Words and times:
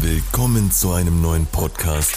Willkommen 0.00 0.70
zu 0.70 0.92
einem 0.92 1.20
neuen 1.20 1.46
Podcast 1.46 2.16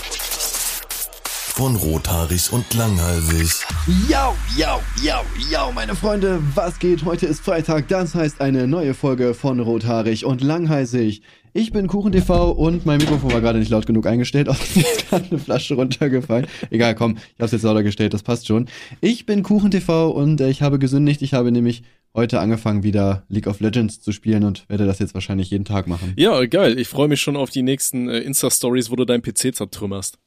von 1.55 1.75
Rothaarig 1.75 2.51
und 2.51 2.73
Langhalsig. 2.73 3.65
Yo, 4.09 4.35
yo, 4.57 4.79
yo, 5.03 5.15
yo, 5.51 5.71
meine 5.73 5.95
Freunde, 5.95 6.41
was 6.55 6.79
geht? 6.79 7.03
Heute 7.05 7.25
ist 7.25 7.41
Freitag, 7.41 7.87
das 7.89 8.15
heißt 8.15 8.41
eine 8.41 8.67
neue 8.67 8.93
Folge 8.93 9.33
von 9.33 9.59
Rothaarig 9.59 10.25
und 10.25 10.41
Langhalsig. 10.41 11.21
Ich 11.53 11.73
bin 11.73 11.87
KuchenTV 11.87 12.51
und 12.51 12.85
mein 12.85 12.99
Mikrofon 12.99 13.33
war 13.33 13.41
gerade 13.41 13.59
nicht 13.59 13.69
laut 13.69 13.85
genug 13.85 14.07
eingestellt. 14.07 14.47
Auch 14.49 14.55
ist 14.55 15.09
gerade 15.09 15.25
eine 15.29 15.39
Flasche 15.39 15.75
runtergefallen. 15.75 16.47
Egal, 16.69 16.95
komm, 16.95 17.17
ich 17.17 17.41
hab's 17.41 17.51
jetzt 17.51 17.63
lauter 17.63 17.83
gestellt, 17.83 18.13
das 18.13 18.23
passt 18.23 18.47
schon. 18.47 18.67
Ich 19.01 19.25
bin 19.25 19.43
KuchenTV 19.43 20.09
und 20.09 20.39
ich 20.39 20.61
habe 20.61 20.79
gesündigt. 20.79 21.21
Ich 21.21 21.33
habe 21.33 21.51
nämlich 21.51 21.83
heute 22.13 22.39
angefangen, 22.39 22.83
wieder 22.83 23.23
League 23.29 23.47
of 23.47 23.59
Legends 23.59 24.01
zu 24.01 24.11
spielen 24.11 24.43
und 24.43 24.67
werde 24.69 24.85
das 24.85 24.99
jetzt 24.99 25.13
wahrscheinlich 25.13 25.49
jeden 25.49 25.65
Tag 25.65 25.87
machen. 25.87 26.13
Ja, 26.17 26.45
geil. 26.45 26.77
Ich 26.79 26.87
freue 26.87 27.07
mich 27.07 27.21
schon 27.21 27.35
auf 27.35 27.49
die 27.49 27.63
nächsten 27.63 28.09
äh, 28.09 28.19
Insta-Stories, 28.19 28.91
wo 28.91 28.95
du 28.95 29.05
deinen 29.05 29.21
PC 29.21 29.55
zertrümmerst. 29.55 30.17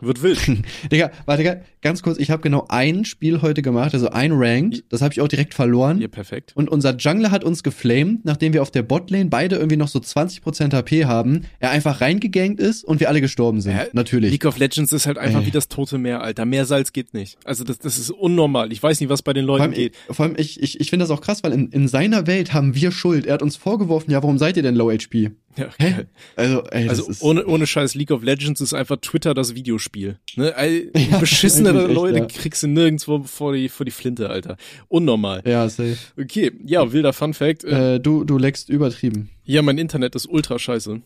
Wird 0.00 0.22
wild. 0.22 0.40
Digga, 0.92 1.10
warte, 1.26 1.42
Digga, 1.42 1.60
ganz 1.82 2.02
kurz, 2.02 2.18
ich 2.18 2.30
habe 2.30 2.42
genau 2.42 2.66
ein 2.68 3.04
Spiel 3.04 3.42
heute 3.42 3.62
gemacht, 3.62 3.94
also 3.94 4.10
ein 4.10 4.32
Ranked. 4.32 4.84
Das 4.88 5.02
habe 5.02 5.12
ich 5.12 5.20
auch 5.20 5.28
direkt 5.28 5.54
verloren. 5.54 6.00
Ja, 6.00 6.08
perfekt. 6.08 6.52
Und 6.54 6.68
unser 6.70 6.96
Jungler 6.96 7.30
hat 7.30 7.44
uns 7.44 7.62
geflamed, 7.62 8.24
nachdem 8.24 8.52
wir 8.52 8.62
auf 8.62 8.70
der 8.70 8.82
Botlane 8.82 9.26
beide 9.26 9.56
irgendwie 9.56 9.76
noch 9.76 9.88
so 9.88 9.98
20% 9.98 10.72
HP 10.72 11.04
haben, 11.04 11.42
er 11.58 11.70
einfach 11.70 12.00
reingegangt 12.00 12.60
ist 12.60 12.84
und 12.84 13.00
wir 13.00 13.08
alle 13.08 13.20
gestorben 13.20 13.60
sind. 13.60 13.72
Hä? 13.76 13.86
Natürlich. 13.92 14.30
League 14.30 14.46
of 14.46 14.58
Legends 14.58 14.92
ist 14.92 15.06
halt 15.06 15.18
einfach 15.18 15.40
Ey. 15.40 15.46
wie 15.46 15.50
das 15.50 15.68
tote 15.68 15.98
Meer, 15.98 16.22
Alter. 16.22 16.44
Mehr 16.44 16.64
Salz 16.64 16.92
geht 16.92 17.14
nicht. 17.14 17.38
Also 17.44 17.64
das, 17.64 17.78
das 17.78 17.98
ist 17.98 18.10
unnormal. 18.10 18.72
Ich 18.72 18.82
weiß 18.82 19.00
nicht, 19.00 19.10
was 19.10 19.22
bei 19.22 19.32
den 19.32 19.46
Vor 19.46 19.58
Leuten 19.58 19.72
allem, 19.72 19.74
geht. 19.74 19.96
vor 20.10 20.26
allem 20.26 20.34
ich, 20.36 20.62
ich, 20.62 20.80
ich 20.80 20.90
finde 20.90 21.04
das 21.04 21.10
auch 21.10 21.20
krass, 21.20 21.42
weil 21.42 21.52
in, 21.52 21.68
in 21.68 21.88
seiner 21.88 22.26
Welt 22.26 22.52
haben 22.52 22.74
wir 22.74 22.90
Schuld. 22.92 23.26
Er 23.26 23.34
hat 23.34 23.42
uns 23.42 23.56
vorgeworfen, 23.56 24.10
ja, 24.10 24.22
warum 24.22 24.38
seid 24.38 24.56
ihr 24.56 24.62
denn 24.62 24.74
Low 24.74 24.90
HP? 24.90 25.30
Ja, 25.56 25.68
Hä? 25.78 25.90
geil. 25.90 26.08
Also, 26.36 26.62
ey, 26.70 26.88
Also 26.88 27.10
ohne, 27.20 27.44
ohne 27.44 27.66
Scheiß, 27.66 27.94
League 27.94 28.12
of 28.12 28.22
Legends 28.22 28.60
ist 28.60 28.72
einfach 28.72 28.98
Twitter 28.98 29.34
das 29.34 29.54
Videospiel. 29.54 30.18
Ne? 30.36 30.54
Ja, 31.10 31.18
beschissenere 31.18 31.78
eigentlich 31.78 31.88
echt, 31.88 31.94
Leute 31.96 32.18
ja. 32.20 32.24
kriegst 32.26 32.62
du 32.62 32.68
nirgendwo 32.68 33.22
vor 33.24 33.52
die, 33.54 33.68
vor 33.68 33.84
die 33.84 33.90
Flinte, 33.90 34.30
Alter. 34.30 34.56
Unnormal. 34.88 35.42
Ja, 35.44 35.68
safe. 35.68 35.96
Okay, 36.18 36.52
ja, 36.64 36.92
wilder 36.92 37.12
Fun 37.12 37.34
Fact. 37.34 37.64
Äh, 37.64 37.96
Äh, 37.96 38.00
du, 38.00 38.24
du 38.24 38.38
leckst 38.38 38.68
übertrieben. 38.68 39.30
ja, 39.44 39.62
mein 39.62 39.78
Internet 39.78 40.14
ist 40.14 40.26
ultra 40.26 40.58
scheiße. 40.58 41.00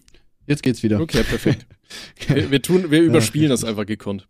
Jetzt 0.47 0.63
geht's 0.63 0.83
wieder. 0.83 1.01
Okay, 1.01 1.23
perfekt. 1.23 1.67
wir, 2.29 2.51
wir 2.51 2.61
tun, 2.61 2.91
wir 2.91 3.01
überspielen 3.01 3.49
das 3.49 3.65
einfach 3.65 3.87
gekonnt. 3.87 4.29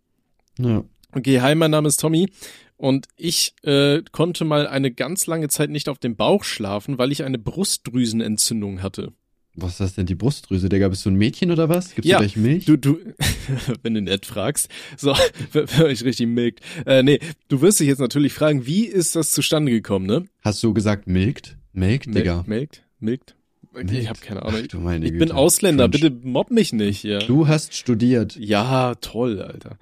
Ja. 0.57 0.83
Okay, 1.11 1.41
hi, 1.41 1.55
mein 1.55 1.71
Name 1.71 1.87
ist 1.89 1.99
Tommy 1.99 2.29
und 2.77 3.07
ich 3.17 3.53
äh, 3.63 4.01
konnte 4.11 4.45
mal 4.45 4.67
eine 4.67 4.91
ganz 4.91 5.27
lange 5.27 5.49
Zeit 5.49 5.69
nicht 5.69 5.89
auf 5.89 5.97
dem 5.97 6.15
Bauch 6.15 6.43
schlafen, 6.45 6.97
weil 6.97 7.11
ich 7.11 7.23
eine 7.23 7.37
Brustdrüsenentzündung 7.39 8.81
hatte. 8.81 9.11
Was 9.57 9.71
ist 9.73 9.79
das 9.79 9.93
denn, 9.95 10.05
die 10.05 10.15
Brustdrüse, 10.15 10.67
Digga? 10.69 10.89
Bist 10.89 11.05
du 11.05 11.09
ein 11.11 11.15
Mädchen 11.15 11.49
oder 11.51 11.69
was? 11.69 11.95
Gibt's 11.95 12.09
Ja, 12.09 12.17
dir 12.19 12.25
gleich 12.25 12.35
Milch? 12.35 12.65
Du, 12.65 12.77
du, 12.77 12.99
wenn 13.83 13.93
du 13.93 14.01
nett 14.01 14.25
fragst, 14.25 14.69
so, 14.97 15.15
wenn 15.53 15.67
euch 15.83 16.03
richtig 16.03 16.27
milkt. 16.27 16.59
Äh, 16.85 17.03
nee, 17.03 17.19
du 17.47 17.61
wirst 17.61 17.79
dich 17.79 17.87
jetzt 17.87 17.99
natürlich 17.99 18.33
fragen, 18.33 18.65
wie 18.65 18.85
ist 18.85 19.15
das 19.15 19.31
zustande 19.31 19.71
gekommen, 19.71 20.05
ne? 20.05 20.25
Hast 20.41 20.61
du 20.63 20.73
gesagt 20.73 21.07
milkt? 21.07 21.57
Milkt, 21.73 22.13
Digga. 22.13 22.43
Milkt? 22.47 22.83
Milkt? 22.99 23.35
Milkt. 23.73 23.91
Ich 23.91 24.07
habe 24.09 24.19
keine 24.19 24.43
Ahnung. 24.43 24.61
Ach, 24.63 24.67
du 24.67 24.79
meine 24.79 25.05
ich 25.05 25.11
Güte. 25.11 25.25
bin 25.25 25.33
Ausländer, 25.35 25.89
Cringe. 25.89 26.09
bitte 26.11 26.27
mobb 26.27 26.49
mich 26.51 26.71
nicht 26.71 26.99
hier. 26.99 27.19
Du 27.19 27.47
hast 27.49 27.75
studiert. 27.75 28.35
Ja, 28.37 28.95
toll, 28.95 29.41
Alter. 29.41 29.77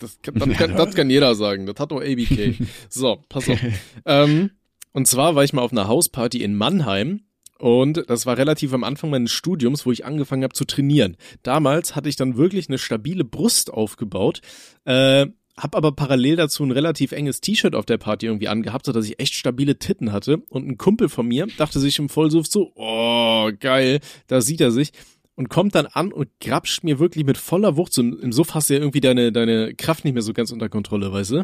Das 0.00 0.18
kann, 0.22 0.34
das, 0.34 0.48
kann, 0.58 0.74
das 0.74 0.94
kann 0.94 1.10
jeder 1.10 1.34
sagen. 1.34 1.66
Das 1.66 1.76
hat 1.78 1.90
doch 1.92 2.00
ABK. 2.00 2.56
So, 2.88 3.22
pass 3.28 3.48
auf. 3.50 3.58
ähm, 4.06 4.50
und 4.92 5.06
zwar 5.08 5.34
war 5.34 5.44
ich 5.44 5.52
mal 5.52 5.60
auf 5.62 5.72
einer 5.72 5.88
Hausparty 5.88 6.42
in 6.42 6.54
Mannheim. 6.56 7.20
Und 7.64 8.04
das 8.10 8.26
war 8.26 8.36
relativ 8.36 8.74
am 8.74 8.84
Anfang 8.84 9.08
meines 9.08 9.32
Studiums, 9.32 9.86
wo 9.86 9.90
ich 9.90 10.04
angefangen 10.04 10.42
habe 10.42 10.52
zu 10.52 10.66
trainieren. 10.66 11.16
Damals 11.42 11.96
hatte 11.96 12.10
ich 12.10 12.16
dann 12.16 12.36
wirklich 12.36 12.68
eine 12.68 12.76
stabile 12.76 13.24
Brust 13.24 13.72
aufgebaut, 13.72 14.42
äh, 14.84 15.28
hab 15.56 15.74
aber 15.74 15.92
parallel 15.92 16.36
dazu 16.36 16.62
ein 16.62 16.72
relativ 16.72 17.12
enges 17.12 17.40
T-Shirt 17.40 17.74
auf 17.74 17.86
der 17.86 17.96
Party 17.96 18.26
irgendwie 18.26 18.48
angehabt, 18.48 18.84
sodass 18.84 19.06
ich 19.06 19.18
echt 19.18 19.32
stabile 19.32 19.78
Titten 19.78 20.12
hatte. 20.12 20.42
Und 20.50 20.68
ein 20.68 20.76
Kumpel 20.76 21.08
von 21.08 21.26
mir 21.26 21.46
dachte 21.56 21.80
sich 21.80 21.98
im 21.98 22.10
Vollsuff 22.10 22.46
so, 22.48 22.70
oh, 22.74 23.50
geil, 23.60 24.00
da 24.26 24.42
sieht 24.42 24.60
er 24.60 24.70
sich 24.70 24.90
und 25.34 25.48
kommt 25.48 25.74
dann 25.74 25.86
an 25.86 26.12
und 26.12 26.28
grapscht 26.42 26.84
mir 26.84 26.98
wirklich 26.98 27.24
mit 27.24 27.38
voller 27.38 27.78
Wucht. 27.78 27.94
So 27.94 28.02
im 28.02 28.20
im 28.20 28.32
Suff 28.32 28.52
hast 28.52 28.68
du 28.68 28.74
ja 28.74 28.80
irgendwie 28.80 29.00
deine, 29.00 29.32
deine 29.32 29.74
Kraft 29.74 30.04
nicht 30.04 30.12
mehr 30.12 30.22
so 30.22 30.34
ganz 30.34 30.52
unter 30.52 30.68
Kontrolle, 30.68 31.10
weißt 31.10 31.30
du? 31.30 31.36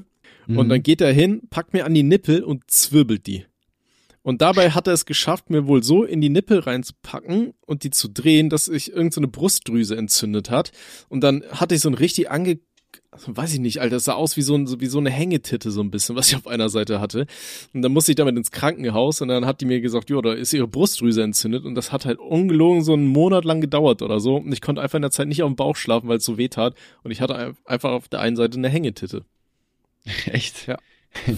Und 0.48 0.66
Mhm. 0.66 0.68
dann 0.68 0.82
geht 0.82 1.00
er 1.00 1.14
hin, 1.14 1.40
packt 1.48 1.72
mir 1.72 1.86
an 1.86 1.94
die 1.94 2.02
Nippel 2.02 2.42
und 2.44 2.70
zwirbelt 2.70 3.26
die. 3.26 3.46
Und 4.22 4.42
dabei 4.42 4.70
hat 4.70 4.86
er 4.86 4.92
es 4.92 5.06
geschafft, 5.06 5.48
mir 5.48 5.66
wohl 5.66 5.82
so 5.82 6.04
in 6.04 6.20
die 6.20 6.28
Nippel 6.28 6.58
reinzupacken 6.58 7.54
und 7.66 7.84
die 7.84 7.90
zu 7.90 8.08
drehen, 8.08 8.50
dass 8.50 8.66
sich 8.66 8.88
irgendeine 8.88 9.12
so 9.12 9.20
eine 9.20 9.28
Brustdrüse 9.28 9.96
entzündet 9.96 10.50
hat. 10.50 10.72
Und 11.08 11.22
dann 11.22 11.42
hatte 11.52 11.74
ich 11.74 11.80
so 11.80 11.88
ein 11.88 11.94
richtig 11.94 12.30
ange, 12.30 12.58
weiß 13.26 13.54
ich 13.54 13.60
nicht, 13.60 13.80
Alter, 13.80 13.96
es 13.96 14.04
sah 14.04 14.12
aus 14.12 14.36
wie 14.36 14.42
so, 14.42 14.54
ein, 14.54 14.80
wie 14.80 14.86
so 14.86 14.98
eine 14.98 15.10
Hängetitte 15.10 15.70
so 15.70 15.80
ein 15.80 15.90
bisschen, 15.90 16.16
was 16.16 16.28
ich 16.28 16.36
auf 16.36 16.46
einer 16.46 16.68
Seite 16.68 17.00
hatte. 17.00 17.26
Und 17.72 17.80
dann 17.82 17.92
musste 17.92 18.12
ich 18.12 18.16
damit 18.16 18.36
ins 18.36 18.50
Krankenhaus 18.50 19.22
und 19.22 19.28
dann 19.28 19.46
hat 19.46 19.62
die 19.62 19.64
mir 19.64 19.80
gesagt, 19.80 20.10
jo, 20.10 20.20
da 20.20 20.34
ist 20.34 20.52
ihre 20.52 20.68
Brustdrüse 20.68 21.22
entzündet 21.22 21.64
und 21.64 21.74
das 21.74 21.90
hat 21.90 22.04
halt 22.04 22.18
ungelogen 22.18 22.82
so 22.84 22.92
einen 22.92 23.06
Monat 23.06 23.44
lang 23.46 23.60
gedauert 23.62 24.02
oder 24.02 24.20
so. 24.20 24.36
Und 24.36 24.52
ich 24.52 24.60
konnte 24.60 24.82
einfach 24.82 24.96
in 24.96 25.02
der 25.02 25.10
Zeit 25.12 25.28
nicht 25.28 25.42
auf 25.42 25.50
dem 25.50 25.56
Bauch 25.56 25.76
schlafen, 25.76 26.08
weil 26.08 26.18
es 26.18 26.24
so 26.26 26.36
weh 26.36 26.48
tat. 26.48 26.74
Und 27.02 27.10
ich 27.10 27.22
hatte 27.22 27.36
ein- 27.36 27.56
einfach 27.64 27.92
auf 27.92 28.08
der 28.08 28.20
einen 28.20 28.36
Seite 28.36 28.58
eine 28.58 28.68
Hängetitte. 28.68 29.24
Echt? 30.26 30.66
Ja. 30.66 30.76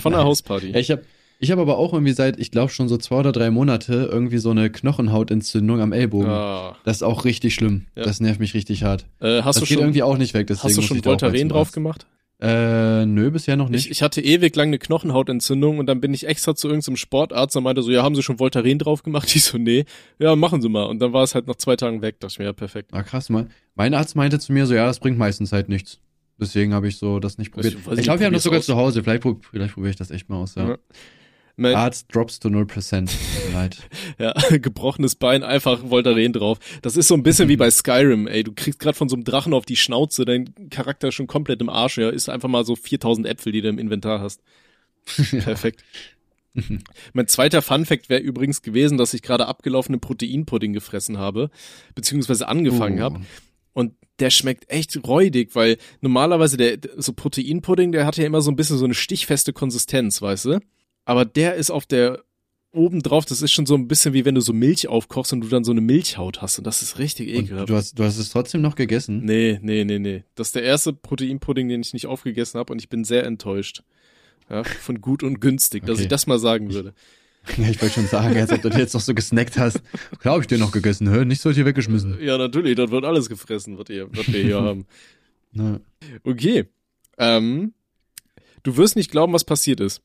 Von 0.01 0.13
der 0.13 0.25
Hausparty. 0.25 0.71
Ja, 0.71 0.79
ich 0.81 0.91
habe 0.91 1.05
ich 1.43 1.51
hab 1.51 1.59
aber 1.59 1.77
auch 1.77 1.93
irgendwie 1.93 2.13
seit, 2.13 2.39
ich 2.39 2.51
glaube 2.51 2.73
schon 2.73 2.89
so 2.89 2.97
zwei 2.97 3.17
oder 3.17 3.33
drei 3.33 3.51
Monate 3.51 4.09
irgendwie 4.11 4.39
so 4.39 4.51
eine 4.51 4.71
Knochenhautentzündung 4.71 5.81
am 5.81 5.93
Ellbogen. 5.93 6.31
Ah. 6.31 6.77
Das 6.85 6.97
ist 6.97 7.03
auch 7.03 7.25
richtig 7.25 7.55
schlimm. 7.55 7.87
Ja. 7.97 8.05
Das 8.05 8.21
nervt 8.21 8.41
mich 8.41 8.55
richtig 8.55 8.85
hart. 8.85 9.07
Äh, 9.21 9.43
hast 9.43 9.57
das 9.57 9.57
du 9.57 9.61
geht 9.63 9.69
schon, 9.75 9.83
irgendwie 9.83 10.03
auch 10.03 10.17
nicht 10.17 10.33
weg, 10.35 10.47
deswegen 10.47 10.69
hast 10.69 10.79
du 10.79 10.83
schon 10.83 11.05
Voltaren 11.05 11.49
drauf 11.49 11.73
gemacht? 11.73 12.07
Äh, 12.41 13.07
nö, 13.07 13.31
bisher 13.31 13.57
noch 13.57 13.69
nicht. 13.69 13.85
Ich, 13.87 13.91
ich 13.93 14.03
hatte 14.03 14.21
ewig 14.21 14.57
lang 14.57 14.69
eine 14.69 14.79
Knochenhautentzündung 14.81 15.79
und 15.79 15.87
dann 15.87 16.01
bin 16.01 16.13
ich 16.13 16.27
extra 16.27 16.55
zu 16.57 16.67
irgendeinem 16.69 16.97
Sportarzt 16.97 17.57
und 17.57 17.63
meinte 17.63 17.83
so, 17.83 17.91
ja, 17.93 18.03
haben 18.03 18.17
Sie 18.17 18.23
schon 18.25 18.39
Voltaren 18.41 18.79
drauf 18.79 19.03
gemacht? 19.05 19.31
Ich 19.37 19.45
so, 19.45 19.59
nee, 19.59 19.85
ja, 20.19 20.35
machen 20.35 20.61
Sie 20.61 20.69
mal. 20.69 20.85
Und 20.85 20.99
dann 21.01 21.13
war 21.13 21.23
es 21.23 21.35
halt 21.37 21.47
nach 21.47 21.55
zwei 21.57 21.77
Tagen 21.77 22.03
weg. 22.03 22.19
Dachte 22.19 22.33
ich 22.35 22.39
mir, 22.41 22.47
ja, 22.47 22.53
perfekt. 22.53 22.91
Ah, 22.93 23.03
krass, 23.05 23.31
mal. 23.31 23.47
Mein 23.77 23.95
Arzt 23.95 24.17
meinte 24.17 24.39
zu 24.41 24.53
mir 24.53 24.67
so, 24.67 24.75
ja, 24.75 24.87
das 24.87 24.99
bringt 24.99 25.19
meistens 25.19 25.53
halt 25.53 25.69
nichts. 25.69 25.99
Deswegen 26.41 26.75
habe 26.75 26.89
ich 26.89 26.97
so 26.97 27.21
das 27.21 27.39
nicht 27.39 27.53
probiert. 27.53 27.75
ich- 27.75 27.99
ich 27.99 28.03
glaube, 28.03 28.19
wir 28.19 28.27
haben 28.27 28.33
das 28.35 28.43
sogar 28.43 28.59
aus. 28.59 28.67
zu 28.67 28.75
Hause. 28.77 29.05
Vielleicht, 29.05 29.23
prob- 29.23 29.45
vielleicht 29.49 29.75
probiere 29.75 29.91
ich 29.91 29.97
das 29.97 30.11
echt 30.11 30.29
mal 30.29 30.37
aus, 30.39 30.57
ja. 30.57 30.71
Ja. 30.71 30.77
Mein, 31.57 31.75
Arzt 31.75 32.07
drops 32.15 32.41
to 32.41 32.49
0%. 32.49 32.67
Tut 33.07 33.49
mir 33.49 33.53
Leid. 33.53 33.79
ja, 34.19 34.33
gebrochenes 34.59 35.15
Bein, 35.17 35.43
einfach 35.43 35.91
Voltaren 35.91 36.33
drauf. 36.33 36.59
Das 36.81 36.97
ist 36.97 37.09
so 37.09 37.15
ein 37.15 37.23
bisschen 37.23 37.49
wie 37.49 37.57
bei 37.57 37.71
Skyrim, 37.71 38.27
ey. 38.27 38.43
Du 38.43 38.53
kriegst 38.53 38.79
gerade 38.79 38.97
von 38.97 39.09
so 39.09 39.17
einem 39.17 39.25
Drachen 39.25 39.53
auf 39.53 39.67
die 39.67 39.77
Schnauze, 39.77 40.25
dein 40.25 40.55
Charakter 40.71 41.09
ist 41.09 41.15
schon 41.15 41.27
komplett 41.27 41.61
im 41.61 41.69
Arsch, 41.69 41.99
ja. 41.99 42.09
Ist 42.09 42.29
einfach 42.29 42.49
mal 42.49 42.65
so 42.65 42.75
4000 42.75 43.27
Äpfel, 43.27 43.53
die 43.53 43.61
du 43.61 43.69
im 43.69 43.79
Inventar 43.79 44.21
hast. 44.21 44.41
Perfekt. 45.31 45.85
mein 47.13 47.27
zweiter 47.29 47.63
Funfact 47.63 48.09
wäre 48.09 48.21
übrigens 48.21 48.63
gewesen, 48.63 48.99
dass 48.99 49.15
ich 49.15 49.23
gerade 49.23 49.47
abgelaufene 49.47 49.99
Proteinpudding 49.99 50.73
gefressen 50.73 51.19
habe, 51.19 51.51
beziehungsweise 51.95 52.47
angefangen 52.49 52.99
Oh. 53.01 53.03
habe. 53.05 53.21
Und 53.75 53.95
der 54.19 54.29
schmeckt 54.31 54.71
echt 54.71 55.03
räudig, 55.07 55.55
weil 55.55 55.79
normalerweise 56.03 56.57
der, 56.59 56.79
so 56.99 57.15
Proteinpudding, 57.15 57.93
der 57.93 58.05
hat 58.07 58.19
ja 58.19 58.27
immer 58.27 58.43
so 58.43 58.51
ein 58.51 58.57
bisschen 58.57 58.77
so 58.77 58.85
eine 58.85 58.93
stichfeste 58.95 59.53
Konsistenz, 59.55 60.21
weißt 60.21 60.45
du? 60.47 60.61
Aber 61.05 61.25
der 61.25 61.55
ist 61.57 61.71
auf 61.71 61.87
der 61.87 62.23
oben 62.75 63.03
drauf, 63.03 63.27
das 63.27 63.43
ist 63.43 63.53
schon 63.53 63.67
so 63.67 63.75
ein 63.75 63.87
bisschen 63.87 64.15
wie 64.15 64.25
wenn 64.25 64.35
du 64.35 64.41
so 64.41 64.53
Milch 64.55 64.89
aufkochst 64.89 65.33
und 65.35 65.43
du 65.43 65.49
dann 65.49 65.63
so 65.65 65.73
eine 65.73 65.83
Milchhaut 65.83 66.41
hast 66.41 66.57
und 66.59 66.67
das 66.67 66.81
ist 66.81 66.99
richtig 66.99 67.29
Und 67.37 67.45
ekelhaft. 67.45 67.69
du 67.69 67.75
hast, 67.75 67.99
du 67.99 68.05
hast 68.05 68.17
es 68.17 68.31
trotzdem 68.31 68.63
noch 68.63 68.77
gegessen? 68.77 69.25
Nee, 69.25 69.59
nee, 69.61 69.85
nee, 69.85 69.99
nee. 69.99 70.25
Das 70.37 70.49
ist 70.49 70.55
der 70.55 70.63
erste 70.63 70.95
Proteinpudding, 70.95 71.69
den 71.69 71.83
ich 71.83 71.93
nicht 71.93 72.07
aufgegessen 72.07 72.59
habe 72.59 72.73
und 72.73 72.79
ich 72.81 72.89
bin 72.89 73.05
sehr 73.05 73.25
enttäuscht. 73.25 73.83
Ja, 74.49 74.65
von 74.65 75.01
gut 75.03 75.23
und 75.23 75.41
günstig, 75.41 75.85
dass 75.85 75.95
Okay. 75.97 76.03
ich 76.05 76.09
das 76.09 76.27
mal 76.27 76.39
sagen 76.39 76.73
würde. 76.73 76.95
Ja, 77.59 77.69
ich 77.69 77.83
wollte 77.83 77.95
schon 77.97 78.07
sagen, 78.07 78.37
als 78.39 78.51
ob 78.53 78.63
du 78.63 78.71
dir 78.71 78.79
jetzt 78.79 78.95
noch 78.95 79.01
so 79.03 79.13
gesnackt 79.15 79.59
hast. 79.59 79.83
Klar 80.21 80.39
ich 80.41 80.47
dir 80.47 80.59
noch 80.59 80.73
gegessen, 80.73 81.11
hör? 81.11 81.25
Nicht 81.27 81.43
so 81.43 81.51
hier 81.51 81.67
weggeschmissen. 81.67 82.19
Ja, 82.23 82.39
natürlich, 82.39 82.77
dort 82.77 82.91
wird 82.91 83.05
alles 83.05 83.29
gefressen, 83.29 83.77
was, 83.77 83.91
ihr, 83.91 84.09
was 84.17 84.33
wir 84.33 84.43
hier 84.43 84.63
haben. 84.63 84.87
Na, 85.53 85.79
Okay. 86.25 86.65
Ähm, 87.19 87.75
du 88.63 88.77
wirst 88.79 88.97
nicht 88.97 89.11
glauben, 89.11 89.33
was 89.35 89.45
passiert 89.45 89.81
ist. 89.81 90.01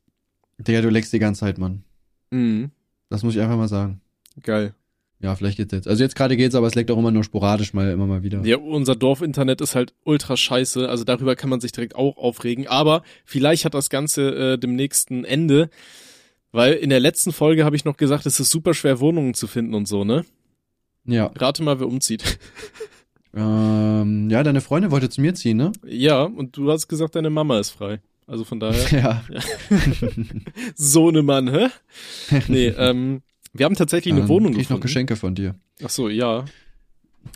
Digga, 0.59 0.81
du 0.81 0.89
leckst 0.89 1.13
die 1.13 1.19
ganze 1.19 1.41
Zeit, 1.41 1.57
Mann. 1.57 1.83
Mhm. 2.31 2.71
Das 3.09 3.23
muss 3.23 3.35
ich 3.35 3.41
einfach 3.41 3.57
mal 3.57 3.67
sagen. 3.67 4.01
Geil. 4.41 4.73
Ja, 5.19 5.35
vielleicht 5.35 5.57
geht's 5.57 5.71
jetzt. 5.73 5.87
Also 5.87 6.03
jetzt 6.03 6.15
gerade 6.15 6.37
geht's, 6.37 6.53
aber 6.53 6.67
es 6.67 6.75
leckt 6.75 6.91
auch 6.91 6.97
immer 6.97 7.11
nur 7.11 7.23
sporadisch 7.23 7.73
mal, 7.73 7.89
immer 7.89 8.05
mal 8.05 8.21
wieder. 8.21 8.43
Ja, 8.45 8.57
unser 8.57 8.95
Dorfinternet 8.95 9.61
ist 9.61 9.73
halt 9.73 9.93
ultra 10.03 10.37
scheiße, 10.37 10.87
also 10.87 11.03
darüber 11.03 11.35
kann 11.35 11.49
man 11.49 11.59
sich 11.59 11.71
direkt 11.71 11.95
auch 11.95 12.17
aufregen, 12.17 12.67
aber 12.67 13.01
vielleicht 13.25 13.65
hat 13.65 13.73
das 13.73 13.89
Ganze 13.89 14.53
äh, 14.53 14.57
dem 14.59 14.75
nächsten 14.75 15.25
Ende, 15.25 15.69
weil 16.51 16.73
in 16.73 16.91
der 16.91 16.99
letzten 16.99 17.33
Folge 17.33 17.65
habe 17.65 17.75
ich 17.75 17.83
noch 17.83 17.97
gesagt, 17.97 18.27
es 18.27 18.39
ist 18.39 18.51
super 18.51 18.75
schwer 18.75 18.99
Wohnungen 18.99 19.33
zu 19.33 19.47
finden 19.47 19.73
und 19.73 19.87
so, 19.87 20.03
ne? 20.03 20.23
Ja. 21.05 21.31
Rate 21.35 21.63
mal, 21.63 21.79
wer 21.79 21.87
umzieht. 21.87 22.37
Ähm, 23.37 24.31
ja, 24.31 24.41
deine 24.41 24.61
Freundin 24.61 24.89
wollte 24.89 25.09
zu 25.09 25.21
mir 25.21 25.35
ziehen, 25.35 25.57
ne? 25.57 25.71
ja, 25.85 26.23
und 26.23 26.57
du 26.57 26.71
hast 26.71 26.87
gesagt, 26.87 27.15
deine 27.15 27.29
Mama 27.29 27.59
ist 27.59 27.69
frei. 27.69 27.99
Also 28.27 28.43
von 28.43 28.59
daher, 28.59 28.85
Ja. 28.91 29.23
so 30.75 31.11
ne 31.11 31.23
Mann, 31.23 31.49
hä? 31.49 31.67
Nee, 32.47 32.67
ähm, 32.77 33.21
wir 33.53 33.65
haben 33.65 33.75
tatsächlich 33.75 34.13
eine 34.13 34.23
Ähm, 34.23 34.27
Wohnung 34.27 34.53
krieg 34.53 34.63
ich 34.63 34.69
noch. 34.69 34.79
Geschenke 34.81 35.15
von 35.15 35.33
dir. 35.33 35.55
Ach 35.83 35.89
so, 35.89 36.09
ja. 36.09 36.45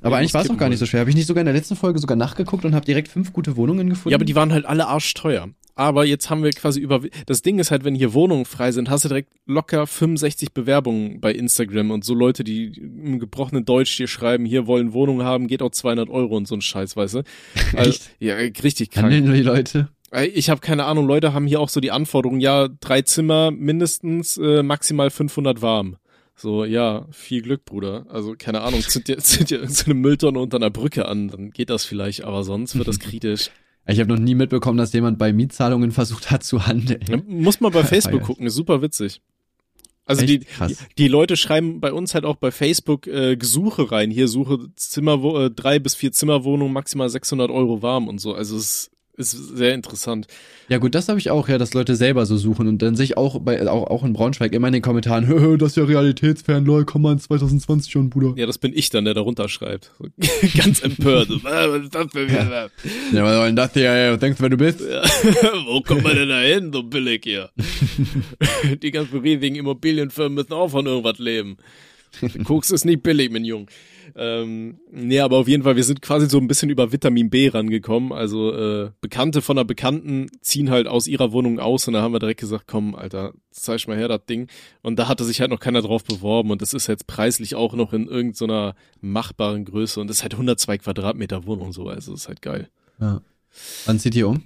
Aber 0.02 0.18
eigentlich 0.18 0.34
war 0.34 0.44
es 0.44 0.50
auch 0.50 0.58
gar 0.58 0.70
nicht 0.70 0.80
so 0.80 0.86
schwer. 0.86 1.02
Habe 1.02 1.10
ich 1.10 1.16
nicht 1.16 1.28
sogar 1.28 1.42
in 1.42 1.46
der 1.46 1.54
letzten 1.54 1.76
Folge 1.76 2.00
sogar 2.00 2.16
nachgeguckt 2.18 2.64
und 2.66 2.74
habe 2.76 2.86
direkt 2.86 3.08
fünf 3.08 3.34
gute 3.34 3.56
Wohnungen 3.58 3.90
gefunden? 3.90 4.12
Ja, 4.12 4.18
aber 4.18 4.26
die 4.26 4.36
waren 4.36 4.52
halt 4.54 4.66
alle 4.66 4.88
arschteuer. 4.88 5.50
Aber 5.76 6.06
jetzt 6.06 6.30
haben 6.30 6.44
wir 6.44 6.52
quasi 6.52 6.80
über, 6.80 7.02
das 7.26 7.42
Ding 7.42 7.58
ist 7.60 7.72
halt, 7.72 7.84
wenn 7.86 7.96
hier 7.96 8.14
Wohnungen 8.14 8.46
frei 8.46 8.72
sind, 8.72 8.90
hast 8.90 9.06
du 9.06 9.08
direkt 9.10 9.32
locker 9.46 9.88
65 9.88 10.54
Bewerbungen 10.54 11.22
bei 11.22 11.32
Instagram 11.34 11.92
und 11.92 12.04
so 12.04 12.14
Leute, 12.14 12.44
die 12.44 12.66
im 12.78 13.20
gebrochenen 13.20 13.66
Deutsch 13.66 13.92
hier 13.92 14.08
schreiben, 14.08 14.46
hier 14.46 14.68
wollen 14.68 14.94
Wohnungen 14.94 15.26
haben, 15.26 15.48
geht 15.48 15.62
auch 15.62 15.72
200 15.72 16.10
Euro 16.10 16.36
und 16.36 16.48
so 16.48 16.56
ein 16.56 16.62
Scheiß, 16.62 16.96
weißt 16.96 17.16
du? 17.16 17.24
Also, 17.76 18.00
ja, 18.20 18.36
richtig 18.36 18.92
krank. 18.92 19.12
Handeln 19.14 19.34
die 19.34 19.42
Leute? 19.42 19.90
Ich 20.12 20.50
habe 20.50 20.60
keine 20.60 20.86
Ahnung, 20.86 21.08
Leute 21.08 21.34
haben 21.34 21.48
hier 21.48 21.62
auch 21.62 21.70
so 21.70 21.80
die 21.80 21.92
Anforderungen, 21.92 22.42
ja, 22.42 22.68
drei 22.68 23.02
Zimmer 23.02 23.50
mindestens, 23.52 24.38
äh, 24.38 24.62
maximal 24.62 25.10
500 25.10 25.62
warm. 25.62 25.96
So, 26.36 26.66
ja, 26.66 27.08
viel 27.12 27.42
Glück, 27.42 27.66
Bruder. 27.66 28.06
Also, 28.10 28.36
keine 28.38 28.62
Ahnung, 28.62 28.82
zünd 28.82 29.08
dir, 29.08 29.18
zünd 29.20 29.52
dir 29.52 29.70
so 29.70 29.86
eine 29.86 29.94
Mülltonne 29.94 30.40
unter 30.40 30.58
einer 30.58 30.70
Brücke 30.70 31.08
an, 31.08 31.30
dann 31.30 31.52
geht 31.52 31.70
das 31.70 31.86
vielleicht, 31.86 32.24
aber 32.24 32.44
sonst 32.44 32.76
wird 32.76 32.88
das 32.88 33.00
kritisch. 33.00 33.52
Ich 33.88 34.00
habe 34.00 34.12
noch 34.12 34.20
nie 34.20 34.36
mitbekommen, 34.36 34.78
dass 34.78 34.94
jemand 34.94 35.18
bei 35.18 35.34
Mietzahlungen 35.34 35.92
versucht 35.92 36.30
hat 36.30 36.44
zu 36.44 36.68
handeln. 36.68 37.24
Muss 37.28 37.62
man 37.62 37.72
bei 37.72 37.84
Facebook 37.86 38.24
gucken, 38.24 38.46
ist 38.46 38.56
super 38.56 38.82
witzig. 38.82 39.22
Also 40.06 40.26
die, 40.26 40.40
die, 40.40 40.78
die 40.98 41.08
Leute 41.08 41.38
schreiben 41.38 41.80
bei 41.80 41.94
uns 41.94 42.14
halt 42.14 42.26
auch 42.26 42.36
bei 42.36 42.52
Facebook 42.52 43.08
äh, 43.08 43.38
Gesuche 43.38 43.92
rein. 43.92 44.12
Hier 44.12 44.28
suche 44.28 44.68
Zimmer, 44.76 45.24
äh, 45.36 45.50
drei 45.52 45.80
bis 45.80 45.96
vier 45.96 46.12
Zimmerwohnungen, 46.12 46.74
maximal 46.74 47.10
600 47.10 47.50
Euro 47.50 47.82
warm 47.82 48.08
und 48.08 48.20
so. 48.20 48.34
Also 48.34 48.58
es 48.58 48.92
ist 49.22 49.58
sehr 49.58 49.74
interessant. 49.74 50.28
Ja 50.70 50.78
gut, 50.78 50.96
das 50.96 51.10
habe 51.10 51.20
ich 51.20 51.30
auch, 51.30 51.50
ja, 51.50 51.58
dass 51.58 51.74
Leute 51.74 51.96
selber 51.96 52.26
so 52.26 52.38
suchen 52.38 52.68
und 52.68 52.82
dann 52.82 52.96
sich 52.96 53.18
auch 53.18 53.40
bei 53.40 53.68
auch, 53.70 53.88
auch 53.90 54.04
in 54.04 54.14
Braunschweig 54.14 54.54
immer 54.54 54.68
in 54.68 54.74
den 54.74 54.82
Kommentaren, 54.82 55.58
das 55.60 55.72
ist 55.72 55.78
ja 55.78 55.84
realitätsfern, 55.84 56.64
lol, 56.66 56.86
komm 56.86 57.02
mal 57.02 57.14
in 57.14 57.20
2020 57.20 57.92
schon, 57.92 58.10
Bruder. 58.10 58.34
Ja, 58.38 58.46
das 58.46 58.58
bin 58.58 58.72
ich 58.74 58.90
dann, 58.90 59.06
der 59.06 59.14
da 59.14 59.22
runterschreibt. 59.22 59.92
Ganz 60.58 60.82
empört. 60.82 61.30
was 61.44 61.84
ist 61.84 61.94
das 61.94 62.08
für 62.12 62.26
ja. 62.26 62.70
ja, 63.12 63.24
was 63.24 63.36
soll 63.36 63.48
denn 63.48 63.56
das 63.56 63.74
hier, 63.74 63.92
ey? 63.92 64.18
denkst 64.18 64.38
du, 64.38 64.44
wer 64.44 64.50
du 64.50 64.58
bist? 64.58 64.80
Ja. 64.80 65.04
Wo 65.66 65.82
kommt 65.82 66.04
man 66.04 66.16
denn 66.16 66.30
da 66.30 66.40
hin, 66.40 66.72
so 66.72 66.84
billig 66.84 67.24
hier? 67.24 67.50
Die 68.82 68.92
ganzen 68.92 69.20
riesigen 69.20 69.56
Immobilienfirmen 69.56 70.36
müssen 70.36 70.54
auch 70.54 70.70
von 70.70 70.86
irgendwas 70.86 71.20
leben. 71.20 71.58
Koks 72.46 72.72
ist 72.72 72.86
nicht 72.86 73.04
billig, 73.04 73.32
mein 73.32 73.46
Jung. 73.46 73.68
Ähm, 74.16 74.80
nee, 74.92 75.20
aber 75.20 75.38
auf 75.38 75.48
jeden 75.48 75.64
Fall, 75.64 75.76
wir 75.76 75.84
sind 75.84 76.02
quasi 76.02 76.30
so 76.30 76.38
ein 76.38 76.48
bisschen 76.48 76.70
über 76.70 76.92
Vitamin 76.92 77.30
B 77.30 77.48
rangekommen. 77.48 78.12
Also 78.12 78.54
äh, 78.54 78.92
Bekannte 79.00 79.42
von 79.42 79.58
einer 79.58 79.66
Bekannten 79.66 80.28
ziehen 80.42 80.70
halt 80.70 80.88
aus 80.88 81.08
ihrer 81.08 81.32
Wohnung 81.32 81.60
aus 81.60 81.88
und 81.88 81.94
da 81.94 82.02
haben 82.02 82.14
wir 82.14 82.20
direkt 82.20 82.40
gesagt, 82.40 82.66
komm, 82.68 82.96
Alter, 82.96 83.34
zeig 83.52 83.88
mal 83.88 83.98
her 83.98 84.08
das 84.08 84.26
Ding. 84.26 84.48
Und 84.82 85.00
da 85.00 85.08
hatte 85.08 85.24
sich 85.24 85.40
halt 85.42 85.52
noch 85.52 85.60
keiner 85.60 85.82
drauf 85.82 86.04
beworben 86.04 86.52
und 86.52 86.62
das 86.62 86.74
ist 86.74 86.88
jetzt 86.88 87.08
preislich 87.08 87.56
auch 87.56 87.74
noch 87.74 87.94
in 87.94 88.08
irgendeiner 88.08 88.76
machbaren 89.00 89.66
Größe 89.66 90.00
und 90.02 90.08
das 90.08 90.18
ist 90.18 90.24
halt 90.24 90.34
102 90.34 90.80
Quadratmeter 90.80 91.46
Wohnung 91.46 91.72
so, 91.72 91.88
also 91.88 92.12
das 92.12 92.22
ist 92.22 92.28
halt 92.28 92.42
geil. 92.42 92.70
Ja. 93.00 93.22
Wann 93.86 94.00
zieht 94.00 94.16
ihr 94.16 94.28
um? 94.28 94.44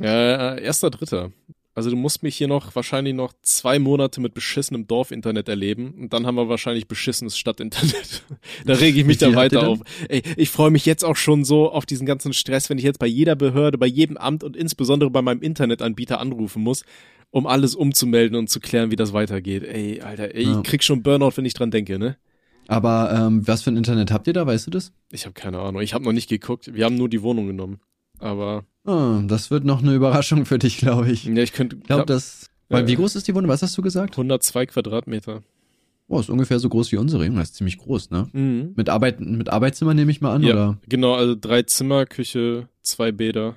Äh, 0.00 0.62
erster 0.62 0.90
Dritter. 0.90 1.32
Also 1.78 1.90
du 1.90 1.96
musst 1.96 2.24
mich 2.24 2.34
hier 2.34 2.48
noch 2.48 2.74
wahrscheinlich 2.74 3.14
noch 3.14 3.32
zwei 3.40 3.78
Monate 3.78 4.20
mit 4.20 4.34
beschissenem 4.34 4.88
Dorfinternet 4.88 5.48
erleben 5.48 5.94
und 5.96 6.12
dann 6.12 6.26
haben 6.26 6.34
wir 6.34 6.48
wahrscheinlich 6.48 6.88
beschissenes 6.88 7.38
Stadtinternet. 7.38 8.24
da 8.66 8.72
rege 8.72 8.98
ich 8.98 9.06
mich 9.06 9.18
dann 9.18 9.36
weiter 9.36 9.68
auf. 9.68 9.78
Ey, 10.08 10.24
ich 10.36 10.50
freue 10.50 10.72
mich 10.72 10.86
jetzt 10.86 11.04
auch 11.04 11.14
schon 11.14 11.44
so 11.44 11.70
auf 11.70 11.86
diesen 11.86 12.04
ganzen 12.04 12.32
Stress, 12.32 12.68
wenn 12.68 12.78
ich 12.78 12.84
jetzt 12.84 12.98
bei 12.98 13.06
jeder 13.06 13.36
Behörde, 13.36 13.78
bei 13.78 13.86
jedem 13.86 14.16
Amt 14.16 14.42
und 14.42 14.56
insbesondere 14.56 15.08
bei 15.08 15.22
meinem 15.22 15.40
Internetanbieter 15.40 16.18
anrufen 16.18 16.64
muss, 16.64 16.82
um 17.30 17.46
alles 17.46 17.76
umzumelden 17.76 18.36
und 18.36 18.50
zu 18.50 18.58
klären, 18.58 18.90
wie 18.90 18.96
das 18.96 19.12
weitergeht. 19.12 19.62
Ey, 19.62 20.00
Alter, 20.00 20.34
ey, 20.34 20.46
ja. 20.46 20.56
ich 20.56 20.64
krieg 20.64 20.82
schon 20.82 21.04
Burnout, 21.04 21.36
wenn 21.36 21.44
ich 21.44 21.54
dran 21.54 21.70
denke, 21.70 22.00
ne? 22.00 22.16
Aber 22.66 23.12
ähm, 23.16 23.46
was 23.46 23.62
für 23.62 23.70
ein 23.70 23.76
Internet 23.76 24.10
habt 24.10 24.26
ihr 24.26 24.32
da, 24.32 24.44
weißt 24.44 24.66
du 24.66 24.72
das? 24.72 24.92
Ich 25.12 25.26
habe 25.26 25.34
keine 25.34 25.60
Ahnung. 25.60 25.80
Ich 25.80 25.94
habe 25.94 26.04
noch 26.04 26.12
nicht 26.12 26.28
geguckt. 26.28 26.74
Wir 26.74 26.86
haben 26.86 26.96
nur 26.96 27.08
die 27.08 27.22
Wohnung 27.22 27.46
genommen. 27.46 27.78
Aber 28.18 28.64
Oh, 28.88 29.20
das 29.26 29.50
wird 29.50 29.64
noch 29.64 29.82
eine 29.82 29.94
Überraschung 29.94 30.46
für 30.46 30.58
dich, 30.58 30.78
glaube 30.78 31.10
ich. 31.10 31.24
Ja, 31.24 31.42
ich 31.42 31.52
könnte. 31.52 31.76
Ich 31.76 31.82
glaube, 31.82 32.06
das. 32.06 32.48
Weil, 32.70 32.86
wie 32.86 32.96
groß 32.96 33.16
ist 33.16 33.28
die 33.28 33.34
Wohnung? 33.34 33.50
Was 33.50 33.62
hast 33.62 33.76
du 33.76 33.82
gesagt? 33.82 34.14
102 34.14 34.66
Quadratmeter. 34.66 35.42
Oh, 36.08 36.18
ist 36.18 36.30
ungefähr 36.30 36.58
so 36.58 36.70
groß 36.70 36.90
wie 36.92 36.96
unsere. 36.96 37.28
Das 37.30 37.50
ist 37.50 37.56
ziemlich 37.56 37.76
groß, 37.76 38.10
ne? 38.10 38.28
Mhm. 38.32 38.72
Mit, 38.76 38.88
Arbeit, 38.88 39.20
mit 39.20 39.50
Arbeitszimmer 39.50 39.92
nehme 39.92 40.10
ich 40.10 40.22
mal 40.22 40.34
an, 40.34 40.42
ja, 40.42 40.54
oder? 40.54 40.78
Genau, 40.88 41.14
also 41.14 41.36
drei 41.38 41.62
Zimmer, 41.62 42.06
Küche, 42.06 42.68
zwei 42.80 43.12
Bäder. 43.12 43.56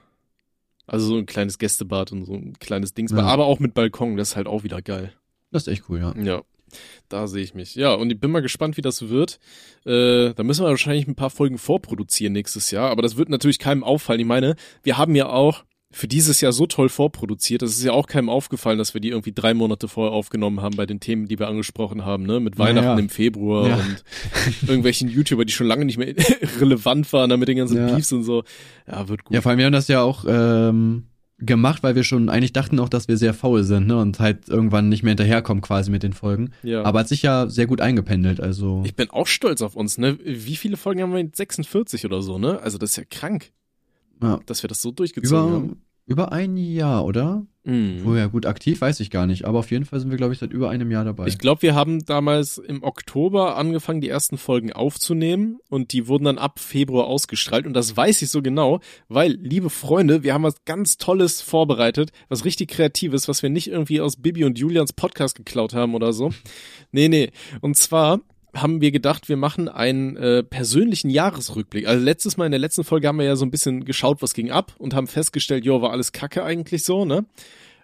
Also 0.86 1.08
so 1.08 1.18
ein 1.18 1.26
kleines 1.26 1.58
Gästebad 1.60 2.12
und 2.12 2.26
so 2.26 2.34
ein 2.34 2.60
kleines 2.60 2.94
Dingsbad, 2.94 3.24
ja. 3.24 3.28
aber 3.28 3.46
auch 3.46 3.60
mit 3.60 3.74
Balkon, 3.74 4.18
das 4.18 4.32
ist 4.32 4.36
halt 4.36 4.48
auch 4.48 4.64
wieder 4.64 4.82
geil. 4.82 5.14
Das 5.52 5.64
ist 5.64 5.68
echt 5.72 5.84
cool, 5.88 6.00
ja. 6.00 6.14
Ja. 6.22 6.42
Da 7.10 7.28
sehe 7.28 7.44
ich 7.44 7.54
mich. 7.54 7.76
Ja, 7.76 7.94
und 7.94 8.12
ich 8.12 8.20
bin 8.20 8.32
mal 8.32 8.42
gespannt, 8.42 8.78
wie 8.78 8.82
das 8.82 9.10
wird. 9.10 9.40
Äh, 9.86 10.34
da 10.34 10.44
müssen 10.44 10.64
wir 10.64 10.70
wahrscheinlich 10.70 11.08
ein 11.08 11.16
paar 11.16 11.30
Folgen 11.30 11.58
vorproduzieren 11.58 12.34
nächstes 12.34 12.72
Jahr, 12.72 12.90
aber 12.90 13.02
das 13.02 13.18
wird 13.18 13.30
natürlich 13.30 13.60
keinem 13.60 13.84
auffallen. 13.84 14.20
Ich 14.20 14.26
meine, 14.26 14.56
wir 14.84 14.98
haben 14.98 15.16
ja 15.16 15.28
auch 15.30 15.64
für 15.92 16.08
dieses 16.08 16.42
Jahr 16.42 16.54
so 16.54 16.66
toll 16.66 16.90
vorproduziert. 16.90 17.62
Das 17.62 17.72
ist 17.72 17.84
ja 17.84 17.92
auch 17.92 18.08
keinem 18.08 18.30
aufgefallen, 18.30 18.78
dass 18.78 18.94
wir 18.94 19.02
die 19.02 19.10
irgendwie 19.10 19.34
drei 19.34 19.54
Monate 19.54 19.88
vorher 19.88 20.14
aufgenommen 20.14 20.62
haben 20.62 20.78
bei 20.78 20.86
den 20.86 21.00
Themen, 21.00 21.28
die 21.28 21.38
wir 21.38 21.50
angesprochen 21.50 22.06
haben, 22.06 22.24
ne? 22.24 22.40
Mit 22.40 22.58
Weihnachten 22.58 22.88
ja, 22.88 22.94
ja. 22.94 23.00
im 23.00 23.10
Februar 23.10 23.68
ja. 23.68 23.76
und 23.76 24.04
irgendwelchen 24.62 25.10
YouTuber, 25.10 25.44
die 25.44 25.52
schon 25.52 25.68
lange 25.68 25.86
nicht 25.86 25.98
mehr 25.98 26.16
relevant 26.60 27.12
waren, 27.12 27.30
da 27.30 27.38
mit 27.38 27.50
den 27.50 27.58
ganzen 27.58 27.86
Beefs 27.88 28.12
und 28.14 28.24
so. 28.24 28.44
Ja, 28.88 29.08
wird 29.10 29.26
gut. 29.26 29.36
Ja, 29.36 29.42
vor 29.42 29.50
allem 29.50 29.60
wir 29.60 29.66
haben 29.66 29.74
das 29.74 29.90
ja 29.90 30.02
auch 30.02 30.24
ähm, 30.28 31.08
gemacht, 31.42 31.84
weil 31.84 31.96
wir 31.96 32.04
schon 32.04 32.30
eigentlich 32.30 32.54
dachten 32.54 32.80
auch, 32.80 32.90
dass 32.90 33.08
wir 33.08 33.18
sehr 33.18 33.34
faul 33.34 33.64
sind, 33.64 33.88
ne? 33.88 33.98
Und 33.98 34.20
halt 34.20 34.50
irgendwann 34.50 34.90
nicht 34.90 35.04
mehr 35.04 35.12
hinterherkommen 35.12 35.62
quasi 35.62 35.92
mit 35.92 36.04
den 36.04 36.14
Folgen. 36.14 36.52
Ja. 36.64 36.84
Aber 36.84 37.00
hat 37.00 37.08
sich 37.08 37.22
ja 37.22 37.50
sehr 37.50 37.68
gut 37.68 37.82
eingependelt, 37.82 38.40
also. 38.40 38.84
Ich 38.86 38.96
bin 38.96 39.10
auch 39.10 39.28
stolz 39.28 39.62
auf 39.62 39.76
uns, 39.76 39.98
ne? 39.98 40.18
Wie 40.24 40.56
viele 40.56 40.78
Folgen 40.78 41.02
haben 41.02 41.14
wir? 41.14 41.30
46 41.32 42.06
oder 42.06 42.22
so, 42.22 42.38
ne? 42.38 42.60
Also 42.62 42.78
das 42.78 42.92
ist 42.92 42.96
ja 42.98 43.04
krank. 43.10 43.52
Ja. 44.22 44.40
Dass 44.46 44.64
wir 44.64 44.68
das 44.68 44.82
so 44.82 44.92
durchgezogen 44.92 45.48
über, 45.48 45.56
haben. 45.56 45.82
Über 46.12 46.32
ein 46.32 46.58
Jahr, 46.58 47.06
oder? 47.06 47.46
Mhm. 47.64 48.08
Oh 48.08 48.16
ja, 48.16 48.26
gut, 48.26 48.46
aktiv 48.48 48.82
weiß 48.82 49.00
ich 49.02 49.12
gar 49.12 49.28
nicht. 49.28 49.46
Aber 49.46 49.60
auf 49.60 49.70
jeden 49.70 49.86
Fall 49.86 50.00
sind 50.00 50.10
wir, 50.10 50.18
glaube 50.18 50.34
ich, 50.34 50.40
seit 50.40 50.52
über 50.52 50.70
einem 50.70 50.90
Jahr 50.90 51.06
dabei. 51.06 51.28
Ich 51.28 51.38
glaube, 51.38 51.62
wir 51.62 51.76
haben 51.76 52.04
damals 52.06 52.58
im 52.58 52.82
Oktober 52.84 53.56
angefangen, 53.56 54.02
die 54.02 54.10
ersten 54.10 54.38
Folgen 54.38 54.74
aufzunehmen 54.74 55.60
und 55.70 55.94
die 55.94 56.08
wurden 56.08 56.26
dann 56.26 56.38
ab 56.40 56.60
Februar 56.60 57.06
ausgestrahlt. 57.06 57.68
Und 57.68 57.74
das 57.74 57.96
weiß 57.96 58.22
ich 58.24 58.30
so 58.30 58.42
genau, 58.42 58.80
weil, 59.10 59.34
liebe 59.34 59.70
Freunde, 59.70 60.24
wir 60.24 60.34
haben 60.34 60.44
was 60.44 60.66
ganz 60.66 60.98
Tolles 60.98 61.42
vorbereitet, 61.42 62.12
was 62.30 62.46
richtig 62.46 62.70
Kreatives, 62.70 63.28
was 63.28 63.44
wir 63.44 63.52
nicht 63.52 63.68
irgendwie 63.68 64.02
aus 64.02 64.18
Bibi 64.18 64.44
und 64.44 64.58
Julians 64.58 64.94
Podcast 64.94 65.36
geklaut 65.36 65.74
haben 65.74 65.94
oder 65.94 66.14
so. 66.14 66.32
Nee, 66.92 67.10
nee. 67.10 67.32
Und 67.62 67.78
zwar 67.78 68.22
haben 68.54 68.82
wir 68.82 68.92
gedacht, 68.92 69.30
wir 69.30 69.38
machen 69.38 69.70
einen 69.70 70.18
äh, 70.18 70.44
persönlichen 70.44 71.10
Jahresrückblick. 71.10 71.88
Also 71.88 72.04
letztes 72.04 72.38
Mal 72.38 72.46
in 72.46 72.52
der 72.52 72.60
letzten 72.60 72.84
Folge 72.84 73.08
haben 73.08 73.18
wir 73.18 73.26
ja 73.26 73.36
so 73.36 73.46
ein 73.46 73.52
bisschen 73.52 73.86
geschaut, 73.86 74.22
was 74.22 74.34
ging 74.34 74.52
ab 74.52 74.74
und 74.78 74.94
haben 74.94 75.08
festgestellt, 75.08 75.66
jo, 75.66 75.82
war 75.82 75.92
alles 75.92 76.12
Kacke 76.12 76.44
eigentlich 76.44 76.84
so, 76.84 77.06
ne? 77.06 77.26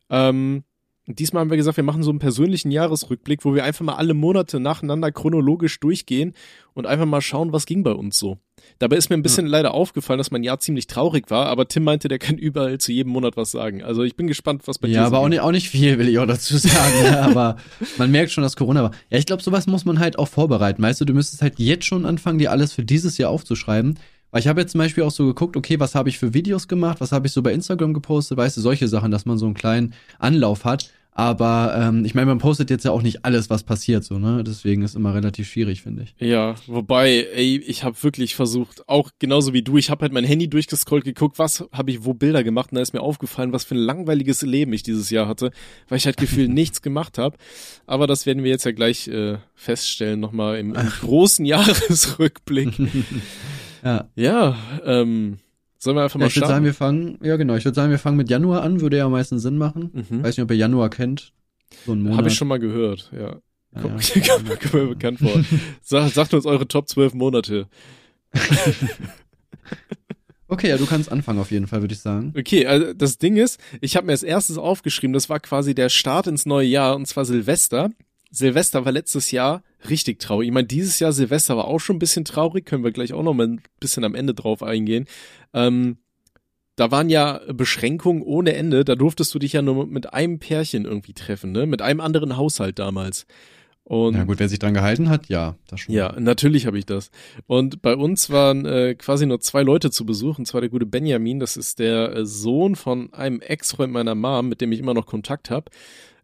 Ähm, 0.09 0.63
diesmal 1.05 1.41
haben 1.41 1.49
wir 1.49 1.57
gesagt, 1.57 1.77
wir 1.77 1.83
machen 1.83 2.03
so 2.03 2.09
einen 2.09 2.19
persönlichen 2.19 2.71
Jahresrückblick, 2.71 3.45
wo 3.45 3.55
wir 3.55 3.63
einfach 3.63 3.85
mal 3.85 3.95
alle 3.95 4.13
Monate 4.13 4.59
nacheinander 4.59 5.11
chronologisch 5.11 5.79
durchgehen 5.79 6.33
und 6.73 6.85
einfach 6.85 7.05
mal 7.05 7.21
schauen, 7.21 7.53
was 7.53 7.65
ging 7.65 7.83
bei 7.83 7.91
uns 7.91 8.17
so. 8.17 8.37
Dabei 8.79 8.97
ist 8.97 9.09
mir 9.09 9.15
ein 9.15 9.23
bisschen 9.23 9.45
ja. 9.47 9.51
leider 9.51 9.73
aufgefallen, 9.73 10.19
dass 10.19 10.29
mein 10.29 10.43
Jahr 10.43 10.59
ziemlich 10.59 10.87
traurig 10.87 11.31
war, 11.31 11.47
aber 11.47 11.67
Tim 11.67 11.83
meinte, 11.83 12.07
der 12.07 12.19
kann 12.19 12.37
überall 12.37 12.77
zu 12.77 12.91
jedem 12.91 13.11
Monat 13.11 13.35
was 13.35 13.51
sagen. 13.51 13.83
Also 13.83 14.03
ich 14.03 14.15
bin 14.15 14.27
gespannt, 14.27 14.63
was 14.65 14.77
bei 14.77 14.87
ja, 14.87 14.93
dir 14.93 14.99
Ja, 14.99 15.05
aber 15.07 15.19
auch 15.19 15.29
nicht, 15.29 15.41
auch 15.41 15.51
nicht 15.51 15.69
viel, 15.69 15.97
will 15.97 16.07
ich 16.07 16.19
auch 16.19 16.27
dazu 16.27 16.57
sagen. 16.57 16.93
ja, 17.03 17.11
ne? 17.11 17.21
aber 17.23 17.57
man 17.97 18.11
merkt 18.11 18.31
schon, 18.31 18.43
dass 18.43 18.55
Corona 18.55 18.83
war. 18.83 18.91
Ja, 19.09 19.17
ich 19.17 19.25
glaube, 19.25 19.41
sowas 19.41 19.67
muss 19.67 19.85
man 19.85 19.99
halt 19.99 20.19
auch 20.19 20.27
vorbereiten. 20.27 20.81
Weißt 20.81 21.01
du, 21.01 21.05
du 21.05 21.13
müsstest 21.13 21.41
halt 21.41 21.57
jetzt 21.57 21.85
schon 21.85 22.05
anfangen, 22.05 22.37
dir 22.37 22.51
alles 22.51 22.73
für 22.73 22.83
dieses 22.83 23.17
Jahr 23.17 23.31
aufzuschreiben. 23.31 23.97
Weil 24.31 24.41
ich 24.41 24.47
habe 24.47 24.61
jetzt 24.61 24.73
zum 24.73 24.79
Beispiel 24.79 25.03
auch 25.03 25.11
so 25.11 25.25
geguckt, 25.25 25.55
okay, 25.55 25.79
was 25.79 25.95
habe 25.95 26.09
ich 26.09 26.19
für 26.19 26.33
Videos 26.33 26.67
gemacht, 26.67 26.99
was 26.99 27.11
habe 27.11 27.27
ich 27.27 27.33
so 27.33 27.41
bei 27.41 27.53
Instagram 27.53 27.93
gepostet, 27.93 28.37
weißt 28.37 28.57
du, 28.57 28.61
solche 28.61 28.87
Sachen, 28.87 29.09
dass 29.09 29.25
man 29.25 29.37
so 29.37 29.45
einen 29.45 29.55
kleinen 29.55 29.93
Anlauf 30.19 30.65
hat. 30.65 30.91
Aber 31.17 31.75
ähm, 31.75 32.05
ich 32.05 32.13
meine, 32.13 32.27
man 32.27 32.37
postet 32.37 32.69
jetzt 32.69 32.85
ja 32.85 32.91
auch 32.91 33.01
nicht 33.01 33.25
alles, 33.25 33.49
was 33.49 33.63
passiert, 33.63 34.03
so, 34.03 34.19
ne? 34.19 34.43
Deswegen 34.43 34.83
ist 34.83 34.95
immer 34.95 35.15
relativ 35.15 35.49
schwierig, 35.49 35.81
finde 35.81 36.03
ich. 36.03 36.13
Ja, 36.19 36.53
wobei, 36.67 37.25
ey, 37.33 37.57
ich 37.57 37.83
habe 37.83 37.95
wirklich 38.03 38.35
versucht, 38.35 38.87
auch 38.87 39.09
genauso 39.17 39.51
wie 39.51 39.63
du, 39.63 39.77
ich 39.77 39.89
habe 39.89 40.03
halt 40.03 40.13
mein 40.13 40.25
Handy 40.25 40.47
durchgescrollt, 40.47 41.05
geguckt, 41.05 41.39
was 41.39 41.65
habe 41.71 41.89
ich 41.89 42.05
wo 42.05 42.13
Bilder 42.13 42.43
gemacht 42.43 42.71
und 42.71 42.75
da 42.75 42.83
ist 42.83 42.93
mir 42.93 43.01
aufgefallen, 43.01 43.51
was 43.51 43.63
für 43.63 43.73
ein 43.73 43.79
langweiliges 43.79 44.43
Leben 44.43 44.73
ich 44.73 44.83
dieses 44.83 45.09
Jahr 45.09 45.27
hatte, 45.27 45.49
weil 45.89 45.97
ich 45.97 46.05
halt 46.05 46.17
gefühlt 46.17 46.49
nichts 46.53 46.83
gemacht 46.83 47.17
habe. 47.17 47.35
Aber 47.87 48.05
das 48.05 48.27
werden 48.27 48.43
wir 48.43 48.51
jetzt 48.51 48.65
ja 48.65 48.71
gleich 48.71 49.07
äh, 49.07 49.39
feststellen, 49.55 50.19
nochmal 50.19 50.59
im, 50.59 50.75
im 50.75 50.87
großen 51.01 51.45
Jahresrückblick. 51.47 52.73
ja. 53.83 54.07
Ja, 54.15 54.55
ähm, 54.85 55.39
Sollen 55.79 55.95
wir 55.95 56.03
einfach 56.03 56.19
mal 56.19 56.25
ja, 56.25 56.29
ich 56.29 56.35
würde 56.35 56.47
sagen, 56.47 56.65
wir 56.65 56.73
fangen, 56.73 57.19
ja 57.21 57.35
genau, 57.35 57.55
ich 57.55 57.65
würde 57.65 57.75
sagen, 57.75 57.91
wir 57.91 57.99
fangen 57.99 58.17
mit 58.17 58.29
Januar 58.29 58.63
an, 58.63 58.81
würde 58.81 58.97
ja 58.97 59.05
am 59.05 59.11
meisten 59.11 59.39
Sinn 59.39 59.57
machen. 59.57 59.91
Mhm. 59.93 60.23
Weiß 60.23 60.35
nicht, 60.35 60.43
ob 60.43 60.51
ihr 60.51 60.57
Januar 60.57 60.89
kennt. 60.89 61.33
So 61.85 61.91
ein 61.93 62.01
Monat. 62.01 62.17
Habe 62.17 62.27
ich 62.29 62.35
schon 62.35 62.47
mal 62.47 62.59
gehört, 62.59 63.11
ja. 63.13 63.37
ja 63.75 63.81
kommt, 63.81 64.15
ja. 64.15 64.35
kommt 64.35 64.73
mir 64.73 64.87
bekannt 64.87 65.19
vor. 65.19 65.39
Sag, 65.81 66.11
sagt 66.11 66.33
uns 66.33 66.45
eure 66.45 66.67
Top 66.67 66.87
12 66.87 67.13
Monate. 67.13 67.67
okay, 70.47 70.69
ja, 70.69 70.77
du 70.77 70.85
kannst 70.85 71.11
anfangen 71.11 71.39
auf 71.39 71.51
jeden 71.51 71.67
Fall, 71.67 71.81
würde 71.81 71.93
ich 71.93 71.99
sagen. 71.99 72.33
Okay, 72.37 72.65
also 72.65 72.93
das 72.93 73.19
Ding 73.19 73.37
ist, 73.37 73.59
ich 73.79 73.95
habe 73.95 74.07
mir 74.07 74.13
als 74.13 74.23
erstes 74.23 74.57
aufgeschrieben, 74.57 75.13
das 75.13 75.29
war 75.29 75.39
quasi 75.39 75.75
der 75.75 75.89
Start 75.89 76.27
ins 76.27 76.45
neue 76.45 76.67
Jahr, 76.67 76.95
und 76.95 77.05
zwar 77.07 77.25
Silvester. 77.25 77.91
Silvester 78.31 78.83
war 78.85 78.91
letztes 78.91 79.31
Jahr 79.31 79.61
richtig 79.89 80.19
traurig. 80.19 80.47
Ich 80.47 80.53
meine, 80.53 80.67
dieses 80.67 80.99
Jahr 80.99 81.11
Silvester 81.11 81.57
war 81.57 81.65
auch 81.65 81.79
schon 81.79 81.97
ein 81.97 81.99
bisschen 81.99 82.25
traurig, 82.25 82.65
können 82.65 82.83
wir 82.83 82.91
gleich 82.91 83.13
auch 83.13 83.23
noch 83.23 83.33
mal 83.33 83.47
ein 83.47 83.61
bisschen 83.79 84.03
am 84.03 84.15
Ende 84.15 84.33
drauf 84.33 84.63
eingehen. 84.63 85.05
Ähm, 85.53 85.97
da 86.75 86.91
waren 86.91 87.09
ja 87.09 87.41
Beschränkungen 87.51 88.21
ohne 88.21 88.53
Ende, 88.53 88.85
da 88.85 88.95
durftest 88.95 89.33
du 89.33 89.39
dich 89.39 89.53
ja 89.53 89.61
nur 89.61 89.87
mit 89.87 90.13
einem 90.13 90.39
Pärchen 90.39 90.85
irgendwie 90.85 91.13
treffen, 91.13 91.51
ne? 91.51 91.65
Mit 91.65 91.81
einem 91.81 91.99
anderen 91.99 92.37
Haushalt 92.37 92.77
damals. 92.77 93.25
Und 93.83 94.15
ja 94.15 94.25
gut, 94.25 94.39
wer 94.39 94.49
sich 94.49 94.59
dran 94.59 94.73
gehalten 94.73 95.09
hat, 95.09 95.27
ja, 95.27 95.55
das 95.69 95.79
schon. 95.79 95.95
Ja, 95.95 96.13
natürlich 96.19 96.65
habe 96.65 96.77
ich 96.77 96.85
das. 96.85 97.09
Und 97.47 97.81
bei 97.81 97.95
uns 97.95 98.29
waren 98.29 98.65
äh, 98.65 98.95
quasi 98.95 99.25
nur 99.25 99.39
zwei 99.39 99.63
Leute 99.63 99.91
zu 99.91 100.05
Besuch, 100.05 100.37
und 100.37 100.45
zwar 100.45 100.59
der 100.59 100.69
gute 100.69 100.85
Benjamin, 100.85 101.39
das 101.39 101.55
ist 101.55 101.79
der 101.79 102.13
äh, 102.13 102.25
Sohn 102.25 102.75
von 102.75 103.13
einem 103.13 103.39
Ex-Freund 103.39 103.93
meiner 103.93 104.13
Mom, 104.13 104.49
mit 104.49 104.59
dem 104.59 104.73
ich 104.73 104.79
immer 104.79 104.93
noch 104.93 105.05
Kontakt 105.05 105.49
habe. 105.49 105.71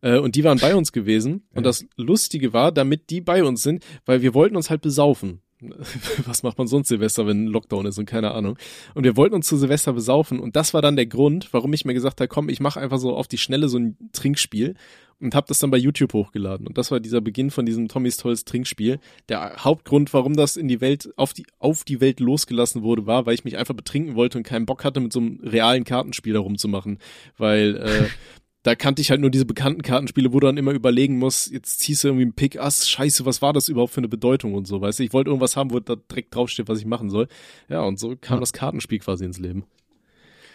Äh, 0.04 0.20
und 0.20 0.36
die 0.36 0.44
waren 0.44 0.60
bei 0.60 0.76
uns 0.76 0.92
gewesen. 0.92 1.48
Und 1.56 1.66
das 1.66 1.86
Lustige 1.96 2.54
war, 2.54 2.72
damit 2.72 3.10
die 3.10 3.22
bei 3.22 3.44
uns 3.44 3.64
sind, 3.64 3.84
weil 4.06 4.22
wir 4.22 4.34
wollten 4.34 4.56
uns 4.56 4.70
halt 4.70 4.82
besaufen. 4.82 5.42
was 6.26 6.44
macht 6.44 6.58
man 6.58 6.68
sonst 6.68 6.90
Silvester, 6.90 7.26
wenn 7.26 7.48
Lockdown 7.48 7.86
ist 7.86 7.98
und 7.98 8.06
keine 8.06 8.32
Ahnung. 8.32 8.58
Und 8.96 9.06
wir 9.06 9.16
wollten 9.16 9.36
uns 9.36 9.48
zu 9.48 9.56
Silvester 9.56 9.94
besaufen 9.94 10.42
und 10.42 10.58
das 10.58 10.74
war 10.74 10.82
dann 10.82 10.98
der 10.98 11.06
Grund, 11.06 11.54
warum 11.54 11.72
ich 11.72 11.86
mir 11.86 11.94
gesagt 11.94 12.20
habe, 12.20 12.28
komm, 12.28 12.50
ich 12.50 12.60
mache 12.60 12.82
einfach 12.82 12.98
so 12.98 13.16
auf 13.16 13.30
die 13.30 13.38
Schnelle 13.38 13.70
so 13.70 13.78
ein 13.78 13.98
Trinkspiel 14.12 14.76
und 15.22 15.36
habe 15.36 15.48
das 15.48 15.60
dann 15.60 15.72
bei 15.72 15.78
YouTube 15.78 16.14
hochgeladen. 16.14 16.68
Und 16.68 16.78
das 16.78 16.92
war 16.92 17.00
dieser 17.00 17.22
Beginn 17.22 17.50
von 17.50 17.66
diesem 17.66 17.88
Tommys 17.88 18.18
tolles 18.18 18.44
Trinkspiel. 18.44 19.00
Der 19.30 19.64
Hauptgrund, 19.64 20.14
warum 20.14 20.36
das 20.36 20.58
in 20.58 20.68
die 20.68 20.82
Welt, 20.82 21.10
auf 21.16 21.34
die, 21.34 21.46
auf 21.60 21.86
die 21.86 22.02
Welt 22.02 22.20
losgelassen 22.20 22.84
wurde, 22.84 23.06
war, 23.06 23.26
weil 23.26 23.34
ich 23.34 23.46
mich 23.46 23.58
einfach 23.58 23.76
betrinken 23.76 24.16
wollte 24.16 24.38
und 24.38 24.44
keinen 24.44 24.66
Bock 24.66 24.84
hatte, 24.84 25.00
mit 25.00 25.14
so 25.14 25.20
einem 25.20 25.40
realen 25.42 25.86
Kartenspiel 25.86 26.34
da 26.34 26.40
rumzumachen. 26.40 26.98
Weil 27.38 27.78
äh, 27.78 28.08
da 28.64 28.76
kannte 28.76 29.02
ich 29.02 29.12
halt 29.12 29.22
nur 29.22 29.30
diese 29.30 29.46
bekannten 29.46 29.82
Kartenspiele, 29.82 30.32
wo 30.32 30.40
du 30.40 30.48
dann 30.48 30.58
immer 30.58 30.72
überlegen 30.72 31.18
musst, 31.18 31.52
jetzt 31.52 31.80
ziehst 31.80 32.04
du 32.04 32.08
irgendwie 32.08 32.24
einen 32.24 32.34
Pick 32.34 32.58
Ass, 32.60 32.90
scheiße, 32.90 33.26
was 33.26 33.42
war 33.42 33.54
das 33.54 33.68
überhaupt 33.68 33.94
für 33.94 34.00
eine 34.00 34.08
Bedeutung 34.08 34.54
und 34.54 34.66
so, 34.68 34.80
weißt 34.82 35.00
du? 35.00 35.04
Ich 35.04 35.14
wollte 35.14 35.30
irgendwas 35.30 35.58
haben, 35.58 35.72
wo 35.72 35.80
da 35.80 35.96
direkt 35.96 36.34
draufsteht, 36.34 36.70
was 36.70 36.80
ich 36.80 36.86
machen 36.86 37.10
soll. 37.10 37.28
Ja, 37.68 37.82
und 37.82 38.00
so 38.00 38.16
kam 38.20 38.38
ja. 38.38 38.40
das 38.40 38.54
Kartenspiel 38.54 39.00
quasi 39.00 39.26
ins 39.26 39.38
Leben. 39.38 39.66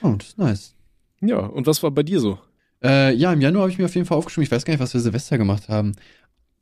Oh, 0.02 0.14
das 0.16 0.28
ist 0.28 0.38
nice. 0.38 0.74
Ja, 1.20 1.38
und 1.38 1.66
was 1.66 1.82
war 1.82 1.90
bei 1.90 2.02
dir 2.02 2.20
so? 2.20 2.38
Äh, 2.82 3.14
ja, 3.14 3.32
im 3.32 3.40
Januar 3.40 3.62
habe 3.62 3.72
ich 3.72 3.78
mir 3.78 3.84
auf 3.84 3.94
jeden 3.94 4.06
Fall 4.06 4.16
aufgeschrieben, 4.16 4.44
ich 4.44 4.50
weiß 4.50 4.64
gar 4.64 4.72
nicht, 4.72 4.80
was 4.80 4.94
wir 4.94 5.00
Silvester 5.00 5.36
gemacht 5.36 5.68
haben. 5.68 5.94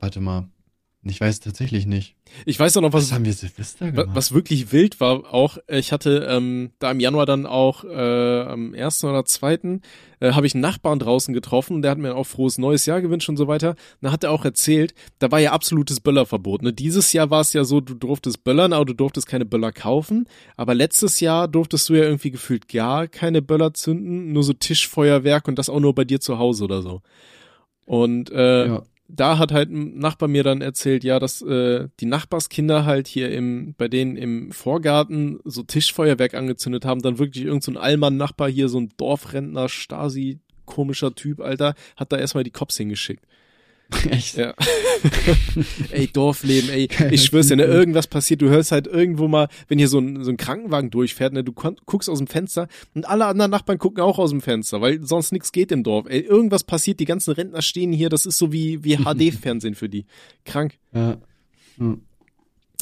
Warte 0.01 0.21
mal. 0.21 0.49
Ich 1.09 1.21
weiß 1.21 1.41
tatsächlich 1.41 1.87
nicht. 1.87 2.17
Ich 2.45 2.59
weiß 2.59 2.77
auch 2.77 2.81
noch, 2.83 2.93
was, 2.93 3.05
was 3.05 3.13
haben 3.13 3.25
wir 3.25 3.33
Silvester 3.33 3.93
gemacht? 3.93 4.09
Was 4.13 4.33
wirklich 4.33 4.73
wild 4.73 5.01
war 5.01 5.33
auch, 5.33 5.59
ich 5.69 5.93
hatte 5.93 6.27
ähm, 6.29 6.73
da 6.79 6.91
im 6.91 7.01
Januar 7.01 7.27
dann 7.27 7.47
auch 7.47 7.85
äh, 7.85 8.43
am 8.43 8.75
ersten 8.75 9.07
oder 9.07 9.25
zweiten 9.25 9.83
äh, 10.21 10.33
habe 10.33 10.47
ich 10.47 10.55
einen 10.55 10.63
Nachbarn 10.63 10.99
draußen 10.99 11.33
getroffen, 11.33 11.83
der 11.83 11.93
hat 11.93 11.99
mir 11.99 12.17
auch 12.17 12.25
frohes 12.25 12.59
neues 12.59 12.87
Jahr 12.87 13.01
gewünscht 13.01 13.29
und 13.29 13.37
so 13.37 13.47
weiter. 13.47 13.77
Da 14.01 14.11
hat 14.11 14.25
er 14.25 14.33
auch 14.33 14.45
erzählt, 14.45 14.95
da 15.19 15.31
war 15.31 15.39
ja 15.39 15.53
absolutes 15.53 16.01
Böllerverbot. 16.01 16.63
Ne? 16.63 16.73
Dieses 16.73 17.13
Jahr 17.13 17.31
war 17.31 17.41
es 17.41 17.53
ja 17.53 17.65
so, 17.65 17.81
du 17.81 17.95
durftest 17.95 18.43
böllern, 18.43 18.73
aber 18.73 18.85
du 18.85 18.95
durftest 18.95 19.27
keine 19.27 19.45
Böller 19.45 19.73
kaufen. 19.73 20.27
Aber 20.57 20.75
letztes 20.75 21.21
Jahr 21.21 21.47
durftest 21.49 21.89
du 21.89 21.95
ja 21.95 22.05
irgendwie 22.05 22.31
gefühlt 22.31 22.69
gar 22.69 23.07
keine 23.07 23.43
Böller 23.43 23.75
zünden, 23.75 24.33
nur 24.33 24.43
so 24.43 24.53
Tischfeuerwerk 24.53 25.47
und 25.47 25.59
das 25.59 25.69
auch 25.69 25.81
nur 25.81 25.95
bei 25.95 26.05
dir 26.05 26.21
zu 26.21 26.39
Hause 26.39 26.65
oder 26.65 26.83
so. 26.83 27.03
Und 27.85 28.31
äh, 28.31 28.67
ja 28.67 28.83
da 29.09 29.39
hat 29.39 29.53
halt 29.53 29.71
ein 29.71 29.99
Nachbar 29.99 30.29
mir 30.29 30.43
dann 30.43 30.61
erzählt, 30.61 31.05
ja, 31.05 31.19
dass 31.19 31.43
äh, 31.43 31.89
die 32.01 32.07
Nachbarskinder 32.07 32.85
halt 32.85 33.07
hier 33.07 33.31
im, 33.31 33.75
bei 33.79 33.89
denen 33.89 34.17
im 34.17 34.53
Vorgarten 34.53 35.41
so 35.45 35.63
Tischfeuerwerk 35.63 36.35
angezündet 36.35 36.85
haben, 36.85 37.03
dann 37.03 37.19
wirklich 37.19 37.45
irgendein 37.45 37.75
so 37.75 37.81
Allmann-Nachbar 37.81 38.51
hier, 38.51 38.69
so 38.69 38.79
ein 38.81 38.91
Dorfrentner, 38.97 39.69
Stasi, 39.69 40.41
komischer 40.65 41.15
Typ, 41.15 41.41
Alter, 41.41 41.75
hat 41.97 42.13
da 42.13 42.19
erstmal 42.19 42.45
die 42.45 42.51
Cops 42.51 42.77
hingeschickt. 42.77 43.25
Echt? 44.11 44.37
Ja. 44.37 44.55
ey, 45.91 46.09
Dorfleben, 46.09 46.71
ey. 46.71 46.89
Ich 47.11 47.25
schwör's 47.25 47.49
dir, 47.49 47.57
ne, 47.57 47.65
irgendwas 47.65 48.07
passiert. 48.07 48.43
Du 48.43 48.49
hörst 48.49 48.73
halt 48.73 48.87
irgendwo 48.87 49.29
mal, 49.29 49.49
wenn 49.69 49.79
hier 49.79 49.89
so 49.89 49.99
ein, 49.99 50.25
so 50.25 50.31
ein 50.31 50.37
Krankenwagen 50.37 50.91
durchfährt, 50.91 51.33
ne, 51.33 51.45
du 51.45 51.53
guckst 51.53 52.09
aus 52.09 52.19
dem 52.19 52.27
Fenster 52.27 52.69
und 52.95 53.09
alle 53.09 53.27
anderen 53.27 53.51
Nachbarn 53.51 53.79
gucken 53.79 54.03
auch 54.03 54.19
aus 54.19 54.31
dem 54.31 54.41
Fenster, 54.41 54.81
weil 54.81 55.03
sonst 55.05 55.33
nichts 55.33 55.53
geht 55.53 55.71
im 55.71 55.85
Dorf. 55.85 56.07
Ey, 56.09 56.21
irgendwas 56.21 56.65
passiert, 56.65 56.99
die 56.99 57.05
ganzen 57.05 57.33
Rentner 57.33 57.63
stehen 57.63 57.93
hier, 57.93 58.09
das 58.09 58.27
ist 58.27 58.39
so 58.39 58.53
wie, 58.53 58.83
wie 58.83 58.97
HD-Fernsehen 58.97 59.75
für 59.75 59.89
die. 59.89 60.05
Krank. 60.45 60.79
Ja. 60.93 61.19
Hm. 61.79 62.01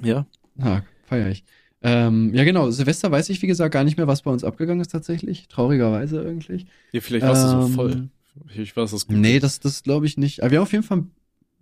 Ja. 0.02 0.26
Ah, 0.58 0.82
feier 1.06 1.30
ich. 1.30 1.44
Ähm, 1.82 2.32
ja, 2.32 2.44
genau. 2.44 2.70
Silvester 2.70 3.10
weiß 3.10 3.28
ich, 3.28 3.42
wie 3.42 3.46
gesagt, 3.46 3.74
gar 3.74 3.84
nicht 3.84 3.98
mehr, 3.98 4.06
was 4.06 4.22
bei 4.22 4.30
uns 4.30 4.42
abgegangen 4.42 4.80
ist 4.80 4.90
tatsächlich. 4.90 5.48
Traurigerweise 5.48 6.22
irgendwie. 6.22 6.64
Ja, 6.92 7.00
vielleicht 7.02 7.26
warst 7.26 7.44
ähm, 7.44 7.60
du 7.60 7.66
so 7.66 7.68
voll. 7.74 8.08
Ich 8.54 8.76
weiß 8.76 8.90
das 8.90 9.06
gut. 9.06 9.16
Nee, 9.16 9.38
das, 9.38 9.60
das 9.60 9.82
glaube 9.82 10.06
ich 10.06 10.16
nicht. 10.16 10.42
Aber 10.42 10.50
wir 10.50 10.58
haben 10.58 10.64
auf 10.64 10.72
jeden 10.72 10.84
Fall 10.84 11.04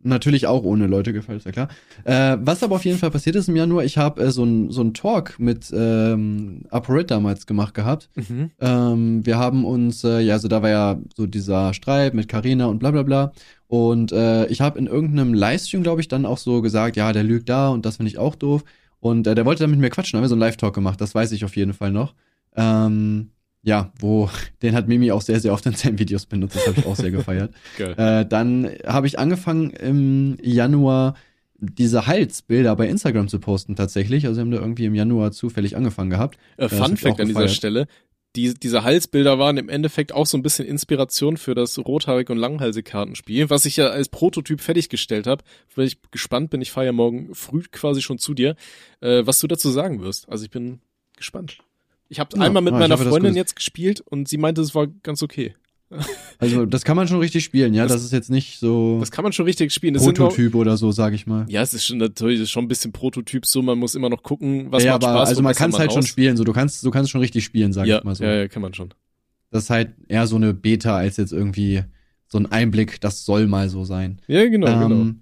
natürlich 0.04 0.46
auch 0.46 0.64
ohne 0.64 0.86
Leute 0.86 1.12
gefallen, 1.12 1.38
ist 1.38 1.44
ja 1.46 1.52
klar. 1.52 1.68
Äh, 2.04 2.36
was 2.40 2.62
aber 2.62 2.76
auf 2.76 2.84
jeden 2.84 2.98
Fall 2.98 3.10
passiert 3.10 3.36
ist 3.36 3.48
im 3.48 3.56
Januar, 3.56 3.84
ich 3.84 3.98
habe 3.98 4.22
äh, 4.22 4.30
so 4.30 4.44
ein 4.44 4.70
so 4.70 4.82
ein 4.82 4.94
Talk 4.94 5.38
mit 5.38 5.72
ähm, 5.74 6.62
ApoRed 6.70 7.10
damals 7.10 7.46
gemacht 7.46 7.74
gehabt. 7.74 8.08
Mhm. 8.14 8.50
Ähm, 8.60 9.26
wir 9.26 9.38
haben 9.38 9.64
uns, 9.64 10.04
äh, 10.04 10.20
ja, 10.20 10.34
also 10.34 10.48
da 10.48 10.62
war 10.62 10.70
ja 10.70 11.00
so 11.16 11.26
dieser 11.26 11.74
Streit 11.74 12.14
mit 12.14 12.28
Carina 12.28 12.66
und 12.66 12.78
bla 12.78 12.90
bla 12.90 13.02
bla. 13.02 13.32
Und 13.68 14.12
äh, 14.12 14.46
ich 14.46 14.60
habe 14.60 14.78
in 14.78 14.86
irgendeinem 14.86 15.34
Livestream, 15.34 15.82
glaube 15.82 16.00
ich, 16.00 16.08
dann 16.08 16.26
auch 16.26 16.38
so 16.38 16.62
gesagt, 16.62 16.96
ja, 16.96 17.12
der 17.12 17.24
lügt 17.24 17.48
da 17.48 17.68
und 17.68 17.86
das 17.86 17.96
finde 17.96 18.10
ich 18.10 18.18
auch 18.18 18.34
doof. 18.34 18.64
Und 19.00 19.26
äh, 19.26 19.34
der 19.34 19.46
wollte 19.46 19.64
dann 19.64 19.70
mit 19.70 19.80
mir 19.80 19.90
quatschen, 19.90 20.16
haben 20.16 20.24
wir 20.24 20.28
so 20.28 20.34
einen 20.34 20.40
Live-Talk 20.40 20.74
gemacht, 20.74 21.00
das 21.00 21.14
weiß 21.14 21.32
ich 21.32 21.44
auf 21.44 21.56
jeden 21.56 21.72
Fall 21.72 21.90
noch. 21.90 22.14
Ähm, 22.54 23.30
ja, 23.62 23.92
wo 23.98 24.28
den 24.60 24.74
hat 24.74 24.88
Mimi 24.88 25.12
auch 25.12 25.22
sehr, 25.22 25.40
sehr 25.40 25.52
oft 25.52 25.64
in 25.66 25.74
seinen 25.74 25.98
Videos 25.98 26.26
benutzt. 26.26 26.56
Das 26.56 26.66
habe 26.66 26.80
ich 26.80 26.86
auch 26.86 26.96
sehr 26.96 27.10
gefeiert. 27.10 27.54
äh, 27.78 28.26
dann 28.26 28.68
habe 28.86 29.06
ich 29.06 29.18
angefangen 29.18 29.70
im 29.70 30.36
Januar 30.42 31.14
diese 31.58 32.08
Halsbilder 32.08 32.74
bei 32.74 32.88
Instagram 32.88 33.28
zu 33.28 33.38
posten 33.38 33.76
tatsächlich. 33.76 34.26
Also 34.26 34.40
haben 34.40 34.50
da 34.50 34.58
irgendwie 34.58 34.86
im 34.86 34.96
Januar 34.96 35.30
zufällig 35.30 35.76
angefangen 35.76 36.10
gehabt. 36.10 36.38
Äh, 36.56 36.68
Fun 36.68 36.96
Fact 36.96 37.20
an 37.20 37.28
dieser 37.28 37.48
Stelle. 37.48 37.86
Die, 38.34 38.54
diese 38.54 38.82
Halsbilder 38.82 39.38
waren 39.38 39.58
im 39.58 39.68
Endeffekt 39.68 40.12
auch 40.12 40.26
so 40.26 40.38
ein 40.38 40.42
bisschen 40.42 40.66
Inspiration 40.66 41.36
für 41.36 41.54
das 41.54 41.78
rothaarig 41.78 42.30
und 42.30 42.38
langhalsig 42.38 42.86
Kartenspiel, 42.86 43.50
was 43.50 43.66
ich 43.66 43.76
ja 43.76 43.88
als 43.88 44.08
Prototyp 44.08 44.60
fertiggestellt 44.60 45.26
habe. 45.26 45.44
Weil 45.76 45.86
ich 45.86 45.98
gespannt 46.10 46.50
bin, 46.50 46.62
ich 46.62 46.72
fahre 46.72 46.86
ja 46.86 46.92
morgen 46.92 47.34
früh 47.34 47.62
quasi 47.70 48.02
schon 48.02 48.18
zu 48.18 48.34
dir, 48.34 48.56
äh, 49.00 49.24
was 49.24 49.38
du 49.38 49.46
dazu 49.46 49.70
sagen 49.70 50.00
wirst. 50.00 50.28
Also 50.28 50.44
ich 50.44 50.50
bin 50.50 50.80
gespannt. 51.16 51.58
Ich 52.12 52.20
habe 52.20 52.36
ja, 52.36 52.42
einmal 52.42 52.62
mit 52.62 52.74
ja, 52.74 52.78
meiner 52.78 52.98
hoffe, 52.98 53.08
Freundin 53.08 53.34
jetzt 53.34 53.56
gespielt 53.56 54.02
und 54.02 54.28
sie 54.28 54.36
meinte, 54.36 54.60
es 54.60 54.74
war 54.74 54.86
ganz 54.86 55.22
okay. 55.22 55.54
Also 56.38 56.66
das 56.66 56.84
kann 56.84 56.96
man 56.96 57.06
schon 57.06 57.20
richtig 57.20 57.44
spielen, 57.44 57.72
ja. 57.72 57.84
Das, 57.84 57.92
das 57.92 58.04
ist 58.04 58.12
jetzt 58.12 58.28
nicht 58.28 58.58
so. 58.58 58.98
Das 58.98 59.12
kann 59.12 59.22
man 59.22 59.32
schon 59.32 59.46
richtig 59.46 59.72
spielen. 59.72 59.94
Das 59.94 60.02
Prototyp 60.02 60.56
oder 60.56 60.76
so, 60.76 60.90
sag 60.90 61.14
ich 61.14 61.26
mal. 61.26 61.46
Ja, 61.48 61.62
es 61.62 61.72
ist 61.72 61.86
schon 61.86 61.98
natürlich 61.98 62.50
schon 62.50 62.64
ein 62.64 62.68
bisschen 62.68 62.90
Prototyp. 62.92 63.46
So, 63.46 63.62
man 63.62 63.78
muss 63.78 63.94
immer 63.94 64.10
noch 64.10 64.24
gucken, 64.24 64.72
was 64.72 64.82
ja, 64.82 64.92
macht 64.92 65.04
aber 65.04 65.18
Spaß. 65.18 65.28
Also 65.28 65.42
man 65.42 65.54
kann 65.54 65.70
es 65.70 65.78
halt 65.78 65.90
raus. 65.90 65.94
schon 65.94 66.02
spielen. 66.02 66.36
So, 66.36 66.42
du 66.42 66.52
kannst, 66.52 66.84
du 66.84 66.90
kannst 66.90 67.10
schon 67.10 67.20
richtig 67.20 67.44
spielen, 67.44 67.72
sag 67.72 67.86
ja, 67.86 67.98
ich 67.98 68.04
mal 68.04 68.14
so. 68.16 68.24
Ja, 68.24 68.34
ja, 68.34 68.48
kann 68.48 68.60
man 68.60 68.74
schon. 68.74 68.92
Das 69.50 69.64
ist 69.64 69.70
halt 69.70 69.92
eher 70.08 70.26
so 70.26 70.34
eine 70.36 70.52
Beta 70.52 70.96
als 70.96 71.16
jetzt 71.16 71.32
irgendwie 71.32 71.84
so 72.26 72.38
ein 72.38 72.50
Einblick. 72.50 73.00
Das 73.00 73.24
soll 73.24 73.46
mal 73.46 73.68
so 73.68 73.84
sein. 73.84 74.20
Ja, 74.26 74.44
genau, 74.48 74.66
ähm, 74.66 74.88
genau. 74.88 75.14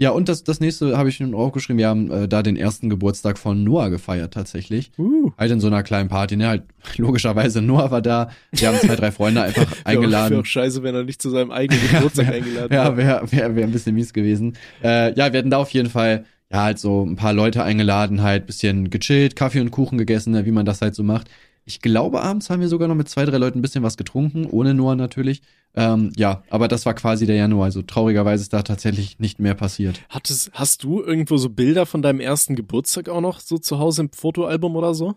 Ja, 0.00 0.12
und 0.12 0.30
das, 0.30 0.44
das 0.44 0.60
nächste 0.60 0.96
habe 0.96 1.10
ich 1.10 1.20
nun 1.20 1.34
auch 1.34 1.52
geschrieben. 1.52 1.78
Wir 1.78 1.88
haben 1.88 2.10
äh, 2.10 2.26
da 2.26 2.42
den 2.42 2.56
ersten 2.56 2.88
Geburtstag 2.88 3.36
von 3.36 3.62
Noah 3.62 3.90
gefeiert, 3.90 4.32
tatsächlich. 4.32 4.92
Uh. 4.96 5.30
Halt 5.36 5.50
in 5.50 5.60
so 5.60 5.66
einer 5.66 5.82
kleinen 5.82 6.08
Party, 6.08 6.38
ne? 6.38 6.48
Halt, 6.48 6.62
logischerweise, 6.96 7.60
Noah 7.60 7.90
war 7.90 8.00
da. 8.00 8.30
Wir 8.50 8.68
haben 8.68 8.78
zwei, 8.78 8.96
drei 8.96 9.12
Freunde 9.12 9.42
einfach 9.42 9.66
eingeladen. 9.84 10.30
Wäre 10.30 10.40
auch 10.40 10.46
scheiße, 10.46 10.82
wenn 10.82 10.94
er 10.94 11.04
nicht 11.04 11.20
zu 11.20 11.28
seinem 11.28 11.50
eigenen 11.50 11.86
Geburtstag 11.86 12.26
ja, 12.28 12.32
eingeladen 12.32 12.72
Ja, 12.72 12.96
wäre 12.96 13.30
wär, 13.30 13.56
wär 13.56 13.64
ein 13.64 13.72
bisschen 13.72 13.94
mies 13.94 14.14
gewesen. 14.14 14.54
Äh, 14.82 15.12
ja, 15.18 15.34
wir 15.34 15.38
hatten 15.38 15.50
da 15.50 15.58
auf 15.58 15.70
jeden 15.70 15.90
Fall, 15.90 16.24
ja, 16.50 16.62
halt 16.62 16.78
so 16.78 17.04
ein 17.04 17.16
paar 17.16 17.34
Leute 17.34 17.62
eingeladen, 17.62 18.22
halt 18.22 18.46
bisschen 18.46 18.88
gechillt, 18.88 19.36
Kaffee 19.36 19.60
und 19.60 19.70
Kuchen 19.70 19.98
gegessen, 19.98 20.30
ne, 20.30 20.46
wie 20.46 20.50
man 20.50 20.64
das 20.64 20.80
halt 20.80 20.94
so 20.94 21.02
macht. 21.02 21.28
Ich 21.64 21.80
glaube, 21.80 22.22
abends 22.22 22.50
haben 22.50 22.60
wir 22.60 22.68
sogar 22.68 22.88
noch 22.88 22.94
mit 22.94 23.08
zwei, 23.08 23.24
drei 23.24 23.38
Leuten 23.38 23.58
ein 23.58 23.62
bisschen 23.62 23.82
was 23.82 23.96
getrunken, 23.96 24.46
ohne 24.46 24.74
Noah 24.74 24.96
natürlich. 24.96 25.42
Ähm, 25.74 26.12
ja, 26.16 26.42
aber 26.50 26.66
das 26.66 26.84
war 26.86 26.94
quasi 26.94 27.26
der 27.26 27.36
Januar. 27.36 27.66
Also 27.66 27.82
traurigerweise 27.82 28.42
ist 28.42 28.52
da 28.52 28.62
tatsächlich 28.62 29.18
nicht 29.18 29.38
mehr 29.38 29.54
passiert. 29.54 30.00
Hattest, 30.08 30.50
hast 30.52 30.82
du 30.82 31.00
irgendwo 31.00 31.36
so 31.36 31.48
Bilder 31.48 31.86
von 31.86 32.02
deinem 32.02 32.20
ersten 32.20 32.56
Geburtstag 32.56 33.08
auch 33.08 33.20
noch 33.20 33.40
so 33.40 33.58
zu 33.58 33.78
Hause 33.78 34.02
im 34.02 34.10
Fotoalbum 34.10 34.74
oder 34.74 34.94
so? 34.94 35.14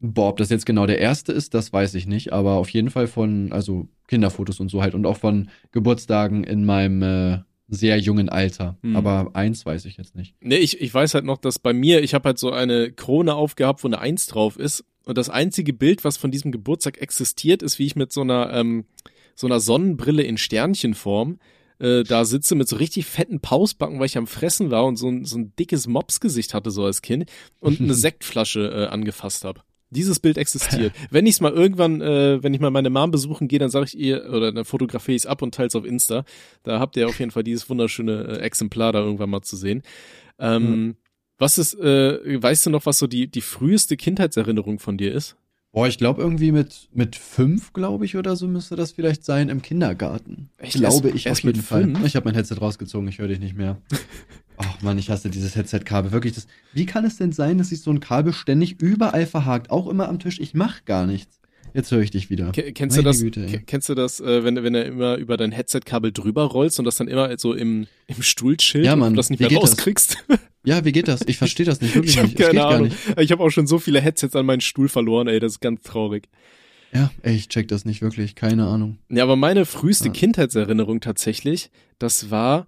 Boah, 0.00 0.28
ob 0.28 0.36
das 0.36 0.48
jetzt 0.48 0.64
genau 0.64 0.86
der 0.86 1.00
erste 1.00 1.32
ist, 1.32 1.54
das 1.54 1.72
weiß 1.72 1.94
ich 1.94 2.06
nicht. 2.06 2.32
Aber 2.32 2.52
auf 2.52 2.70
jeden 2.70 2.90
Fall 2.90 3.08
von, 3.08 3.52
also 3.52 3.88
Kinderfotos 4.06 4.60
und 4.60 4.70
so 4.70 4.80
halt 4.80 4.94
und 4.94 5.06
auch 5.06 5.16
von 5.16 5.50
Geburtstagen 5.72 6.44
in 6.44 6.64
meinem 6.64 7.02
äh, 7.02 7.38
sehr 7.68 7.98
jungen 7.98 8.28
Alter. 8.28 8.78
Hm. 8.82 8.96
Aber 8.96 9.30
eins 9.34 9.66
weiß 9.66 9.84
ich 9.84 9.96
jetzt 9.96 10.14
nicht. 10.14 10.34
Nee, 10.40 10.56
ich, 10.56 10.80
ich 10.80 10.92
weiß 10.92 11.14
halt 11.14 11.24
noch, 11.24 11.38
dass 11.38 11.58
bei 11.58 11.72
mir, 11.72 12.02
ich 12.02 12.14
habe 12.14 12.28
halt 12.28 12.38
so 12.38 12.50
eine 12.52 12.92
Krone 12.92 13.34
aufgehabt, 13.34 13.84
wo 13.84 13.88
eine 13.88 13.98
Eins 13.98 14.26
drauf 14.26 14.58
ist. 14.58 14.84
Und 15.08 15.16
das 15.16 15.30
einzige 15.30 15.72
Bild, 15.72 16.04
was 16.04 16.18
von 16.18 16.30
diesem 16.30 16.52
Geburtstag 16.52 17.00
existiert, 17.00 17.62
ist, 17.62 17.78
wie 17.78 17.86
ich 17.86 17.96
mit 17.96 18.12
so 18.12 18.20
einer, 18.20 18.52
ähm, 18.52 18.84
so 19.34 19.46
einer 19.46 19.58
Sonnenbrille 19.58 20.22
in 20.22 20.36
Sternchenform 20.36 21.38
äh, 21.78 22.02
da 22.02 22.26
sitze 22.26 22.54
mit 22.56 22.68
so 22.68 22.76
richtig 22.76 23.06
fetten 23.06 23.40
Pausbacken, 23.40 23.98
weil 23.98 24.04
ich 24.04 24.18
am 24.18 24.26
Fressen 24.26 24.70
war 24.70 24.84
und 24.84 24.96
so 24.96 25.08
ein, 25.08 25.24
so 25.24 25.38
ein 25.38 25.54
dickes 25.58 25.86
Mopsgesicht 25.86 26.52
hatte 26.52 26.70
so 26.70 26.84
als 26.84 27.00
Kind 27.00 27.30
und 27.60 27.80
eine 27.80 27.94
Sektflasche 27.94 28.68
äh, 28.70 28.92
angefasst 28.92 29.46
habe. 29.46 29.62
Dieses 29.88 30.20
Bild 30.20 30.36
existiert. 30.36 30.92
wenn 31.10 31.24
ich 31.24 31.36
es 31.36 31.40
mal 31.40 31.52
irgendwann, 31.52 32.02
äh, 32.02 32.42
wenn 32.42 32.52
ich 32.52 32.60
mal 32.60 32.70
meine 32.70 32.90
Mom 32.90 33.10
besuchen 33.10 33.48
gehe, 33.48 33.60
dann 33.60 33.70
sage 33.70 33.86
ich 33.86 33.98
ihr, 33.98 34.28
oder 34.30 34.52
dann 34.52 34.66
fotografiere 34.66 35.16
ich 35.16 35.22
es 35.22 35.26
ab 35.26 35.40
und 35.40 35.54
teile 35.54 35.68
es 35.68 35.74
auf 35.74 35.86
Insta. 35.86 36.26
Da 36.64 36.80
habt 36.80 36.98
ihr 36.98 37.08
auf 37.08 37.18
jeden 37.18 37.30
Fall 37.30 37.44
dieses 37.44 37.70
wunderschöne 37.70 38.24
äh, 38.24 38.40
Exemplar 38.40 38.92
da 38.92 39.00
irgendwann 39.00 39.30
mal 39.30 39.40
zu 39.40 39.56
sehen. 39.56 39.82
Ähm, 40.38 40.62
mhm. 40.70 40.96
Was 41.38 41.56
ist, 41.56 41.74
äh, 41.74 42.42
weißt 42.42 42.66
du 42.66 42.70
noch, 42.70 42.84
was 42.84 42.98
so 42.98 43.06
die, 43.06 43.28
die 43.28 43.40
früheste 43.40 43.96
Kindheitserinnerung 43.96 44.78
von 44.78 44.98
dir 44.98 45.14
ist? 45.14 45.36
Boah, 45.70 45.86
ich 45.86 45.98
glaube 45.98 46.22
irgendwie 46.22 46.50
mit, 46.50 46.88
mit 46.92 47.14
fünf, 47.14 47.72
glaube 47.72 48.04
ich, 48.04 48.16
oder 48.16 48.34
so 48.34 48.48
müsste 48.48 48.74
das 48.74 48.92
vielleicht 48.92 49.24
sein 49.24 49.48
im 49.48 49.62
Kindergarten. 49.62 50.50
Echt? 50.56 50.74
Glaube 50.74 51.10
ich 51.10 51.26
erst 51.26 51.42
auf 51.42 51.44
jeden 51.44 51.62
Fall. 51.62 51.82
Fünf? 51.82 52.04
Ich 52.04 52.16
habe 52.16 52.24
mein 52.24 52.34
Headset 52.34 52.56
rausgezogen, 52.60 53.06
ich 53.08 53.18
höre 53.18 53.28
dich 53.28 53.38
nicht 53.38 53.56
mehr. 53.56 53.80
Ach 54.56 54.82
man, 54.82 54.98
ich 54.98 55.08
hasse 55.08 55.30
dieses 55.30 55.54
Headset-Kabel. 55.54 56.10
Wirklich, 56.10 56.32
das. 56.32 56.48
Wie 56.72 56.86
kann 56.86 57.04
es 57.04 57.16
denn 57.16 57.30
sein, 57.30 57.58
dass 57.58 57.68
sich 57.68 57.80
so 57.80 57.92
ein 57.92 58.00
Kabel 58.00 58.32
ständig 58.32 58.80
überall 58.80 59.26
verhakt? 59.26 59.70
Auch 59.70 59.86
immer 59.86 60.08
am 60.08 60.18
Tisch. 60.18 60.40
Ich 60.40 60.54
mach 60.54 60.84
gar 60.84 61.06
nichts. 61.06 61.37
Jetzt 61.74 61.90
höre 61.90 62.00
ich 62.00 62.10
dich 62.10 62.30
wieder. 62.30 62.52
K 62.52 62.72
kennst, 62.72 62.96
du 62.96 63.02
das, 63.02 63.20
Güte, 63.20 63.46
kennst 63.66 63.88
du 63.88 63.94
das, 63.94 64.20
äh, 64.20 64.44
wenn, 64.44 64.62
wenn 64.62 64.74
er 64.74 64.86
immer 64.86 65.16
über 65.16 65.36
dein 65.36 65.52
Headset-Kabel 65.52 66.12
drüber 66.12 66.44
rollst 66.44 66.78
und 66.78 66.84
das 66.84 66.96
dann 66.96 67.08
immer 67.08 67.36
so 67.38 67.54
im, 67.54 67.86
im 68.06 68.22
Stuhl 68.22 68.56
chillt 68.56 68.84
ja, 68.84 68.96
Mann, 68.96 69.12
und 69.12 69.16
das 69.16 69.30
nicht 69.30 69.40
mehr 69.40 69.52
rauskriegst? 69.52 70.24
Das? 70.28 70.38
Ja, 70.64 70.84
wie 70.84 70.92
geht 70.92 71.08
das? 71.08 71.22
Ich 71.26 71.38
verstehe 71.38 71.64
das 71.64 71.80
nicht. 71.80 71.94
Wirklich 71.94 72.16
ich 72.16 72.22
habe 72.22 72.32
keine 72.34 72.66
Ahnung. 72.66 72.90
Ich 73.16 73.32
habe 73.32 73.42
auch 73.42 73.50
schon 73.50 73.66
so 73.66 73.78
viele 73.78 74.00
Headsets 74.00 74.36
an 74.36 74.44
meinen 74.44 74.60
Stuhl 74.60 74.88
verloren, 74.88 75.28
ey, 75.28 75.40
das 75.40 75.52
ist 75.52 75.60
ganz 75.60 75.82
traurig. 75.82 76.28
Ja, 76.92 77.10
ey, 77.22 77.34
ich 77.34 77.48
check 77.48 77.68
das 77.68 77.84
nicht 77.84 78.02
wirklich, 78.02 78.34
keine 78.34 78.66
Ahnung. 78.66 78.98
Ja, 79.08 79.22
aber 79.22 79.36
meine 79.36 79.66
früheste 79.66 80.06
ja. 80.06 80.12
Kindheitserinnerung 80.12 81.00
tatsächlich, 81.00 81.70
das 81.98 82.30
war, 82.30 82.66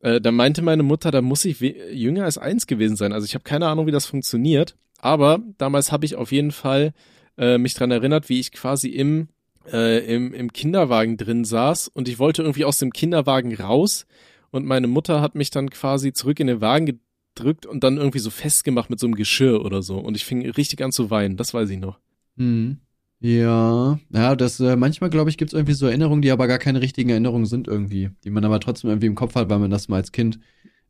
äh, 0.00 0.20
da 0.20 0.32
meinte 0.32 0.62
meine 0.62 0.82
Mutter, 0.82 1.10
da 1.10 1.22
muss 1.22 1.44
ich 1.44 1.60
jünger 1.60 2.24
als 2.24 2.38
eins 2.38 2.66
gewesen 2.66 2.96
sein. 2.96 3.12
Also 3.12 3.26
ich 3.26 3.34
habe 3.34 3.44
keine 3.44 3.68
Ahnung, 3.68 3.86
wie 3.86 3.92
das 3.92 4.06
funktioniert, 4.06 4.76
aber 4.98 5.40
damals 5.58 5.92
habe 5.92 6.06
ich 6.06 6.16
auf 6.16 6.32
jeden 6.32 6.52
Fall 6.52 6.92
äh, 7.40 7.58
mich 7.58 7.74
dran 7.74 7.90
erinnert, 7.90 8.28
wie 8.28 8.38
ich 8.38 8.52
quasi 8.52 8.88
im, 8.88 9.28
äh, 9.72 10.14
im, 10.14 10.32
im 10.32 10.52
Kinderwagen 10.52 11.16
drin 11.16 11.44
saß 11.44 11.88
und 11.88 12.06
ich 12.06 12.18
wollte 12.18 12.42
irgendwie 12.42 12.66
aus 12.66 12.78
dem 12.78 12.92
Kinderwagen 12.92 13.54
raus 13.54 14.06
und 14.50 14.66
meine 14.66 14.86
Mutter 14.86 15.20
hat 15.22 15.34
mich 15.34 15.50
dann 15.50 15.70
quasi 15.70 16.12
zurück 16.12 16.38
in 16.38 16.48
den 16.48 16.60
Wagen 16.60 17.00
gedrückt 17.34 17.64
und 17.64 17.82
dann 17.82 17.96
irgendwie 17.96 18.18
so 18.18 18.30
festgemacht 18.30 18.90
mit 18.90 19.00
so 19.00 19.06
einem 19.06 19.14
Geschirr 19.14 19.64
oder 19.64 19.82
so. 19.82 19.98
Und 19.98 20.16
ich 20.16 20.24
fing 20.24 20.48
richtig 20.50 20.82
an 20.82 20.92
zu 20.92 21.10
weinen, 21.10 21.36
das 21.36 21.54
weiß 21.54 21.70
ich 21.70 21.78
noch. 21.78 21.98
Mhm. 22.36 22.78
Ja, 23.20 23.98
ja, 24.12 24.36
das 24.36 24.60
äh, 24.60 24.76
manchmal 24.76 25.10
glaube 25.10 25.30
ich 25.30 25.36
gibt 25.36 25.52
es 25.52 25.54
irgendwie 25.54 25.74
so 25.74 25.86
Erinnerungen, 25.86 26.22
die 26.22 26.30
aber 26.30 26.46
gar 26.46 26.58
keine 26.58 26.80
richtigen 26.80 27.10
Erinnerungen 27.10 27.46
sind 27.46 27.68
irgendwie, 27.68 28.10
die 28.24 28.30
man 28.30 28.44
aber 28.44 28.60
trotzdem 28.60 28.90
irgendwie 28.90 29.06
im 29.06 29.14
Kopf 29.14 29.34
hat, 29.34 29.48
weil 29.50 29.58
man 29.58 29.70
das 29.70 29.88
mal 29.88 29.96
als 29.96 30.12
Kind 30.12 30.38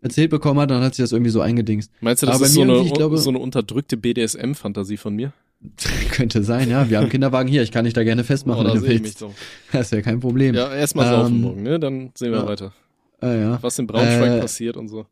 erzählt 0.00 0.30
bekommen 0.30 0.60
hat, 0.60 0.70
dann 0.70 0.82
hat 0.82 0.94
sich 0.94 1.02
das 1.02 1.12
irgendwie 1.12 1.30
so 1.30 1.40
eingedingst. 1.40 1.92
Meinst 2.00 2.22
du, 2.22 2.26
das 2.26 2.36
aber 2.36 2.46
ist 2.46 2.54
so 2.54 2.62
eine, 2.62 2.84
glaube, 2.90 3.18
so 3.18 3.30
eine 3.30 3.38
unterdrückte 3.38 3.96
BDSM-Fantasie 3.96 4.96
von 4.96 5.14
mir? 5.14 5.32
Könnte 6.12 6.42
sein, 6.42 6.70
ja. 6.70 6.88
Wir 6.88 6.98
haben 6.98 7.08
Kinderwagen 7.08 7.48
hier, 7.48 7.62
ich 7.62 7.70
kann 7.70 7.84
dich 7.84 7.94
da 7.94 8.02
gerne 8.02 8.24
festmachen, 8.24 8.66
oh, 8.66 8.74
wenn 8.74 8.80
du 8.80 8.88
willst. 8.88 9.18
So. 9.18 9.34
Das 9.72 9.82
ist 9.86 9.92
ja 9.92 10.00
kein 10.00 10.20
Problem. 10.20 10.54
Ja, 10.54 10.74
erstmal 10.74 11.06
ähm, 11.06 11.20
saufen 11.20 11.40
morgen, 11.40 11.62
ne? 11.62 11.78
Dann 11.78 12.12
sehen 12.14 12.32
wir 12.32 12.38
ja. 12.38 12.46
weiter. 12.46 12.72
Ah, 13.20 13.32
ja. 13.32 13.58
Was 13.62 13.78
in 13.78 13.86
Braunschweig 13.86 14.38
äh, 14.38 14.40
passiert 14.40 14.76
und 14.76 14.88
so. 14.88 15.06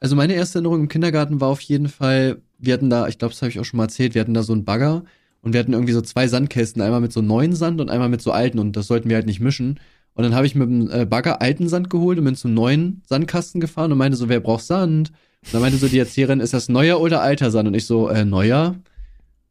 Also 0.00 0.16
meine 0.16 0.32
erste 0.32 0.58
Erinnerung 0.58 0.80
im 0.80 0.88
Kindergarten 0.88 1.40
war 1.40 1.48
auf 1.48 1.60
jeden 1.60 1.88
Fall, 1.88 2.40
wir 2.58 2.74
hatten 2.74 2.90
da, 2.90 3.06
ich 3.06 3.18
glaube, 3.18 3.32
das 3.32 3.42
habe 3.42 3.50
ich 3.50 3.60
auch 3.60 3.64
schon 3.64 3.76
mal 3.76 3.84
erzählt, 3.84 4.14
wir 4.14 4.22
hatten 4.22 4.34
da 4.34 4.42
so 4.42 4.52
einen 4.52 4.64
Bagger 4.64 5.04
und 5.42 5.52
wir 5.52 5.60
hatten 5.60 5.74
irgendwie 5.74 5.92
so 5.92 6.00
zwei 6.00 6.26
Sandkästen, 6.26 6.82
einmal 6.82 7.00
mit 7.00 7.12
so 7.12 7.20
neuen 7.20 7.54
Sand 7.54 7.80
und 7.80 7.90
einmal 7.90 8.08
mit 8.08 8.22
so 8.22 8.32
alten 8.32 8.58
und 8.58 8.76
das 8.76 8.86
sollten 8.86 9.08
wir 9.08 9.16
halt 9.16 9.26
nicht 9.26 9.40
mischen. 9.40 9.78
Und 10.14 10.24
dann 10.24 10.34
habe 10.34 10.46
ich 10.46 10.54
mit 10.54 10.68
dem 10.68 10.90
äh, 10.90 11.06
Bagger 11.06 11.40
alten 11.40 11.68
Sand 11.68 11.90
geholt 11.90 12.18
und 12.18 12.24
bin 12.24 12.34
zum 12.34 12.54
neuen 12.54 13.02
Sandkasten 13.06 13.60
gefahren 13.60 13.92
und 13.92 13.98
meinte 13.98 14.16
so, 14.16 14.28
wer 14.28 14.40
braucht 14.40 14.64
Sand? 14.64 15.12
Und 15.44 15.54
dann 15.54 15.60
meinte 15.60 15.78
so 15.78 15.86
die 15.86 15.98
Erzieherin, 15.98 16.40
ist 16.40 16.54
das 16.54 16.68
neuer 16.68 17.00
oder 17.00 17.22
alter 17.22 17.50
Sand? 17.50 17.68
Und 17.68 17.74
ich 17.74 17.86
so, 17.86 18.08
äh, 18.08 18.24
neuer? 18.24 18.74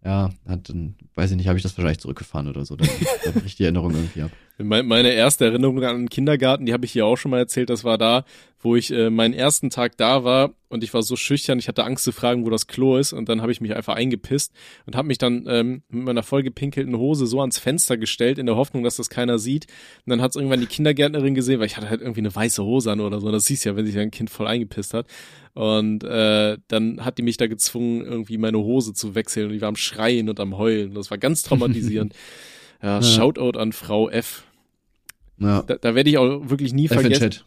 Ja, 0.04 0.30
hat 0.48 0.70
dann, 0.70 0.96
weiß 1.16 1.32
ich 1.32 1.38
nicht, 1.38 1.48
habe 1.48 1.58
ich 1.58 1.64
das 1.64 1.78
wahrscheinlich 1.78 2.00
zurückgefahren 2.00 2.48
oder 2.48 2.66
so. 2.66 2.76
Dann, 2.76 2.88
dann 3.26 3.34
bricht 3.34 3.60
die 3.60 3.64
Erinnerung 3.64 3.94
irgendwie 3.94 4.22
ab. 4.22 4.32
Meine 4.62 5.12
erste 5.14 5.46
Erinnerung 5.46 5.82
an 5.86 5.96
den 5.98 6.10
Kindergarten, 6.10 6.66
die 6.66 6.74
habe 6.74 6.84
ich 6.84 6.92
hier 6.92 7.06
auch 7.06 7.16
schon 7.16 7.32
mal 7.32 7.38
erzählt, 7.38 7.70
das 7.70 7.86
war 7.86 7.98
da, 7.98 8.26
wo 8.60 8.76
ich 8.76 8.92
äh, 8.92 9.10
meinen 9.10 9.34
ersten 9.34 9.70
Tag 9.70 9.96
da 9.96 10.26
war 10.26 10.52
und 10.68 10.84
ich 10.84 10.94
war 10.94 11.02
so 11.02 11.16
schüchtern, 11.16 11.60
ich 11.60 11.70
hatte 11.70 11.86
Angst 11.86 12.04
zu 12.04 12.12
fragen, 12.12 12.46
wo 12.46 12.50
das 12.50 12.68
Klo 12.68 12.98
ist 12.98 13.14
und 13.14 13.30
dann 13.30 13.42
habe 13.42 13.54
ich 13.54 13.62
mich 13.62 13.74
einfach 13.74 13.96
eingepisst 13.96 14.52
und 14.86 14.98
habe 14.98 15.08
mich 15.08 15.18
dann 15.18 15.46
ähm, 15.48 15.84
mit 15.88 16.04
meiner 16.04 16.24
vollgepinkelten 16.24 16.98
Hose 16.98 17.26
so 17.26 17.40
ans 17.40 17.58
Fenster 17.58 17.96
gestellt 17.96 18.38
in 18.38 18.48
der 18.48 18.58
Hoffnung, 18.58 18.84
dass 18.84 18.98
das 18.98 19.10
keiner 19.10 19.40
sieht 19.40 19.68
und 20.06 20.10
dann 20.10 20.22
hat 20.22 20.32
es 20.32 20.36
irgendwann 20.36 20.60
die 20.60 20.66
Kindergärtnerin 20.66 21.36
gesehen, 21.36 21.62
weil 21.62 21.68
ich 21.68 21.78
hatte 21.78 21.90
halt 21.90 22.02
irgendwie 22.02 22.20
eine 22.20 22.36
weiße 22.36 22.62
Hose 22.62 22.92
an 22.92 23.00
oder 23.00 23.22
so, 23.22 23.32
das 23.32 23.46
siehst 23.46 23.64
ja, 23.64 23.78
wenn 23.78 23.86
sich 23.86 23.98
ein 23.98 24.12
Kind 24.12 24.30
voll 24.30 24.48
eingepisst 24.48 24.94
hat 24.94 25.08
und 25.54 26.04
äh, 26.04 26.58
dann 26.68 27.06
hat 27.06 27.18
die 27.18 27.24
mich 27.24 27.38
da 27.38 27.48
gezwungen, 27.48 28.02
irgendwie 28.02 28.38
meine 28.38 28.58
Hose 28.58 28.94
zu 28.94 29.16
wechseln 29.16 29.48
und 29.48 29.54
die 29.54 29.62
war 29.62 29.70
am 29.70 29.78
Schreien 29.78 30.28
und 30.28 30.42
am 30.42 30.58
Heulen, 30.58 30.96
das 30.96 31.10
war 31.12 31.18
ganz 31.18 31.44
traumatisierend. 31.44 32.14
ja, 32.84 33.00
ja, 33.00 33.02
Shoutout 33.02 33.58
an 33.58 33.72
Frau 33.72 34.10
F 34.10 34.44
ja. 35.40 35.64
Da, 35.64 35.76
da 35.76 35.96
werde 35.96 36.10
ich 36.10 36.18
auch 36.18 36.50
wirklich 36.50 36.74
nie 36.74 36.86
F 36.86 36.94
vergessen. 36.94 37.32
Chat. 37.32 37.46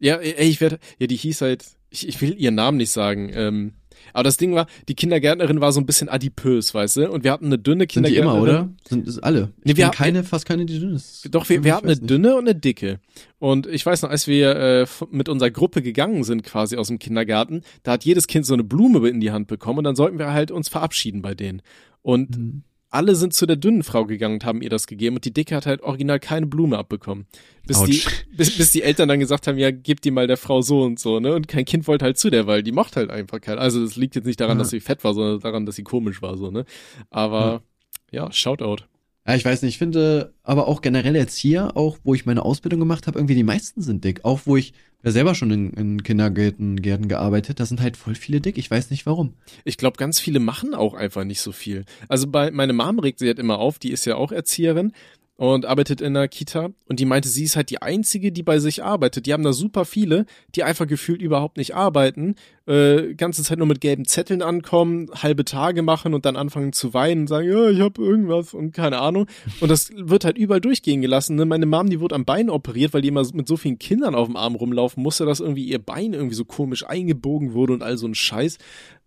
Ja, 0.00 0.16
ey, 0.16 0.48
ich 0.48 0.60
werde, 0.60 0.78
ja, 0.98 1.06
die 1.06 1.16
hieß 1.16 1.40
halt, 1.40 1.64
ich, 1.90 2.06
ich 2.06 2.20
will 2.20 2.34
ihren 2.38 2.54
Namen 2.54 2.76
nicht 2.76 2.90
sagen. 2.90 3.30
Ähm, 3.32 3.72
aber 4.12 4.24
das 4.24 4.36
Ding 4.36 4.54
war, 4.54 4.66
die 4.88 4.94
Kindergärtnerin 4.94 5.60
war 5.60 5.72
so 5.72 5.80
ein 5.80 5.86
bisschen 5.86 6.08
adipös, 6.08 6.74
weißt 6.74 6.96
du? 6.98 7.10
Und 7.10 7.24
wir 7.24 7.32
hatten 7.32 7.46
eine 7.46 7.58
dünne 7.58 7.86
Kindergärtnerin. 7.86 8.36
Sind 8.36 8.46
die 8.46 8.50
immer, 8.50 8.60
oder? 8.60 8.74
Sind 8.88 9.08
es 9.08 9.18
alle? 9.18 9.52
Ich 9.58 9.64
nee, 9.72 9.76
wir 9.76 9.88
keine, 9.90 10.24
fast 10.24 10.46
keine, 10.46 10.66
die 10.66 10.78
dünn 10.78 10.94
ist. 10.94 11.28
Doch, 11.30 11.48
wir, 11.48 11.64
wir 11.64 11.74
hatten 11.74 11.86
eine 11.86 11.96
nicht. 11.96 12.08
dünne 12.08 12.36
und 12.36 12.48
eine 12.48 12.54
dicke. 12.54 13.00
Und 13.38 13.66
ich 13.66 13.84
weiß 13.84 14.02
noch, 14.02 14.10
als 14.10 14.26
wir 14.26 14.56
äh, 14.56 14.86
mit 15.10 15.28
unserer 15.28 15.50
Gruppe 15.50 15.82
gegangen 15.82 16.24
sind, 16.24 16.42
quasi 16.42 16.76
aus 16.76 16.88
dem 16.88 16.98
Kindergarten, 16.98 17.62
da 17.82 17.92
hat 17.92 18.04
jedes 18.04 18.26
Kind 18.26 18.46
so 18.46 18.54
eine 18.54 18.64
Blume 18.64 19.06
in 19.08 19.20
die 19.20 19.30
Hand 19.30 19.46
bekommen 19.48 19.78
und 19.78 19.84
dann 19.84 19.96
sollten 19.96 20.18
wir 20.18 20.32
halt 20.32 20.50
uns 20.50 20.68
verabschieden 20.68 21.22
bei 21.22 21.34
denen. 21.34 21.62
Und 22.02 22.36
mhm 22.36 22.62
alle 22.90 23.14
sind 23.14 23.34
zu 23.34 23.46
der 23.46 23.56
dünnen 23.56 23.82
Frau 23.82 24.06
gegangen 24.06 24.34
und 24.34 24.44
haben 24.44 24.62
ihr 24.62 24.70
das 24.70 24.86
gegeben 24.86 25.16
und 25.16 25.24
die 25.24 25.32
Dicke 25.32 25.54
hat 25.54 25.66
halt 25.66 25.82
original 25.82 26.20
keine 26.20 26.46
Blume 26.46 26.78
abbekommen. 26.78 27.26
Bis 27.66 27.82
die, 27.82 28.02
bis, 28.36 28.56
bis 28.56 28.70
die 28.70 28.82
Eltern 28.82 29.08
dann 29.08 29.20
gesagt 29.20 29.46
haben, 29.46 29.58
ja, 29.58 29.70
gib 29.70 30.00
die 30.00 30.10
mal 30.10 30.26
der 30.26 30.36
Frau 30.36 30.62
so 30.62 30.82
und 30.82 30.98
so, 30.98 31.20
ne? 31.20 31.34
Und 31.34 31.48
kein 31.48 31.64
Kind 31.64 31.86
wollte 31.86 32.06
halt 32.06 32.18
zu 32.18 32.30
der, 32.30 32.46
weil 32.46 32.62
die 32.62 32.72
macht 32.72 32.96
halt 32.96 33.10
einfach 33.10 33.40
keinen. 33.40 33.58
Also 33.58 33.84
das 33.84 33.96
liegt 33.96 34.14
jetzt 34.14 34.24
nicht 34.24 34.40
daran, 34.40 34.56
ja. 34.56 34.62
dass 34.62 34.70
sie 34.70 34.80
fett 34.80 35.04
war, 35.04 35.12
sondern 35.12 35.40
daran, 35.40 35.66
dass 35.66 35.76
sie 35.76 35.84
komisch 35.84 36.22
war, 36.22 36.36
so, 36.36 36.50
ne? 36.50 36.64
Aber 37.10 37.62
ja, 38.10 38.24
ja 38.24 38.32
Shoutout. 38.32 38.84
Ja, 39.28 39.34
ich 39.34 39.44
weiß 39.44 39.60
nicht, 39.60 39.74
ich 39.74 39.78
finde 39.78 40.32
aber 40.42 40.68
auch 40.68 40.80
generell 40.80 41.14
Erzieher, 41.14 41.76
auch 41.76 41.98
wo 42.02 42.14
ich 42.14 42.24
meine 42.24 42.46
Ausbildung 42.46 42.80
gemacht 42.80 43.06
habe, 43.06 43.18
irgendwie 43.18 43.34
die 43.34 43.42
meisten 43.42 43.82
sind 43.82 44.02
dick. 44.02 44.24
Auch 44.24 44.40
wo 44.46 44.56
ich 44.56 44.72
ja 45.04 45.10
selber 45.10 45.34
schon 45.34 45.50
in, 45.50 45.70
in 45.74 46.02
Kindergärten 46.02 46.80
Gärten 46.80 47.08
gearbeitet, 47.08 47.60
da 47.60 47.66
sind 47.66 47.82
halt 47.82 47.98
voll 47.98 48.14
viele 48.14 48.40
dick. 48.40 48.56
Ich 48.56 48.70
weiß 48.70 48.90
nicht 48.90 49.04
warum. 49.04 49.34
Ich 49.64 49.76
glaube, 49.76 49.98
ganz 49.98 50.18
viele 50.18 50.40
machen 50.40 50.74
auch 50.74 50.94
einfach 50.94 51.24
nicht 51.24 51.42
so 51.42 51.52
viel. 51.52 51.84
Also 52.08 52.26
bei 52.26 52.50
meine 52.50 52.72
Mom 52.72 53.00
regt 53.00 53.18
sie 53.18 53.26
halt 53.26 53.38
immer 53.38 53.58
auf, 53.58 53.78
die 53.78 53.90
ist 53.90 54.06
ja 54.06 54.16
auch 54.16 54.32
Erzieherin 54.32 54.92
und 55.38 55.66
arbeitet 55.66 56.00
in 56.00 56.16
einer 56.16 56.26
Kita 56.26 56.70
und 56.88 56.98
die 56.98 57.04
meinte, 57.04 57.28
sie 57.28 57.44
ist 57.44 57.54
halt 57.54 57.70
die 57.70 57.80
einzige, 57.80 58.32
die 58.32 58.42
bei 58.42 58.58
sich 58.58 58.82
arbeitet. 58.82 59.24
Die 59.24 59.32
haben 59.32 59.44
da 59.44 59.52
super 59.52 59.84
viele, 59.84 60.26
die 60.56 60.64
einfach 60.64 60.88
gefühlt 60.88 61.22
überhaupt 61.22 61.58
nicht 61.58 61.76
arbeiten, 61.76 62.34
äh, 62.66 63.14
ganze 63.14 63.44
Zeit 63.44 63.58
nur 63.58 63.68
mit 63.68 63.80
gelben 63.80 64.04
Zetteln 64.04 64.42
ankommen, 64.42 65.08
halbe 65.14 65.44
Tage 65.44 65.82
machen 65.82 66.12
und 66.12 66.26
dann 66.26 66.34
anfangen 66.34 66.72
zu 66.72 66.92
weinen 66.92 67.22
und 67.22 67.26
sagen, 67.28 67.48
ja, 67.48 67.70
ich 67.70 67.80
habe 67.80 68.02
irgendwas 68.02 68.52
und 68.52 68.72
keine 68.72 68.98
Ahnung. 68.98 69.26
Und 69.60 69.70
das 69.70 69.90
wird 69.94 70.24
halt 70.24 70.36
überall 70.36 70.60
durchgehen 70.60 71.02
gelassen. 71.02 71.36
Ne? 71.36 71.46
Meine 71.46 71.66
Mom, 71.66 71.88
die 71.88 72.00
wurde 72.00 72.16
am 72.16 72.24
Bein 72.24 72.50
operiert, 72.50 72.92
weil 72.92 73.02
die 73.02 73.08
immer 73.08 73.24
mit 73.32 73.46
so 73.46 73.56
vielen 73.56 73.78
Kindern 73.78 74.16
auf 74.16 74.26
dem 74.26 74.36
Arm 74.36 74.56
rumlaufen 74.56 75.04
musste, 75.04 75.24
dass 75.24 75.38
irgendwie 75.38 75.64
ihr 75.64 75.78
Bein 75.78 76.14
irgendwie 76.14 76.34
so 76.34 76.44
komisch 76.44 76.84
eingebogen 76.84 77.52
wurde 77.52 77.74
und 77.74 77.84
all 77.84 77.96
so 77.96 78.08
ein 78.08 78.16
Scheiß. 78.16 78.58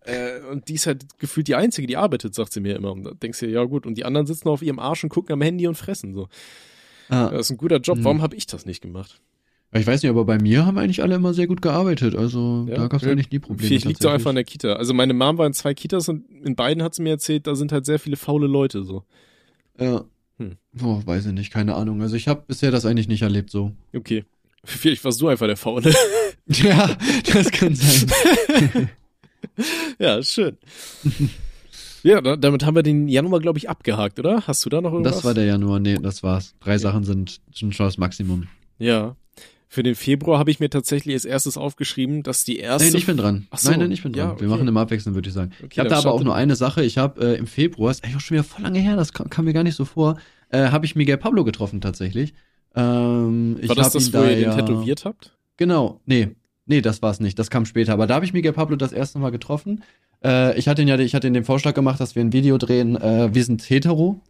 Äh, 0.04 0.40
und 0.50 0.68
die 0.68 0.76
ist 0.76 0.88
halt 0.88 1.20
gefühlt 1.20 1.48
die 1.48 1.56
Einzige, 1.56 1.88
die 1.88 1.98
arbeitet, 1.98 2.34
sagt 2.34 2.54
sie 2.54 2.60
mir 2.60 2.76
immer. 2.76 2.92
Und 2.92 3.04
da 3.04 3.12
denkst 3.12 3.40
du, 3.40 3.48
ja 3.48 3.64
gut, 3.64 3.86
und 3.86 3.96
die 3.96 4.06
anderen 4.06 4.26
sitzen 4.26 4.50
auf 4.50 4.62
ihrem 4.62 4.80
Arsch 4.80 5.04
und 5.04 5.10
gucken 5.10 5.34
am 5.34 5.42
Handy 5.42 5.68
und 5.68 5.76
fressen 5.76 6.14
so. 6.14 6.28
Ah. 7.10 7.30
Das 7.30 7.42
ist 7.42 7.52
ein 7.52 7.58
guter 7.58 7.78
Job. 7.78 7.98
Mhm. 7.98 8.04
Warum 8.06 8.22
habe 8.22 8.36
ich 8.36 8.48
das 8.48 8.66
nicht 8.66 8.82
gemacht? 8.82 9.22
Ich 9.74 9.88
weiß 9.88 10.04
nicht, 10.04 10.10
aber 10.10 10.26
bei 10.26 10.38
mir 10.38 10.66
haben 10.66 10.78
eigentlich 10.78 11.02
alle 11.02 11.16
immer 11.16 11.34
sehr 11.34 11.48
gut 11.48 11.62
gearbeitet. 11.62 12.16
Also 12.16 12.66
ja, 12.68 12.76
da 12.76 12.88
gab 12.88 13.02
es 13.02 13.06
ja. 13.06 13.12
eigentlich 13.12 13.32
nie 13.32 13.40
Probleme. 13.40 13.68
Vielleicht 13.68 13.86
liegt 13.86 14.02
so 14.02 14.10
einfach 14.10 14.32
in 14.32 14.36
der 14.36 14.44
Kita. 14.44 14.74
Also 14.74 14.94
meine 14.94 15.14
Mom 15.14 15.38
war 15.38 15.48
in 15.48 15.54
zwei 15.54 15.74
Kitas 15.74 16.10
und 16.10 16.30
in 16.44 16.56
beiden 16.56 16.84
hat 16.84 16.94
sie 16.94 17.02
mir 17.02 17.12
erzählt, 17.12 17.48
da 17.48 17.56
sind 17.56 17.72
halt 17.72 17.86
sehr 17.86 18.00
viele 18.00 18.18
faule 18.18 18.48
Leute 18.48 18.84
so. 18.84 19.04
Ja. 19.80 20.04
Hm. 20.40 20.58
Oh, 20.84 21.02
weiß 21.06 21.28
ich 21.28 21.32
nicht, 21.32 21.54
keine 21.54 21.76
Ahnung. 21.76 22.02
Also 22.02 22.18
ich 22.18 22.28
habe 22.28 22.44
bisher 22.48 22.72
das 22.72 22.86
eigentlich 22.86 23.08
nicht 23.08 23.22
erlebt 23.22 23.50
so. 23.50 23.72
Okay. 23.96 24.26
Vielleicht 24.64 25.06
warst 25.06 25.22
du 25.22 25.30
einfach 25.30 25.48
der 25.48 25.58
Faule. 25.58 25.94
ja, 26.48 26.98
das 27.32 27.52
kann 27.52 27.74
sein. 27.74 28.90
ja, 30.00 30.22
schön. 30.24 30.58
ja, 32.04 32.22
damit 32.22 32.66
haben 32.66 32.76
wir 32.76 32.84
den 32.84 33.08
Januar, 33.08 33.40
glaube 33.40 33.60
ich, 33.60 33.70
abgehakt, 33.70 34.20
oder? 34.20 34.48
Hast 34.48 34.66
du 34.66 34.70
da 34.70 34.82
noch 34.82 34.92
irgendwas? 34.92 35.16
Das 35.16 35.24
war 35.24 35.34
der 35.34 35.46
Januar, 35.46 35.80
nee, 35.80 35.96
das 35.96 36.24
war's. 36.24 36.56
Drei 36.60 36.74
ja. 36.74 36.80
Sachen 36.80 37.04
sind, 37.04 37.42
sind 37.54 37.76
schon 37.76 37.86
das 37.86 37.98
Maximum. 37.98 38.48
Ja. 38.78 39.16
Für 39.68 39.84
den 39.84 39.96
Februar 39.96 40.38
habe 40.38 40.52
ich 40.52 40.60
mir 40.60 40.70
tatsächlich 40.70 41.16
als 41.16 41.24
erstes 41.24 41.56
aufgeschrieben, 41.56 42.24
dass 42.24 42.44
die 42.44 42.58
erste. 42.58 42.90
Nein, 42.90 42.98
ich 42.98 43.06
bin 43.06 43.16
dran. 43.16 43.48
Ach 43.52 43.58
so. 43.58 43.70
Nein, 43.70 43.80
nein, 43.80 43.92
ich 43.92 44.04
bin 44.04 44.12
dran. 44.12 44.28
Ja, 44.28 44.32
okay. 44.34 44.42
Wir 44.42 44.50
machen 44.50 44.68
im 44.68 44.76
Abwechseln, 44.76 45.16
würde 45.16 45.30
ich 45.30 45.34
sagen. 45.34 45.52
Okay, 45.60 45.70
ich 45.72 45.80
habe 45.80 45.88
da 45.88 45.98
aber 45.98 46.12
auch 46.12 46.24
nur 46.24 46.36
eine 46.36 46.58
Sache. 46.58 46.84
Ich 46.84 46.98
habe 46.98 47.36
äh, 47.36 47.38
im 47.38 47.48
Februar, 47.48 47.90
ist 47.90 48.04
eigentlich 48.04 48.18
auch 48.18 48.20
schon 48.20 48.36
wieder 48.36 48.44
voll 48.44 48.64
lange 48.64 48.80
her, 48.80 48.98
das 48.98 49.14
kam, 49.14 49.30
kam 49.30 49.46
mir 49.46 49.54
gar 49.54 49.64
nicht 49.64 49.76
so 49.76 49.86
vor, 49.86 50.18
äh, 50.50 50.68
habe 50.72 50.86
ich 50.86 50.96
Miguel 50.98 51.16
Pablo 51.16 51.46
getroffen 51.46 51.80
tatsächlich. 51.80 52.34
Ähm, 52.76 53.60
War 53.66 53.76
das 53.76 53.94
das, 53.94 54.14
wo 54.14 54.24
ihr 54.24 54.36
den 54.36 54.42
ja, 54.44 54.56
tätowiert 54.56 55.06
habt? 55.06 55.38
Genau, 55.58 56.02
nee, 56.06 56.36
Nee, 56.72 56.80
das 56.80 57.02
war's 57.02 57.20
nicht. 57.20 57.38
Das 57.38 57.50
kam 57.50 57.66
später. 57.66 57.92
Aber 57.92 58.08
da 58.08 58.16
habe 58.16 58.24
ich 58.24 58.32
Miguel 58.32 58.54
Pablo 58.54 58.78
das 58.78 58.94
erste 58.94 59.20
Mal 59.20 59.32
getroffen. 59.32 59.84
Äh, 60.24 60.58
ich 60.58 60.70
hatte 60.70 60.82
ihn 60.82 60.88
ja, 60.88 60.98
ich 60.98 61.14
hatte 61.14 61.28
ihn 61.28 61.34
den 61.34 61.44
Vorschlag 61.44 61.74
gemacht, 61.74 62.00
dass 62.00 62.16
wir 62.16 62.24
ein 62.24 62.32
Video 62.32 62.58
drehen. 62.58 62.96
Äh, 62.96 63.36
wir 63.36 63.44
sind 63.44 63.70
hetero. 63.70 64.22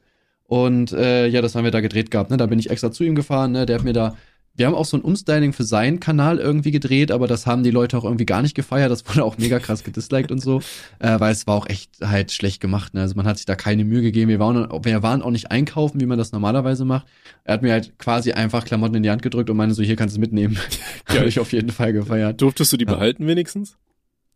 Und 0.47 0.91
äh, 0.91 1.27
ja, 1.27 1.43
das 1.43 1.53
haben 1.53 1.65
wir 1.65 1.71
da 1.71 1.81
gedreht 1.81 2.09
gehabt. 2.09 2.31
Ne? 2.31 2.37
Da 2.37 2.47
bin 2.47 2.57
ich 2.57 2.71
extra 2.71 2.91
zu 2.91 3.03
ihm 3.03 3.13
gefahren. 3.13 3.51
Ne? 3.51 3.67
Der 3.67 3.77
hat 3.77 3.83
mir 3.83 3.93
da 3.93 4.17
wir 4.55 4.65
haben 4.67 4.75
auch 4.75 4.85
so 4.85 4.97
ein 4.97 5.01
Umstyling 5.01 5.53
für 5.53 5.63
seinen 5.63 5.99
Kanal 5.99 6.37
irgendwie 6.37 6.71
gedreht, 6.71 7.11
aber 7.11 7.27
das 7.27 7.47
haben 7.47 7.63
die 7.63 7.71
Leute 7.71 7.97
auch 7.97 8.03
irgendwie 8.03 8.25
gar 8.25 8.41
nicht 8.41 8.53
gefeiert. 8.53 8.91
Das 8.91 9.07
wurde 9.07 9.23
auch 9.23 9.37
mega 9.37 9.59
krass 9.59 9.83
gedisliked 9.83 10.31
und 10.31 10.39
so, 10.39 10.61
äh, 10.99 11.19
weil 11.19 11.31
es 11.31 11.47
war 11.47 11.55
auch 11.55 11.67
echt 11.67 11.91
halt 12.01 12.31
schlecht 12.31 12.59
gemacht. 12.59 12.93
Ne? 12.93 13.01
Also 13.01 13.15
man 13.15 13.25
hat 13.25 13.37
sich 13.37 13.45
da 13.45 13.55
keine 13.55 13.85
Mühe 13.85 14.01
gegeben. 14.01 14.29
Wir 14.29 14.39
waren, 14.39 14.67
wir 14.83 15.03
waren 15.03 15.21
auch 15.21 15.31
nicht 15.31 15.51
einkaufen, 15.51 16.01
wie 16.01 16.05
man 16.05 16.17
das 16.17 16.31
normalerweise 16.31 16.85
macht. 16.85 17.07
Er 17.43 17.55
hat 17.55 17.61
mir 17.61 17.71
halt 17.71 17.97
quasi 17.97 18.33
einfach 18.33 18.65
Klamotten 18.65 18.95
in 18.95 19.03
die 19.03 19.09
Hand 19.09 19.21
gedrückt 19.21 19.49
und 19.49 19.57
meinte 19.57 19.73
so, 19.73 19.83
hier 19.83 19.95
kannst 19.95 20.15
du 20.15 20.19
es 20.19 20.21
mitnehmen. 20.21 20.57
Habe 21.05 21.27
ich 21.27 21.39
auf 21.39 21.53
jeden 21.53 21.69
Fall 21.69 21.93
gefeiert. 21.93 22.41
Durftest 22.41 22.73
du 22.73 22.77
die 22.77 22.85
ja. 22.85 22.93
behalten 22.93 23.27
wenigstens? 23.27 23.77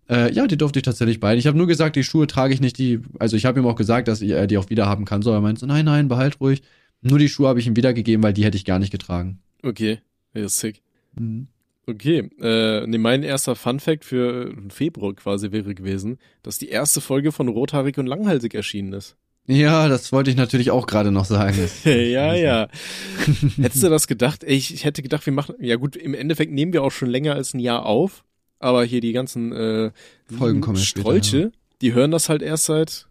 Äh, 0.09 0.31
ja, 0.31 0.47
die 0.47 0.57
durfte 0.57 0.79
ich 0.79 0.83
tatsächlich 0.83 1.19
behalten. 1.19 1.39
Ich 1.39 1.47
habe 1.47 1.57
nur 1.57 1.65
gesagt, 1.65 1.95
die 1.95 2.03
Schuhe 2.03 2.27
trage 2.27 2.53
ich 2.53 2.61
nicht. 2.61 2.77
Die, 2.77 2.99
also 3.19 3.35
ich 3.35 3.45
habe 3.45 3.59
ihm 3.59 3.65
auch 3.65 3.75
gesagt, 3.75 4.07
dass 4.07 4.21
er 4.21 4.45
die 4.45 4.57
auch 4.57 4.69
wieder 4.69 4.85
haben 4.85 5.03
kann. 5.05 5.23
So, 5.23 5.31
er 5.31 5.41
meinte 5.41 5.61
so, 5.61 5.65
nein, 5.65 5.85
nein, 5.85 6.07
behalt 6.07 6.39
ruhig. 6.39 6.61
Nur 7.01 7.17
die 7.17 7.29
Schuhe 7.29 7.47
habe 7.47 7.59
ich 7.59 7.67
ihm 7.67 7.75
wiedergegeben, 7.75 8.23
weil 8.23 8.33
die 8.33 8.45
hätte 8.45 8.57
ich 8.57 8.65
gar 8.65 8.79
nicht 8.79 8.91
getragen. 8.91 9.39
Okay. 9.65 9.99
Ja, 10.33 10.47
sick. 10.47 10.81
Mhm. 11.15 11.47
Okay, 11.87 12.29
äh, 12.41 12.87
nee, 12.87 12.97
mein 12.97 13.21
erster 13.21 13.55
Fun 13.55 13.79
Fact 13.79 14.05
für 14.05 14.55
Februar 14.69 15.13
quasi 15.13 15.51
wäre 15.51 15.75
gewesen, 15.75 16.17
dass 16.41 16.57
die 16.57 16.69
erste 16.69 16.99
Folge 16.99 17.31
von 17.31 17.47
Rothaarig 17.47 17.97
und 17.99 18.07
Langhalsig 18.07 18.55
erschienen 18.55 18.93
ist. 18.93 19.15
Ja, 19.47 19.87
das 19.87 20.11
wollte 20.11 20.31
ich 20.31 20.35
natürlich 20.35 20.71
auch 20.71 20.87
gerade 20.87 21.11
noch 21.11 21.25
sagen. 21.25 21.69
ja, 21.83 22.33
ja. 22.33 22.67
Hättest 23.57 23.83
du 23.83 23.89
das 23.89 24.07
gedacht? 24.07 24.43
Ich, 24.43 24.73
ich 24.73 24.83
hätte 24.83 25.03
gedacht, 25.03 25.25
wir 25.27 25.33
machen, 25.33 25.55
ja 25.59 25.75
gut, 25.75 25.95
im 25.95 26.15
Endeffekt 26.15 26.51
nehmen 26.51 26.73
wir 26.73 26.81
auch 26.81 26.91
schon 26.91 27.09
länger 27.09 27.35
als 27.35 27.53
ein 27.53 27.59
Jahr 27.59 27.85
auf, 27.85 28.23
aber 28.57 28.83
hier 28.83 29.01
die 29.01 29.13
ganzen 29.13 29.51
äh, 29.51 29.91
Folgen 30.35 30.61
kommen 30.61 30.77
Strolche, 30.77 31.27
später, 31.27 31.45
ja. 31.45 31.51
die 31.81 31.93
hören 31.93 32.09
das 32.09 32.29
halt 32.29 32.41
erst 32.41 32.65
seit 32.65 33.07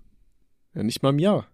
ja, 0.75 0.83
nicht 0.83 1.05
mal 1.05 1.11
einem 1.11 1.21
Jahr. 1.21 1.47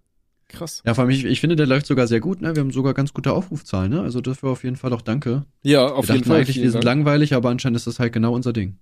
Krass. 0.50 0.82
Ja, 0.84 0.94
vor 0.94 1.04
allem, 1.04 1.10
ich, 1.10 1.24
ich 1.24 1.40
finde, 1.40 1.56
der 1.56 1.66
läuft 1.66 1.86
sogar 1.86 2.06
sehr 2.06 2.20
gut, 2.20 2.40
ne? 2.40 2.56
Wir 2.56 2.60
haben 2.60 2.72
sogar 2.72 2.92
ganz 2.92 3.14
gute 3.14 3.32
Aufrufzahlen, 3.32 3.90
ne? 3.90 4.02
Also 4.02 4.20
dafür 4.20 4.50
auf 4.50 4.64
jeden 4.64 4.76
Fall 4.76 4.92
auch 4.92 5.02
danke. 5.02 5.44
Ja, 5.62 5.86
auf 5.86 6.08
wir 6.08 6.16
jeden 6.16 6.26
Fall. 6.26 6.38
eigentlich, 6.38 6.60
wir 6.60 6.70
sind 6.70 6.84
langweilig, 6.84 7.34
aber 7.34 7.50
anscheinend 7.50 7.76
ist 7.76 7.86
das 7.86 7.98
halt 7.98 8.12
genau 8.12 8.34
unser 8.34 8.52
Ding. 8.52 8.76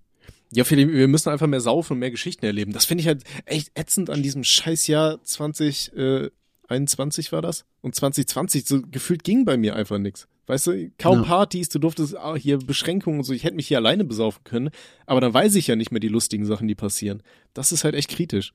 Ja, 0.51 0.65
Philipp, 0.65 0.91
wir 0.91 1.09
müssen 1.09 1.29
einfach 1.29 1.47
mehr 1.47 1.61
saufen 1.61 1.95
und 1.95 1.99
mehr 1.99 2.11
Geschichten 2.11 2.47
erleben. 2.47 2.73
Das 2.73 2.87
finde 2.87 3.03
ich 3.03 3.07
halt 3.07 3.23
echt 3.45 3.71
ätzend 3.75 4.09
an 4.09 4.23
diesem 4.23 4.45
Scheißjahr 4.45 5.23
2021 5.23 7.33
war 7.33 7.43
das. 7.43 7.67
Und 7.83 7.95
2020, 7.95 8.67
so 8.67 8.81
gefühlt 8.81 9.25
ging 9.25 9.45
bei 9.45 9.59
mir 9.59 9.77
einfach 9.77 9.99
nichts. 9.99 10.27
Weißt 10.47 10.69
du, 10.69 10.91
kaum 10.99 11.19
ja. 11.19 11.25
Partys, 11.25 11.69
du 11.69 11.79
durftest 11.79 12.17
auch 12.17 12.37
hier 12.37 12.59
Beschränkungen 12.59 13.19
und 13.19 13.25
so. 13.25 13.35
Ich 13.35 13.45
hätte 13.45 13.57
mich 13.57 13.69
hier 13.69 13.77
alleine 13.77 14.05
besaufen 14.05 14.43
können, 14.45 14.71
aber 15.05 15.21
dann 15.21 15.35
weiß 15.35 15.55
ich 15.57 15.67
ja 15.67 15.77
nicht 15.77 15.91
mehr 15.91 16.01
die 16.01 16.09
lustigen 16.09 16.47
Sachen, 16.47 16.67
die 16.67 16.75
passieren. 16.75 17.23
Das 17.53 17.71
ist 17.71 17.85
halt 17.85 17.95
echt 17.95 18.09
kritisch. 18.09 18.55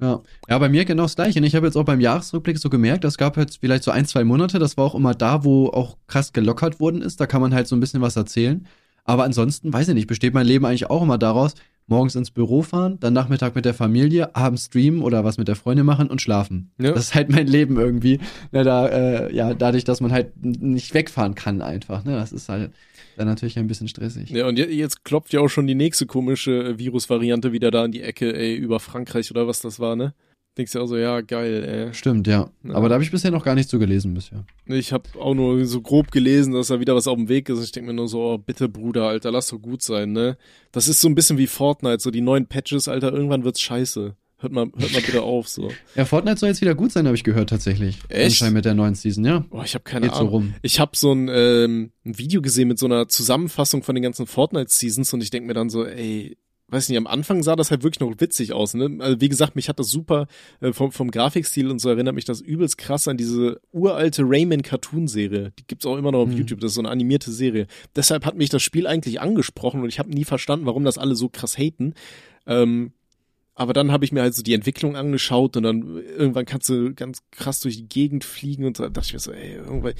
Ja. 0.00 0.20
ja, 0.48 0.58
bei 0.58 0.68
mir 0.68 0.84
genau 0.84 1.04
das 1.04 1.16
gleiche. 1.16 1.38
Und 1.38 1.44
ich 1.44 1.54
habe 1.54 1.66
jetzt 1.66 1.76
auch 1.76 1.84
beim 1.84 2.00
Jahresrückblick 2.00 2.58
so 2.58 2.70
gemerkt, 2.70 3.04
es 3.04 3.18
gab 3.18 3.36
jetzt 3.36 3.58
vielleicht 3.60 3.84
so 3.84 3.90
ein, 3.90 4.06
zwei 4.06 4.24
Monate, 4.24 4.58
das 4.58 4.76
war 4.76 4.84
auch 4.84 4.94
immer 4.94 5.14
da, 5.14 5.44
wo 5.44 5.68
auch 5.68 5.96
krass 6.06 6.32
gelockert 6.32 6.80
worden 6.80 7.02
ist. 7.02 7.20
Da 7.20 7.26
kann 7.26 7.40
man 7.40 7.54
halt 7.54 7.68
so 7.68 7.76
ein 7.76 7.80
bisschen 7.80 8.00
was 8.00 8.16
erzählen. 8.16 8.66
Aber 9.04 9.24
ansonsten, 9.24 9.72
weiß 9.72 9.88
ich 9.88 9.94
nicht, 9.94 10.06
besteht 10.06 10.34
mein 10.34 10.46
Leben 10.46 10.64
eigentlich 10.64 10.88
auch 10.88 11.02
immer 11.02 11.18
daraus, 11.18 11.54
morgens 11.90 12.14
ins 12.14 12.30
Büro 12.30 12.62
fahren, 12.62 12.98
dann 13.00 13.12
Nachmittag 13.12 13.56
mit 13.56 13.64
der 13.64 13.74
Familie, 13.74 14.36
abends 14.36 14.66
streamen 14.66 15.02
oder 15.02 15.24
was 15.24 15.38
mit 15.38 15.48
der 15.48 15.56
Freundin 15.56 15.84
machen 15.84 16.08
und 16.08 16.22
schlafen. 16.22 16.70
Ja. 16.78 16.92
Das 16.92 17.06
ist 17.06 17.14
halt 17.14 17.30
mein 17.30 17.48
Leben 17.48 17.76
irgendwie. 17.78 18.20
Ja, 18.52 18.62
da, 18.62 18.86
äh, 18.86 19.34
ja, 19.34 19.54
dadurch, 19.54 19.84
dass 19.84 20.00
man 20.00 20.12
halt 20.12 20.32
nicht 20.42 20.94
wegfahren 20.94 21.34
kann 21.34 21.60
einfach. 21.60 22.04
Ne? 22.04 22.12
Das 22.12 22.32
ist 22.32 22.48
halt 22.48 22.72
dann 23.20 23.28
natürlich 23.28 23.58
ein 23.58 23.66
bisschen 23.66 23.88
stressig. 23.88 24.30
Ja, 24.30 24.46
und 24.48 24.58
jetzt 24.58 25.04
klopft 25.04 25.32
ja 25.32 25.40
auch 25.40 25.48
schon 25.48 25.66
die 25.66 25.74
nächste 25.74 26.06
komische 26.06 26.52
äh, 26.64 26.78
Virusvariante 26.78 27.52
wieder 27.52 27.70
da 27.70 27.84
in 27.84 27.92
die 27.92 28.02
Ecke, 28.02 28.34
ey, 28.34 28.54
über 28.54 28.80
Frankreich 28.80 29.30
oder 29.30 29.46
was 29.46 29.60
das 29.60 29.78
war, 29.78 29.94
ne? 29.94 30.14
Denkst 30.58 30.72
du 30.72 30.80
auch 30.80 30.86
so, 30.86 30.96
ja, 30.96 31.20
geil, 31.20 31.64
ey. 31.64 31.94
Stimmt, 31.94 32.26
ja. 32.26 32.50
ja. 32.64 32.74
Aber 32.74 32.88
da 32.88 32.94
habe 32.94 33.04
ich 33.04 33.10
bisher 33.10 33.30
noch 33.30 33.44
gar 33.44 33.54
nicht 33.54 33.68
so 33.68 33.78
gelesen 33.78 34.14
bisher. 34.14 34.44
Ich 34.66 34.92
habe 34.92 35.04
auch 35.18 35.34
nur 35.34 35.64
so 35.66 35.80
grob 35.80 36.10
gelesen, 36.10 36.54
dass 36.54 36.68
da 36.68 36.80
wieder 36.80 36.96
was 36.96 37.06
auf 37.06 37.16
dem 37.16 37.28
Weg 37.28 37.48
ist. 37.48 37.62
Ich 37.62 37.72
denke 37.72 37.90
mir 37.90 37.94
nur 37.94 38.08
so, 38.08 38.22
oh, 38.22 38.38
bitte 38.38 38.68
Bruder, 38.68 39.04
Alter, 39.04 39.30
lass 39.30 39.48
doch 39.48 39.60
gut 39.60 39.82
sein, 39.82 40.12
ne? 40.12 40.36
Das 40.72 40.88
ist 40.88 41.00
so 41.00 41.08
ein 41.08 41.14
bisschen 41.14 41.38
wie 41.38 41.46
Fortnite, 41.46 42.00
so 42.00 42.10
die 42.10 42.20
neuen 42.20 42.46
Patches, 42.46 42.88
Alter, 42.88 43.12
irgendwann 43.12 43.44
wird's 43.44 43.60
scheiße. 43.60 44.16
Hört 44.40 44.52
mal, 44.54 44.70
hört 44.76 44.92
mal 44.92 45.02
bitte 45.02 45.22
auf, 45.22 45.48
so. 45.48 45.70
Ja, 45.94 46.06
Fortnite 46.06 46.38
soll 46.38 46.48
jetzt 46.48 46.62
wieder 46.62 46.74
gut 46.74 46.92
sein, 46.92 47.06
habe 47.06 47.14
ich 47.14 47.24
gehört, 47.24 47.50
tatsächlich. 47.50 47.98
Echt? 48.08 48.24
Anscheinend 48.24 48.54
mit 48.54 48.64
der 48.64 48.74
neuen 48.74 48.94
Season, 48.94 49.24
ja. 49.24 49.40
Boah, 49.50 49.64
ich 49.64 49.74
habe 49.74 49.84
keine 49.84 50.06
Geht 50.06 50.14
Ahnung. 50.14 50.28
So 50.28 50.36
rum. 50.36 50.54
Ich 50.62 50.80
habe 50.80 50.92
so 50.94 51.12
ein, 51.12 51.28
ähm, 51.28 51.92
ein 52.06 52.16
Video 52.18 52.40
gesehen 52.40 52.68
mit 52.68 52.78
so 52.78 52.86
einer 52.86 53.06
Zusammenfassung 53.08 53.82
von 53.82 53.94
den 53.94 54.02
ganzen 54.02 54.26
Fortnite-Seasons 54.26 55.12
und 55.12 55.22
ich 55.22 55.28
denk 55.28 55.46
mir 55.46 55.52
dann 55.52 55.68
so, 55.68 55.84
ey, 55.84 56.38
weiß 56.70 56.88
nicht, 56.88 56.98
am 56.98 57.06
Anfang 57.06 57.42
sah 57.42 57.56
das 57.56 57.70
halt 57.70 57.82
wirklich 57.82 58.00
noch 58.00 58.14
witzig 58.20 58.52
aus, 58.52 58.74
ne? 58.74 58.96
Also 59.00 59.20
wie 59.20 59.28
gesagt, 59.28 59.56
mich 59.56 59.68
hat 59.68 59.78
das 59.78 59.90
super 59.90 60.26
äh, 60.60 60.72
vom, 60.72 60.92
vom 60.92 61.10
Grafikstil 61.10 61.70
und 61.70 61.80
so 61.80 61.88
erinnert 61.88 62.14
mich 62.14 62.24
das 62.24 62.40
übelst 62.40 62.78
krass 62.78 63.08
an 63.08 63.16
diese 63.16 63.60
uralte 63.72 64.22
Rayman 64.24 64.62
Cartoon 64.62 65.08
Serie. 65.08 65.52
Die 65.58 65.66
gibt's 65.66 65.86
auch 65.86 65.96
immer 65.96 66.12
noch 66.12 66.20
auf 66.20 66.28
mhm. 66.28 66.38
YouTube, 66.38 66.60
das 66.60 66.70
ist 66.70 66.76
so 66.76 66.80
eine 66.80 66.90
animierte 66.90 67.32
Serie. 67.32 67.66
Deshalb 67.96 68.24
hat 68.24 68.36
mich 68.36 68.50
das 68.50 68.62
Spiel 68.62 68.86
eigentlich 68.86 69.20
angesprochen 69.20 69.82
und 69.82 69.88
ich 69.88 69.98
habe 69.98 70.10
nie 70.10 70.24
verstanden, 70.24 70.66
warum 70.66 70.84
das 70.84 70.98
alle 70.98 71.14
so 71.14 71.28
krass 71.28 71.58
haten. 71.58 71.94
Ähm, 72.46 72.92
aber 73.60 73.74
dann 73.74 73.92
habe 73.92 74.06
ich 74.06 74.10
mir 74.12 74.22
halt 74.22 74.34
so 74.34 74.42
die 74.42 74.54
Entwicklung 74.54 74.96
angeschaut 74.96 75.54
und 75.54 75.64
dann 75.64 76.02
irgendwann 76.16 76.46
kannst 76.46 76.70
du 76.70 76.94
ganz 76.94 77.20
krass 77.30 77.60
durch 77.60 77.76
die 77.76 77.88
Gegend 77.90 78.24
fliegen 78.24 78.64
und 78.64 78.78
da 78.78 78.88
dachte 78.88 79.08
ich 79.08 79.12
mir 79.12 79.18
so, 79.18 79.32
ey, 79.32 79.56
irgendwie, 79.56 79.92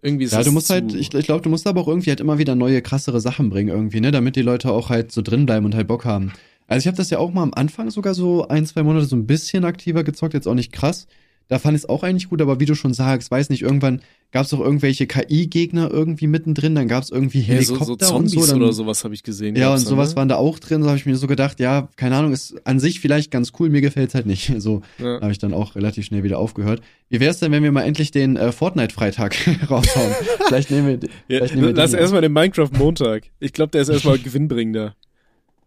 irgendwie 0.00 0.24
ist 0.24 0.32
Ja, 0.32 0.42
du 0.42 0.50
musst 0.50 0.70
halt, 0.70 0.94
ich, 0.94 1.12
ich 1.12 1.26
glaube, 1.26 1.42
du 1.42 1.50
musst 1.50 1.66
aber 1.66 1.82
auch 1.82 1.88
irgendwie 1.88 2.08
halt 2.08 2.20
immer 2.20 2.38
wieder 2.38 2.54
neue, 2.54 2.80
krassere 2.80 3.20
Sachen 3.20 3.50
bringen 3.50 3.68
irgendwie, 3.68 4.00
ne, 4.00 4.12
damit 4.12 4.34
die 4.34 4.40
Leute 4.40 4.72
auch 4.72 4.88
halt 4.88 5.12
so 5.12 5.20
drin 5.20 5.44
bleiben 5.44 5.66
und 5.66 5.74
halt 5.74 5.88
Bock 5.88 6.06
haben. 6.06 6.32
Also 6.68 6.84
ich 6.84 6.86
habe 6.86 6.96
das 6.96 7.10
ja 7.10 7.18
auch 7.18 7.32
mal 7.32 7.42
am 7.42 7.52
Anfang 7.52 7.90
sogar 7.90 8.14
so 8.14 8.48
ein, 8.48 8.64
zwei 8.64 8.82
Monate 8.82 9.04
so 9.04 9.14
ein 9.14 9.26
bisschen 9.26 9.66
aktiver 9.66 10.02
gezockt, 10.02 10.32
jetzt 10.32 10.48
auch 10.48 10.54
nicht 10.54 10.72
krass. 10.72 11.06
Da 11.50 11.58
fand 11.58 11.76
ich 11.76 11.82
es 11.82 11.88
auch 11.88 12.04
eigentlich 12.04 12.28
gut, 12.28 12.40
aber 12.40 12.60
wie 12.60 12.64
du 12.64 12.76
schon 12.76 12.94
sagst, 12.94 13.28
weiß 13.28 13.50
nicht, 13.50 13.62
irgendwann 13.62 14.02
gab 14.30 14.44
es 14.44 14.50
doch 14.50 14.60
irgendwelche 14.60 15.08
KI-Gegner 15.08 15.90
irgendwie 15.90 16.28
mittendrin, 16.28 16.76
dann 16.76 16.86
gab 16.86 17.02
es 17.02 17.10
irgendwie 17.10 17.40
Helikopter 17.40 17.80
ja, 17.80 17.84
so, 17.86 17.94
so 17.94 17.96
Zombies 17.96 18.36
und 18.36 18.44
so. 18.44 18.52
Dann, 18.52 18.62
oder 18.62 18.72
sowas 18.72 19.02
habe 19.02 19.14
ich 19.14 19.24
gesehen. 19.24 19.56
Ja, 19.56 19.72
und 19.72 19.80
sowas 19.80 20.10
ne? 20.10 20.16
waren 20.16 20.28
da 20.28 20.36
auch 20.36 20.60
drin, 20.60 20.80
so 20.80 20.88
habe 20.88 20.96
ich 20.96 21.06
mir 21.06 21.16
so 21.16 21.26
gedacht, 21.26 21.58
ja, 21.58 21.88
keine 21.96 22.14
Ahnung, 22.14 22.32
ist 22.32 22.54
an 22.64 22.78
sich 22.78 23.00
vielleicht 23.00 23.32
ganz 23.32 23.50
cool, 23.58 23.68
mir 23.68 23.80
gefällt's 23.80 24.14
halt 24.14 24.26
nicht. 24.26 24.52
So 24.60 24.82
ja. 24.98 25.20
habe 25.22 25.32
ich 25.32 25.38
dann 25.38 25.54
auch 25.54 25.74
relativ 25.74 26.04
schnell 26.04 26.22
wieder 26.22 26.38
aufgehört. 26.38 26.82
Wie 27.08 27.18
wär's 27.18 27.38
denn, 27.38 27.50
wenn 27.50 27.62
wir 27.62 27.72
mal 27.72 27.82
endlich 27.82 28.10
den 28.10 28.36
äh, 28.36 28.52
Fortnite-Freitag 28.52 29.34
raushauen? 29.70 30.12
vielleicht 30.46 30.70
nehmen 30.70 30.86
wir, 30.86 31.08
ja, 31.28 31.38
vielleicht 31.38 31.54
nehmen 31.54 31.68
wir 31.68 31.74
Lass 31.74 31.94
erstmal 31.94 32.20
den 32.20 32.32
Minecraft-Montag. 32.32 33.24
Ich 33.40 33.54
glaube, 33.54 33.70
der 33.70 33.80
ist 33.80 33.88
erstmal 33.88 34.18
gewinnbringender. 34.18 34.94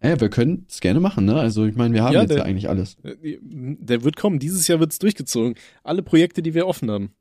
Ja, 0.04 0.20
wir 0.20 0.30
können 0.30 0.66
es 0.70 0.82
gerne 0.82 1.00
machen, 1.00 1.26
ne? 1.26 1.36
Also 1.36 1.66
ich 1.66 1.76
meine, 1.76 1.94
wir 1.94 2.04
haben 2.04 2.14
ja, 2.14 2.22
jetzt 2.22 2.32
der, 2.32 2.40
ja 2.40 2.44
eigentlich 2.44 2.70
alles. 2.70 2.98
Äh, 3.04 3.38
der 3.42 4.04
wird 4.04 4.18
kommen. 4.18 4.40
Dieses 4.40 4.68
Jahr 4.68 4.80
wird's 4.80 5.00
durchgezogen. 5.00 5.56
Alle 5.84 6.04
Projekte, 6.04 6.42
die 6.42 6.54
wir 6.54 6.68
offen 6.68 6.92
haben. 6.92 7.12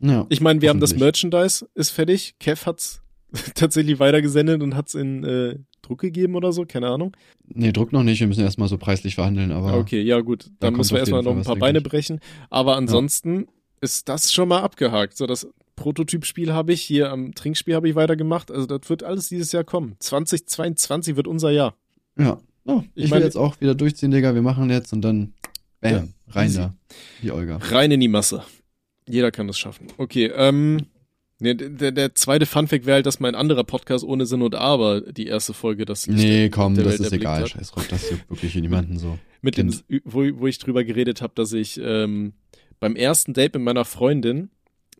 Ja, 0.00 0.26
ich 0.28 0.40
meine, 0.40 0.60
wir 0.60 0.68
haben 0.68 0.80
das 0.80 0.96
Merchandise, 0.96 1.66
ist 1.74 1.90
fertig. 1.90 2.34
Kev 2.38 2.66
hat's 2.66 3.00
tatsächlich 3.54 3.98
weitergesendet 3.98 4.62
und 4.62 4.74
hat's 4.74 4.94
in 4.94 5.24
äh, 5.24 5.58
Druck 5.82 6.00
gegeben 6.00 6.34
oder 6.34 6.52
so, 6.52 6.64
keine 6.66 6.88
Ahnung. 6.88 7.16
Nee, 7.46 7.72
Druck 7.72 7.92
noch 7.92 8.02
nicht, 8.02 8.20
wir 8.20 8.26
müssen 8.26 8.42
erstmal 8.42 8.68
so 8.68 8.76
preislich 8.76 9.14
verhandeln, 9.14 9.52
aber. 9.52 9.74
Okay, 9.74 10.02
ja 10.02 10.20
gut, 10.20 10.50
dann 10.58 10.74
müssen 10.74 10.92
wir 10.92 10.98
erstmal 10.98 11.22
noch 11.22 11.36
ein 11.36 11.44
paar 11.44 11.56
Beine 11.56 11.80
brechen. 11.80 12.20
Aber 12.50 12.76
ansonsten 12.76 13.40
ja. 13.40 13.46
ist 13.82 14.08
das 14.08 14.32
schon 14.32 14.48
mal 14.48 14.60
abgehakt. 14.60 15.16
So, 15.16 15.26
das 15.26 15.48
Prototypspiel 15.76 16.52
habe 16.52 16.72
ich, 16.72 16.82
hier 16.82 17.10
am 17.10 17.34
Trinkspiel 17.34 17.74
habe 17.74 17.88
ich 17.88 17.94
weitergemacht. 17.94 18.50
Also 18.50 18.66
das 18.66 18.88
wird 18.90 19.02
alles 19.04 19.28
dieses 19.28 19.52
Jahr 19.52 19.64
kommen. 19.64 19.94
2022 20.00 21.16
wird 21.16 21.28
unser 21.28 21.50
Jahr. 21.50 21.76
Ja. 22.18 22.40
Oh, 22.64 22.82
ich, 22.94 23.04
ich 23.04 23.10
will 23.10 23.22
jetzt 23.22 23.36
auch 23.36 23.60
wieder 23.60 23.74
durchziehen, 23.74 24.10
Digga. 24.10 24.34
Wir 24.34 24.42
machen 24.42 24.70
jetzt 24.70 24.92
und 24.92 25.02
dann 25.02 25.34
bam, 25.80 25.92
ja, 25.92 26.04
rein 26.28 26.48
easy. 26.48 26.58
da. 26.58 26.74
Die 27.22 27.30
Olga. 27.30 27.58
Rein 27.58 27.92
in 27.92 28.00
die 28.00 28.08
Masse. 28.08 28.42
Jeder 29.08 29.30
kann 29.30 29.46
das 29.46 29.58
schaffen. 29.58 29.86
Okay, 29.98 30.32
ähm, 30.34 30.86
Nee, 31.38 31.54
der, 31.54 31.92
der 31.92 32.14
zweite 32.14 32.46
Funfact 32.46 32.86
wäre 32.86 32.94
halt, 32.96 33.06
dass 33.06 33.20
mein 33.20 33.34
anderer 33.34 33.64
Podcast 33.64 34.04
ohne 34.04 34.24
Sinn 34.24 34.40
und 34.40 34.54
Aber 34.54 35.02
die 35.02 35.26
erste 35.26 35.52
Folge, 35.52 35.84
das 35.84 36.06
Nee, 36.06 36.48
komm, 36.48 36.74
das 36.74 36.86
Welt 36.86 37.00
ist 37.00 37.12
egal. 37.12 37.42
Hat. 37.42 37.50
Scheiß 37.50 37.72
drauf, 37.72 37.86
das 37.88 38.10
juckt 38.10 38.30
wirklich 38.30 38.54
niemanden 38.54 38.98
so. 38.98 39.18
Mit 39.42 39.58
dem, 39.58 39.74
wo, 40.04 40.22
wo 40.38 40.46
ich 40.46 40.58
drüber 40.58 40.82
geredet 40.82 41.20
habe, 41.20 41.34
dass 41.34 41.52
ich 41.52 41.78
ähm, 41.82 42.32
beim 42.80 42.96
ersten 42.96 43.34
Date 43.34 43.54
mit 43.54 43.64
meiner 43.64 43.84
Freundin 43.84 44.48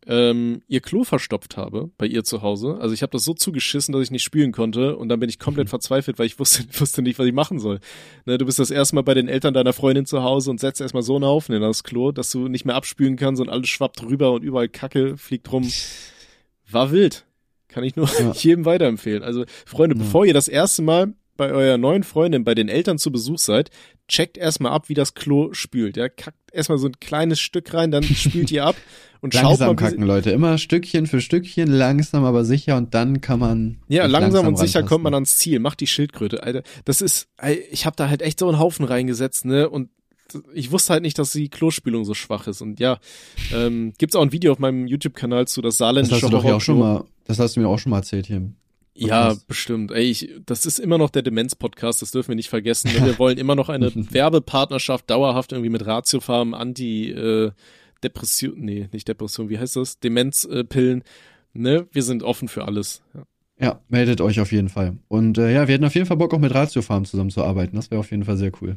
ähm, 0.07 0.63
ihr 0.69 0.81
Klo 0.81 1.03
verstopft 1.03 1.57
habe 1.57 1.91
bei 1.99 2.07
ihr 2.07 2.23
zu 2.23 2.43
Hause. 2.43 2.79
Also 2.81 2.95
ich 2.95 3.03
habe 3.03 3.11
das 3.11 3.25
so 3.25 3.35
zugeschissen, 3.35 3.93
dass 3.93 4.03
ich 4.03 4.11
nicht 4.11 4.23
spülen 4.23 4.53
konnte 4.53 4.97
und 4.97 5.09
dann 5.09 5.19
bin 5.19 5.29
ich 5.29 5.39
komplett 5.39 5.69
verzweifelt, 5.71 6.19
weil 6.19 6.27
ich 6.27 6.39
wusste, 6.39 6.65
wusste 6.81 7.03
nicht, 7.03 7.19
was 7.19 7.27
ich 7.27 7.33
machen 7.33 7.59
soll. 7.59 7.81
Ne, 8.25 8.39
du 8.39 8.47
bist 8.47 8.59
das 8.59 8.71
erste 8.71 8.95
Mal 8.95 9.03
bei 9.03 9.15
den 9.15 9.29
Eltern 9.29 9.53
deiner 9.53 9.73
Freundin 9.73 10.07
zu 10.07 10.23
Hause 10.23 10.51
und 10.51 10.61
setzt 10.61 10.81
erstmal 10.81 11.03
so 11.03 11.17
einen 11.17 11.25
Haufen 11.25 11.55
in 11.55 11.63
das 11.63 11.83
Klo, 11.83 12.13
dass 12.13 12.31
du 12.31 12.49
nicht 12.49 12.65
mehr 12.65 12.77
abspülen 12.77 13.17
kannst 13.17 13.43
und 13.43 13.49
alles 13.49 13.69
schwappt 13.69 14.03
rüber 14.03 14.33
und 14.33 14.43
überall 14.43 14.69
Kacke 14.69 15.17
fliegt 15.17 15.51
rum. 15.51 15.71
War 16.71 16.93
wild. 16.93 17.27
Kann 17.69 17.85
ich 17.85 17.97
nur 17.97 18.09
ja. 18.19 18.33
jedem 18.37 18.65
weiterempfehlen. 18.65 19.23
Also 19.23 19.45
Freunde, 19.67 19.97
ja. 19.97 20.03
bevor 20.03 20.25
ihr 20.25 20.35
das 20.35 20.49
erste 20.49 20.83
Mal 20.83 21.15
bei 21.37 21.53
eurer 21.53 21.79
neuen 21.79 22.03
Freundin 22.03 22.45
bei 22.45 22.55
den 22.55 22.69
Eltern 22.69 22.99
zu 22.99 23.11
Besuch 23.11 23.39
seid, 23.39 23.71
checkt 24.09 24.39
erstmal 24.39 24.73
ab, 24.73 24.89
wie 24.89 24.95
das 24.95 25.15
Klo 25.15 25.53
spült. 25.53 25.97
Ja, 25.97 26.09
kackt 26.09 26.39
erstmal 26.53 26.79
so 26.79 26.87
ein 26.87 26.99
kleines 27.01 27.41
Stück 27.41 27.73
rein, 27.75 27.91
dann 27.91 28.03
spült 28.05 28.51
ihr 28.51 28.65
ab 28.65 28.77
und 29.21 29.35
schaut 29.35 29.45
langsam 29.45 29.69
mal. 29.69 29.77
kacken, 29.77 30.05
Leute. 30.05 30.31
Immer 30.31 30.59
Stückchen 30.59 31.07
für 31.07 31.21
Stückchen, 31.21 31.69
langsam 31.69 32.25
aber 32.25 32.45
sicher 32.45 32.77
und 32.77 32.95
dann 32.95 33.21
kann 33.21 33.39
man. 33.39 33.79
Ja, 33.89 34.05
sich 34.05 34.13
langsam, 34.13 34.47
und 34.47 34.59
sicher 34.59 34.83
kommt 34.83 35.05
man 35.05 35.15
ans 35.15 35.39
Ziel. 35.39 35.59
Macht 35.59 35.81
die 35.81 35.87
Schildkröte, 35.87 36.43
Alter. 36.43 36.63
Das 36.85 37.01
ist, 37.01 37.29
ich 37.71 37.87
habe 37.87 37.97
da 37.97 38.09
halt 38.09 38.23
echt 38.23 38.41
so 38.41 38.49
einen 38.49 38.59
Haufen 38.59 38.85
reingesetzt, 38.85 39.45
ne? 39.45 39.69
Und 39.69 39.91
ich 40.55 40.73
wusste 40.73 40.93
halt 40.93 41.03
nicht, 41.03 41.19
dass 41.19 41.33
die 41.33 41.49
Klospülung 41.49 42.05
so 42.05 42.15
schwach 42.15 42.47
ist. 42.47 42.61
Und 42.61 42.81
ja, 42.81 42.99
ähm, 43.55 43.93
gibt's 43.99 44.17
auch 44.17 44.23
ein 44.23 44.33
Video 44.33 44.53
auf 44.53 44.59
meinem 44.59 44.87
YouTube-Kanal 44.87 45.47
zu 45.47 45.63
das 45.63 45.75
Das 45.75 45.79
saarländische 45.79 46.17
hast 46.17 46.23
du 46.25 46.29
doch 46.29 46.45
ja 46.45 46.57
auch 46.57 46.61
schon 46.61 46.79
mal. 46.79 47.05
Das 47.25 47.39
hast 47.39 47.57
du 47.57 47.61
mir 47.61 47.69
auch 47.69 47.79
schon 47.79 47.91
mal 47.91 47.99
erzählt 47.99 48.27
hier. 48.27 48.37
im 48.37 48.57
Ja, 48.99 49.29
Podcast. 49.29 49.47
bestimmt. 49.49 49.91
Ey, 49.93 50.05
ich, 50.05 50.31
das 50.45 50.67
ist 50.67 50.79
immer 50.79 50.99
noch 50.99 51.11
der 51.11 51.23
Demenz-Podcast, 51.23 52.03
das 52.03 52.11
dürfen 52.11 52.29
wir 52.29 52.37
nicht 52.37 52.49
vergessen. 52.49 52.91
Wir 52.93 53.19
wollen 53.19 53.39
immer 53.39 53.55
noch 53.55 53.69
eine 53.69 53.93
Werbepartnerschaft 54.13 55.11
dauerhaft 55.11 55.53
irgendwie 55.53 55.71
mit 55.71 55.87
Ratiofarm, 55.87 56.55
Anti, 56.55 57.11
äh, 57.11 57.53
Depression, 58.03 58.55
nee, 58.59 58.89
nicht 58.93 59.09
Depression, 59.09 59.49
wie 59.49 59.59
heißt 59.59 59.77
das? 59.77 59.99
Demenzpillen. 59.99 61.03
ne, 61.53 61.87
wir 61.93 62.03
sind 62.03 62.23
offen 62.23 62.49
für 62.49 62.65
alles. 62.67 63.03
Ja. 63.15 63.23
Ja, 63.59 63.81
meldet 63.89 64.21
euch 64.21 64.39
auf 64.41 64.53
jeden 64.53 64.69
Fall. 64.69 64.99
Und 65.09 65.39
äh, 65.39 65.53
ja, 65.53 65.67
wir 65.67 65.75
hätten 65.75 65.85
auf 65.87 65.95
jeden 65.95 66.07
Fall 66.07 66.19
Bock, 66.19 66.35
auch 66.35 66.39
mit 66.39 66.55
Ratio 66.55 66.83
Farm 66.83 67.07
zusammenzuarbeiten. 67.07 67.75
Das 67.77 67.91
wäre 67.91 68.01
auf 68.01 68.11
jeden 68.11 68.25
Fall 68.25 68.37
sehr 68.37 68.53
cool. 68.61 68.77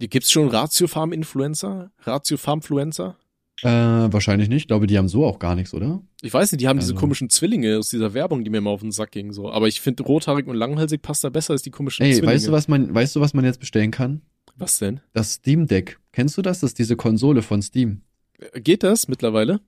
Gibt's 0.00 0.32
schon 0.32 0.48
Ratiofarm-Influencer? 0.48 1.92
Ratiofarm-Fluencer? 2.00 3.16
Äh, 3.62 3.68
wahrscheinlich 3.68 4.48
nicht. 4.48 4.62
Ich 4.62 4.66
glaube, 4.66 4.86
die 4.86 4.98
haben 4.98 5.08
so 5.08 5.24
auch 5.24 5.38
gar 5.38 5.54
nichts, 5.54 5.72
oder? 5.74 6.02
Ich 6.22 6.34
weiß 6.34 6.50
nicht, 6.52 6.60
die 6.60 6.68
haben 6.68 6.78
diese 6.80 6.92
Also- 6.92 7.00
komischen 7.00 7.30
Zwillinge 7.30 7.78
aus 7.78 7.88
dieser 7.88 8.12
Werbung, 8.12 8.42
die 8.44 8.50
mir 8.50 8.58
immer 8.58 8.70
auf 8.70 8.80
den 8.80 8.90
Sack 8.92 9.12
ging, 9.12 9.32
so. 9.32 9.50
Aber 9.50 9.68
ich 9.68 9.80
finde, 9.80 10.02
rothaarig 10.02 10.46
und 10.46 10.56
langhalsig 10.56 11.02
passt 11.02 11.22
da 11.24 11.28
besser 11.30 11.52
als 11.52 11.62
die 11.62 11.70
komischen 11.70 12.04
Ey, 12.04 12.12
Zwillinge. 12.14 12.32
weißt 12.32 12.48
du, 12.48 12.52
was 12.52 12.68
man, 12.68 12.92
weißt 12.94 13.14
du, 13.16 13.20
was 13.20 13.32
man 13.32 13.44
jetzt 13.44 13.60
bestellen 13.60 13.90
kann? 13.90 14.22
Was 14.56 14.78
denn? 14.78 15.00
Das 15.12 15.34
Steam 15.34 15.66
Deck. 15.66 15.98
Kennst 16.12 16.36
du 16.36 16.42
das? 16.42 16.60
Das 16.60 16.70
ist 16.70 16.78
diese 16.78 16.96
Konsole 16.96 17.42
von 17.42 17.62
Steam. 17.62 18.02
Äh, 18.52 18.60
Geht 18.60 18.82
das 18.82 19.08
mittlerweile? 19.08 19.60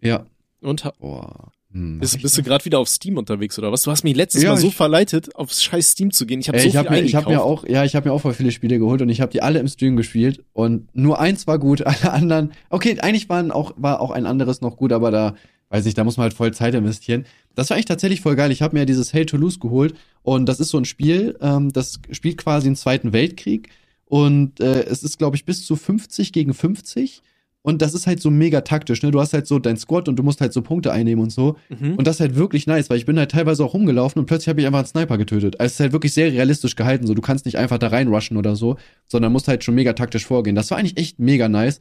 Ja. 0.00 0.26
Und 0.60 0.84
ha- 0.84 0.94
Boah. 0.98 1.52
Hm, 1.74 1.98
bist, 1.98 2.22
bist 2.22 2.38
du 2.38 2.42
gerade 2.44 2.64
wieder 2.64 2.78
auf 2.78 2.88
Steam 2.88 3.18
unterwegs 3.18 3.58
oder 3.58 3.72
was? 3.72 3.82
Du 3.82 3.90
hast 3.90 4.04
mich 4.04 4.14
letztes 4.14 4.44
Ja, 4.44 4.50
Mal 4.50 4.58
so 4.58 4.70
verleitet, 4.70 5.34
aufs 5.34 5.60
scheiß 5.60 5.90
Steam 5.90 6.12
zu 6.12 6.24
gehen. 6.24 6.38
Ich 6.38 6.46
habe 6.46 6.60
so 6.60 6.66
ich 6.66 6.70
viel 6.70 6.78
habe 6.78 6.90
mir, 6.90 7.02
ich 7.02 7.16
hab 7.16 7.26
mir 7.26 7.42
auch, 7.42 7.66
ja, 7.66 7.84
ich 7.84 7.96
habe 7.96 8.08
mir 8.08 8.14
auch 8.14 8.20
voll 8.20 8.32
viele 8.32 8.52
Spiele 8.52 8.78
geholt 8.78 9.02
und 9.02 9.08
ich 9.08 9.20
habe 9.20 9.32
die 9.32 9.42
alle 9.42 9.58
im 9.58 9.66
Stream 9.66 9.96
gespielt 9.96 10.44
und 10.52 10.94
nur 10.94 11.18
eins 11.18 11.48
war 11.48 11.58
gut, 11.58 11.82
alle 11.86 12.12
anderen. 12.12 12.52
Okay, 12.70 13.00
eigentlich 13.00 13.28
waren 13.28 13.50
auch 13.50 13.72
war 13.76 14.00
auch 14.00 14.12
ein 14.12 14.24
anderes 14.24 14.60
noch 14.60 14.76
gut, 14.76 14.92
aber 14.92 15.10
da 15.10 15.34
weiß 15.70 15.84
ich, 15.86 15.94
da 15.94 16.04
muss 16.04 16.16
man 16.16 16.24
halt 16.24 16.34
voll 16.34 16.54
Zeit 16.54 16.74
investieren. 16.74 17.26
Das 17.56 17.70
war 17.70 17.74
eigentlich 17.74 17.86
tatsächlich 17.86 18.20
voll 18.20 18.36
geil. 18.36 18.52
Ich 18.52 18.62
habe 18.62 18.78
mir 18.78 18.86
dieses 18.86 19.12
Hell 19.12 19.26
to 19.26 19.36
Lose 19.36 19.58
geholt 19.58 19.94
und 20.22 20.48
das 20.48 20.60
ist 20.60 20.68
so 20.68 20.78
ein 20.78 20.84
Spiel, 20.84 21.36
ähm, 21.40 21.72
das 21.72 21.98
spielt 22.12 22.38
quasi 22.38 22.68
den 22.68 22.76
Zweiten 22.76 23.12
Weltkrieg 23.12 23.70
und 24.04 24.60
äh, 24.60 24.84
es 24.84 25.02
ist 25.02 25.18
glaube 25.18 25.34
ich 25.34 25.44
bis 25.44 25.66
zu 25.66 25.74
50 25.74 26.32
gegen 26.32 26.54
50 26.54 27.20
und 27.66 27.80
das 27.80 27.94
ist 27.94 28.06
halt 28.06 28.20
so 28.20 28.30
mega 28.30 28.60
taktisch, 28.60 29.02
ne? 29.02 29.10
Du 29.10 29.20
hast 29.22 29.32
halt 29.32 29.46
so 29.46 29.58
dein 29.58 29.78
Squad 29.78 30.06
und 30.06 30.16
du 30.16 30.22
musst 30.22 30.42
halt 30.42 30.52
so 30.52 30.60
Punkte 30.60 30.92
einnehmen 30.92 31.24
und 31.24 31.30
so. 31.30 31.56
Mhm. 31.70 31.94
Und 31.94 32.06
das 32.06 32.16
ist 32.16 32.20
halt 32.20 32.36
wirklich 32.36 32.66
nice, 32.66 32.90
weil 32.90 32.98
ich 32.98 33.06
bin 33.06 33.18
halt 33.18 33.30
teilweise 33.30 33.64
auch 33.64 33.72
rumgelaufen 33.72 34.20
und 34.20 34.26
plötzlich 34.26 34.50
habe 34.50 34.60
ich 34.60 34.66
einfach 34.66 34.80
einen 34.80 34.86
Sniper 34.86 35.16
getötet. 35.16 35.58
Also 35.58 35.68
es 35.68 35.72
ist 35.72 35.80
halt 35.80 35.92
wirklich 35.92 36.12
sehr 36.12 36.30
realistisch 36.30 36.76
gehalten. 36.76 37.06
So, 37.06 37.14
du 37.14 37.22
kannst 37.22 37.46
nicht 37.46 37.56
einfach 37.56 37.78
da 37.78 37.86
reinrushen 37.88 38.36
oder 38.36 38.54
so, 38.54 38.76
sondern 39.06 39.32
musst 39.32 39.48
halt 39.48 39.64
schon 39.64 39.74
mega 39.74 39.94
taktisch 39.94 40.26
vorgehen. 40.26 40.54
Das 40.54 40.70
war 40.70 40.76
eigentlich 40.76 40.98
echt 40.98 41.18
mega 41.18 41.48
nice. 41.48 41.80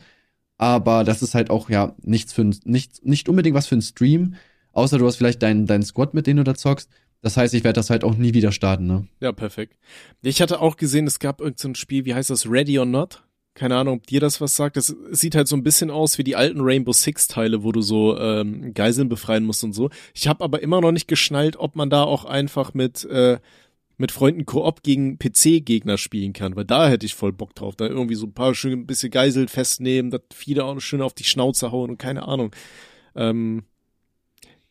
Aber 0.58 1.04
das 1.04 1.22
ist 1.22 1.36
halt 1.36 1.50
auch, 1.50 1.70
ja, 1.70 1.94
nichts 2.02 2.32
für 2.32 2.44
ein, 2.44 2.56
nicht, 2.64 3.28
unbedingt 3.28 3.56
was 3.56 3.68
für 3.68 3.76
einen 3.76 3.82
Stream, 3.82 4.36
außer 4.72 4.98
du 5.00 5.06
hast 5.06 5.18
vielleicht 5.18 5.44
deinen 5.44 5.66
deinen 5.66 5.84
Squad, 5.84 6.14
mit 6.14 6.28
dem 6.28 6.38
du 6.38 6.46
da 6.46 6.56
zockst. 6.56 6.90
Das 7.22 7.36
heißt, 7.36 7.54
ich 7.56 7.66
werde 7.66 7.76
das 7.76 7.90
halt 7.90 8.06
auch 8.06 8.16
nie 8.16 8.34
wieder 8.34 8.54
starten, 8.54 8.88
ne? 8.88 9.06
Ja, 9.20 9.34
perfekt. 9.34 9.78
Ich 10.22 10.42
hatte 10.42 10.62
auch 10.62 10.78
gesehen, 10.78 11.08
es 11.08 11.20
gab 11.20 11.42
irgendein 11.42 11.62
so 11.62 11.68
ein 11.68 11.76
Spiel, 11.76 12.06
wie 12.06 12.14
heißt 12.14 12.30
das, 12.30 12.50
Ready 12.50 12.80
or 12.80 12.86
Not? 12.86 13.22
Keine 13.56 13.76
Ahnung, 13.78 13.98
ob 13.98 14.08
dir 14.08 14.20
das 14.20 14.42
was 14.42 14.56
sagt. 14.56 14.78
Das 14.78 14.96
sieht 15.12 15.36
halt 15.36 15.48
so 15.48 15.56
ein 15.56 15.64
bisschen 15.64 15.92
aus 15.92 16.18
wie 16.18 16.24
die 16.24 16.36
alten 16.36 16.62
Rainbow 16.62 16.92
Six 16.92 17.28
Teile, 17.28 17.64
wo 17.64 17.72
du 17.72 17.82
so 17.82 18.18
ähm, 18.18 18.74
Geiseln 18.74 19.10
befreien 19.10 19.46
musst 19.46 19.64
und 19.64 19.74
so. 19.74 19.92
Ich 20.16 20.28
habe 20.28 20.44
aber 20.44 20.64
immer 20.64 20.82
noch 20.82 20.92
nicht 20.92 21.08
geschnallt, 21.08 21.58
ob 21.58 21.76
man 21.76 21.92
da 21.92 22.04
auch 22.04 22.26
einfach 22.26 22.74
mit 22.74 23.06
äh, 23.06 23.38
mit 23.98 24.12
Freunden 24.12 24.46
Koop 24.46 24.82
gegen 24.82 25.20
PC-Gegner 25.20 25.98
spielen 25.98 26.34
kann, 26.34 26.56
weil 26.56 26.66
da 26.66 26.90
hätte 26.90 27.06
ich 27.06 27.14
voll 27.14 27.32
Bock 27.32 27.54
drauf. 27.54 27.76
Da 27.76 27.86
irgendwie 27.86 28.16
so 28.16 28.26
ein 28.26 28.34
paar 28.34 28.56
schön 28.56 28.74
ein 28.74 28.88
bisschen 28.88 29.12
Geisel 29.12 29.48
festnehmen, 29.48 30.10
das 30.10 30.22
viele 30.34 30.66
auch 30.66 30.80
schön 30.80 31.02
auf 31.02 31.14
die 31.14 31.24
Schnauze 31.24 31.72
hauen 31.72 31.92
und 31.92 31.98
keine 31.98 32.28
Ahnung. 32.28 32.52
Ähm, 33.16 33.64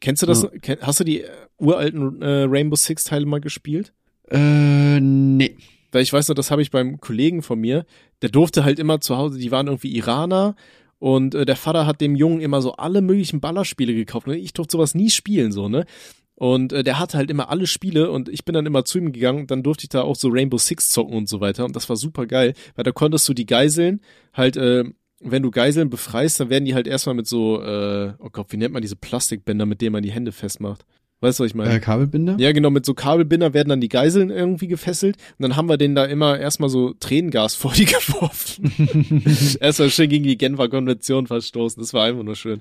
kennst 0.00 0.22
du 0.22 0.26
das? 0.26 0.42
Ja. 0.42 0.76
Hast 0.80 1.00
du 1.00 1.04
die 1.04 1.22
äh, 1.22 1.30
uralten 1.58 2.20
äh, 2.20 2.44
Rainbow 2.48 2.76
Six 2.76 3.04
Teile 3.04 3.26
mal 3.26 3.40
gespielt? 3.40 3.92
Äh, 4.28 5.00
nee. 5.00 5.56
Weil 5.92 6.02
ich 6.02 6.12
weiß 6.12 6.28
noch, 6.28 6.34
das 6.34 6.50
habe 6.50 6.62
ich 6.62 6.70
beim 6.70 7.00
Kollegen 7.00 7.42
von 7.42 7.60
mir, 7.60 7.84
der 8.22 8.30
durfte 8.30 8.64
halt 8.64 8.78
immer 8.78 9.00
zu 9.00 9.16
Hause, 9.16 9.38
die 9.38 9.50
waren 9.50 9.68
irgendwie 9.68 9.94
Iraner 9.94 10.56
und 10.98 11.34
äh, 11.34 11.44
der 11.44 11.56
Vater 11.56 11.86
hat 11.86 12.00
dem 12.00 12.14
Jungen 12.14 12.40
immer 12.40 12.62
so 12.62 12.74
alle 12.74 13.02
möglichen 13.02 13.40
Ballerspiele 13.40 13.94
gekauft. 13.94 14.28
Und 14.28 14.34
ich 14.34 14.52
durfte 14.52 14.72
sowas 14.72 14.94
nie 14.94 15.10
spielen, 15.10 15.52
so, 15.52 15.68
ne? 15.68 15.84
Und 16.34 16.72
äh, 16.72 16.82
der 16.82 16.98
hatte 16.98 17.18
halt 17.18 17.30
immer 17.30 17.50
alle 17.50 17.66
Spiele 17.66 18.10
und 18.10 18.28
ich 18.28 18.44
bin 18.44 18.54
dann 18.54 18.66
immer 18.66 18.84
zu 18.84 18.98
ihm 18.98 19.12
gegangen 19.12 19.46
dann 19.46 19.62
durfte 19.62 19.84
ich 19.84 19.90
da 19.90 20.02
auch 20.02 20.16
so 20.16 20.28
Rainbow 20.28 20.58
Six 20.58 20.88
zocken 20.88 21.14
und 21.14 21.28
so 21.28 21.40
weiter. 21.40 21.64
Und 21.64 21.76
das 21.76 21.88
war 21.88 21.96
super 21.96 22.26
geil, 22.26 22.54
weil 22.74 22.84
da 22.84 22.92
konntest 22.92 23.28
du 23.28 23.34
die 23.34 23.46
Geiseln 23.46 24.00
halt, 24.32 24.56
äh, 24.56 24.84
wenn 25.20 25.42
du 25.42 25.50
Geiseln 25.50 25.90
befreist, 25.90 26.40
dann 26.40 26.50
werden 26.50 26.64
die 26.64 26.74
halt 26.74 26.86
erstmal 26.86 27.14
mit 27.14 27.26
so, 27.26 27.62
äh, 27.62 28.14
oh 28.18 28.30
Gott, 28.30 28.46
wie 28.50 28.56
nennt 28.56 28.72
man 28.72 28.82
diese 28.82 28.96
Plastikbänder, 28.96 29.66
mit 29.66 29.80
denen 29.80 29.92
man 29.92 30.02
die 30.02 30.10
Hände 30.10 30.32
festmacht? 30.32 30.84
Weißt 31.22 31.38
du, 31.38 31.44
was 31.44 31.50
ich 31.50 31.54
meine? 31.54 31.72
Äh, 31.72 31.78
Kabelbinder? 31.78 32.34
Ja, 32.38 32.50
genau, 32.50 32.70
mit 32.70 32.84
so 32.84 32.94
Kabelbinder 32.94 33.54
werden 33.54 33.68
dann 33.68 33.80
die 33.80 33.88
Geiseln 33.88 34.30
irgendwie 34.30 34.66
gefesselt 34.66 35.16
und 35.38 35.44
dann 35.44 35.54
haben 35.54 35.68
wir 35.68 35.76
denen 35.76 35.94
da 35.94 36.04
immer 36.04 36.36
erstmal 36.36 36.68
so 36.68 36.94
Tränengas 36.98 37.54
vor 37.54 37.72
die 37.72 37.84
geworfen. 37.84 38.72
erstmal 39.60 39.90
schön 39.90 40.10
gegen 40.10 40.24
die 40.24 40.36
Genfer 40.36 40.68
Konvention 40.68 41.28
verstoßen. 41.28 41.80
Das 41.80 41.94
war 41.94 42.06
einfach 42.06 42.24
nur 42.24 42.34
schön. 42.34 42.60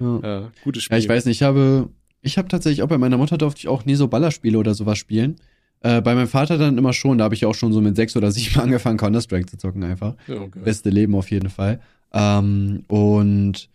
Ja. 0.00 0.20
Ja, 0.22 0.52
gutes 0.64 0.82
Spiel. 0.82 0.96
Ja, 0.96 0.98
ich 0.98 1.08
weiß 1.08 1.26
nicht, 1.26 1.38
ich 1.38 1.42
habe, 1.44 1.88
ich 2.20 2.36
habe 2.36 2.48
tatsächlich 2.48 2.82
auch 2.82 2.88
bei 2.88 2.98
meiner 2.98 3.16
Mutter 3.16 3.38
durfte 3.38 3.60
ich 3.60 3.68
auch 3.68 3.84
nie 3.84 3.94
so 3.94 4.08
Ballerspiele 4.08 4.58
oder 4.58 4.74
sowas 4.74 4.98
spielen. 4.98 5.36
Äh, 5.80 6.00
bei 6.00 6.16
meinem 6.16 6.26
Vater 6.26 6.58
dann 6.58 6.78
immer 6.78 6.92
schon, 6.92 7.18
da 7.18 7.24
habe 7.24 7.36
ich 7.36 7.46
auch 7.46 7.54
schon 7.54 7.72
so 7.72 7.80
mit 7.80 7.94
sechs 7.94 8.16
oder 8.16 8.32
sieben 8.32 8.60
angefangen, 8.60 8.98
Counter-Strike 8.98 9.46
zu 9.46 9.56
zocken 9.56 9.84
einfach. 9.84 10.16
Ja, 10.26 10.40
okay. 10.40 10.58
Beste 10.64 10.90
Leben 10.90 11.14
auf 11.14 11.30
jeden 11.30 11.48
Fall. 11.48 11.80
Ähm, 12.12 12.82
und 12.88 13.68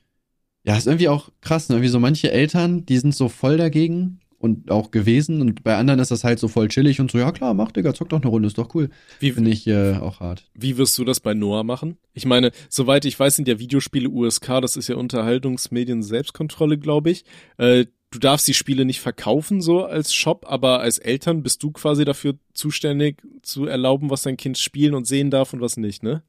ja, 0.64 0.78
ist 0.78 0.88
irgendwie 0.88 1.10
auch 1.10 1.30
krass, 1.42 1.70
ne? 1.70 1.76
Irgendwie 1.76 1.90
so 1.90 2.00
manche 2.00 2.32
Eltern, 2.32 2.86
die 2.86 2.98
sind 2.98 3.14
so 3.14 3.30
voll 3.30 3.58
dagegen 3.58 4.20
und 4.44 4.72
auch 4.72 4.92
gewesen 4.92 5.40
und 5.40 5.64
bei 5.64 5.78
anderen 5.78 6.02
ist 6.02 6.12
das 6.12 6.26
halt 6.26 6.38
so 6.38 6.50
voll 6.50 6.68
chillig 6.68 7.00
und 7.00 7.10
so, 7.10 7.18
ja 7.18 7.32
klar, 7.32 7.54
mach 7.54 7.72
Digga, 7.72 7.94
zock 7.94 8.10
doch 8.10 8.22
eine 8.22 8.30
Runde, 8.30 8.48
ist 8.48 8.58
doch 8.58 8.76
cool. 8.76 8.90
Wie, 9.20 9.32
Finde 9.32 9.52
ich 9.52 9.66
äh, 9.68 9.94
auch 9.94 10.20
hart. 10.20 10.50
wie 10.54 10.78
wirst 10.78 10.98
du 10.98 11.06
das 11.06 11.22
bei 11.22 11.34
Noah 11.34 11.64
machen? 11.64 11.98
Ich 12.14 12.26
meine, 12.26 12.52
soweit 12.68 13.06
ich 13.06 13.18
weiß, 13.18 13.38
sind 13.38 13.48
ja 13.48 13.60
Videospiele 13.60 14.10
USK, 14.10 14.60
das 14.62 14.76
ist 14.76 14.90
ja 14.90 14.98
Unterhaltungsmedien 14.98 16.04
Selbstkontrolle, 16.04 16.78
glaube 16.78 17.12
ich. 17.12 17.24
Äh, 17.58 17.86
du 18.12 18.20
darfst 18.20 18.46
die 18.48 18.54
Spiele 18.54 18.84
nicht 18.84 19.00
verkaufen 19.00 19.62
so 19.62 19.86
als 19.86 20.14
Shop, 20.14 20.46
aber 20.48 20.82
als 20.82 20.98
Eltern 20.98 21.42
bist 21.42 21.64
du 21.64 21.72
quasi 21.72 22.04
dafür 22.04 22.36
zuständig 22.54 23.22
zu 23.44 23.66
erlauben, 23.66 24.10
was 24.10 24.24
dein 24.24 24.36
Kind 24.36 24.58
spielen 24.58 24.94
und 24.94 25.08
sehen 25.08 25.32
darf 25.32 25.54
und 25.54 25.62
was 25.62 25.78
nicht, 25.78 26.04
ne? 26.04 26.22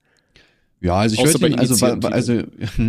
Ja, 0.84 0.96
also 0.96 1.14
ich 1.16 1.24
würde 1.24 1.58
also, 1.58 1.86
also, 1.86 2.32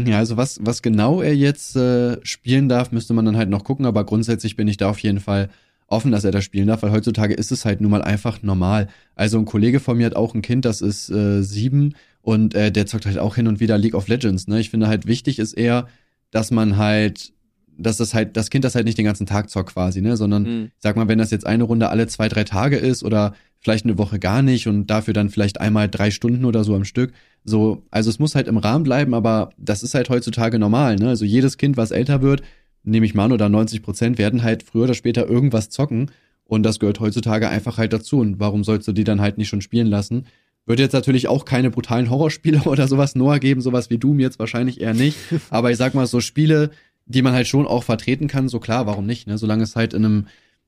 ja, 0.06 0.18
also 0.18 0.36
was, 0.36 0.60
was 0.62 0.82
genau 0.82 1.22
er 1.22 1.34
jetzt 1.34 1.78
äh, 1.78 2.18
spielen 2.26 2.68
darf, 2.68 2.92
müsste 2.92 3.14
man 3.14 3.24
dann 3.24 3.38
halt 3.38 3.50
noch 3.50 3.64
gucken, 3.64 3.86
aber 3.86 4.04
grundsätzlich 4.04 4.58
bin 4.58 4.68
ich 4.68 4.76
da 4.76 4.90
auf 4.90 5.00
jeden 5.00 5.22
Fall 5.22 5.48
offen, 5.88 6.12
dass 6.12 6.26
er 6.26 6.32
das 6.32 6.44
spielen 6.44 6.68
darf, 6.68 6.84
weil 6.84 6.92
heutzutage 6.92 7.34
ist 7.34 7.54
es 7.54 7.64
halt 7.64 7.80
nun 7.80 7.92
mal 7.92 8.02
einfach 8.02 8.44
normal. 8.44 8.90
Also 9.16 9.38
ein 9.38 9.46
Kollege 9.46 9.80
von 9.80 9.96
mir 9.96 10.08
hat 10.08 10.16
auch 10.18 10.36
ein 10.36 10.42
Kind, 10.42 10.66
das 10.66 10.82
ist 10.82 11.10
äh, 11.10 11.42
sieben 11.42 11.96
und 12.22 12.54
äh, 12.54 12.70
der 12.70 12.86
zockt 12.86 13.06
halt 13.06 13.18
auch 13.18 13.36
hin 13.36 13.48
und 13.48 13.62
wieder 13.62 13.78
League 13.78 13.96
of 13.96 14.10
Legends. 14.10 14.50
Ne? 14.50 14.60
Ich 14.60 14.72
finde 14.72 14.90
halt 14.90 15.08
wichtig 15.08 15.40
ist 15.40 15.54
eher, 15.54 15.88
dass 16.32 16.52
man 16.52 16.76
halt, 16.76 17.32
dass 17.78 17.98
das 17.98 18.14
halt, 18.14 18.38
das 18.38 18.50
Kind 18.50 18.66
das 18.66 18.76
halt 18.76 18.86
nicht 18.86 18.98
den 18.98 19.06
ganzen 19.06 19.26
Tag 19.26 19.50
zockt 19.50 19.74
quasi, 19.74 20.02
ne, 20.02 20.18
sondern 20.18 20.46
Hm. 20.46 20.66
ich 20.68 20.82
sag 20.82 20.96
mal, 20.96 21.08
wenn 21.08 21.18
das 21.18 21.32
jetzt 21.32 21.46
eine 21.46 21.64
Runde 21.64 21.90
alle 21.90 22.08
zwei, 22.08 22.30
drei 22.30 22.44
Tage 22.44 22.78
ist 22.78 23.04
oder 23.04 23.34
vielleicht 23.60 23.86
eine 23.86 23.98
Woche 23.98 24.20
gar 24.20 24.42
nicht 24.42 24.68
und 24.68 24.88
dafür 24.88 25.14
dann 25.14 25.30
vielleicht 25.30 25.60
einmal 25.60 25.90
drei 25.90 26.12
Stunden 26.12 26.46
oder 26.46 26.64
so 26.64 26.76
am 26.76 26.86
Stück. 26.86 27.14
So, 27.44 27.84
also 27.92 28.10
es 28.10 28.20
muss 28.20 28.36
halt 28.36 28.48
im 28.48 28.58
Rahmen 28.58 28.84
bleiben, 28.84 29.14
aber 29.14 29.50
das 29.58 29.84
ist 29.84 29.96
halt 29.96 30.10
heutzutage 30.10 30.60
normal, 30.60 30.96
ne? 30.98 31.10
Also 31.10 31.26
jedes 31.26 31.58
Kind, 31.58 31.78
was 31.78 31.92
älter 31.92 32.22
wird, 32.22 32.42
nehme 32.84 33.06
ich 33.06 33.16
mal 33.16 33.26
an, 33.26 33.32
oder 33.32 33.50
90 33.50 33.82
Prozent 33.82 34.18
werden 34.18 34.44
halt 34.44 34.64
früher 34.64 34.84
oder 34.84 34.94
später 34.94 35.28
irgendwas 35.28 35.70
zocken 35.70 36.12
und 36.46 36.64
das 36.64 36.80
gehört 36.80 37.00
heutzutage 37.00 37.50
einfach 37.50 37.78
halt 37.78 37.92
dazu. 37.94 38.20
Und 38.20 38.40
warum 38.40 38.64
sollst 38.64 38.88
du 38.88 38.92
die 38.94 39.04
dann 39.04 39.22
halt 39.22 39.38
nicht 39.38 39.50
schon 39.50 39.62
spielen 39.62 39.88
lassen? 39.88 40.26
Wird 40.68 40.80
jetzt 40.80 40.94
natürlich 40.94 41.28
auch 41.28 41.46
keine 41.46 41.70
brutalen 41.70 42.10
Horrorspiele 42.10 42.62
oder 42.66 42.88
sowas 42.88 43.16
Noah 43.16 43.40
geben, 43.40 43.62
sowas 43.62 43.90
wie 43.90 43.98
Doom 43.98 44.20
jetzt 44.20 44.40
wahrscheinlich 44.40 44.82
eher 44.82 44.94
nicht. 44.94 45.18
Aber 45.50 45.72
ich 45.72 45.78
sag 45.78 45.94
mal, 45.96 46.08
so 46.08 46.22
Spiele, 46.22 46.70
die 47.06 47.22
man 47.22 47.34
halt 47.34 47.48
schon 47.48 47.68
auch 47.68 47.84
vertreten 47.84 48.28
kann, 48.28 48.50
so 48.50 48.60
klar, 48.60 48.86
warum 48.88 49.06
nicht, 49.06 49.28
ne? 49.28 49.38
Solange 49.38 49.64
es 49.64 49.76
halt 49.76 49.94
in 49.94 50.06
einem, 50.06 50.28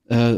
äh, 0.10 0.36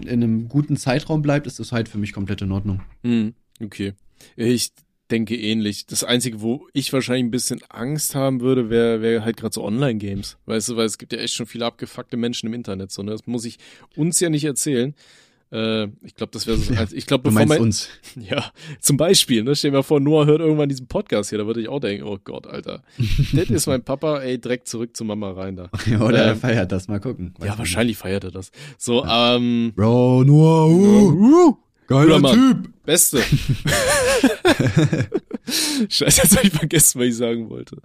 in 0.00 0.08
einem 0.08 0.48
guten 0.48 0.76
Zeitraum 0.76 1.22
bleibt, 1.22 1.46
ist 1.46 1.58
das 1.60 1.72
halt 1.72 1.88
für 1.88 1.98
mich 1.98 2.12
komplett 2.12 2.42
in 2.42 2.52
Ordnung. 2.52 2.80
Hm, 3.02 3.34
okay. 3.62 3.92
Ich 4.36 4.72
denke 5.10 5.36
ähnlich. 5.36 5.86
Das 5.86 6.04
Einzige, 6.04 6.40
wo 6.40 6.66
ich 6.72 6.92
wahrscheinlich 6.92 7.24
ein 7.24 7.30
bisschen 7.30 7.60
Angst 7.68 8.14
haben 8.14 8.40
würde, 8.40 8.70
wäre 8.70 9.02
wär 9.02 9.24
halt 9.24 9.36
gerade 9.36 9.52
so 9.52 9.62
Online-Games. 9.62 10.38
Weißt 10.46 10.70
du, 10.70 10.76
weil 10.76 10.86
es 10.86 10.96
gibt 10.96 11.12
ja 11.12 11.18
echt 11.18 11.34
schon 11.34 11.46
viele 11.46 11.66
abgefuckte 11.66 12.16
Menschen 12.16 12.46
im 12.46 12.54
Internet. 12.54 12.90
So, 12.90 13.02
ne? 13.02 13.10
Das 13.10 13.26
muss 13.26 13.44
ich 13.44 13.58
uns 13.94 14.18
ja 14.20 14.30
nicht 14.30 14.44
erzählen. 14.44 14.94
Äh, 15.52 15.88
ich 16.02 16.14
glaube, 16.14 16.32
das 16.32 16.46
wäre 16.46 16.56
so. 16.56 16.74
Also 16.74 16.96
ich 16.96 17.06
glaube, 17.06 17.24
bevor 17.24 17.46
mein, 17.46 17.60
uns. 17.60 17.88
Ja, 18.16 18.50
zum 18.80 18.96
Beispiel, 18.96 19.44
ne? 19.44 19.54
Stell 19.54 19.70
dir 19.70 19.78
mal 19.78 19.82
vor, 19.82 20.00
Noah 20.00 20.26
hört 20.26 20.40
irgendwann 20.40 20.68
diesen 20.68 20.86
Podcast 20.86 21.30
hier, 21.30 21.38
da 21.38 21.46
würde 21.46 21.60
ich 21.60 21.68
auch 21.68 21.80
denken, 21.80 22.04
oh 22.04 22.18
Gott, 22.22 22.46
Alter. 22.46 22.82
das 23.32 23.50
ist 23.50 23.66
mein 23.66 23.82
Papa, 23.82 24.20
ey, 24.20 24.38
direkt 24.38 24.66
zurück 24.68 24.96
zu 24.96 25.04
Mama 25.04 25.32
rein 25.32 25.56
da. 25.56 25.70
Oder 26.00 26.24
er 26.24 26.32
Ähm, 26.32 26.38
feiert 26.38 26.72
das, 26.72 26.88
mal 26.88 27.00
gucken. 27.00 27.34
Ja, 27.40 27.50
man 27.50 27.58
wahrscheinlich 27.58 27.98
feiert 27.98 28.24
er 28.24 28.30
das. 28.30 28.50
So, 28.78 29.04
ähm, 29.04 29.66
nicht. 29.66 29.76
Bro, 29.76 30.24
Noah, 30.24 30.68
uh, 30.68 31.12
Guter 31.12 31.58
geiler 31.92 32.18
Mann. 32.18 32.34
Typ. 32.62 32.72
Beste. 32.84 33.20
Scheiße, 35.88 36.20
jetzt 36.22 36.36
habe 36.36 36.46
ich 36.46 36.52
vergessen, 36.52 37.00
was 37.00 37.06
ich 37.08 37.16
sagen 37.16 37.50
wollte. 37.50 37.76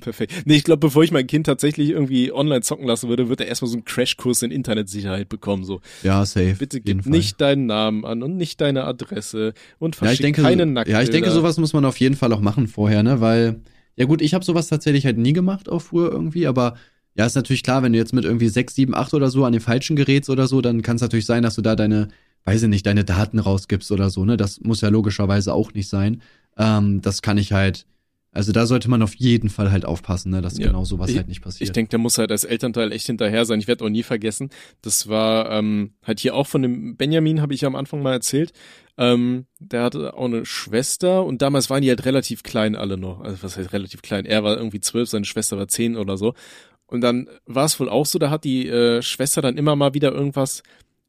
Perfekt. 0.00 0.32
Nee, 0.44 0.56
ich 0.56 0.64
glaube, 0.64 0.80
bevor 0.80 1.02
ich 1.04 1.10
mein 1.12 1.26
Kind 1.26 1.46
tatsächlich 1.46 1.90
irgendwie 1.90 2.32
online 2.32 2.62
zocken 2.62 2.86
lassen 2.86 3.08
würde, 3.08 3.28
wird 3.28 3.40
er 3.40 3.46
erstmal 3.46 3.70
so 3.70 3.76
einen 3.76 3.84
Crashkurs 3.84 4.42
in 4.42 4.50
Internetsicherheit 4.50 5.28
bekommen. 5.28 5.64
So, 5.64 5.80
Ja, 6.02 6.24
safe. 6.24 6.56
bitte 6.58 6.80
gib 6.80 7.02
Fall. 7.02 7.10
nicht 7.10 7.40
deinen 7.40 7.66
Namen 7.66 8.04
an 8.04 8.22
und 8.22 8.36
nicht 8.36 8.60
deine 8.60 8.84
Adresse 8.84 9.54
und 9.78 9.94
ja, 9.94 9.98
verschick 10.00 10.14
ich 10.14 10.20
denke, 10.22 10.42
keine 10.42 10.66
Nacktbilder. 10.66 10.98
ja, 10.98 11.02
ich 11.04 11.10
denke, 11.10 11.30
sowas 11.30 11.58
muss 11.58 11.72
man 11.72 11.84
auf 11.84 11.98
jeden 11.98 12.16
Fall 12.16 12.32
auch 12.32 12.40
machen 12.40 12.66
vorher, 12.68 13.02
ne, 13.02 13.20
weil, 13.20 13.60
ja 13.96 14.06
gut, 14.06 14.22
ich 14.22 14.34
habe 14.34 14.44
sowas 14.44 14.68
tatsächlich 14.68 15.04
halt 15.06 15.18
nie 15.18 15.32
gemacht, 15.32 15.68
auch 15.68 15.80
früher 15.80 16.10
irgendwie, 16.10 16.46
aber 16.46 16.76
ja, 17.14 17.26
ist 17.26 17.34
natürlich 17.36 17.62
klar, 17.62 17.82
wenn 17.82 17.92
du 17.92 17.98
jetzt 17.98 18.14
mit 18.14 18.24
irgendwie 18.24 18.48
6, 18.48 18.74
7, 18.74 18.94
8 18.94 19.12
oder 19.14 19.30
so 19.30 19.44
an 19.44 19.52
den 19.52 19.60
falschen 19.60 19.96
gerätst 19.96 20.30
oder 20.30 20.46
so, 20.46 20.62
dann 20.62 20.80
kann 20.82 20.96
es 20.96 21.02
natürlich 21.02 21.26
sein, 21.26 21.42
dass 21.42 21.56
du 21.56 21.62
da 21.62 21.76
deine, 21.76 22.08
weiß 22.44 22.62
ich 22.64 22.68
nicht, 22.68 22.86
deine 22.86 23.04
Daten 23.04 23.38
rausgibst 23.38 23.90
oder 23.92 24.10
so, 24.10 24.24
ne, 24.24 24.36
das 24.36 24.60
muss 24.60 24.80
ja 24.80 24.88
logischerweise 24.88 25.52
auch 25.54 25.72
nicht 25.74 25.88
sein. 25.88 26.22
Ähm, 26.58 27.00
das 27.00 27.22
kann 27.22 27.38
ich 27.38 27.52
halt, 27.52 27.86
also 28.32 28.50
da 28.52 28.66
sollte 28.66 28.88
man 28.90 29.02
auf 29.02 29.14
jeden 29.14 29.48
Fall 29.50 29.70
halt 29.70 29.84
aufpassen, 29.84 30.30
ne, 30.32 30.40
dass 30.42 30.58
Ja. 30.58 30.66
genau 30.66 30.84
sowas 30.84 31.10
Ich- 31.10 31.16
halt 31.16 31.28
nicht 31.28 31.42
passiert. 31.42 31.68
Ich 31.68 31.72
denke, 31.72 31.90
der 31.90 31.98
muss 31.98 32.18
halt 32.18 32.30
als 32.32 32.44
Elternteil 32.44 32.90
echt 32.92 33.06
hinterher 33.06 33.44
sein. 33.44 33.60
Ich 33.60 33.68
werde 33.68 33.84
auch 33.84 33.88
nie 33.90 34.02
vergessen. 34.02 34.50
Das 34.82 35.08
war 35.08 35.50
ähm, 35.50 35.92
halt 36.02 36.20
hier 36.20 36.34
auch 36.34 36.46
von 36.46 36.62
dem 36.62 36.96
Benjamin, 36.96 37.40
habe 37.42 37.54
ich 37.54 37.60
ja 37.60 37.68
am 37.68 37.76
Anfang 37.76 38.02
mal 38.02 38.12
erzählt. 38.12 38.52
Ähm, 38.98 39.46
der 39.58 39.84
hatte 39.84 40.14
auch 40.14 40.24
eine 40.26 40.44
Schwester 40.44 41.24
und 41.24 41.40
damals 41.42 41.70
waren 41.70 41.82
die 41.82 41.88
halt 41.88 42.04
relativ 42.04 42.42
klein 42.42 42.74
alle 42.76 42.96
noch. 42.98 43.20
Also 43.20 43.42
was 43.42 43.56
heißt 43.56 43.72
relativ 43.72 44.02
klein? 44.02 44.26
Er 44.26 44.44
war 44.44 44.56
irgendwie 44.56 44.80
zwölf, 44.80 45.08
seine 45.08 45.24
Schwester 45.24 45.56
war 45.58 45.68
zehn 45.68 45.96
oder 45.96 46.16
so. 46.18 46.34
Und 46.86 47.00
dann 47.00 47.28
war 47.46 47.64
es 47.64 47.80
wohl 47.80 47.88
auch 47.88 48.04
so, 48.04 48.18
da 48.18 48.28
hat 48.30 48.44
die 48.44 48.68
äh, 48.68 49.00
Schwester 49.00 49.40
dann 49.40 49.56
immer 49.56 49.76
mal 49.76 49.94
wieder 49.94 50.12
irgendwas 50.12 50.62